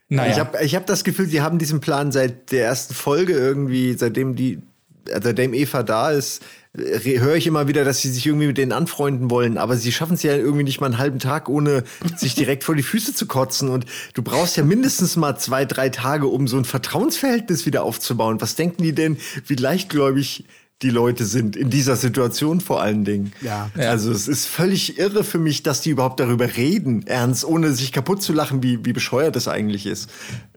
Naja. 0.09 0.31
Ich 0.31 0.39
habe 0.39 0.63
ich 0.63 0.75
hab 0.75 0.85
das 0.85 1.03
Gefühl, 1.03 1.27
sie 1.27 1.41
haben 1.41 1.57
diesen 1.57 1.79
Plan 1.79 2.11
seit 2.11 2.51
der 2.51 2.65
ersten 2.65 2.93
Folge 2.93 3.33
irgendwie, 3.33 3.93
seitdem 3.93 4.35
die, 4.35 4.61
seitdem 5.05 5.53
Eva 5.53 5.83
da 5.83 6.11
ist, 6.11 6.43
höre 6.75 7.35
ich 7.35 7.45
immer 7.45 7.67
wieder, 7.67 7.85
dass 7.85 8.01
sie 8.01 8.09
sich 8.09 8.25
irgendwie 8.25 8.47
mit 8.47 8.57
denen 8.57 8.71
anfreunden 8.71 9.29
wollen, 9.29 9.59
aber 9.59 9.77
sie 9.77 9.91
schaffen 9.91 10.15
es 10.15 10.23
ja 10.23 10.35
irgendwie 10.35 10.63
nicht 10.63 10.81
mal 10.81 10.87
einen 10.87 10.97
halben 10.97 11.19
Tag, 11.19 11.47
ohne 11.47 11.83
sich 12.15 12.33
direkt 12.33 12.63
vor 12.63 12.75
die 12.75 12.81
Füße 12.81 13.13
zu 13.13 13.27
kotzen. 13.27 13.69
Und 13.69 13.85
du 14.15 14.23
brauchst 14.23 14.57
ja 14.57 14.63
mindestens 14.63 15.15
mal 15.15 15.37
zwei, 15.37 15.65
drei 15.65 15.89
Tage, 15.89 16.25
um 16.25 16.47
so 16.47 16.57
ein 16.57 16.65
Vertrauensverhältnis 16.65 17.67
wieder 17.67 17.83
aufzubauen. 17.83 18.41
Was 18.41 18.55
denken 18.55 18.81
die 18.81 18.93
denn, 18.93 19.17
wie 19.45 19.55
leichtgläubig 19.55 20.45
die 20.83 20.89
Leute 20.89 21.25
sind, 21.25 21.55
in 21.55 21.69
dieser 21.69 21.95
Situation 21.95 22.61
vor 22.61 22.81
allen 22.81 23.05
Dingen. 23.05 23.33
Ja. 23.41 23.71
Also 23.75 24.11
es 24.11 24.27
ist 24.27 24.45
völlig 24.45 24.99
irre 24.99 25.23
für 25.23 25.39
mich, 25.39 25.63
dass 25.63 25.81
die 25.81 25.89
überhaupt 25.89 26.19
darüber 26.19 26.57
reden, 26.57 27.07
ernst, 27.07 27.45
ohne 27.45 27.73
sich 27.73 27.91
kaputt 27.91 28.21
zu 28.21 28.33
lachen, 28.33 28.61
wie, 28.61 28.85
wie 28.85 28.93
bescheuert 28.93 29.35
das 29.35 29.47
eigentlich 29.47 29.85
ist. 29.85 30.09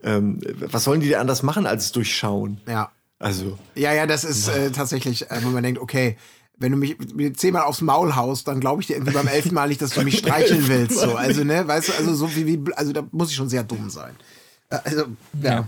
Ähm, 0.03 0.39
was 0.59 0.83
sollen 0.83 1.01
die 1.01 1.09
denn 1.09 1.19
anders 1.19 1.41
machen 1.43 1.65
als 1.65 1.91
durchschauen? 1.91 2.59
Ja. 2.67 2.91
Also. 3.19 3.57
Ja, 3.73 3.93
ja, 3.93 4.05
das 4.05 4.23
ist 4.23 4.47
äh, 4.47 4.69
tatsächlich, 4.71 5.31
äh, 5.31 5.39
wo 5.41 5.49
man 5.49 5.63
denkt, 5.63 5.81
okay, 5.81 6.17
wenn 6.59 6.71
du 6.71 6.77
mich 6.77 6.97
zehnmal 7.37 7.63
aufs 7.63 7.81
Maul 7.81 8.15
haust, 8.15 8.47
dann 8.47 8.59
glaube 8.59 8.81
ich 8.81 8.87
dir 8.87 8.95
irgendwie 8.95 9.13
beim 9.13 9.27
elften 9.27 9.53
Mal 9.53 9.67
nicht, 9.67 9.81
dass 9.81 9.91
du 9.91 10.01
mich 10.03 10.17
streicheln 10.19 10.67
willst. 10.67 10.99
So. 10.99 11.15
Also, 11.15 11.43
ne, 11.43 11.67
weißt 11.67 11.89
du, 11.89 11.93
also 11.93 12.13
so 12.13 12.35
wie, 12.35 12.45
wie, 12.45 12.73
also 12.73 12.93
da 12.93 13.03
muss 13.11 13.29
ich 13.29 13.35
schon 13.35 13.49
sehr 13.49 13.63
dumm 13.63 13.89
sein. 13.89 14.15
Äh, 14.69 14.77
also, 14.83 15.05
ja. 15.41 15.51
ja. 15.51 15.67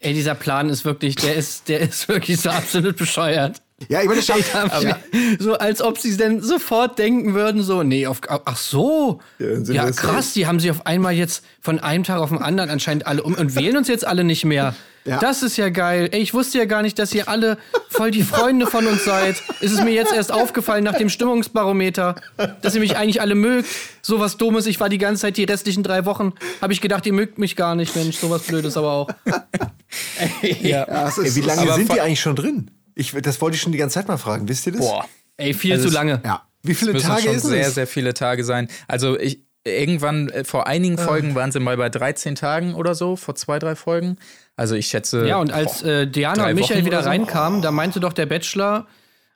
Ey, 0.00 0.12
dieser 0.12 0.34
Plan 0.34 0.68
ist 0.68 0.84
wirklich, 0.84 1.16
der 1.16 1.34
ist, 1.34 1.68
der 1.68 1.80
ist 1.80 2.08
wirklich 2.08 2.38
so 2.38 2.50
absolut 2.50 2.96
bescheuert. 2.96 3.62
Ja, 3.88 4.00
ich 4.00 4.06
meine, 4.06 4.20
das 4.20 4.24
stimmt. 4.44 4.82
Ja. 4.82 4.98
So 5.38 5.54
als 5.54 5.82
ob 5.82 5.98
sie 5.98 6.16
denn 6.16 6.40
sofort 6.40 6.98
denken 6.98 7.34
würden, 7.34 7.62
so, 7.62 7.82
nee, 7.82 8.06
auf, 8.06 8.20
ach 8.28 8.56
so. 8.56 9.20
Ja, 9.38 9.58
ja 9.72 9.90
krass, 9.90 10.32
die 10.32 10.46
haben 10.46 10.60
sich 10.60 10.70
auf 10.70 10.86
einmal 10.86 11.12
jetzt 11.12 11.44
von 11.60 11.78
einem 11.78 12.04
Tag 12.04 12.18
auf 12.20 12.30
den 12.30 12.38
anderen 12.38 12.70
anscheinend 12.70 13.06
alle 13.06 13.22
um 13.22 13.34
und 13.34 13.54
wählen 13.54 13.76
uns 13.76 13.88
jetzt 13.88 14.06
alle 14.06 14.24
nicht 14.24 14.44
mehr. 14.44 14.74
Ja. 15.04 15.18
Das 15.18 15.42
ist 15.42 15.58
ja 15.58 15.68
geil. 15.68 16.08
Ey, 16.12 16.22
ich 16.22 16.32
wusste 16.32 16.56
ja 16.56 16.64
gar 16.64 16.80
nicht, 16.80 16.98
dass 16.98 17.14
ihr 17.14 17.28
alle 17.28 17.58
voll 17.90 18.10
die 18.10 18.22
Freunde 18.22 18.66
von 18.66 18.86
uns 18.86 19.04
seid. 19.04 19.36
Ist 19.60 19.72
es 19.72 19.82
mir 19.82 19.92
jetzt 19.92 20.14
erst 20.14 20.32
aufgefallen 20.32 20.82
nach 20.82 20.96
dem 20.96 21.10
Stimmungsbarometer, 21.10 22.14
dass 22.62 22.74
ihr 22.74 22.80
mich 22.80 22.96
eigentlich 22.96 23.20
alle 23.20 23.34
mögt. 23.34 23.68
So 24.00 24.18
was 24.18 24.38
Dummes. 24.38 24.66
Ich 24.66 24.80
war 24.80 24.88
die 24.88 24.96
ganze 24.96 25.22
Zeit, 25.22 25.36
die 25.36 25.44
restlichen 25.44 25.82
drei 25.82 26.06
Wochen, 26.06 26.32
habe 26.62 26.72
ich 26.72 26.80
gedacht, 26.80 27.04
ihr 27.04 27.12
mögt 27.12 27.38
mich 27.38 27.54
gar 27.54 27.74
nicht, 27.74 27.94
Mensch. 27.96 28.16
So 28.16 28.30
was 28.30 28.44
Blödes 28.44 28.78
aber 28.78 28.92
auch. 28.92 29.08
Ey, 30.40 30.56
ja. 30.68 30.84
Ey, 30.84 31.34
wie 31.34 31.40
lange 31.42 31.72
sind 31.74 31.92
die 31.92 32.00
eigentlich 32.00 32.20
schon 32.20 32.36
drin? 32.36 32.70
Ich, 32.94 33.12
das 33.12 33.40
wollte 33.40 33.56
ich 33.56 33.62
schon 33.62 33.72
die 33.72 33.78
ganze 33.78 33.94
Zeit 33.94 34.08
mal 34.08 34.16
fragen. 34.16 34.48
Wisst 34.48 34.66
ihr 34.66 34.72
das? 34.72 34.80
Boah. 34.80 35.06
Ey, 35.36 35.54
viel 35.54 35.72
also 35.72 35.88
zu 35.88 35.94
lange. 35.94 36.20
Ja. 36.24 36.46
Wie 36.62 36.74
viele 36.74 36.92
Tage 37.00 37.22
schon 37.22 37.34
ist 37.34 37.44
es? 37.44 37.50
Sehr, 37.50 37.70
sehr 37.70 37.86
viele 37.86 38.14
Tage 38.14 38.44
sein. 38.44 38.68
Also 38.88 39.18
ich, 39.18 39.40
irgendwann, 39.64 40.28
äh, 40.28 40.44
vor 40.44 40.66
einigen 40.66 40.98
ah. 40.98 41.02
Folgen 41.02 41.34
waren 41.34 41.52
sie 41.52 41.60
mal 41.60 41.76
bei 41.76 41.88
13 41.88 42.34
Tagen 42.34 42.74
oder 42.74 42.94
so, 42.94 43.16
vor 43.16 43.34
zwei, 43.34 43.58
drei 43.58 43.74
Folgen. 43.74 44.16
Also 44.56 44.74
ich 44.74 44.86
schätze. 44.86 45.26
Ja, 45.26 45.38
und 45.38 45.52
als 45.52 45.82
äh, 45.82 46.06
Diana 46.06 46.48
und 46.48 46.54
Michael 46.54 46.84
wieder 46.84 47.02
so. 47.02 47.08
reinkamen, 47.08 47.62
da 47.62 47.70
meinte 47.70 48.00
doch 48.00 48.12
der 48.12 48.26
Bachelor, 48.26 48.86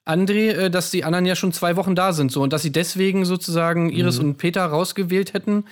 André, 0.07 0.53
äh, 0.53 0.71
dass 0.71 0.91
die 0.91 1.05
anderen 1.05 1.27
ja 1.27 1.35
schon 1.35 1.53
zwei 1.53 1.77
Wochen 1.77 1.95
da 1.95 2.13
sind. 2.13 2.31
So, 2.31 2.43
und 2.43 2.53
dass 2.53 2.63
sie 2.63 2.73
deswegen 2.73 3.25
sozusagen 3.25 3.91
Iris 3.91 4.19
mhm. 4.19 4.31
und 4.31 4.37
Peter 4.39 4.65
rausgewählt 4.65 5.35
hätten, 5.35 5.65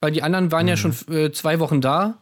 weil 0.00 0.12
die 0.12 0.22
anderen 0.22 0.50
waren 0.52 0.64
mhm. 0.64 0.70
ja 0.70 0.76
schon 0.76 0.94
äh, 1.10 1.32
zwei 1.32 1.60
Wochen 1.60 1.80
da. 1.80 2.18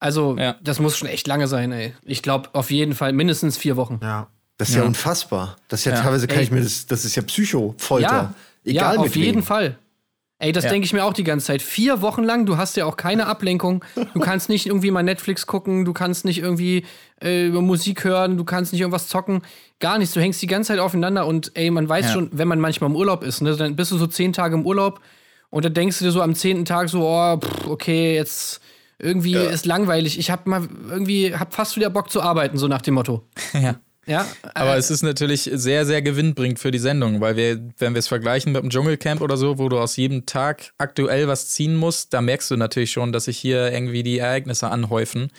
Also, 0.00 0.36
ja. 0.36 0.56
das 0.62 0.78
muss 0.78 0.96
schon 0.96 1.08
echt 1.08 1.26
lange 1.26 1.48
sein, 1.48 1.72
ey. 1.72 1.94
Ich 2.04 2.22
glaube, 2.22 2.50
auf 2.52 2.70
jeden 2.70 2.94
Fall 2.94 3.12
mindestens 3.12 3.56
vier 3.56 3.76
Wochen. 3.76 3.98
Ja. 4.02 4.28
Das 4.58 4.70
ist 4.70 4.74
ja, 4.74 4.82
ja 4.82 4.86
unfassbar. 4.86 5.56
Das 5.68 5.80
ist 5.80 5.86
ja, 5.86 5.92
ja. 5.92 6.02
teilweise 6.02 6.26
kann 6.26 6.38
ey. 6.38 6.44
ich 6.44 6.50
mir 6.50 6.60
das, 6.62 6.86
das 6.86 7.04
ist 7.04 7.14
ja 7.14 7.22
Psycho-Folter. 7.22 8.06
Ja, 8.06 8.34
Egal 8.64 8.96
ja, 8.96 9.00
auf 9.00 9.16
jeden 9.16 9.42
Fall. 9.42 9.78
Ey, 10.40 10.52
das 10.52 10.64
ja. 10.64 10.70
denke 10.70 10.84
ich 10.84 10.92
mir 10.92 11.04
auch 11.04 11.12
die 11.12 11.24
ganze 11.24 11.46
Zeit. 11.46 11.62
Vier 11.62 12.00
Wochen 12.00 12.22
lang, 12.22 12.46
du 12.46 12.56
hast 12.56 12.76
ja 12.76 12.84
auch 12.84 12.96
keine 12.96 13.26
Ablenkung. 13.26 13.84
Du 14.14 14.20
kannst 14.20 14.48
nicht 14.48 14.66
irgendwie 14.66 14.92
mal 14.92 15.02
Netflix 15.02 15.46
gucken, 15.46 15.84
du 15.84 15.92
kannst 15.92 16.24
nicht 16.24 16.38
irgendwie 16.38 16.84
äh, 17.20 17.48
Musik 17.48 18.04
hören, 18.04 18.36
du 18.36 18.44
kannst 18.44 18.72
nicht 18.72 18.80
irgendwas 18.80 19.08
zocken. 19.08 19.42
Gar 19.80 19.98
nichts. 19.98 20.14
Du 20.14 20.20
hängst 20.20 20.40
die 20.40 20.46
ganze 20.46 20.68
Zeit 20.68 20.78
aufeinander 20.78 21.26
und 21.26 21.50
ey, 21.54 21.70
man 21.70 21.88
weiß 21.88 22.06
ja. 22.06 22.12
schon, 22.12 22.30
wenn 22.32 22.46
man 22.46 22.60
manchmal 22.60 22.90
im 22.90 22.96
Urlaub 22.96 23.24
ist, 23.24 23.40
ne, 23.40 23.56
dann 23.56 23.74
bist 23.74 23.90
du 23.90 23.98
so 23.98 24.06
zehn 24.06 24.32
Tage 24.32 24.54
im 24.54 24.64
Urlaub 24.64 25.00
und 25.50 25.64
dann 25.64 25.74
denkst 25.74 25.98
du 25.98 26.04
dir 26.04 26.12
so 26.12 26.22
am 26.22 26.36
zehnten 26.36 26.64
Tag 26.64 26.88
so, 26.88 27.08
oh, 27.08 27.36
pff, 27.36 27.66
okay, 27.66 28.14
jetzt 28.14 28.60
irgendwie 28.98 29.32
ja. 29.32 29.44
ist 29.44 29.66
langweilig. 29.66 30.18
Ich 30.18 30.30
hab 30.30 30.46
mal 30.46 30.68
irgendwie, 30.88 31.34
hab 31.34 31.54
fast 31.54 31.76
wieder 31.76 31.90
Bock 31.90 32.10
zu 32.10 32.22
arbeiten, 32.22 32.58
so 32.58 32.68
nach 32.68 32.82
dem 32.82 32.94
Motto. 32.94 33.26
ja. 33.52 33.76
Ja, 34.06 34.26
aber 34.54 34.76
äh, 34.76 34.78
es 34.78 34.90
ist 34.90 35.02
natürlich 35.02 35.50
sehr, 35.52 35.84
sehr 35.84 36.00
gewinnbringend 36.00 36.58
für 36.58 36.70
die 36.70 36.78
Sendung, 36.78 37.20
weil 37.20 37.36
wir, 37.36 37.60
wenn 37.76 37.92
wir 37.92 37.98
es 37.98 38.08
vergleichen 38.08 38.52
mit 38.52 38.62
dem 38.62 38.70
Dschungelcamp 38.70 39.20
oder 39.20 39.36
so, 39.36 39.58
wo 39.58 39.68
du 39.68 39.78
aus 39.78 39.96
jedem 39.96 40.24
Tag 40.24 40.72
aktuell 40.78 41.28
was 41.28 41.50
ziehen 41.50 41.76
musst, 41.76 42.14
da 42.14 42.22
merkst 42.22 42.50
du 42.50 42.56
natürlich 42.56 42.90
schon, 42.90 43.12
dass 43.12 43.26
sich 43.26 43.36
hier 43.36 43.70
irgendwie 43.70 44.02
die 44.02 44.18
Ereignisse 44.18 44.70
anhäufen 44.70 45.30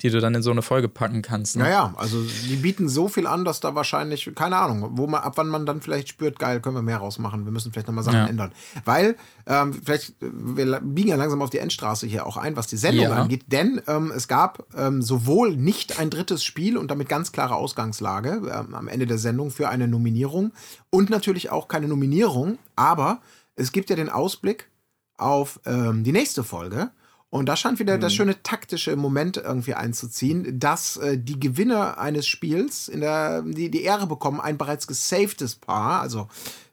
die 0.00 0.10
du 0.10 0.20
dann 0.20 0.34
in 0.34 0.42
so 0.42 0.50
eine 0.50 0.62
Folge 0.62 0.88
packen 0.88 1.22
kannst. 1.22 1.56
Ne? 1.56 1.64
Naja, 1.64 1.92
also 1.96 2.22
die 2.22 2.56
bieten 2.56 2.88
so 2.88 3.08
viel 3.08 3.26
an, 3.26 3.44
dass 3.44 3.58
da 3.58 3.74
wahrscheinlich, 3.74 4.30
keine 4.36 4.56
Ahnung, 4.56 4.90
wo 4.92 5.08
man, 5.08 5.22
ab 5.22 5.32
wann 5.36 5.48
man 5.48 5.66
dann 5.66 5.80
vielleicht 5.80 6.08
spürt, 6.08 6.38
geil, 6.38 6.60
können 6.60 6.76
wir 6.76 6.82
mehr 6.82 6.98
rausmachen, 6.98 7.44
wir 7.44 7.52
müssen 7.52 7.72
vielleicht 7.72 7.88
nochmal 7.88 8.04
Sachen 8.04 8.18
ja. 8.20 8.26
ändern. 8.26 8.52
Weil, 8.84 9.16
ähm, 9.46 9.72
vielleicht, 9.72 10.14
wir 10.20 10.80
biegen 10.80 11.08
ja 11.08 11.16
langsam 11.16 11.42
auf 11.42 11.50
die 11.50 11.58
Endstraße 11.58 12.06
hier 12.06 12.26
auch 12.26 12.36
ein, 12.36 12.56
was 12.56 12.68
die 12.68 12.76
Sendung 12.76 13.06
ja. 13.06 13.16
angeht, 13.16 13.46
denn 13.48 13.80
ähm, 13.88 14.12
es 14.14 14.28
gab 14.28 14.64
ähm, 14.76 15.02
sowohl 15.02 15.56
nicht 15.56 15.98
ein 15.98 16.10
drittes 16.10 16.44
Spiel 16.44 16.76
und 16.78 16.90
damit 16.90 17.08
ganz 17.08 17.32
klare 17.32 17.56
Ausgangslage 17.56 18.40
ähm, 18.54 18.74
am 18.74 18.86
Ende 18.86 19.06
der 19.06 19.18
Sendung 19.18 19.50
für 19.50 19.68
eine 19.68 19.88
Nominierung 19.88 20.52
und 20.90 21.10
natürlich 21.10 21.50
auch 21.50 21.66
keine 21.66 21.88
Nominierung, 21.88 22.58
aber 22.76 23.20
es 23.56 23.72
gibt 23.72 23.90
ja 23.90 23.96
den 23.96 24.08
Ausblick 24.08 24.70
auf 25.16 25.58
ähm, 25.66 26.04
die 26.04 26.12
nächste 26.12 26.44
Folge. 26.44 26.90
Und 27.30 27.46
da 27.46 27.56
scheint 27.56 27.78
wieder 27.78 27.96
mhm. 27.96 28.00
das 28.00 28.14
schöne 28.14 28.42
taktische 28.42 28.96
Moment 28.96 29.36
irgendwie 29.36 29.74
einzuziehen, 29.74 30.58
dass 30.58 30.96
äh, 30.96 31.18
die 31.18 31.38
Gewinner 31.38 31.98
eines 31.98 32.26
Spiels 32.26 32.88
in 32.88 33.00
der, 33.00 33.42
die, 33.42 33.70
die 33.70 33.82
Ehre 33.82 34.06
bekommen, 34.06 34.40
ein 34.40 34.56
bereits 34.56 34.86
gesafedes 34.86 35.56
Paar, 35.56 36.00
also 36.00 36.28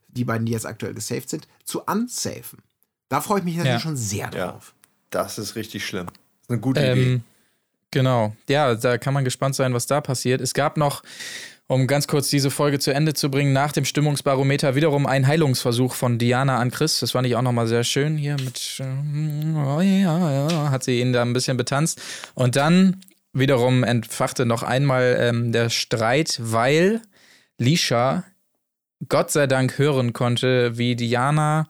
die 0.08 0.24
beiden, 0.24 0.46
die 0.46 0.54
jetzt 0.54 0.66
aktuell 0.66 0.94
gesaved 0.94 1.30
sind, 1.30 1.48
zu 1.66 1.82
unsafen. 1.82 2.60
Da 3.10 3.20
freue 3.20 3.40
ich 3.40 3.46
mich 3.46 3.58
natürlich 3.58 3.76
ja. 3.76 3.80
schon 3.82 3.98
sehr 3.98 4.30
drauf. 4.30 4.74
Ja, 5.14 5.24
das 5.24 5.38
ist 5.38 5.56
richtig 5.56 5.86
schlimm. 5.86 6.06
Das 6.08 6.16
ist 6.44 6.50
eine 6.50 6.60
gute 6.60 6.80
ähm, 6.82 6.98
Idee. 6.98 7.22
Genau. 7.92 8.36
Ja, 8.50 8.76
da 8.76 8.98
kann 8.98 9.14
man 9.14 9.24
gespannt 9.24 9.56
sein, 9.56 9.74
was 9.74 9.88
da 9.88 10.02
passiert. 10.02 10.42
Es 10.42 10.54
gab 10.54 10.78
noch 10.78 11.04
um 11.68 11.88
ganz 11.88 12.08
kurz 12.08 12.30
diese 12.30 12.52
Folge 12.52 12.80
zu 12.80 12.94
Ende 12.94 13.14
zu 13.14 13.32
bringen, 13.32 13.54
nach 13.54 13.72
dem 13.72 13.86
Stimmungsbarometer 13.86 14.76
wiederum 14.76 15.08
ein 15.08 15.26
Heilungsversuch 15.26 15.94
von 15.94 16.20
Diana 16.20 16.60
an 16.60 16.72
Chris. 16.72 17.00
Das 17.00 17.12
fand 17.12 17.28
ich 17.28 17.36
auch 17.36 17.42
nochmal 17.42 17.68
sehr 17.68 17.84
schön 17.84 18.18
hier 18.18 18.36
mit, 18.36 18.80
oh 18.80 19.82
ja, 19.82 20.48
ja, 20.48 20.70
hat 20.70 20.84
sie 20.84 21.00
ihn 21.00 21.12
da 21.12 21.24
ein 21.24 21.34
bisschen 21.34 21.58
betanzt. 21.58 22.02
Und 22.36 22.56
dann 22.56 23.02
wiederum 23.34 23.84
entfachte 23.84 24.46
noch 24.46 24.64
einmal 24.64 25.18
ähm, 25.20 25.52
der 25.52 25.70
Streit, 25.70 26.38
weil 26.40 27.02
Lisha 27.58 28.24
Gott 29.10 29.32
sei 29.32 29.48
Dank 29.48 29.78
hören 29.78 30.14
konnte, 30.14 30.78
wie 30.78 30.96
Diana 30.96 31.68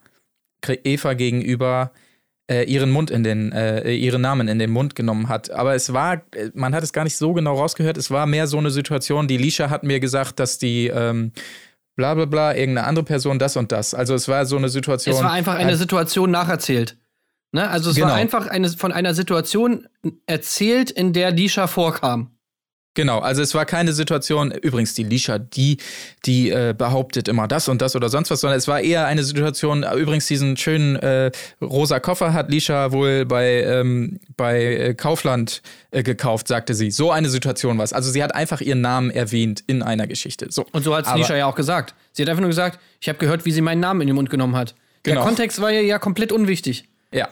Eva 0.83 1.13
gegenüber 1.13 1.91
äh, 2.49 2.63
ihren 2.63 2.91
Mund 2.91 3.09
in 3.11 3.23
den, 3.23 3.51
äh, 3.51 3.91
ihren 3.93 4.21
Namen 4.21 4.47
in 4.47 4.59
den 4.59 4.69
Mund 4.71 4.95
genommen 4.95 5.29
hat. 5.29 5.49
Aber 5.51 5.73
es 5.75 5.93
war, 5.93 6.15
äh, 6.35 6.51
man 6.53 6.75
hat 6.75 6.83
es 6.83 6.93
gar 6.93 7.03
nicht 7.03 7.17
so 7.17 7.33
genau 7.33 7.55
rausgehört, 7.55 7.97
es 7.97 8.11
war 8.11 8.25
mehr 8.25 8.47
so 8.47 8.57
eine 8.57 8.71
Situation, 8.71 9.27
die 9.27 9.37
Lisha 9.37 9.69
hat 9.69 9.83
mir 9.83 9.99
gesagt, 9.99 10.39
dass 10.39 10.57
die 10.57 10.87
ähm, 10.87 11.31
bla 11.95 12.13
bla 12.13 12.25
bla, 12.25 12.55
irgendeine 12.55 12.87
andere 12.87 13.05
Person 13.05 13.39
das 13.39 13.57
und 13.57 13.71
das. 13.71 13.93
Also 13.93 14.13
es 14.13 14.27
war 14.27 14.45
so 14.45 14.57
eine 14.57 14.69
Situation. 14.69 15.15
Es 15.15 15.23
war 15.23 15.31
einfach 15.31 15.55
eine 15.55 15.75
Situation 15.75 16.29
nacherzählt. 16.31 16.97
Ne? 17.51 17.67
Also 17.69 17.89
es 17.89 17.95
Genau. 17.95 18.09
war 18.09 18.15
einfach 18.15 18.47
eine, 18.47 18.69
von 18.69 18.91
einer 18.91 19.13
Situation 19.13 19.87
erzählt, 20.25 20.91
in 20.91 21.13
der 21.13 21.31
Lisha 21.31 21.67
vorkam. 21.67 22.31
Genau, 22.95 23.19
also 23.19 23.41
es 23.41 23.53
war 23.53 23.65
keine 23.65 23.93
Situation, 23.93 24.51
übrigens 24.51 24.93
die 24.95 25.03
Lisha, 25.03 25.37
die, 25.37 25.77
die 26.25 26.49
äh, 26.49 26.73
behauptet 26.75 27.27
immer 27.27 27.47
das 27.47 27.67
und 27.67 27.81
das 27.81 27.95
oder 27.95 28.09
sonst 28.09 28.31
was, 28.31 28.39
sondern 28.41 28.57
es 28.57 28.67
war 28.67 28.79
eher 28.81 29.05
eine 29.05 29.23
Situation, 29.23 29.83
äh, 29.83 29.93
übrigens 29.95 30.25
diesen 30.27 30.57
schönen 30.57 30.95
äh, 30.95 31.29
rosa 31.61 31.99
Koffer 31.99 32.33
hat 32.33 32.49
Lisha 32.49 32.91
wohl 32.93 33.25
bei, 33.25 33.63
ähm, 33.63 34.19
bei 34.37 34.63
äh, 34.63 34.93
Kaufland 34.93 35.61
äh, 35.91 36.03
gekauft, 36.03 36.47
sagte 36.47 36.73
sie. 36.73 36.89
So 36.89 37.11
eine 37.11 37.29
Situation 37.29 37.77
war 37.77 37.83
es. 37.83 37.93
Also 37.93 38.09
sie 38.11 38.23
hat 38.23 38.33
einfach 38.33 38.61
ihren 38.61 38.81
Namen 38.81 39.11
erwähnt 39.11 39.63
in 39.67 39.83
einer 39.83 40.07
Geschichte. 40.07 40.47
So. 40.49 40.65
Und 40.71 40.83
so 40.83 40.95
hat 40.95 41.05
Aber- 41.07 41.17
Lisha 41.17 41.35
ja 41.35 41.45
auch 41.47 41.55
gesagt. 41.55 41.93
Sie 42.13 42.21
hat 42.21 42.29
einfach 42.29 42.41
nur 42.41 42.49
gesagt, 42.49 42.79
ich 43.01 43.09
habe 43.09 43.19
gehört, 43.19 43.45
wie 43.45 43.51
sie 43.51 43.61
meinen 43.61 43.81
Namen 43.81 43.99
in 44.01 44.07
den 44.07 44.15
Mund 44.15 44.29
genommen 44.29 44.55
hat. 44.55 44.73
Der 45.03 45.13
Genau. 45.15 45.25
Kontext 45.25 45.61
war 45.61 45.69
ja, 45.69 45.81
ja 45.81 45.99
komplett 45.99 46.31
unwichtig. 46.31 46.85
Ja, 47.11 47.27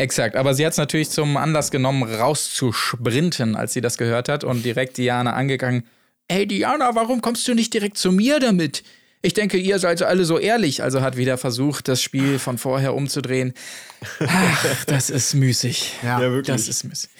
exakt. 0.00 0.36
Aber 0.36 0.54
sie 0.54 0.64
hat 0.64 0.72
es 0.72 0.78
natürlich 0.78 1.10
zum 1.10 1.36
Anlass 1.36 1.70
genommen, 1.70 2.02
rauszusprinten, 2.02 3.56
als 3.56 3.72
sie 3.72 3.80
das 3.80 3.98
gehört 3.98 4.28
hat 4.28 4.44
und 4.44 4.64
direkt 4.64 4.96
Diana 4.96 5.34
angegangen. 5.34 5.84
Ey, 6.28 6.46
Diana, 6.46 6.94
warum 6.94 7.20
kommst 7.22 7.46
du 7.48 7.54
nicht 7.54 7.74
direkt 7.74 7.98
zu 7.98 8.12
mir 8.12 8.40
damit? 8.40 8.82
Ich 9.22 9.34
denke, 9.34 9.58
ihr 9.58 9.78
seid 9.78 10.00
alle 10.02 10.24
so 10.24 10.38
ehrlich. 10.38 10.82
Also 10.82 11.02
hat 11.02 11.16
wieder 11.16 11.36
versucht, 11.36 11.88
das 11.88 12.00
Spiel 12.00 12.38
von 12.38 12.56
vorher 12.56 12.94
umzudrehen. 12.94 13.52
Ach, 14.26 14.84
das 14.86 15.10
ist 15.10 15.34
müßig. 15.34 15.94
Ja. 16.02 16.20
Ja, 16.20 16.30
wirklich. 16.32 16.56
Das 16.56 16.68
ist 16.68 16.84
müßig. 16.84 17.10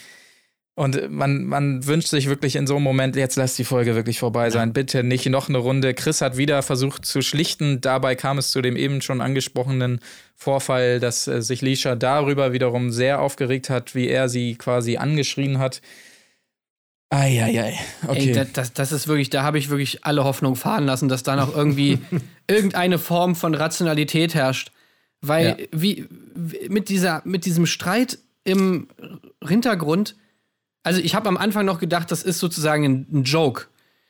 Und 0.76 1.10
man, 1.10 1.44
man 1.44 1.86
wünscht 1.86 2.08
sich 2.08 2.28
wirklich 2.28 2.56
in 2.56 2.66
so 2.66 2.76
einem 2.76 2.84
Moment, 2.84 3.14
jetzt 3.16 3.36
lass 3.36 3.54
die 3.54 3.64
Folge 3.64 3.94
wirklich 3.96 4.18
vorbei 4.18 4.48
sein. 4.50 4.72
Bitte 4.72 5.02
nicht 5.02 5.26
noch 5.26 5.48
eine 5.48 5.58
Runde. 5.58 5.92
Chris 5.94 6.22
hat 6.22 6.36
wieder 6.36 6.62
versucht 6.62 7.04
zu 7.04 7.20
schlichten. 7.22 7.80
Dabei 7.80 8.14
kam 8.14 8.38
es 8.38 8.50
zu 8.50 8.62
dem 8.62 8.76
eben 8.76 9.02
schon 9.02 9.20
angesprochenen 9.20 10.00
Vorfall, 10.36 11.00
dass 11.00 11.26
äh, 11.26 11.42
sich 11.42 11.60
Lisha 11.60 11.96
darüber 11.96 12.52
wiederum 12.52 12.92
sehr 12.92 13.20
aufgeregt 13.20 13.68
hat, 13.68 13.94
wie 13.94 14.08
er 14.08 14.28
sie 14.28 14.54
quasi 14.54 14.96
angeschrien 14.96 15.58
hat. 15.58 15.82
Eieiei. 17.10 17.74
Okay. 18.06 18.28
Ey, 18.28 18.32
das, 18.32 18.52
das, 18.52 18.72
das 18.72 18.92
ist 18.92 19.08
wirklich, 19.08 19.30
da 19.30 19.42
habe 19.42 19.58
ich 19.58 19.68
wirklich 19.68 20.04
alle 20.04 20.22
Hoffnung 20.24 20.54
fahren 20.54 20.86
lassen, 20.86 21.08
dass 21.08 21.24
da 21.24 21.34
noch 21.34 21.54
irgendwie 21.54 21.98
irgendeine 22.48 22.98
Form 22.98 23.34
von 23.34 23.54
Rationalität 23.54 24.34
herrscht. 24.34 24.70
Weil 25.20 25.56
Ja. 25.58 25.66
wie, 25.72 26.06
wie 26.34 26.68
mit, 26.68 26.88
dieser, 26.88 27.20
mit 27.24 27.44
diesem 27.44 27.66
Streit 27.66 28.18
im 28.44 28.88
Hintergrund, 29.46 30.16
also 30.82 31.00
ich 31.00 31.14
habe 31.14 31.28
am 31.28 31.36
Anfang 31.36 31.66
noch 31.66 31.78
gedacht, 31.78 32.10
das 32.10 32.22
ist 32.22 32.38
sozusagen 32.38 32.84
ein, 32.84 33.06
ein 33.12 33.22
Joke. 33.24 33.66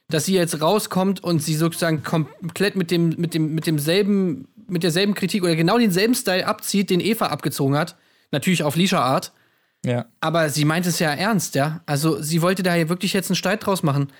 Dass 0.08 0.24
sie 0.24 0.34
jetzt 0.34 0.60
rauskommt 0.60 1.22
und 1.22 1.40
sie 1.40 1.54
sozusagen 1.54 2.02
komplett 2.02 2.74
mit 2.74 2.90
dem, 2.90 3.10
mit 3.10 3.32
dem, 3.34 3.54
mit 3.54 3.66
demselben, 3.66 4.48
mit 4.66 4.82
derselben 4.82 5.14
Kritik 5.14 5.44
oder 5.44 5.54
genau 5.54 5.78
denselben 5.78 6.14
Style 6.14 6.46
abzieht, 6.46 6.90
den 6.90 7.00
Eva 7.00 7.26
abgezogen 7.26 7.76
hat. 7.76 7.96
Natürlich 8.32 8.62
auf 8.64 8.76
Lisha-Art. 8.76 9.32
ja. 9.84 10.06
Aber 10.20 10.50
sie 10.50 10.64
meint 10.64 10.86
es 10.86 10.98
ja 10.98 11.10
ernst, 11.10 11.54
ja. 11.54 11.82
Also 11.86 12.20
sie 12.22 12.42
wollte 12.42 12.62
da 12.62 12.74
ja 12.74 12.88
wirklich 12.88 13.12
jetzt 13.12 13.30
einen 13.30 13.36
Streit 13.36 13.64
draus 13.64 13.82
machen. 13.82 14.12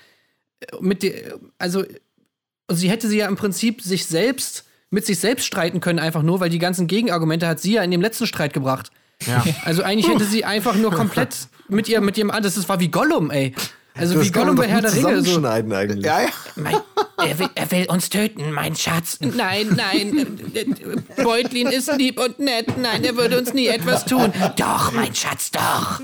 Mit 0.79 1.03
der, 1.03 1.39
also 1.57 1.83
sie 2.69 2.89
hätte 2.89 3.07
sie 3.07 3.17
ja 3.17 3.27
im 3.27 3.35
Prinzip 3.35 3.81
sich 3.81 4.05
selbst 4.05 4.65
mit 4.91 5.05
sich 5.05 5.19
selbst 5.19 5.45
streiten 5.45 5.79
können, 5.79 5.99
einfach 5.99 6.21
nur, 6.21 6.41
weil 6.41 6.49
die 6.49 6.59
ganzen 6.59 6.85
Gegenargumente 6.85 7.47
hat 7.47 7.59
sie 7.59 7.73
ja 7.73 7.83
in 7.83 7.91
dem 7.91 8.01
letzten 8.01 8.27
Streit 8.27 8.53
gebracht. 8.53 8.91
Ja. 9.25 9.43
Also 9.63 9.83
eigentlich 9.83 10.09
hätte 10.13 10.25
sie 10.25 10.43
einfach 10.43 10.75
nur 10.75 10.91
komplett 10.91 11.47
mit 11.71 11.89
ihr, 11.89 12.01
mit 12.01 12.17
ihrem, 12.17 12.31
das 12.41 12.57
ist- 12.57 12.69
war 12.69 12.79
wie 12.79 12.89
Gollum, 12.89 13.31
ey. 13.31 13.53
Also 13.93 14.13
Das 14.15 14.25
wie 14.25 14.31
Gollum 14.31 14.55
bei 14.55 14.67
Herr 14.67 14.81
der 14.81 14.93
Ringe. 14.93 15.17
So, 15.17 15.23
zusammenschneiden 15.23 15.73
eigentlich. 15.73 16.05
Ja, 16.05 16.21
ja. 16.21 16.27
mein, 16.55 16.75
er, 17.17 17.39
will, 17.39 17.49
er 17.55 17.71
will 17.71 17.85
uns 17.89 18.09
töten, 18.09 18.51
mein 18.51 18.73
Schatz. 18.75 19.17
Nein, 19.19 19.67
nein, 19.75 20.39
äh, 20.53 20.65
Beutlin 21.21 21.67
ist 21.67 21.91
lieb 21.97 22.17
und 22.17 22.39
nett. 22.39 22.77
Nein, 22.77 23.03
er 23.03 23.17
würde 23.17 23.37
uns 23.37 23.53
nie 23.53 23.67
etwas 23.67 24.05
tun. 24.05 24.31
Doch, 24.57 24.93
mein 24.93 25.13
Schatz, 25.13 25.51
doch. 25.51 25.99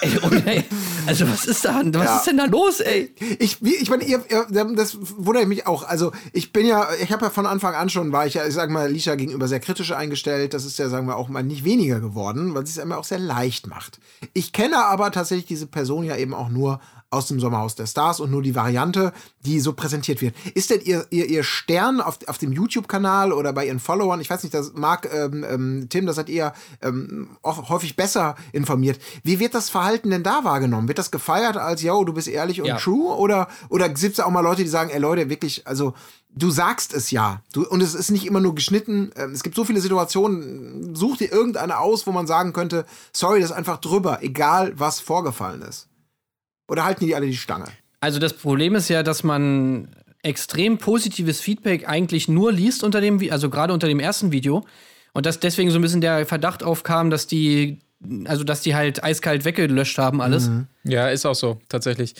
Ey, 0.00 0.18
und, 0.18 0.46
ey, 0.46 0.64
also 1.06 1.28
was 1.28 1.44
ist 1.46 1.64
da? 1.64 1.82
Was 1.84 2.04
Ja. 2.04 2.16
ist 2.18 2.26
denn 2.26 2.36
da 2.36 2.44
los, 2.44 2.80
ey? 2.80 3.12
Ich, 3.38 3.62
wie, 3.64 3.74
ich 3.74 3.90
meine, 3.90 4.04
ihr, 4.04 4.22
ihr, 4.28 4.46
das 4.76 4.96
wundert 5.16 5.48
mich 5.48 5.66
auch. 5.66 5.82
Also, 5.82 6.12
ich 6.32 6.52
bin 6.52 6.66
ja, 6.66 6.86
ich 7.02 7.10
habe 7.12 7.24
ja 7.26 7.30
von 7.30 7.46
Anfang 7.46 7.74
an 7.74 7.88
schon, 7.88 8.12
war 8.12 8.26
ich 8.26 8.34
ja, 8.34 8.46
ich 8.46 8.54
sag 8.54 8.70
mal, 8.70 8.90
Lisha 8.90 9.14
gegenüber 9.16 9.48
sehr 9.48 9.60
kritisch 9.60 9.92
eingestellt. 9.92 10.54
Das 10.54 10.64
ist 10.64 10.78
ja, 10.78 10.88
sagen 10.88 11.06
wir, 11.06 11.16
auch 11.16 11.28
mal 11.28 11.42
nicht 11.42 11.64
weniger 11.64 12.00
geworden, 12.00 12.54
weil 12.54 12.66
sie 12.66 12.78
es 12.78 12.84
immer 12.84 12.98
auch 12.98 13.04
sehr 13.04 13.18
leicht 13.18 13.66
macht. 13.66 13.98
Ich 14.34 14.52
kenne 14.52 14.84
aber 14.84 15.10
tatsächlich 15.10 15.46
diese 15.46 15.66
Person 15.66 16.04
ja 16.04 16.16
eben 16.16 16.34
auch 16.34 16.48
nur 16.48 16.80
aus 17.10 17.26
dem 17.26 17.40
Sommerhaus 17.40 17.74
der 17.74 17.86
Stars 17.86 18.20
und 18.20 18.30
nur 18.30 18.42
die 18.42 18.54
Variante, 18.54 19.12
die 19.40 19.60
so 19.60 19.72
präsentiert 19.72 20.20
wird. 20.20 20.34
Ist 20.54 20.70
denn 20.70 20.80
ihr, 20.82 21.06
ihr, 21.10 21.26
ihr 21.26 21.42
Stern 21.42 22.00
auf, 22.00 22.18
auf 22.26 22.36
dem 22.38 22.52
YouTube-Kanal 22.52 23.32
oder 23.32 23.52
bei 23.52 23.66
ihren 23.66 23.80
Followern, 23.80 24.20
ich 24.20 24.28
weiß 24.28 24.42
nicht, 24.42 24.54
das 24.54 24.74
mag 24.74 25.08
ähm, 25.12 25.44
ähm, 25.48 25.86
Tim, 25.88 26.04
das 26.06 26.18
hat 26.18 26.28
ihr 26.28 26.52
ähm, 26.82 27.30
auch 27.42 27.70
häufig 27.70 27.96
besser 27.96 28.36
informiert. 28.52 29.00
Wie 29.22 29.38
wird 29.38 29.54
das 29.54 29.70
Verhalten 29.70 30.10
denn 30.10 30.22
da 30.22 30.44
wahrgenommen? 30.44 30.88
Wird 30.88 30.98
das 30.98 31.10
gefeiert 31.10 31.56
als, 31.56 31.82
yo, 31.82 32.04
du 32.04 32.12
bist 32.12 32.28
ehrlich 32.28 32.60
und 32.60 32.66
Ja. 32.68 32.76
true? 32.76 33.16
Oder, 33.16 33.48
oder 33.70 33.88
gibt 33.88 34.04
es 34.04 34.16
da 34.16 34.24
auch 34.26 34.30
mal 34.30 34.40
Leute, 34.40 34.62
die 34.62 34.68
sagen, 34.68 34.90
ey 34.90 34.98
Leute, 34.98 35.30
wirklich, 35.30 35.66
also 35.66 35.94
du 36.30 36.50
sagst 36.50 36.92
es 36.92 37.10
ja. 37.10 37.40
Du, 37.54 37.66
und 37.66 37.80
es 37.82 37.94
ist 37.94 38.10
nicht 38.10 38.26
immer 38.26 38.40
nur 38.40 38.54
geschnitten. 38.54 39.10
Ähm, 39.16 39.32
Es 39.32 39.42
gibt 39.42 39.56
so 39.56 39.64
viele 39.64 39.80
Situationen, 39.80 40.94
such 40.94 41.16
dir 41.16 41.32
irgendeine 41.32 41.78
aus, 41.78 42.06
wo 42.06 42.12
man 42.12 42.26
sagen 42.26 42.52
könnte, 42.52 42.84
sorry, 43.12 43.40
das 43.40 43.50
ist 43.50 43.56
einfach 43.56 43.78
drüber, 43.78 44.18
egal 44.22 44.72
was 44.76 45.00
vorgefallen 45.00 45.62
ist. 45.62 45.88
Oder 46.68 46.84
halten 46.84 47.06
die 47.06 47.14
alle 47.14 47.26
die 47.26 47.36
Stange? 47.36 47.64
Also 48.00 48.18
das 48.18 48.32
Problem 48.34 48.74
ist 48.74 48.88
ja, 48.88 49.02
dass 49.02 49.24
man 49.24 49.88
extrem 50.22 50.78
positives 50.78 51.40
Feedback 51.40 51.88
eigentlich 51.88 52.28
nur 52.28 52.52
liest 52.52 52.84
unter 52.84 53.00
dem, 53.00 53.20
also 53.30 53.50
gerade 53.50 53.72
unter 53.72 53.88
dem 53.88 54.00
ersten 54.00 54.30
Video. 54.32 54.64
Und 55.14 55.26
dass 55.26 55.40
deswegen 55.40 55.70
so 55.70 55.78
ein 55.78 55.82
bisschen 55.82 56.00
der 56.00 56.26
Verdacht 56.26 56.62
aufkam, 56.62 57.10
dass 57.10 57.26
die, 57.26 57.78
also 58.26 58.44
dass 58.44 58.60
die 58.60 58.74
halt 58.74 59.02
eiskalt 59.02 59.44
weggelöscht 59.44 59.98
haben 59.98 60.20
alles. 60.20 60.50
ja, 60.84 61.08
ist 61.08 61.24
auch 61.26 61.34
so, 61.34 61.60
tatsächlich. 61.68 62.14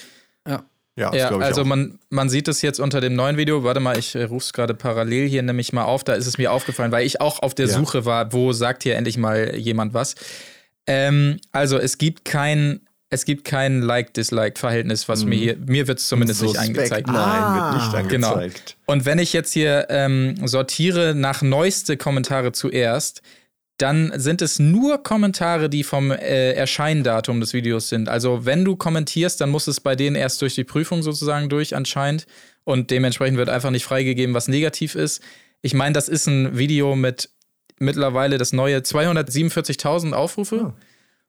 Ja. 0.47 0.65
Ja, 0.97 1.11
das 1.13 1.21
Ja, 1.21 1.37
also 1.39 1.61
auch. 1.61 1.67
man, 1.67 2.01
man 2.11 2.29
sieht 2.29 2.49
es 2.49 2.61
jetzt 2.61 2.81
unter 2.81 3.01
dem 3.01 3.15
neuen 3.15 3.37
Video. 3.37 3.63
Warte 3.63 3.79
mal, 3.79 3.97
ich 3.97 4.17
rufe 4.17 4.37
es 4.45 4.53
gerade 4.53 4.75
parallel 4.75 5.29
hier 5.29 5.43
nämlich 5.45 5.73
mal 5.73 5.85
auf. 5.85 6.03
Da 6.03 6.15
ist 6.15 6.27
es 6.27 6.39
mir 6.39 6.51
aufgefallen, 6.51 6.91
weil 6.91 7.07
ich 7.07 7.21
auch 7.21 7.41
auf 7.41 7.55
der 7.55 7.67
Ja. 7.69 7.75
Suche 7.75 8.05
war, 8.05 8.33
wo 8.33 8.53
sagt 8.53 8.83
hier 8.83 8.97
endlich 8.97 9.17
mal 9.17 9.55
jemand 9.55 9.95
was. 9.95 10.17
Ähm, 10.89 11.39
also 11.53 11.79
es 11.79 11.99
gibt 11.99 12.25
kein, 12.25 12.81
es 13.11 13.25
gibt 13.25 13.45
kein 13.45 13.81
Like-Dislike-Verhältnis, 13.81 15.09
was 15.09 15.25
mir 15.25 15.37
hier, 15.37 15.57
mir 15.57 15.89
wird 15.89 15.99
es 15.99 16.09
zumindest 16.09 16.43
nicht 16.43 16.57
Suspekt, 16.57 16.79
angezeigt. 16.79 17.07
Nein, 17.09 17.55
wird 17.55 18.03
nicht 18.03 18.11
Genau. 18.11 18.35
angezeigt. 18.35 18.77
Und 18.87 19.07
wenn 19.07 19.19
ich 19.19 19.33
jetzt 19.33 19.53
hier 19.53 19.87
ähm, 19.89 20.47
sortiere 20.47 21.15
nach 21.15 21.41
neueste 21.41 21.97
Kommentare 21.97 22.53
zuerst, 22.53 23.23
dann 23.79 24.13
sind 24.17 24.43
es 24.43 24.59
nur 24.59 25.03
Kommentare, 25.03 25.71
die 25.71 25.85
vom 25.85 26.11
äh, 26.11 26.53
Erscheindatum 26.53 27.41
des 27.41 27.55
Videos 27.55 27.89
sind. 27.89 28.09
Also 28.09 28.45
wenn 28.45 28.65
du 28.65 28.77
kommentierst, 28.77 29.41
dann 29.41 29.51
muss 29.51 29.69
es 29.69 29.81
bei 29.81 29.95
denen 29.95 30.17
erst 30.17 30.43
durch 30.43 30.55
die 30.57 30.65
Prüfung 30.65 31.03
sozusagen 31.03 31.49
durch 31.49 31.77
anscheinend. 31.77 32.27
Und 32.65 32.91
dementsprechend 32.91 33.39
wird 33.39 33.49
einfach 33.49 33.71
nicht 33.71 33.85
freigegeben, 33.85 34.35
was 34.35 34.49
negativ 34.49 34.95
ist. 34.97 35.23
Ich 35.63 35.75
meine, 35.75 35.93
das 35.93 36.09
ist 36.09 36.27
ein 36.27 36.59
Video 36.59 36.95
mit 36.97 37.31
mittlerweile 37.79 38.37
das 38.37 38.53
neue 38.53 38.79
247.000 38.79 40.13
Aufrufe. 40.13 40.75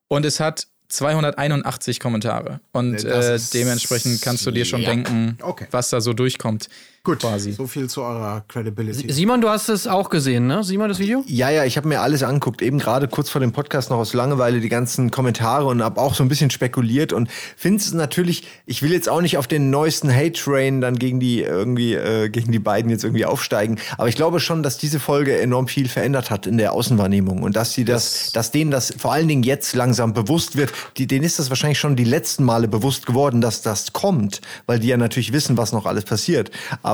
Und 0.07 0.25
es 0.25 0.39
hat 0.39 0.67
281 0.89 1.99
Kommentare. 1.99 2.59
Und 2.71 3.03
äh, 3.03 3.35
ist- 3.35 3.53
dementsprechend 3.53 4.21
kannst 4.21 4.45
du 4.45 4.51
dir 4.51 4.65
schon 4.65 4.81
ja. 4.81 4.89
denken, 4.89 5.37
Okay. 5.41 5.67
was 5.71 5.89
da 5.89 6.01
so 6.01 6.13
durchkommt. 6.13 6.67
Gut, 7.01 7.19
Quasi. 7.19 7.53
so 7.53 7.65
viel 7.65 7.89
zu 7.89 8.01
eurer 8.01 8.43
Credibility. 8.49 9.11
Simon, 9.11 9.39
du 9.39 9.47
hast 9.47 9.69
es 9.69 9.87
auch 9.87 10.09
gesehen, 10.09 10.47
ne? 10.47 10.65
Simon, 10.65 10.89
das 10.89 10.99
Video? 10.99 11.23
Ja, 11.27 11.49
ja, 11.49 11.63
ich 11.63 11.77
habe 11.77 11.87
mir 11.87 12.01
alles 12.01 12.23
angeguckt, 12.23 12.61
eben 12.61 12.77
gerade 12.77 13.07
kurz 13.07 13.29
vor 13.29 13.39
dem 13.39 13.53
Podcast 13.53 13.89
noch 13.89 13.97
aus 13.97 14.13
Langeweile 14.13 14.59
die 14.59 14.67
ganzen 14.67 15.09
Kommentare 15.09 15.65
und 15.65 15.81
habe 15.81 15.99
auch 16.01 16.13
so 16.13 16.23
ein 16.23 16.27
bisschen 16.29 16.49
spekuliert 16.49 17.13
und 17.13 17.29
finde 17.55 17.79
es 17.81 17.93
natürlich, 17.93 18.45
ich 18.65 18.81
will 18.81 18.91
jetzt 18.91 19.07
auch 19.07 19.21
nicht 19.21 19.37
auf 19.37 19.47
den 19.47 19.69
neuesten 19.69 20.13
Hate-Train 20.13 20.81
dann 20.81 20.99
gegen 20.99 21.21
die 21.21 21.41
irgendwie, 21.41 21.93
äh, 21.93 22.27
gegen 22.27 22.51
die 22.51 22.59
beiden 22.59 22.91
jetzt 22.91 23.05
irgendwie 23.05 23.25
aufsteigen, 23.25 23.79
aber 23.97 24.09
ich 24.09 24.15
glaube 24.15 24.41
schon, 24.41 24.61
dass 24.61 24.77
diese 24.77 24.99
Folge 24.99 25.39
enorm 25.39 25.69
viel 25.69 25.87
verändert 25.87 26.29
hat 26.29 26.47
in 26.47 26.57
der 26.57 26.73
Außenwahrnehmung 26.73 27.43
und 27.43 27.55
dass 27.55 27.73
sie 27.73 27.85
das, 27.85 28.33
dass 28.33 28.51
denen 28.51 28.71
das 28.71 28.93
vor 28.97 29.13
allen 29.13 29.29
Dingen 29.29 29.43
jetzt 29.43 29.73
langsam 29.73 30.13
bewusst 30.13 30.57
wird, 30.57 30.73
die, 30.97 31.07
denen 31.07 31.23
ist 31.23 31.39
das 31.39 31.49
wahrscheinlich 31.49 31.79
schon 31.79 31.95
die 31.95 32.03
letzten 32.03 32.43
Male 32.43 32.67
bewusst 32.67 33.05
geworden, 33.05 33.39
dass 33.39 33.61
das 33.61 33.93
kommt, 33.93 34.41
weil 34.65 34.79
die 34.79 34.89
ja 34.89 34.97
natürlich 34.97 35.31
wissen, 35.31 35.57
was 35.57 35.71
noch 35.71 35.85
alles 35.85 36.03
passiert. 36.03 36.51
Aber 36.83 36.88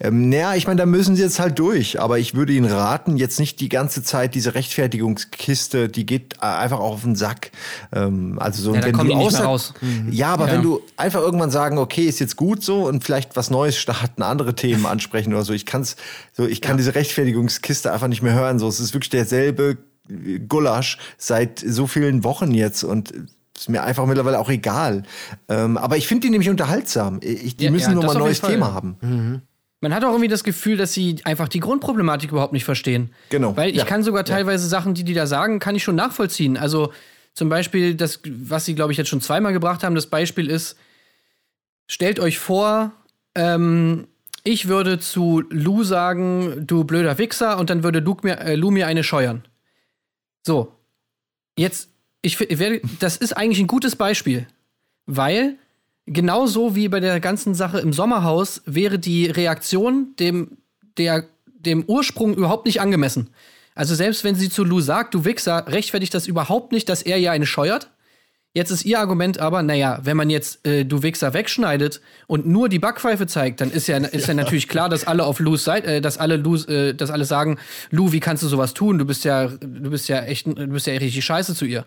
ähm, 0.00 0.28
naja, 0.28 0.54
ich 0.54 0.66
meine, 0.66 0.78
da 0.78 0.86
müssen 0.86 1.16
sie 1.16 1.22
jetzt 1.22 1.38
halt 1.38 1.58
durch. 1.58 2.00
Aber 2.00 2.18
ich 2.18 2.34
würde 2.34 2.52
ihnen 2.52 2.70
raten, 2.70 3.16
jetzt 3.16 3.38
nicht 3.40 3.60
die 3.60 3.68
ganze 3.68 4.02
Zeit 4.02 4.34
diese 4.34 4.54
Rechtfertigungskiste, 4.54 5.88
die 5.88 6.06
geht 6.06 6.42
einfach 6.42 6.78
auch 6.80 6.92
auf 6.94 7.02
den 7.02 7.16
Sack. 7.16 7.50
Ähm, 7.92 8.38
also 8.40 8.62
so, 8.62 8.74
Ja, 8.74 8.82
wenn 8.84 8.92
kommen 8.92 9.10
du 9.10 9.16
außer- 9.16 9.42
raus. 9.44 9.74
Ja, 10.10 10.32
aber 10.32 10.46
Ja. 10.48 10.54
wenn 10.54 10.62
du 10.62 10.80
einfach 10.96 11.20
irgendwann 11.20 11.50
sagen, 11.50 11.78
okay, 11.78 12.04
ist 12.04 12.18
jetzt 12.20 12.36
gut 12.36 12.62
so 12.62 12.86
und 12.86 13.04
vielleicht 13.04 13.36
was 13.36 13.50
Neues 13.50 13.76
starten, 13.78 14.22
andere 14.22 14.54
Themen 14.54 14.86
ansprechen 14.86 15.32
oder 15.32 15.44
so. 15.44 15.52
Ich 15.52 15.66
kann's, 15.66 15.96
so, 16.32 16.46
ich 16.46 16.60
kann 16.60 16.76
diese 16.76 16.94
Rechtfertigungskiste 16.94 17.92
einfach 17.92 18.08
nicht 18.08 18.22
mehr 18.22 18.34
hören. 18.34 18.58
So, 18.58 18.68
es 18.68 18.80
ist 18.80 18.94
wirklich 18.94 19.10
derselbe 19.10 19.78
Gulasch 20.48 20.98
seit 21.18 21.58
so 21.58 21.86
vielen 21.86 22.22
Wochen 22.24 22.52
jetzt 22.52 22.84
und 22.84 23.12
ist 23.56 23.68
mir 23.68 23.82
einfach 23.82 24.06
mittlerweile 24.06 24.38
auch 24.38 24.50
egal. 24.50 25.02
Ähm, 25.48 25.76
aber 25.78 25.96
ich 25.96 26.06
finde 26.06 26.26
die 26.26 26.30
nämlich 26.30 26.50
unterhaltsam. 26.50 27.20
Ich, 27.22 27.56
die 27.56 27.64
Ja, 27.64 27.70
müssen 27.70 27.90
ja, 27.90 27.94
nur 27.94 28.04
mal 28.04 28.12
ein 28.12 28.18
neues. 28.18 28.40
Thema 28.40 28.72
haben. 28.74 29.42
Man 29.80 29.94
hat 29.94 30.04
auch 30.04 30.10
irgendwie 30.10 30.28
das 30.28 30.44
Gefühl, 30.44 30.76
dass 30.76 30.92
sie 30.92 31.16
einfach 31.24 31.48
die 31.48 31.60
Grundproblematik 31.60 32.30
überhaupt 32.32 32.52
nicht 32.52 32.64
verstehen. 32.64 33.12
Genau. 33.30 33.56
Weil 33.56 33.70
ich 33.70 33.76
Ja. 33.76 33.84
kann 33.84 34.02
sogar 34.02 34.24
teilweise 34.24 34.66
Sachen, 34.68 34.94
die 34.94 35.04
die 35.04 35.14
da 35.14 35.26
sagen, 35.26 35.58
kann 35.58 35.74
ich 35.74 35.82
schon 35.84 35.96
nachvollziehen. 35.96 36.56
Also 36.56 36.92
zum 37.34 37.48
Beispiel 37.48 37.94
das, 37.94 38.20
was 38.26 38.64
sie, 38.64 38.74
glaube 38.74 38.92
ich, 38.92 38.98
jetzt 38.98 39.08
schon 39.08 39.20
zweimal 39.20 39.52
gebracht 39.52 39.84
haben, 39.84 39.94
das 39.94 40.06
Beispiel 40.06 40.50
ist, 40.50 40.76
stellt 41.86 42.18
euch 42.20 42.38
vor, 42.38 42.92
ähm, 43.34 44.06
ich 44.44 44.68
würde 44.68 44.98
zu 44.98 45.42
Lou 45.50 45.82
sagen, 45.82 46.66
du 46.66 46.84
blöder 46.84 47.18
Wichser, 47.18 47.58
und 47.58 47.68
dann 47.68 47.82
würde 47.82 47.98
Luke 48.00 48.26
mir, 48.26 48.38
äh, 48.40 48.54
Lou 48.54 48.70
mir 48.70 48.86
eine 48.86 49.02
scheuern. 49.04 49.44
So. 50.46 50.72
Jetzt, 51.58 51.90
ich, 52.26 52.36
fi- 52.36 52.58
werde, 52.58 52.80
das 53.00 53.16
ist 53.16 53.36
eigentlich 53.36 53.60
ein 53.60 53.66
gutes 53.66 53.96
Beispiel, 53.96 54.46
weil 55.06 55.56
genauso 56.06 56.74
wie 56.74 56.88
bei 56.88 57.00
der 57.00 57.20
ganzen 57.20 57.54
Sache 57.54 57.78
im 57.78 57.92
Sommerhaus 57.92 58.62
wäre 58.66 58.98
die 58.98 59.26
Reaktion 59.26 60.14
dem, 60.18 60.58
der, 60.98 61.24
dem 61.46 61.84
Ursprung 61.86 62.34
überhaupt 62.34 62.66
nicht 62.66 62.80
angemessen. 62.80 63.30
Also 63.74 63.94
selbst 63.94 64.24
wenn 64.24 64.34
sie 64.34 64.48
zu 64.48 64.64
Lou 64.64 64.80
sagt, 64.80 65.14
du 65.14 65.24
Wichser, 65.24 65.66
rechtfertigt 65.68 66.14
das 66.14 66.26
überhaupt 66.26 66.72
nicht, 66.72 66.88
dass 66.88 67.02
er 67.02 67.18
ja 67.18 67.32
eine 67.32 67.46
scheuert. 67.46 67.90
Jetzt 68.54 68.70
ist 68.70 68.86
ihr 68.86 68.98
Argument 68.98 69.38
aber, 69.38 69.62
naja, 69.62 69.98
wenn 70.02 70.16
man 70.16 70.30
jetzt 70.30 70.66
äh, 70.66 70.86
du 70.86 71.02
Wichser 71.02 71.34
wegschneidet 71.34 72.00
und 72.26 72.46
nur 72.46 72.70
die 72.70 72.78
Backpfeife 72.78 73.26
zeigt, 73.26 73.60
dann 73.60 73.70
ist 73.70 73.86
ja, 73.86 73.98
ist 73.98 74.28
ja 74.28 74.32
natürlich 74.34 74.66
klar, 74.66 74.88
dass 74.88 75.06
alle 75.06 75.24
auf 75.24 75.40
Lou's 75.40 75.64
Seite, 75.64 75.96
äh, 75.96 76.00
dass 76.00 76.16
alle 76.16 76.36
Lou's, 76.38 76.64
äh, 76.66 76.94
dass 76.94 77.10
alle 77.10 77.26
sagen, 77.26 77.58
Lou, 77.90 78.12
wie 78.12 78.20
kannst 78.20 78.42
du 78.42 78.48
sowas 78.48 78.72
tun? 78.72 78.96
Du 78.96 79.04
bist 79.04 79.24
ja, 79.24 79.48
du 79.48 79.90
bist 79.90 80.08
ja 80.08 80.22
echt, 80.22 80.46
du 80.46 80.68
bist 80.68 80.86
ja 80.86 80.94
richtig 80.94 81.22
scheiße 81.22 81.54
zu 81.54 81.66
ihr. 81.66 81.84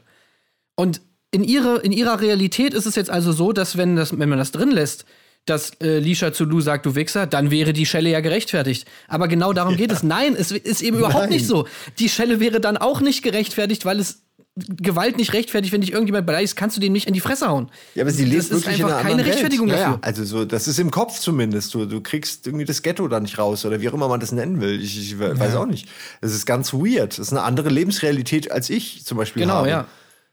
Und 0.80 1.01
in, 1.31 1.43
ihre, 1.43 1.80
in 1.80 1.91
ihrer 1.91 2.22
Realität 2.22 2.73
ist 2.73 2.85
es 2.85 2.95
jetzt 2.95 3.10
also 3.10 3.34
so, 3.34 3.51
dass 3.51 3.76
wenn, 3.76 3.97
das, 3.97 4.18
wenn 4.18 4.30
man 4.30 4.38
das 4.39 4.53
drin 4.53 4.72
lässt, 4.72 5.03
dass 5.45 5.72
äh, 5.81 5.99
Lisha 5.99 6.31
zu 6.31 6.45
Lou 6.45 6.61
sagt, 6.61 6.85
du 6.85 6.95
Wichser, 6.95 7.27
dann 7.27 7.51
wäre 7.51 7.73
die 7.73 7.85
Schelle 7.85 8.10
ja 8.10 8.22
gerechtfertigt. 8.22 8.88
Aber 9.10 9.27
genau 9.27 9.51
darum 9.51 9.76
geht 9.76 9.91
es. 9.91 10.03
Nein, 10.03 10.38
es 10.39 10.51
ist 10.53 10.81
eben 10.81 10.97
überhaupt 10.99 11.26
Nein. 11.26 11.31
nicht 11.31 11.45
so. 11.47 11.68
Die 11.99 12.07
Schelle 12.07 12.39
wäre 12.39 12.61
dann 12.61 12.77
auch 12.77 13.01
nicht 13.01 13.23
gerechtfertigt, 13.23 13.84
weil 13.84 13.99
es 13.99 14.23
Gewalt 14.56 15.18
nicht 15.18 15.34
rechtfertigt, 15.34 15.73
wenn 15.73 15.81
dich 15.81 15.91
irgendjemand 15.91 16.26
beleidigt, 16.26 16.56
kannst 16.56 16.77
du 16.77 16.81
dem 16.81 16.93
nicht 16.93 17.07
in 17.07 17.14
die 17.14 17.19
Fresse 17.19 17.49
hauen. 17.49 17.69
Ja, 17.95 18.03
aber 18.03 18.11
sie 18.11 18.23
das 18.23 18.31
lebt 18.31 18.43
ist 18.43 18.51
wirklich 18.51 18.80
in 18.80 18.85
einfach 18.85 18.99
einer 18.99 19.10
keine 19.10 19.26
Rechtfertigung 19.26 19.68
Welt. 19.68 19.80
Ja, 19.80 19.85
dafür. 19.85 19.99
ja. 20.01 20.07
Also 20.07 20.23
so, 20.23 20.45
das 20.45 20.68
ist 20.69 20.80
im 20.80 20.91
Kopf 20.91 21.19
zumindest. 21.19 21.73
Du, 21.73 21.85
du 21.85 21.99
kriegst 22.01 22.47
irgendwie 22.47 22.65
das 22.65 22.81
Ghetto 22.81 23.06
da 23.10 23.19
nicht 23.19 23.38
raus 23.38 23.65
oder 23.65 23.81
wie 23.81 23.89
auch 23.89 23.93
immer 23.93 24.07
man 24.07 24.22
das 24.22 24.31
nennen 24.31 24.61
will. 24.61 24.81
Ich, 24.81 24.97
ich 24.97 25.19
weiß 25.19 25.56
auch 25.56 25.65
nicht. 25.65 25.89
Es 26.22 26.34
ist 26.34 26.45
ganz 26.45 26.73
weird. 26.73 27.19
Das 27.19 27.27
ist 27.27 27.34
eine 27.34 27.43
andere 27.43 27.69
Lebensrealität 27.69 28.49
als 28.51 28.69
ich 28.69 29.06
zum 29.06 29.18
Beispiel 29.18 29.41
Genau, 29.43 29.56
habe. 29.56 29.69
ja. 29.69 29.88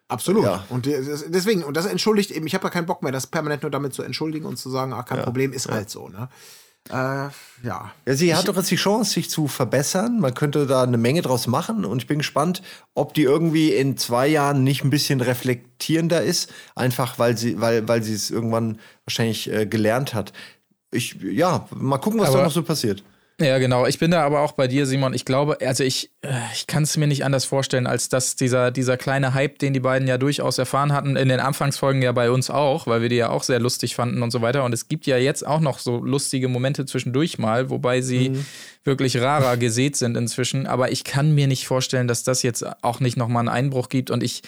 Absolut. 0.09 0.45
Ja. 0.45 0.65
Und 0.69 0.87
das- 0.87 1.25
deswegen, 1.29 1.65
und 1.65 1.77
das 1.77 1.87
entschuldigt 1.87 2.31
eben, 2.31 2.47
ich 2.47 2.55
habe 2.55 2.65
ja 2.65 2.71
keinen 2.71 2.87
Bock 2.87 3.03
mehr, 3.03 3.13
das 3.13 3.27
permanent 3.27 3.63
nur 3.63 3.71
damit 3.71 3.93
zu 3.95 4.03
entschuldigen 4.03 4.47
und 4.47 4.57
zu 4.57 4.71
sagen, 4.71 4.93
ach, 4.93 5.05
kein 5.05 5.23
Problem, 5.23 5.53
ist 5.53 5.69
halt 5.69 5.91
so, 5.91 6.09
ne? 6.09 6.29
Äh, 6.89 6.93
ja. 6.93 7.33
Ja, 7.65 7.91
sie 8.07 8.33
hat 8.33 8.47
doch 8.47 8.55
jetzt 8.57 8.71
die 8.71 8.77
Chance, 8.77 9.11
sich 9.15 9.29
zu 9.29 9.49
verbessern. 9.49 10.21
Man 10.21 10.35
könnte 10.35 10.67
da 10.69 10.85
eine 10.85 10.97
Menge 10.99 11.21
draus 11.23 11.49
machen 11.49 11.85
und 11.85 12.01
ich 12.03 12.07
bin 12.07 12.19
gespannt, 12.19 12.63
ob 12.95 13.13
die 13.15 13.23
irgendwie 13.25 13.73
in 13.73 13.97
zwei 13.97 14.29
Jahren 14.29 14.63
nicht 14.63 14.85
ein 14.85 14.91
bisschen 14.91 15.21
reflektierender 15.21 16.23
ist, 16.23 16.53
einfach 16.77 17.19
weil 17.19 17.37
sie, 17.37 17.61
weil, 17.61 17.89
weil 17.89 18.05
sie 18.05 18.15
es 18.15 18.31
irgendwann 18.31 18.79
wahrscheinlich 19.05 19.51
äh, 19.53 19.67
gelernt 19.67 20.15
hat. 20.15 20.33
Ich, 20.93 21.17
ja, 21.21 21.67
mal 21.75 21.99
gucken, 21.99 22.21
was 22.21 22.29
Aber- 22.29 22.39
da 22.39 22.45
noch 22.45 22.53
so 22.53 22.63
passiert. 22.63 23.03
Ja, 23.39 23.59
genau. 23.59 23.85
Ich 23.85 23.99
bin 23.99 24.11
da 24.11 24.25
aber 24.25 24.41
auch 24.41 24.53
bei 24.53 24.67
dir, 24.67 24.87
Simon. 24.87 25.13
Ich 25.13 25.27
glaube, 25.27 25.59
also 25.61 25.85
ich, 25.85 26.11
äh, 26.23 26.31
ich 26.55 26.67
kann 26.67 26.85
es 26.85 26.97
mir 26.97 27.07
nicht 27.07 27.23
anders 27.23 27.45
vorstellen, 27.45 27.87
als 27.87 28.09
dass 28.09 28.35
dieser, 28.35 28.71
dieser 28.71 28.97
kleine 28.97 29.35
Hype, 29.35 29.59
den 29.59 29.75
die 29.75 29.81
beiden 29.81 30.09
ja 30.09 30.17
durchaus 30.17 30.57
erfahren 30.57 30.95
hatten, 30.95 31.17
in 31.17 31.29
den 31.29 31.41
Anfangsfolgen 31.41 32.01
ja 32.01 32.13
bei 32.13 32.31
uns 32.31 32.49
auch, 32.49 32.87
weil 32.87 33.03
wir 33.03 33.11
die 33.11 33.17
ja 33.17 33.29
auch 33.29 33.43
sehr 33.43 33.61
lustig 33.61 33.95
fanden 33.95 34.23
und 34.23 34.31
so 34.31 34.41
weiter. 34.41 34.65
Und 34.65 34.73
es 34.73 34.89
gibt 34.89 35.07
ja 35.07 35.19
jetzt 35.19 35.47
auch 35.47 35.61
noch 35.61 35.81
so 35.81 36.03
lustige 36.03 36.49
Momente 36.49 36.87
zwischendurch 36.87 37.37
mal, 37.37 37.69
wobei 37.69 38.01
sie 38.01 38.33
wirklich 38.85 39.21
rarer 39.21 39.59
gesät 39.59 39.97
sind 39.97 40.17
inzwischen. 40.17 40.67
Aber 40.67 40.91
ich 40.91 41.05
kann 41.05 41.35
mir 41.35 41.47
nicht 41.47 41.67
vorstellen, 41.67 42.09
dass 42.09 42.23
das 42.23 42.43
jetzt 42.43 42.65
auch 42.83 43.01
nicht 43.01 43.19
nochmal 43.19 43.41
einen 43.41 43.49
Einbruch 43.51 43.91
gibt 43.91 44.11
und 44.11 44.23
ich 44.23 44.45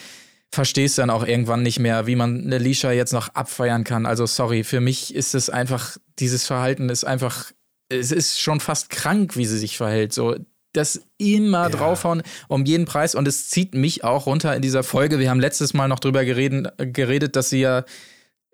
verstehe 0.50 0.86
es 0.86 0.94
dann 0.94 1.10
auch 1.10 1.26
irgendwann 1.26 1.62
nicht 1.62 1.78
mehr, 1.78 2.06
wie 2.06 2.16
man 2.16 2.42
eine 2.42 2.56
Lisha 2.56 2.90
jetzt 2.92 3.12
noch 3.12 3.28
abfeiern 3.34 3.84
kann. 3.84 4.06
Also 4.06 4.24
sorry, 4.24 4.64
für 4.64 4.80
mich 4.80 5.14
ist 5.14 5.34
es 5.34 5.50
einfach, 5.50 5.98
dieses 6.18 6.46
Verhalten 6.46 6.88
ist 6.88 7.04
einfach 7.04 7.52
es 7.88 8.12
ist 8.12 8.40
schon 8.40 8.60
fast 8.60 8.90
krank, 8.90 9.36
wie 9.36 9.46
sie 9.46 9.58
sich 9.58 9.76
verhält. 9.76 10.12
So, 10.12 10.36
das 10.72 11.00
immer 11.16 11.70
draufhauen 11.70 12.22
um 12.48 12.64
jeden 12.64 12.84
Preis 12.84 13.14
und 13.14 13.26
es 13.26 13.48
zieht 13.48 13.74
mich 13.74 14.04
auch 14.04 14.26
runter 14.26 14.54
in 14.54 14.62
dieser 14.62 14.82
Folge. 14.82 15.18
Wir 15.18 15.30
haben 15.30 15.40
letztes 15.40 15.74
Mal 15.74 15.88
noch 15.88 15.98
drüber 15.98 16.24
geredet, 16.24 16.72
geredet 16.78 17.36
dass 17.36 17.50
sie 17.50 17.60
ja 17.60 17.84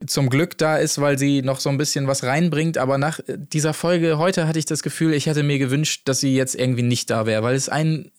zum 0.07 0.29
Glück 0.29 0.59
da 0.59 0.77
ist, 0.77 1.01
weil 1.01 1.19
sie 1.19 1.43
noch 1.43 1.61
so 1.61 1.71
ein 1.71 1.79
bisschen 1.79 2.07
was 2.07 2.25
reinbringt. 2.25 2.79
Aber 2.79 2.99
nach 2.99 3.21
dieser 3.27 3.75
Folge 3.75 4.19
heute 4.19 4.47
hatte 4.47 4.59
ich 4.59 4.67
das 4.67 4.83
Gefühl, 4.83 5.15
ich 5.15 5.27
hätte 5.27 5.43
mir 5.43 5.59
gewünscht, 5.59 6.03
dass 6.07 6.21
sie 6.21 6.35
jetzt 6.35 6.55
irgendwie 6.55 6.83
nicht 6.83 7.11
da 7.11 7.27
wäre, 7.27 7.43
weil 7.43 7.55
es 7.55 7.69
ein 7.69 8.11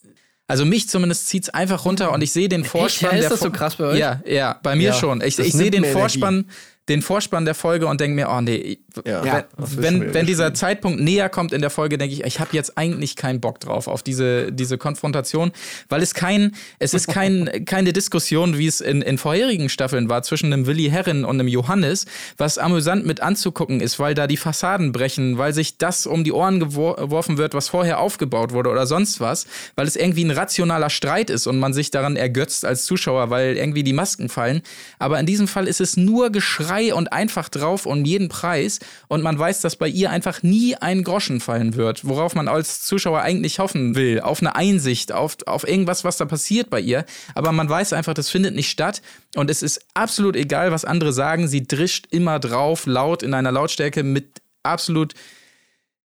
also 0.48 0.64
mich 0.64 0.88
zumindest 0.88 1.28
zieht 1.28 1.44
es 1.44 1.50
einfach 1.50 1.86
runter 1.86 2.12
und 2.12 2.22
ich 2.22 2.32
sehe 2.32 2.48
den 2.48 2.66
Vorspann. 2.66 3.18
Ja, 3.18 3.24
ist 3.24 3.32
das 3.32 3.40
so 3.40 3.50
krass 3.50 3.78
bei 3.78 3.86
euch? 3.86 3.98
Ja, 3.98 4.22
ja, 4.28 4.60
bei 4.62 4.76
mir 4.76 4.90
Ja, 4.90 4.94
schon. 4.94 5.22
Ich, 5.22 5.40
ich 5.40 5.54
sehe 5.54 5.72
den 5.72 5.84
Vorspann, 5.86 6.46
den 6.90 7.02
Vorspann 7.02 7.46
der 7.46 7.56
Folge 7.56 7.88
und 7.88 8.00
denke 8.00 8.16
mir, 8.16 8.30
oh 8.30 8.42
nee, 8.42 8.78
Ja. 9.06 9.44
Wenn, 9.58 10.02
wieder 10.02 10.14
wenn 10.14 10.26
dieser. 10.26 10.54
Zeitpunkt 10.54 11.02
näher 11.02 11.28
kommt 11.30 11.52
in 11.52 11.62
der 11.62 11.70
Folge, 11.70 11.98
denke 11.98 12.14
ich, 12.14 12.24
ich 12.24 12.40
habe 12.40 12.52
jetzt 12.54 12.78
eigentlich 12.78 13.16
keinen 13.16 13.42
Bock 13.42 13.60
drauf 13.60 13.88
auf 13.88 14.04
diese, 14.04 14.52
diese 14.52 14.78
Konfrontation, 14.78 15.52
weil 15.90 16.02
es 16.02 16.14
kein, 16.14 16.56
es 16.80 16.94
ist 16.94 17.08
kein, 17.08 17.50
keine 17.66 17.92
Diskussion, 17.92 18.58
wie 18.58 18.68
es 18.68 18.80
in, 18.82 19.02
in 19.02 19.18
vorherigen 19.18 19.70
Staffeln 19.70 20.08
war, 20.08 20.22
zwischen 20.24 20.54
einem 20.54 20.68
Willi 20.68 20.90
Herren 20.90 21.26
und 21.26 21.40
einem 21.40 21.48
Johannes, 21.48 22.06
was 22.38 22.58
amüsant 22.58 23.06
mit 23.06 23.22
anzugucken 23.22 23.82
ist, 23.82 24.00
weil 24.00 24.14
da 24.14 24.28
die 24.28 24.38
Fassaden 24.38 24.92
brechen, 24.92 25.38
weil 25.38 25.54
sich 25.54 25.78
das 25.78 26.06
um 26.06 26.24
die 26.24 26.32
Ohren 26.32 26.62
gewor- 26.64 26.96
geworfen 26.98 27.38
wird, 27.38 27.54
was 27.56 27.68
vorher 27.70 28.00
aufgebaut 28.00 28.54
wurde 28.54 28.70
oder 28.70 28.86
sonst 28.86 29.20
was, 29.20 29.48
weil 29.76 29.88
es 29.88 29.96
irgendwie 29.96 30.24
ein 30.24 30.32
rationaler 30.32 30.90
Streit 30.92 31.30
ist 31.30 31.48
und 31.48 31.60
man 31.60 31.74
sich 31.74 31.90
daran 31.92 32.16
ergötzt 32.16 32.64
als 32.64 32.86
Zuschauer, 32.86 33.30
weil 33.32 33.58
irgendwie 33.58 33.84
die 33.84 33.94
Masken 33.94 34.30
fallen. 34.30 34.62
Aber 35.00 35.20
in 35.20 35.26
diesem 35.26 35.48
Fall 35.48 35.68
ist 35.68 35.82
es 35.82 35.98
nur 35.98 36.30
Geschrei 36.30 36.75
und 36.94 37.12
einfach 37.14 37.50
drauf 37.50 37.86
um 37.86 38.06
jeden 38.06 38.30
Preis 38.30 38.80
und 39.08 39.24
man 39.24 39.38
weiß, 39.38 39.62
dass 39.62 39.76
bei 39.76 39.88
ihr 39.88 40.10
einfach 40.10 40.44
nie 40.44 40.76
ein 40.76 41.04
Groschen 41.04 41.40
fallen 41.40 41.76
wird, 41.76 42.06
worauf 42.06 42.36
man 42.36 42.48
als 42.48 42.84
Zuschauer 42.84 43.22
eigentlich 43.22 43.60
hoffen 43.60 43.96
will, 43.96 44.22
auf 44.22 44.42
eine 44.42 44.56
Einsicht, 44.56 45.12
auf, 45.12 45.38
auf 45.46 45.68
irgendwas, 45.68 46.04
was 46.04 46.18
da 46.18 46.26
passiert 46.26 46.70
bei 46.70 46.80
ihr. 46.80 47.06
Aber 47.34 47.52
man 47.52 47.70
weiß 47.70 47.94
einfach, 47.94 48.14
das 48.14 48.30
findet 48.30 48.56
nicht 48.56 48.70
statt 48.70 49.02
und 49.36 49.50
es 49.50 49.62
ist 49.62 49.82
absolut 49.94 50.36
egal, 50.36 50.72
was 50.72 50.86
andere 50.86 51.14
sagen. 51.14 51.48
Sie 51.48 51.66
drischt 51.66 52.08
immer 52.12 52.40
drauf, 52.40 52.86
laut 52.86 53.24
in 53.24 53.34
einer 53.34 53.52
Lautstärke 53.52 54.04
mit 54.04 54.42
absolut 54.64 55.14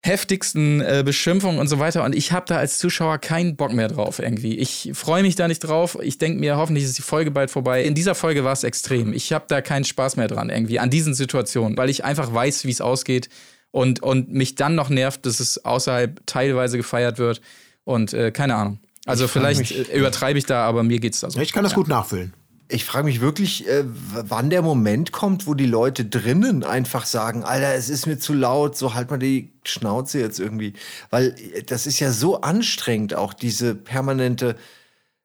heftigsten 0.07 0.81
äh, 0.81 1.03
Beschimpfungen 1.05 1.59
und 1.61 1.67
so 1.69 1.79
weiter. 1.79 2.05
Und 2.05 2.15
ich 2.15 2.33
habe 2.33 2.47
da 2.49 2.57
als 2.57 2.79
Zuschauer 2.79 3.19
keinen 3.19 3.57
Bock 3.57 3.73
mehr 3.73 3.89
drauf 3.89 4.19
irgendwie. 4.19 4.57
Ich 4.59 4.91
freue 4.95 5.23
mich 5.23 5.35
da 5.35 5.49
nicht 5.49 5.59
drauf. 5.61 5.99
Ich 6.01 6.19
denke 6.19 6.39
mir, 6.41 6.57
hoffentlich 6.57 6.85
ist 6.85 6.97
die 6.97 7.03
Folge 7.03 7.31
bald 7.31 7.51
vorbei. 7.51 7.83
In 7.85 7.95
dieser 7.95 8.15
Folge 8.15 8.45
war 8.45 8.53
es 8.53 8.65
extrem. 8.65 9.13
Ich 9.13 9.33
habe 9.33 9.45
da 9.49 9.61
keinen 9.61 9.85
Spaß 9.85 10.17
mehr 10.17 10.29
dran 10.29 10.49
irgendwie 10.49 10.79
an 10.79 10.89
diesen 10.91 11.13
Situationen, 11.15 11.77
weil 11.77 11.91
ich 11.91 12.05
einfach 12.05 12.33
weiß, 12.33 12.65
wie 12.65 12.71
es 12.71 12.81
ausgeht 12.81 13.29
und, 13.73 14.03
und 14.03 14.33
mich 14.33 14.55
dann 14.55 14.75
noch 14.75 14.89
nervt, 14.89 15.27
dass 15.27 15.41
es 15.41 15.65
außerhalb 15.65 16.21
teilweise 16.27 16.77
gefeiert 16.79 17.19
wird. 17.19 17.41
Und 17.85 18.13
äh, 18.15 18.31
keine 18.31 18.55
Ahnung. 18.55 18.79
Also 19.05 19.29
vielleicht 19.29 19.61
mich- 19.61 19.89
äh, 19.93 19.99
übertreibe 19.99 20.39
ich 20.39 20.47
da, 20.47 20.65
aber 20.67 20.83
mir 20.83 20.99
geht's 20.99 21.21
da 21.21 21.31
so. 21.31 21.41
Ich 21.41 21.53
kann 21.53 21.63
das 21.65 21.75
gut 21.75 21.89
nachfüllen. 21.89 22.33
Ich 22.69 22.85
frage 22.85 23.05
mich 23.05 23.21
wirklich, 23.21 23.69
äh, 23.69 23.85
wann 23.87 24.51
der 24.51 24.63
Moment 24.63 25.13
kommt, 25.13 25.47
wo 25.47 25.55
die 25.55 25.67
Leute 25.67 26.05
drinnen 26.05 26.65
einfach 26.65 27.07
sagen, 27.07 27.45
Alter, 27.45 27.75
es 27.75 27.89
ist 27.89 28.07
mir 28.07 28.19
zu 28.19 28.33
laut, 28.35 28.77
so 28.77 28.95
halt 28.95 29.11
mal 29.11 29.19
die 29.19 29.53
Schnauze 29.65 30.19
jetzt 30.19 30.41
irgendwie. 30.41 30.73
Weil 31.11 31.35
äh, 31.55 31.63
das 31.63 31.87
ist 31.87 32.01
ja 32.01 32.11
so 32.11 32.41
anstrengend, 32.41 33.15
auch 33.15 33.35
diese 33.35 33.75
permanente 33.75 34.57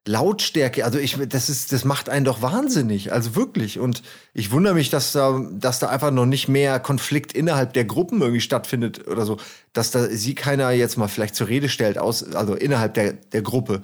Lautstärke. 0.07 0.84
Also 0.84 0.97
ich, 0.97 1.18
das 1.30 1.49
ist, 1.49 1.72
das 1.72 1.85
macht 1.85 2.09
einen 2.09 2.26
doch 2.26 2.41
wahnsinnig. 2.41 3.11
Also 3.13 3.35
wirklich. 3.35 3.80
Und 3.80 4.01
ich 4.34 4.51
wundere 4.51 4.73
mich, 4.73 4.89
dass 4.89 5.11
da, 5.11 5.39
dass 5.51 5.77
da 5.80 5.89
einfach 5.89 6.09
noch 6.09 6.26
nicht 6.26 6.47
mehr 6.47 6.80
Konflikt 6.80 7.34
innerhalb 7.34 7.73
der 7.73 7.85
Gruppen 7.85 8.22
irgendwie 8.22 8.41
stattfindet 8.41 9.07
oder 9.07 9.26
so. 9.26 9.38
Dass 9.73 9.91
da 9.91 10.07
sie 10.07 10.34
keiner 10.34 10.72
jetzt 10.72 10.97
mal 10.97 11.07
vielleicht 11.07 11.35
zur 11.35 11.47
Rede 11.47 11.69
stellt, 11.69 11.99
aus, 11.99 12.23
also 12.34 12.55
innerhalb 12.55 12.95
der, 12.95 13.13
der 13.13 13.43
Gruppe. 13.43 13.81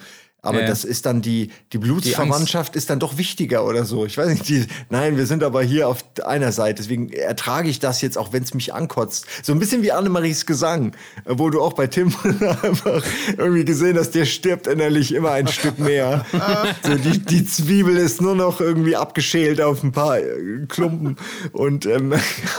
Aber 0.48 0.62
Ja. 0.62 0.68
das 0.68 0.84
ist 0.86 1.06
dann 1.06 1.22
die, 1.22 1.52
die 1.74 1.78
Blutsverwandtschaft 1.78 2.76
ist 2.76 2.90
dann 2.90 3.00
doch 3.00 3.18
wichtiger 3.18 3.66
oder 3.66 3.86
so. 3.86 4.06
Ich 4.06 4.18
weiß 4.18 4.30
nicht, 4.30 4.48
die, 4.48 4.66
nein, 4.90 5.18
wir 5.18 5.26
sind 5.26 5.44
aber 5.44 5.62
hier 5.62 5.88
auf 5.88 6.04
einer 6.26 6.52
Seite. 6.52 6.82
Deswegen 6.82 7.10
ertrage 7.12 7.70
ich 7.70 7.80
das 7.80 8.02
jetzt, 8.02 8.18
auch 8.18 8.34
wenn 8.34 8.44
es 8.44 8.54
mich 8.54 8.74
ankotzt. 8.74 9.26
So 9.44 9.52
ein 9.52 9.60
bisschen 9.60 9.82
wie 9.84 9.92
Annemaries 9.92 10.46
Gesang, 10.46 10.94
wo 11.26 11.50
du 11.50 11.62
auch 11.62 11.74
bei 11.74 11.88
Tim 11.88 12.14
einfach 12.62 13.04
irgendwie 13.38 13.66
gesehen 13.66 13.98
hast, 13.98 14.12
der 14.16 14.26
stirbt 14.26 14.68
innerlich 14.68 15.14
immer 15.14 15.32
ein 15.32 15.48
Stück 15.48 15.78
mehr. 15.80 16.26
so, 16.84 16.96
die, 16.96 17.20
die 17.20 17.46
Zwiebel 17.46 17.98
ist 17.98 18.22
nur 18.22 18.36
noch 18.36 18.62
irgendwie 18.62 18.96
abgeschält 18.96 19.60
auf 19.62 19.84
ein 19.84 19.92
paar 19.92 20.18
äh, 20.20 20.66
Klumpen. 20.68 21.18
Und 21.52 21.86
ähm, 21.86 22.14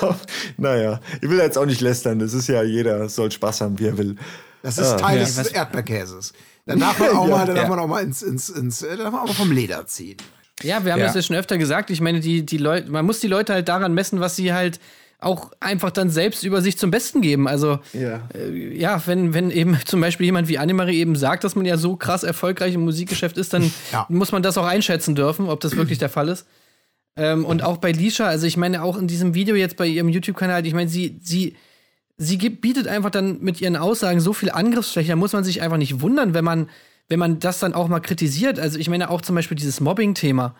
naja, 0.56 1.01
ich 1.20 1.28
will 1.28 1.39
jetzt 1.39 1.59
auch 1.59 1.66
nicht 1.66 1.81
lästern. 1.81 2.19
Das 2.19 2.35
ist 2.35 2.48
ja, 2.48 2.62
jeder 2.62 3.09
soll 3.09 3.31
Spaß 3.32 3.62
haben, 3.62 3.78
wie 3.78 3.86
er 3.86 3.98
will. 3.98 4.16
Das 4.62 4.77
ist 4.78 4.86
Ah, 4.89 4.97
Teil 4.97 5.19
ja. 5.19 5.24
des 5.24 5.39
Erdbeerkäses. 5.48 6.32
Dann 6.68 6.78
darf 6.80 6.98
man 7.00 7.10
auch 7.10 7.26
Ja. 7.28 7.36
mal, 7.38 7.46
dann 7.46 7.56
darf 7.56 7.68
man 7.68 7.78
auch 7.80 7.88
mal 7.88 8.02
ins, 8.04 8.22
ins, 8.22 8.48
ins, 8.50 8.82
äh, 8.82 8.96
darf 8.96 9.10
man 9.10 9.22
auch 9.22 9.26
mal 9.28 9.34
vom 9.34 9.50
Leder 9.50 9.86
ziehen. 9.86 10.16
Ja, 10.62 10.84
wir 10.84 10.92
haben 10.92 11.00
Ja. 11.00 11.06
das 11.06 11.14
ja 11.14 11.22
schon 11.22 11.36
öfter 11.36 11.58
gesagt. 11.58 11.90
Ich 11.90 12.00
meine, 12.00 12.20
die, 12.20 12.44
die 12.44 12.58
Leute, 12.58 12.90
man 12.90 13.04
muss 13.06 13.20
die 13.20 13.26
Leute 13.28 13.52
halt 13.54 13.68
daran 13.68 13.94
messen, 13.94 14.20
was 14.20 14.36
sie 14.36 14.52
halt 14.52 14.78
auch 15.20 15.50
einfach 15.58 15.90
dann 15.90 16.10
selbst 16.10 16.44
über 16.44 16.62
sich 16.62 16.78
zum 16.78 16.90
Besten 16.92 17.22
geben. 17.22 17.48
Also 17.48 17.80
Ja. 17.92 18.28
äh, 18.34 18.76
ja, 18.78 19.02
wenn, 19.06 19.34
wenn 19.34 19.50
eben 19.50 19.76
zum 19.84 20.00
Beispiel 20.00 20.26
jemand 20.26 20.46
wie 20.48 20.58
Annemarie 20.58 20.98
eben 21.00 21.16
sagt, 21.16 21.42
dass 21.42 21.56
man 21.56 21.64
ja 21.64 21.76
so 21.76 21.96
krass 21.96 22.22
erfolgreich 22.22 22.74
im 22.74 22.82
Musikgeschäft 22.82 23.36
ist, 23.38 23.52
dann 23.52 23.72
Ja. 23.92 24.06
muss 24.08 24.30
man 24.30 24.42
das 24.44 24.56
auch 24.58 24.66
einschätzen 24.66 25.14
dürfen, 25.14 25.48
ob 25.48 25.60
das 25.60 25.74
wirklich 25.76 25.98
der 25.98 26.08
Fall 26.08 26.28
ist. 26.28 26.46
Ähm, 27.16 27.44
und 27.44 27.64
auch 27.64 27.78
bei 27.78 27.90
Lisha, 27.90 28.26
also 28.26 28.46
ich 28.46 28.56
meine, 28.56 28.82
auch 28.84 28.96
in 28.96 29.08
diesem 29.08 29.34
Video 29.34 29.56
jetzt 29.56 29.76
bei 29.76 29.86
ihrem 29.86 30.08
YouTube-Kanal, 30.08 30.64
ich 30.66 30.74
meine, 30.74 30.88
sie, 30.88 31.18
sie, 31.20 31.56
sie 32.18 32.36
bietet 32.36 32.88
einfach 32.88 33.10
dann 33.10 33.40
mit 33.40 33.60
ihren 33.60 33.76
Aussagen 33.76 34.20
so 34.20 34.32
viel 34.32 34.50
Angriffsfläche, 34.50 35.10
da 35.10 35.16
muss 35.16 35.32
man 35.32 35.44
sich 35.44 35.62
einfach 35.62 35.78
nicht 35.78 36.00
wundern, 36.00 36.34
wenn 36.34 36.44
man, 36.44 36.68
wenn 37.08 37.18
man 37.18 37.38
das 37.38 37.60
dann 37.60 37.74
auch 37.74 37.88
mal 37.88 38.00
kritisiert. 38.00 38.58
Also 38.58 38.78
ich 38.78 38.90
meine 38.90 39.08
auch 39.08 39.22
zum 39.22 39.36
Beispiel 39.36 39.56
dieses 39.56 39.80
Mobbing-Thema. 39.80 40.54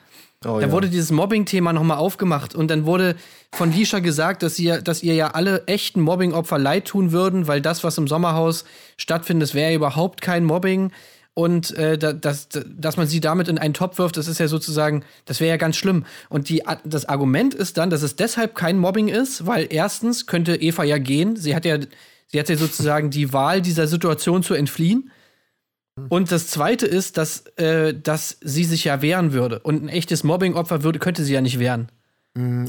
Oh, 0.45 0.61
Da 0.61 0.67
ja. 0.67 0.73
wurde 0.73 0.89
dieses 0.89 1.11
Mobbing-Thema 1.11 1.73
nochmal 1.73 1.99
aufgemacht 1.99 2.55
und 2.55 2.71
dann 2.71 2.87
wurde 2.87 3.17
von 3.53 3.73
Lisha 3.73 3.99
gesagt, 3.99 4.45
dass 4.45 4.57
ihr, 4.61 4.81
dass 4.81 5.03
ihr 5.03 5.15
ja 5.15 5.33
alle 5.33 5.67
echten 5.67 6.01
Mobbing-Opfer 6.01 6.59
leid 6.59 6.85
tun 6.85 7.11
würden, 7.11 7.49
weil 7.49 7.61
das, 7.61 7.83
was 7.83 7.99
im 7.99 8.07
Sommerhaus 8.07 8.65
stattfindet, 8.97 9.49
das 9.49 9.55
wäre 9.55 9.71
ja 9.71 9.77
überhaupt 9.77 10.21
kein 10.23 10.45
Mobbing. 10.45 10.93
Und 11.39 11.77
äh, 11.77 11.97
da, 11.97 12.13
dass, 12.13 12.49
dass 12.49 12.97
man 12.97 13.07
sie 13.07 13.21
damit 13.21 13.47
in 13.47 13.59
einen 13.59 13.73
Topf 13.73 13.99
wirft, 13.99 14.17
das 14.17 14.27
ist 14.27 14.41
ja 14.41 14.49
sozusagen, 14.49 15.05
das 15.25 15.39
wäre 15.39 15.51
ja 15.51 15.57
ganz 15.57 15.77
schlimm. 15.77 16.05
Und 16.29 16.49
die, 16.49 16.65
das 16.83 17.05
Argument 17.09 17.55
ist 17.55 17.79
dann, 17.79 17.91
dass 17.91 18.03
es 18.03 18.17
deshalb 18.17 18.57
kein 18.57 18.77
Mobbing 18.77 19.07
ist, 19.07 19.47
weil 19.47 19.69
erstens 19.71 20.27
könnte 20.27 20.57
Eva 20.57 20.83
ja 20.83 20.99
gehen. 20.99 21.37
Sie 21.37 21.55
hat 21.55 21.65
ja, 21.65 21.79
sie 22.27 22.41
hat 22.41 22.49
ja 22.49 22.57
sozusagen 22.57 23.11
die 23.11 23.33
Wahl, 23.33 23.63
dieser 23.63 23.87
Situation 23.87 24.43
zu 24.43 24.55
entfliehen. 24.55 25.13
Und 26.09 26.33
das 26.33 26.49
Zweite 26.49 26.87
ist, 26.87 27.17
dass, 27.19 27.47
äh, 27.55 27.95
dass 27.95 28.39
sie 28.41 28.65
sich 28.65 28.83
ja 28.83 29.01
wehren 29.01 29.33
würde. 29.33 29.61
Und 29.61 29.85
ein 29.85 29.89
echtes 29.89 30.25
Mobbing-Opfer 30.25 30.81
könnte 30.99 31.23
sie 31.23 31.35
ja 31.35 31.41
nicht 31.41 31.61
wehren. 31.61 31.87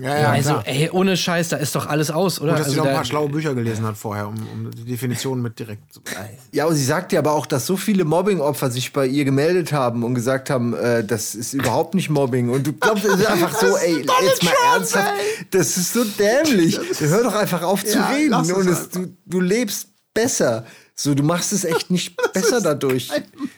Ja, 0.01 0.19
ja, 0.19 0.29
also, 0.31 0.49
klar. 0.53 0.67
ey, 0.67 0.89
ohne 0.91 1.15
Scheiß, 1.15 1.49
da 1.49 1.57
ist 1.57 1.75
doch 1.75 1.85
alles 1.85 2.09
aus, 2.09 2.41
oder? 2.41 2.53
Gut, 2.53 2.59
dass 2.59 2.67
also 2.67 2.71
sie 2.71 2.79
noch 2.79 2.87
ein 2.87 2.95
paar 2.95 3.05
schlaue 3.05 3.29
Bücher 3.29 3.53
gelesen 3.53 3.85
hat 3.85 3.97
vorher, 3.97 4.27
um, 4.27 4.35
um 4.53 4.71
die 4.71 4.83
Definition 4.85 5.41
mit 5.41 5.59
direkt 5.59 5.93
zu. 5.93 6.01
Ja, 6.51 6.65
und 6.65 6.75
sie 6.75 6.83
sagt 6.83 7.11
ja 7.11 7.19
aber 7.19 7.33
auch, 7.33 7.45
dass 7.45 7.67
so 7.67 7.77
viele 7.77 8.03
Mobbing-Opfer 8.05 8.71
sich 8.71 8.91
bei 8.91 9.05
ihr 9.05 9.25
gemeldet 9.25 9.71
haben 9.71 10.03
und 10.03 10.15
gesagt 10.15 10.49
haben, 10.49 10.73
äh, 10.73 11.03
das 11.03 11.35
ist 11.35 11.53
überhaupt 11.53 11.93
nicht 11.93 12.09
Mobbing. 12.09 12.49
Und 12.49 12.65
du 12.65 12.73
glaubst, 12.73 13.05
es 13.05 13.19
ist 13.19 13.25
einfach 13.29 13.53
so, 13.55 13.77
ey, 13.77 14.05
jetzt 14.23 14.43
mal 14.43 14.53
ernsthaft, 14.73 15.13
das 15.51 15.77
ist 15.77 15.93
so 15.93 16.03
dämlich. 16.03 16.79
Hör 16.99 17.23
doch 17.23 17.35
einfach 17.35 17.61
auf 17.61 17.85
zu 17.85 17.97
Ja, 17.97 18.09
reden 18.09 18.33
und 18.33 18.67
es, 18.67 18.89
du, 18.89 19.15
du 19.25 19.39
lebst 19.39 19.87
besser. 20.13 20.65
So, 21.01 21.15
du 21.15 21.23
machst 21.23 21.53
es 21.53 21.63
echt 21.63 21.89
nicht 21.89 22.17
besser 22.33 22.59
dadurch. 22.59 23.09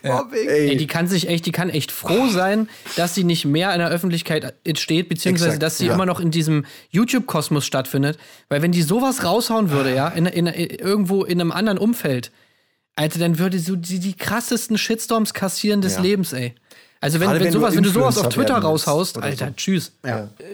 Mobbing. 0.03 0.47
Ey, 0.47 0.77
die 0.77 0.85
kann 0.85 1.07
sich 1.07 1.27
echt, 1.27 1.47
die 1.47 1.51
kann 1.51 1.71
echt 1.71 1.91
froh 1.91 2.27
sein, 2.27 2.69
dass 2.97 3.15
sie 3.15 3.23
nicht 3.23 3.45
mehr 3.45 3.73
in 3.73 3.79
der 3.79 3.89
Öffentlichkeit 3.89 4.53
steht, 4.77 5.09
beziehungsweise 5.09 5.47
Exakt, 5.47 5.63
dass 5.63 5.79
sie 5.79 5.87
ja. 5.87 5.95
immer 5.95 6.05
noch 6.05 6.19
in 6.19 6.29
diesem 6.29 6.65
YouTube-Kosmos 6.91 7.65
stattfindet. 7.65 8.19
Weil 8.47 8.61
wenn 8.61 8.71
die 8.71 8.83
sowas 8.83 9.23
raushauen 9.23 9.71
würde, 9.71 9.95
ja, 9.95 10.09
in, 10.09 10.27
in, 10.27 10.45
irgendwo 10.45 11.23
in 11.23 11.41
einem 11.41 11.51
anderen 11.51 11.79
Umfeld, 11.79 12.31
Alter, 12.95 13.17
dann 13.17 13.39
würde 13.39 13.57
so 13.57 13.75
die, 13.75 13.97
die 13.97 14.13
krassesten 14.13 14.77
Shitstorms 14.77 15.33
kassieren 15.33 15.81
des 15.81 15.95
Ja. 15.95 16.01
Lebens, 16.01 16.33
ey. 16.33 16.53
Also 17.03 17.19
wenn, 17.19 17.31
wenn, 17.31 17.39
wenn 17.39 17.47
du 17.47 17.51
sowas, 17.53 17.75
wenn 17.75 17.83
du 17.83 17.89
sowas 17.89 18.17
auf 18.19 18.29
Twitter 18.29 18.53
raushaust, 18.57 19.17
Alter, 19.21 19.47
so. 19.47 19.53
tschüss. 19.55 19.91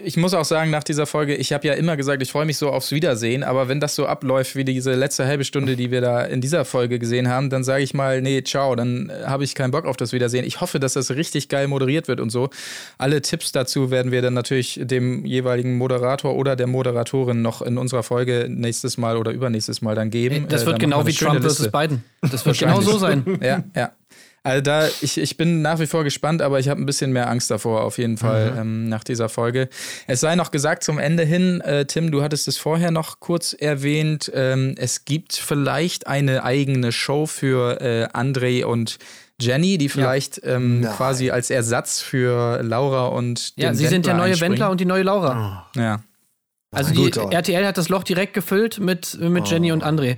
Ich 0.02 0.16
muss 0.16 0.32
auch 0.32 0.46
sagen, 0.46 0.70
nach 0.70 0.82
dieser 0.82 1.04
Folge, 1.04 1.34
ich 1.34 1.52
habe 1.52 1.66
ja 1.66 1.74
immer 1.74 1.94
gesagt, 1.98 2.22
ich 2.22 2.32
freue 2.32 2.46
mich 2.46 2.56
so 2.56 2.70
aufs 2.70 2.90
Wiedersehen, 2.90 3.42
aber 3.44 3.68
wenn 3.68 3.80
das 3.80 3.94
so 3.94 4.06
abläuft 4.06 4.56
wie 4.56 4.64
diese 4.64 4.94
letzte 4.94 5.26
halbe 5.26 5.44
Stunde, 5.44 5.76
die 5.76 5.90
wir 5.90 6.00
da 6.00 6.22
in 6.22 6.40
dieser 6.40 6.64
Folge 6.64 6.98
gesehen 6.98 7.28
haben, 7.28 7.50
dann 7.50 7.64
sage 7.64 7.82
ich 7.82 7.92
mal, 7.92 8.22
nee, 8.22 8.42
ciao, 8.42 8.74
dann 8.76 9.10
äh, 9.10 9.26
habe 9.26 9.44
ich 9.44 9.54
keinen 9.54 9.72
Bock 9.72 9.84
auf 9.84 9.98
das 9.98 10.14
Wiedersehen. 10.14 10.46
Ich 10.46 10.62
hoffe, 10.62 10.80
dass 10.80 10.94
das 10.94 11.10
richtig 11.10 11.50
geil 11.50 11.68
moderiert 11.68 12.08
wird 12.08 12.18
und 12.18 12.30
so. 12.30 12.48
Alle 12.96 13.20
Tipps 13.20 13.52
dazu 13.52 13.90
werden 13.90 14.10
wir 14.10 14.22
dann 14.22 14.32
natürlich 14.32 14.80
dem 14.82 15.26
jeweiligen 15.26 15.76
Moderator 15.76 16.34
oder 16.34 16.56
der 16.56 16.66
Moderatorin 16.66 17.42
noch 17.42 17.60
in 17.60 17.76
unserer 17.76 18.02
Folge 18.02 18.46
nächstes 18.48 18.96
Mal 18.96 19.18
oder 19.18 19.32
übernächstes 19.32 19.82
Mal 19.82 19.94
dann 19.94 20.08
geben. 20.08 20.46
Das 20.48 20.62
Äh, 20.62 20.66
wird 20.68 20.78
genau 20.78 21.06
wie 21.06 21.12
Trump 21.12 21.42
versus. 21.42 21.70
Biden. 21.70 22.04
Das 22.22 22.46
wird 22.46 22.56
genau 22.58 22.80
so 22.80 22.96
sein. 22.96 23.38
Ja, 23.42 23.62
ja. 23.76 23.90
Also 24.48 24.62
da, 24.62 24.88
ich, 25.02 25.18
ich 25.18 25.36
bin 25.36 25.60
nach 25.60 25.78
wie 25.78 25.86
vor 25.86 26.04
gespannt, 26.04 26.40
aber 26.40 26.58
ich 26.58 26.70
habe 26.70 26.80
ein 26.80 26.86
bisschen 26.86 27.12
mehr 27.12 27.28
Angst 27.28 27.50
davor, 27.50 27.82
auf 27.82 27.98
jeden 27.98 28.16
Fall, 28.16 28.54
ähm, 28.58 28.88
nach 28.88 29.04
dieser 29.04 29.28
Folge. 29.28 29.68
Es 30.06 30.20
sei 30.20 30.36
noch 30.36 30.50
gesagt 30.50 30.82
zum 30.82 30.98
Ende 30.98 31.22
hin, 31.24 31.60
äh, 31.60 31.84
Tim, 31.84 32.10
du 32.10 32.22
hattest 32.22 32.48
es 32.48 32.56
vorher 32.56 32.90
noch 32.90 33.20
kurz 33.20 33.52
erwähnt, 33.52 34.32
ähm, 34.34 34.74
es 34.78 35.04
gibt 35.04 35.34
vielleicht 35.34 36.06
eine 36.06 36.44
eigene 36.44 36.92
Show 36.92 37.26
für 37.26 37.78
äh, 37.82 38.06
André 38.16 38.64
und 38.64 38.96
Jenny, 39.38 39.76
die 39.76 39.90
vielleicht 39.90 40.40
ähm, 40.44 40.80
Nein. 40.80 40.94
quasi 40.94 41.30
als 41.30 41.50
Ersatz 41.50 42.00
für 42.00 42.62
Laura 42.62 43.08
und 43.08 43.52
Ja, 43.56 43.74
sie 43.74 43.86
sind 43.86 44.06
der 44.06 44.14
Wendler 44.14 44.14
neue 44.14 44.30
einspringen. 44.30 44.52
Wendler 44.52 44.70
und 44.70 44.80
die 44.80 44.86
neue 44.86 45.02
Laura. 45.02 45.68
Ja. 45.76 46.00
Also 46.70 46.94
Gut, 46.94 47.16
die 47.16 47.34
RTL 47.34 47.66
hat 47.66 47.76
das 47.76 47.90
Loch 47.90 48.02
direkt 48.02 48.32
gefüllt 48.32 48.80
mit, 48.80 49.18
mit 49.20 49.46
Jenny 49.50 49.72
und 49.72 49.84
André. 49.84 50.16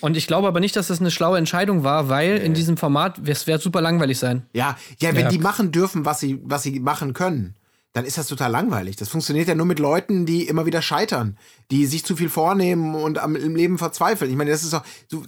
Und 0.00 0.16
ich 0.16 0.26
glaube 0.26 0.48
aber 0.48 0.60
nicht, 0.60 0.76
dass 0.76 0.86
das 0.88 1.00
eine 1.00 1.10
schlaue 1.10 1.38
Entscheidung 1.38 1.82
war, 1.84 2.08
weil 2.08 2.36
in 2.38 2.54
diesem 2.54 2.76
Format, 2.76 3.20
es 3.28 3.46
wird 3.46 3.60
super 3.60 3.80
langweilig 3.80 4.18
sein. 4.18 4.46
Ja, 4.52 4.76
ja, 4.98 5.14
wenn 5.14 5.24
Ja. 5.24 5.28
die 5.28 5.38
machen 5.38 5.72
dürfen, 5.72 6.04
was 6.04 6.20
sie, 6.20 6.40
was 6.44 6.62
sie 6.62 6.80
machen 6.80 7.12
können, 7.12 7.54
dann 7.92 8.04
ist 8.04 8.16
das 8.16 8.28
total 8.28 8.52
langweilig. 8.52 8.94
Das 8.94 9.08
funktioniert 9.08 9.48
ja 9.48 9.56
nur 9.56 9.66
mit 9.66 9.80
Leuten, 9.80 10.24
die 10.24 10.46
immer 10.46 10.64
wieder 10.64 10.80
scheitern, 10.80 11.36
die 11.72 11.86
sich 11.86 12.04
zu 12.04 12.14
viel 12.14 12.28
vornehmen 12.28 12.94
und 12.94 13.18
am, 13.18 13.34
im 13.34 13.56
Leben 13.56 13.78
verzweifeln. 13.78 14.30
Ich 14.30 14.36
meine, 14.36 14.52
das 14.52 14.62
ist 14.62 14.72
doch, 14.72 14.84
so, 15.08 15.24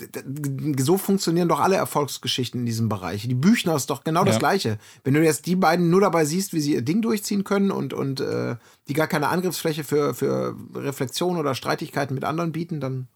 so 0.78 0.96
funktionieren 0.96 1.48
doch 1.48 1.58
alle 1.58 1.74
Erfolgsgeschichten 1.74 2.60
in 2.60 2.66
diesem 2.66 2.88
Bereich. 2.88 3.26
Die 3.26 3.34
Büchner 3.34 3.74
ist 3.74 3.90
doch 3.90 4.04
genau 4.04 4.24
das 4.24 4.36
Ja. 4.36 4.38
Gleiche. 4.38 4.78
Wenn 5.02 5.14
du 5.14 5.24
jetzt 5.24 5.46
die 5.46 5.56
beiden 5.56 5.90
nur 5.90 6.00
dabei 6.02 6.24
siehst, 6.24 6.52
wie 6.52 6.60
sie 6.60 6.74
ihr 6.74 6.82
Ding 6.82 7.02
durchziehen 7.02 7.42
können 7.42 7.72
und, 7.72 7.94
und 7.94 8.20
äh, 8.20 8.54
die 8.86 8.94
gar 8.94 9.08
keine 9.08 9.28
Angriffsfläche 9.28 9.82
für, 9.82 10.14
für 10.14 10.56
Reflexion 10.76 11.38
oder 11.38 11.56
Streitigkeiten 11.56 12.14
mit 12.14 12.22
anderen 12.22 12.52
bieten, 12.52 12.78
dann, 12.80 13.08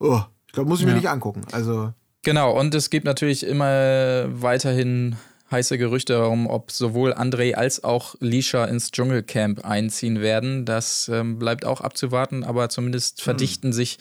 oh, 0.00 0.22
ich 0.48 0.52
glaube, 0.52 0.68
muss 0.68 0.80
ich 0.80 0.86
mir 0.86 0.92
Ja. 0.92 0.96
nicht 0.96 1.08
angucken. 1.08 1.42
Also, 1.52 1.92
Genau, 2.24 2.50
und 2.58 2.74
es 2.74 2.90
gibt 2.90 3.06
natürlich 3.06 3.46
immer 3.46 4.24
weiterhin 4.42 5.14
heiße 5.50 5.78
Gerüchte 5.78 6.14
darum, 6.14 6.46
ob 6.48 6.72
sowohl 6.72 7.14
André 7.14 7.54
als 7.54 7.84
auch 7.84 8.16
Lisha 8.20 8.64
ins 8.66 8.90
Dschungelcamp 8.90 9.64
einziehen 9.64 10.20
werden. 10.20 10.64
Das 10.66 11.08
ähm, 11.14 11.38
bleibt 11.38 11.64
auch 11.64 11.80
abzuwarten, 11.80 12.42
aber 12.44 12.68
zumindest 12.68 13.22
verdichten 13.22 13.72
sich 13.72 13.98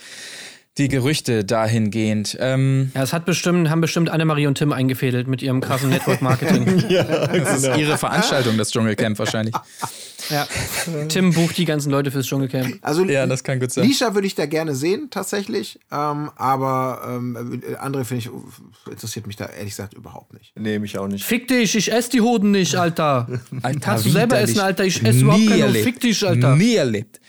die 0.78 0.90
Gerüchte 0.90 1.46
dahingehend. 1.46 2.36
Ähm, 2.40 2.92
Ja, 2.96 3.04
es 3.04 3.14
hat 3.14 3.26
bestimmt, 3.26 3.70
haben 3.70 3.82
bestimmt 3.82 4.10
Annemarie 4.10 4.48
und 4.48 4.58
Tim 4.58 4.74
eingefädelt 4.74 5.28
mit 5.28 5.42
ihrem 5.42 5.62
krassen 5.62 5.90
Network-Marketing. 5.90 6.84
das 6.90 7.64
ist 7.64 7.78
ihre 7.78 7.98
Veranstaltung, 7.98 8.58
das 8.58 8.72
Dschungelcamp 8.72 9.18
wahrscheinlich. 9.20 9.56
ja. 10.30 10.48
Tim 11.10 11.34
bucht 11.34 11.58
die 11.58 11.66
ganzen 11.66 11.92
Leute 11.92 12.12
fürs 12.12 12.26
Dschungelcamp. 12.28 12.78
also 12.82 13.04
Ja, 13.06 13.26
das 13.26 13.44
kann 13.44 13.60
gut 13.60 13.72
sein. 13.72 13.86
Lisha 13.88 14.14
würde 14.14 14.28
ich 14.28 14.36
da 14.36 14.46
gerne 14.46 14.76
sehen, 14.76 15.08
tatsächlich. 15.10 15.80
Ähm, 15.92 16.30
aber 16.36 17.02
ähm, 17.08 17.62
andere 17.80 18.06
finde 18.06 18.26
ich, 18.26 18.92
interessiert 18.92 19.28
mich 19.28 19.36
da 19.36 19.46
ehrlich 19.46 19.72
gesagt 19.72 19.94
überhaupt 19.94 20.34
nicht. 20.34 20.54
Nee, 20.58 20.80
mich 20.80 20.98
auch 20.98 21.08
nicht. 21.08 21.24
Fick 21.26 21.48
dich, 21.48 21.76
ich 21.76 21.92
ess 21.92 22.10
die 22.10 22.22
Hoden 22.22 22.52
nicht, 22.52 22.76
Alter. 22.76 23.28
Alter, 23.62 23.80
Kannst 23.80 24.06
du 24.06 24.10
selber 24.10 24.40
essen, 24.40 24.60
Alter. 24.60 24.86
Ich 24.86 25.04
esse 25.04 25.20
überhaupt 25.22 25.42
Nie 25.42 25.48
keine 25.48 25.64
Hoden. 25.64 25.68
erlebt. 25.76 25.86
Fick 25.86 26.00
dich, 26.00 26.26
Alter. 26.28 26.56
Nie 26.56 26.76
erlebt. 26.76 27.20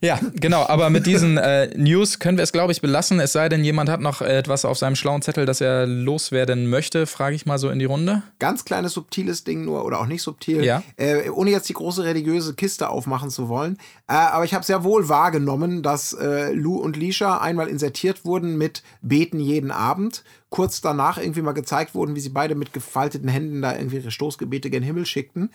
Ja, 0.00 0.18
genau. 0.34 0.66
Aber 0.66 0.90
mit 0.90 1.06
diesen 1.06 1.38
äh, 1.38 1.68
News 1.78 2.18
können 2.18 2.36
wir 2.36 2.42
es, 2.42 2.50
glaube 2.50 2.72
ich, 2.72 2.80
belassen. 2.80 3.20
Es 3.20 3.30
sei 3.32 3.48
denn, 3.48 3.62
jemand 3.62 3.88
hat 3.90 4.00
noch 4.00 4.20
etwas 4.20 4.64
auf 4.64 4.76
seinem 4.76 4.96
schlauen 4.96 5.22
Zettel, 5.22 5.46
das 5.46 5.60
er 5.60 5.86
loswerden 5.86 6.68
möchte. 6.68 7.06
Frage 7.06 7.36
ich 7.36 7.46
mal 7.46 7.58
so 7.58 7.70
in 7.70 7.78
die 7.78 7.84
Runde. 7.84 8.24
Ganz 8.40 8.64
kleines, 8.64 8.94
subtiles 8.94 9.44
Ding 9.44 9.64
nur, 9.64 9.84
oder 9.84 10.00
auch 10.00 10.06
nicht 10.06 10.22
subtil, 10.22 10.64
Ja. 10.64 10.82
äh, 10.96 11.28
ohne 11.30 11.52
jetzt 11.52 11.68
die 11.68 11.74
große 11.74 12.04
religiöse 12.32 12.54
Kiste 12.54 12.88
aufmachen 12.88 13.30
zu 13.30 13.48
wollen. 13.48 13.76
Äh, 14.08 14.14
aber 14.14 14.44
ich 14.44 14.54
habe 14.54 14.64
sehr 14.64 14.82
wohl 14.84 15.08
wahrgenommen, 15.08 15.82
dass 15.82 16.12
äh, 16.12 16.52
Lou 16.52 16.76
und 16.76 16.96
Lisha 16.96 17.38
einmal 17.38 17.68
insertiert 17.68 18.24
wurden 18.24 18.58
mit 18.58 18.82
Beten 19.02 19.38
jeden 19.38 19.70
Abend. 19.70 20.24
Kurz 20.48 20.80
danach 20.80 21.18
irgendwie 21.18 21.42
mal 21.42 21.52
gezeigt 21.52 21.94
wurden, 21.94 22.16
wie 22.16 22.20
sie 22.20 22.30
beide 22.30 22.54
mit 22.54 22.72
gefalteten 22.72 23.28
Händen 23.28 23.60
da 23.62 23.76
irgendwie 23.76 23.96
ihre 23.96 24.10
Stoßgebete 24.10 24.70
gen 24.70 24.82
Himmel 24.82 25.06
schickten. 25.06 25.50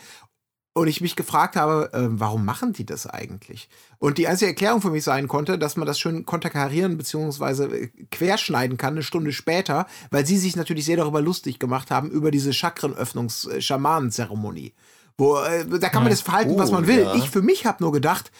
Und 0.74 0.88
ich 0.88 1.02
mich 1.02 1.16
gefragt 1.16 1.56
habe, 1.56 1.92
äh, 1.92 2.08
warum 2.08 2.46
machen 2.46 2.74
die 2.74 2.86
das 2.86 3.08
eigentlich? 3.08 3.68
Und 3.98 4.20
die 4.20 4.28
einzige 4.28 4.50
Erklärung 4.50 4.80
für 4.80 4.92
mich 4.92 5.04
sein 5.04 5.28
konnte, 5.28 5.58
dass 5.58 5.76
man 5.76 5.88
das 5.88 6.00
schön 6.00 6.24
konterkarieren 6.24 7.00
bzw. 7.00 7.88
querschneiden 8.12 8.78
kann, 8.78 8.94
eine 8.94 9.02
Stunde 9.02 9.34
später, 9.34 9.88
weil 10.12 10.28
sie 10.28 10.38
sich 10.38 10.56
natürlich 10.56 10.86
sehr 10.86 10.98
darüber 10.98 11.20
lustig 11.20 11.58
gemacht 11.58 11.90
haben, 11.90 12.12
über 12.12 12.30
diese 12.30 12.54
Chakrenöffnungs-Schamanenzeremonie. 12.54 14.76
Wo, 15.18 15.38
äh, 15.38 15.66
da 15.80 15.90
kann 15.90 16.04
man 16.04 16.12
das 16.12 16.22
verhalten, 16.22 16.58
was 16.58 16.70
Oh, 16.70 16.74
man 16.74 16.88
will. 16.88 17.02
ja. 17.04 17.16
Ich 17.16 17.30
für 17.30 17.42
mich 17.42 17.66
habe 17.66 17.84
nur 17.84 17.92
gedacht, 17.92 18.32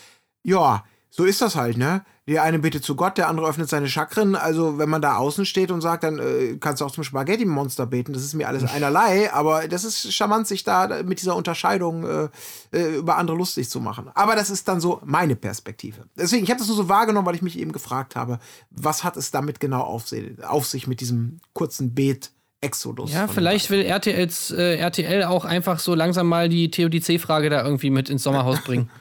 ja, 0.44 0.84
so 1.10 1.24
ist 1.26 1.42
das 1.42 1.56
halt, 1.56 1.78
ne? 1.78 2.04
Der 2.28 2.44
eine 2.44 2.60
betet 2.60 2.84
zu 2.84 2.96
Gott, 2.98 3.18
der 3.18 3.30
andere 3.30 3.48
öffnet 3.48 3.70
seine 3.70 3.88
Chakren. 3.88 4.36
Also, 4.36 4.78
wenn 4.78 4.90
man 4.90 5.02
da 5.02 5.16
außen 5.16 5.46
steht 5.46 5.72
und 5.72 5.80
sagt, 5.80 6.04
dann 6.04 6.20
äh, 6.20 6.58
kannst 6.60 6.82
du 6.82 6.86
auch 6.86 6.92
zum 6.92 7.06
Spaghetti-Monster 7.06 7.86
beten. 7.88 8.12
Das 8.12 8.22
ist 8.22 8.34
mir 8.34 8.48
alles 8.50 8.64
einerlei, 8.70 9.32
aber 9.34 9.68
das 9.70 9.86
ist 9.86 10.14
charmant, 10.14 10.46
sich 10.46 10.66
da 10.66 11.02
mit 11.04 11.22
dieser 11.22 11.38
Unterscheidung 11.38 12.04
äh, 12.06 12.30
äh, 12.74 12.98
über 12.98 13.18
andere 13.18 13.38
lustig 13.38 13.70
zu 13.70 13.80
machen. 13.80 14.12
Aber 14.14 14.36
das 14.36 14.50
ist 14.50 14.68
dann 14.68 14.82
so 14.82 15.02
meine 15.06 15.38
Perspektive. 15.38 16.04
Deswegen, 16.18 16.44
ich 16.44 16.50
habe 16.52 16.60
das 16.60 16.68
nur 16.68 16.76
so 16.76 16.90
wahrgenommen, 16.90 17.26
weil 17.26 17.36
ich 17.36 17.42
mich 17.42 17.58
eben 17.58 17.72
gefragt 17.72 18.18
habe, 18.18 18.40
was 18.70 19.06
hat 19.06 19.16
es 19.16 19.32
damit 19.32 19.62
genau 19.62 19.82
auf, 19.82 20.04
auf 20.46 20.68
sich 20.68 20.86
mit 20.86 21.00
diesem 21.00 21.40
kurzen 21.54 21.96
Bet 21.96 22.32
Exodus. 22.62 23.14
Ja, 23.14 23.28
vielleicht 23.28 23.70
will 23.70 23.86
RTLs, 23.86 24.52
äh, 24.52 24.78
RTL 24.78 25.24
auch 25.24 25.46
einfach 25.46 25.80
so 25.80 25.94
langsam 25.94 26.28
mal 26.28 26.50
die 26.50 26.72
TODC-Frage 26.72 27.50
da 27.50 27.64
irgendwie 27.64 27.90
mit 27.90 28.10
ins 28.10 28.24
Sommerhaus 28.24 28.62
bringen. 28.62 28.90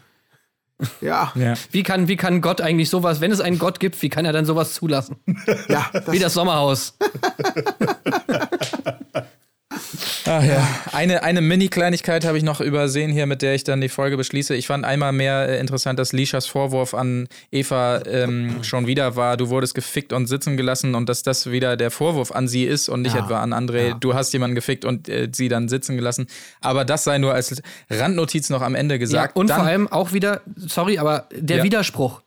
Ja, 1.01 1.33
Ja. 1.35 1.55
Wie 1.71 1.83
kann, 1.83 2.07
wie 2.07 2.17
kann 2.17 2.43
Gott 2.43 2.61
eigentlich 2.61 2.91
sowas, 2.91 3.23
wenn 3.23 3.33
es 3.33 3.41
einen 3.41 3.59
Gott 3.59 3.81
gibt, 3.81 4.03
wie 4.03 4.11
kann 4.11 4.27
er 4.27 4.35
dann 4.35 4.45
sowas 4.45 4.75
zulassen? 4.75 5.17
ja. 5.69 5.89
Das, 5.91 6.07
Wie 6.13 6.19
das 6.19 6.35
Sommerhaus. 6.35 6.99
Ach 10.27 10.43
ja. 10.43 10.67
Eine, 10.93 11.23
eine 11.23 11.41
Mini-Kleinigkeit 11.41 12.25
habe 12.25 12.37
ich 12.37 12.45
noch 12.45 12.61
übersehen 12.61 13.13
hier, 13.13 13.27
mit 13.27 13.43
der 13.43 13.55
ich 13.55 13.65
dann 13.65 13.81
die 13.81 13.89
Folge 13.89 14.17
beschließe. 14.17 14.55
Ich 14.55 14.67
fand 14.67 14.85
einmal 14.85 15.13
mehr 15.13 15.49
äh, 15.49 15.61
interessant, 15.61 15.99
dass 15.99 16.13
Lishas 16.13 16.47
Vorwurf 16.47 16.95
an 16.95 17.29
Eva 17.51 18.03
ähm, 18.07 18.63
schon 18.63 18.87
wieder 18.87 19.17
war, 19.17 19.37
du 19.37 19.49
wurdest 19.49 19.75
gefickt 19.75 20.13
und 20.13 20.27
sitzen 20.27 20.57
gelassen 20.57 20.95
und 20.95 21.09
dass 21.09 21.23
das 21.23 21.51
wieder 21.51 21.77
der 21.77 21.91
Vorwurf 21.91 22.33
an 22.33 22.49
sie 22.49 22.65
ist 22.65 22.89
und 22.89 23.03
nicht 23.03 23.15
Ja. 23.15 23.25
etwa 23.25 23.41
an 23.41 23.53
André, 23.55 23.89
Ja. 23.89 23.95
du 23.95 24.15
hast 24.15 24.33
jemanden 24.33 24.55
gefickt 24.55 24.85
und 24.85 25.09
äh, 25.09 25.29
sie 25.33 25.49
dann 25.49 25.69
sitzen 25.69 25.97
gelassen. 25.97 26.27
Aber 26.61 26.85
das 26.85 27.05
sei 27.05 27.19
nur 27.19 27.33
als 27.35 27.63
Randnotiz 27.91 28.51
noch 28.51 28.63
am 28.63 28.75
Ende 28.75 28.95
Ja, 28.95 28.99
gesagt. 28.99 29.37
und 29.37 29.49
dann, 29.51 29.61
vor 29.61 29.67
allem 29.67 29.89
auch 29.93 30.13
wieder, 30.13 30.43
sorry, 30.57 30.99
aber 30.99 31.29
der 31.35 31.59
Ja. 31.59 31.63
Widerspruch. 31.65 32.23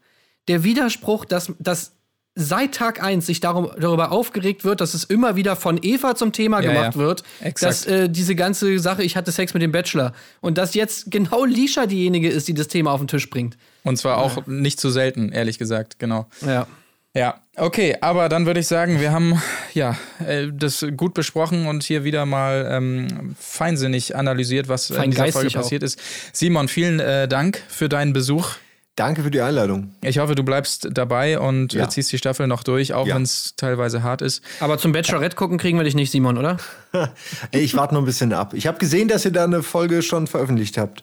Der 0.47 0.63
Widerspruch, 0.63 1.25
dass, 1.25 1.51
dass 1.59 1.91
seit 2.35 2.75
Tag 2.75 3.03
1 3.03 3.25
sich 3.25 3.39
darum, 3.39 3.69
darüber 3.79 4.11
aufgeregt 4.11 4.63
wird, 4.63 4.81
dass 4.81 4.93
es 4.93 5.03
immer 5.03 5.35
wieder 5.35 5.55
von 5.55 5.79
Eva 5.81 6.15
zum 6.15 6.31
Thema 6.31 6.61
Ja, 6.61 6.71
gemacht 6.71 6.95
ja. 6.95 7.01
wird, 7.01 7.23
Exakt. 7.41 7.69
dass 7.69 7.85
äh, 7.85 8.09
diese 8.09 8.35
ganze 8.35 8.79
Sache, 8.79 9.03
ich 9.03 9.15
hatte 9.15 9.31
Sex 9.31 9.53
mit 9.53 9.61
dem 9.61 9.71
Bachelor 9.71 10.13
und 10.41 10.57
dass 10.57 10.73
jetzt 10.73 11.11
genau 11.11 11.45
Lisha 11.45 11.85
diejenige 11.85 12.29
ist, 12.29 12.47
die 12.47 12.53
das 12.53 12.67
Thema 12.67 12.91
auf 12.91 13.01
den 13.01 13.07
Tisch 13.07 13.29
bringt. 13.29 13.57
Und 13.83 13.97
zwar 13.97 14.17
auch 14.17 14.45
nicht 14.47 14.79
zu 14.79 14.89
selten, 14.89 15.31
ehrlich 15.31 15.59
gesagt, 15.59 15.99
genau. 15.99 16.27
Ja. 16.45 16.67
Ja, 17.15 17.41
okay, 17.57 17.97
aber 18.01 18.29
dann 18.29 18.45
würde 18.45 18.59
ich 18.59 18.67
sagen, 18.67 19.01
wir 19.01 19.11
haben 19.11 19.41
ja 19.73 19.97
äh, 20.25 20.47
das 20.53 20.85
gut 20.95 21.15
besprochen 21.15 21.65
und 21.65 21.81
hier 21.81 22.03
wieder 22.03 22.27
mal 22.27 22.67
ähm, 22.69 23.35
feinsinnig 23.39 24.15
analysiert, 24.15 24.67
was 24.69 24.91
in 24.91 25.09
dieser 25.09 25.31
Folge 25.31 25.49
auch. 25.49 25.53
passiert 25.53 25.81
ist. 25.81 25.99
Simon, 26.33 26.67
vielen 26.67 26.99
äh, 26.99 27.27
Dank 27.27 27.63
für 27.67 27.89
deinen 27.89 28.13
Besuch. 28.13 28.51
Danke 28.99 29.23
für 29.23 29.31
die 29.31 29.39
Einladung. 29.39 29.93
Ich 30.01 30.17
hoffe, 30.19 30.35
du 30.35 30.43
bleibst 30.43 30.89
dabei 30.91 31.39
und 31.39 31.71
Ja. 31.71 31.87
ziehst 31.87 32.11
die 32.11 32.17
Staffel 32.17 32.47
noch 32.47 32.63
durch, 32.63 32.93
auch 32.93 33.07
Ja. 33.07 33.15
wenn 33.15 33.21
es 33.21 33.53
teilweise 33.55 34.03
hart 34.03 34.21
ist. 34.21 34.43
Aber 34.59 34.77
zum 34.77 34.91
Bachelorette 34.91 35.37
gucken 35.37 35.57
kriegen 35.57 35.77
wir 35.77 35.85
dich 35.85 35.95
nicht, 35.95 36.11
Simon, 36.11 36.37
oder? 36.37 36.57
Ey, 37.51 37.61
ich 37.61 37.77
warte 37.77 37.93
noch 37.93 38.01
ein 38.01 38.05
bisschen 38.05 38.33
ab. 38.33 38.53
Ich 38.53 38.67
habe 38.67 38.77
gesehen, 38.77 39.07
dass 39.07 39.23
ihr 39.23 39.31
da 39.31 39.45
eine 39.45 39.63
Folge 39.63 40.01
schon 40.01 40.27
veröffentlicht 40.27 40.77
habt. 40.77 41.01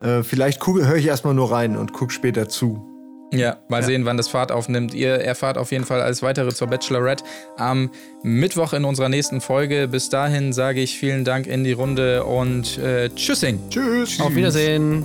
Äh, 0.00 0.24
vielleicht 0.24 0.66
höre 0.66 0.96
ich 0.96 1.06
erstmal 1.06 1.34
nur 1.34 1.52
rein 1.52 1.76
und 1.76 1.92
gucke 1.92 2.12
später 2.12 2.48
zu. 2.48 2.84
Ja, 3.32 3.58
mal 3.68 3.82
sehen, 3.84 4.04
wann 4.06 4.16
das 4.16 4.26
Fahrt 4.28 4.50
aufnimmt. 4.50 4.92
Ihr 4.94 5.14
erfahrt 5.14 5.56
auf 5.58 5.70
jeden 5.70 5.84
Fall 5.84 6.00
alles 6.00 6.22
weitere 6.22 6.52
zur 6.52 6.66
Bachelorette 6.68 7.22
am 7.56 7.90
Mittwoch 8.24 8.72
in 8.72 8.84
unserer 8.84 9.08
nächsten 9.08 9.40
Folge. 9.40 9.86
Bis 9.88 10.08
dahin 10.08 10.52
sage 10.52 10.80
ich 10.80 10.98
vielen 10.98 11.24
Dank 11.24 11.46
in 11.46 11.62
die 11.64 11.72
Runde 11.72 12.24
und 12.24 12.78
äh, 12.78 13.08
Tschüssing. 13.10 13.60
Tschüss. 13.70 14.20
Auf 14.20 14.34
Wiedersehen. 14.34 15.04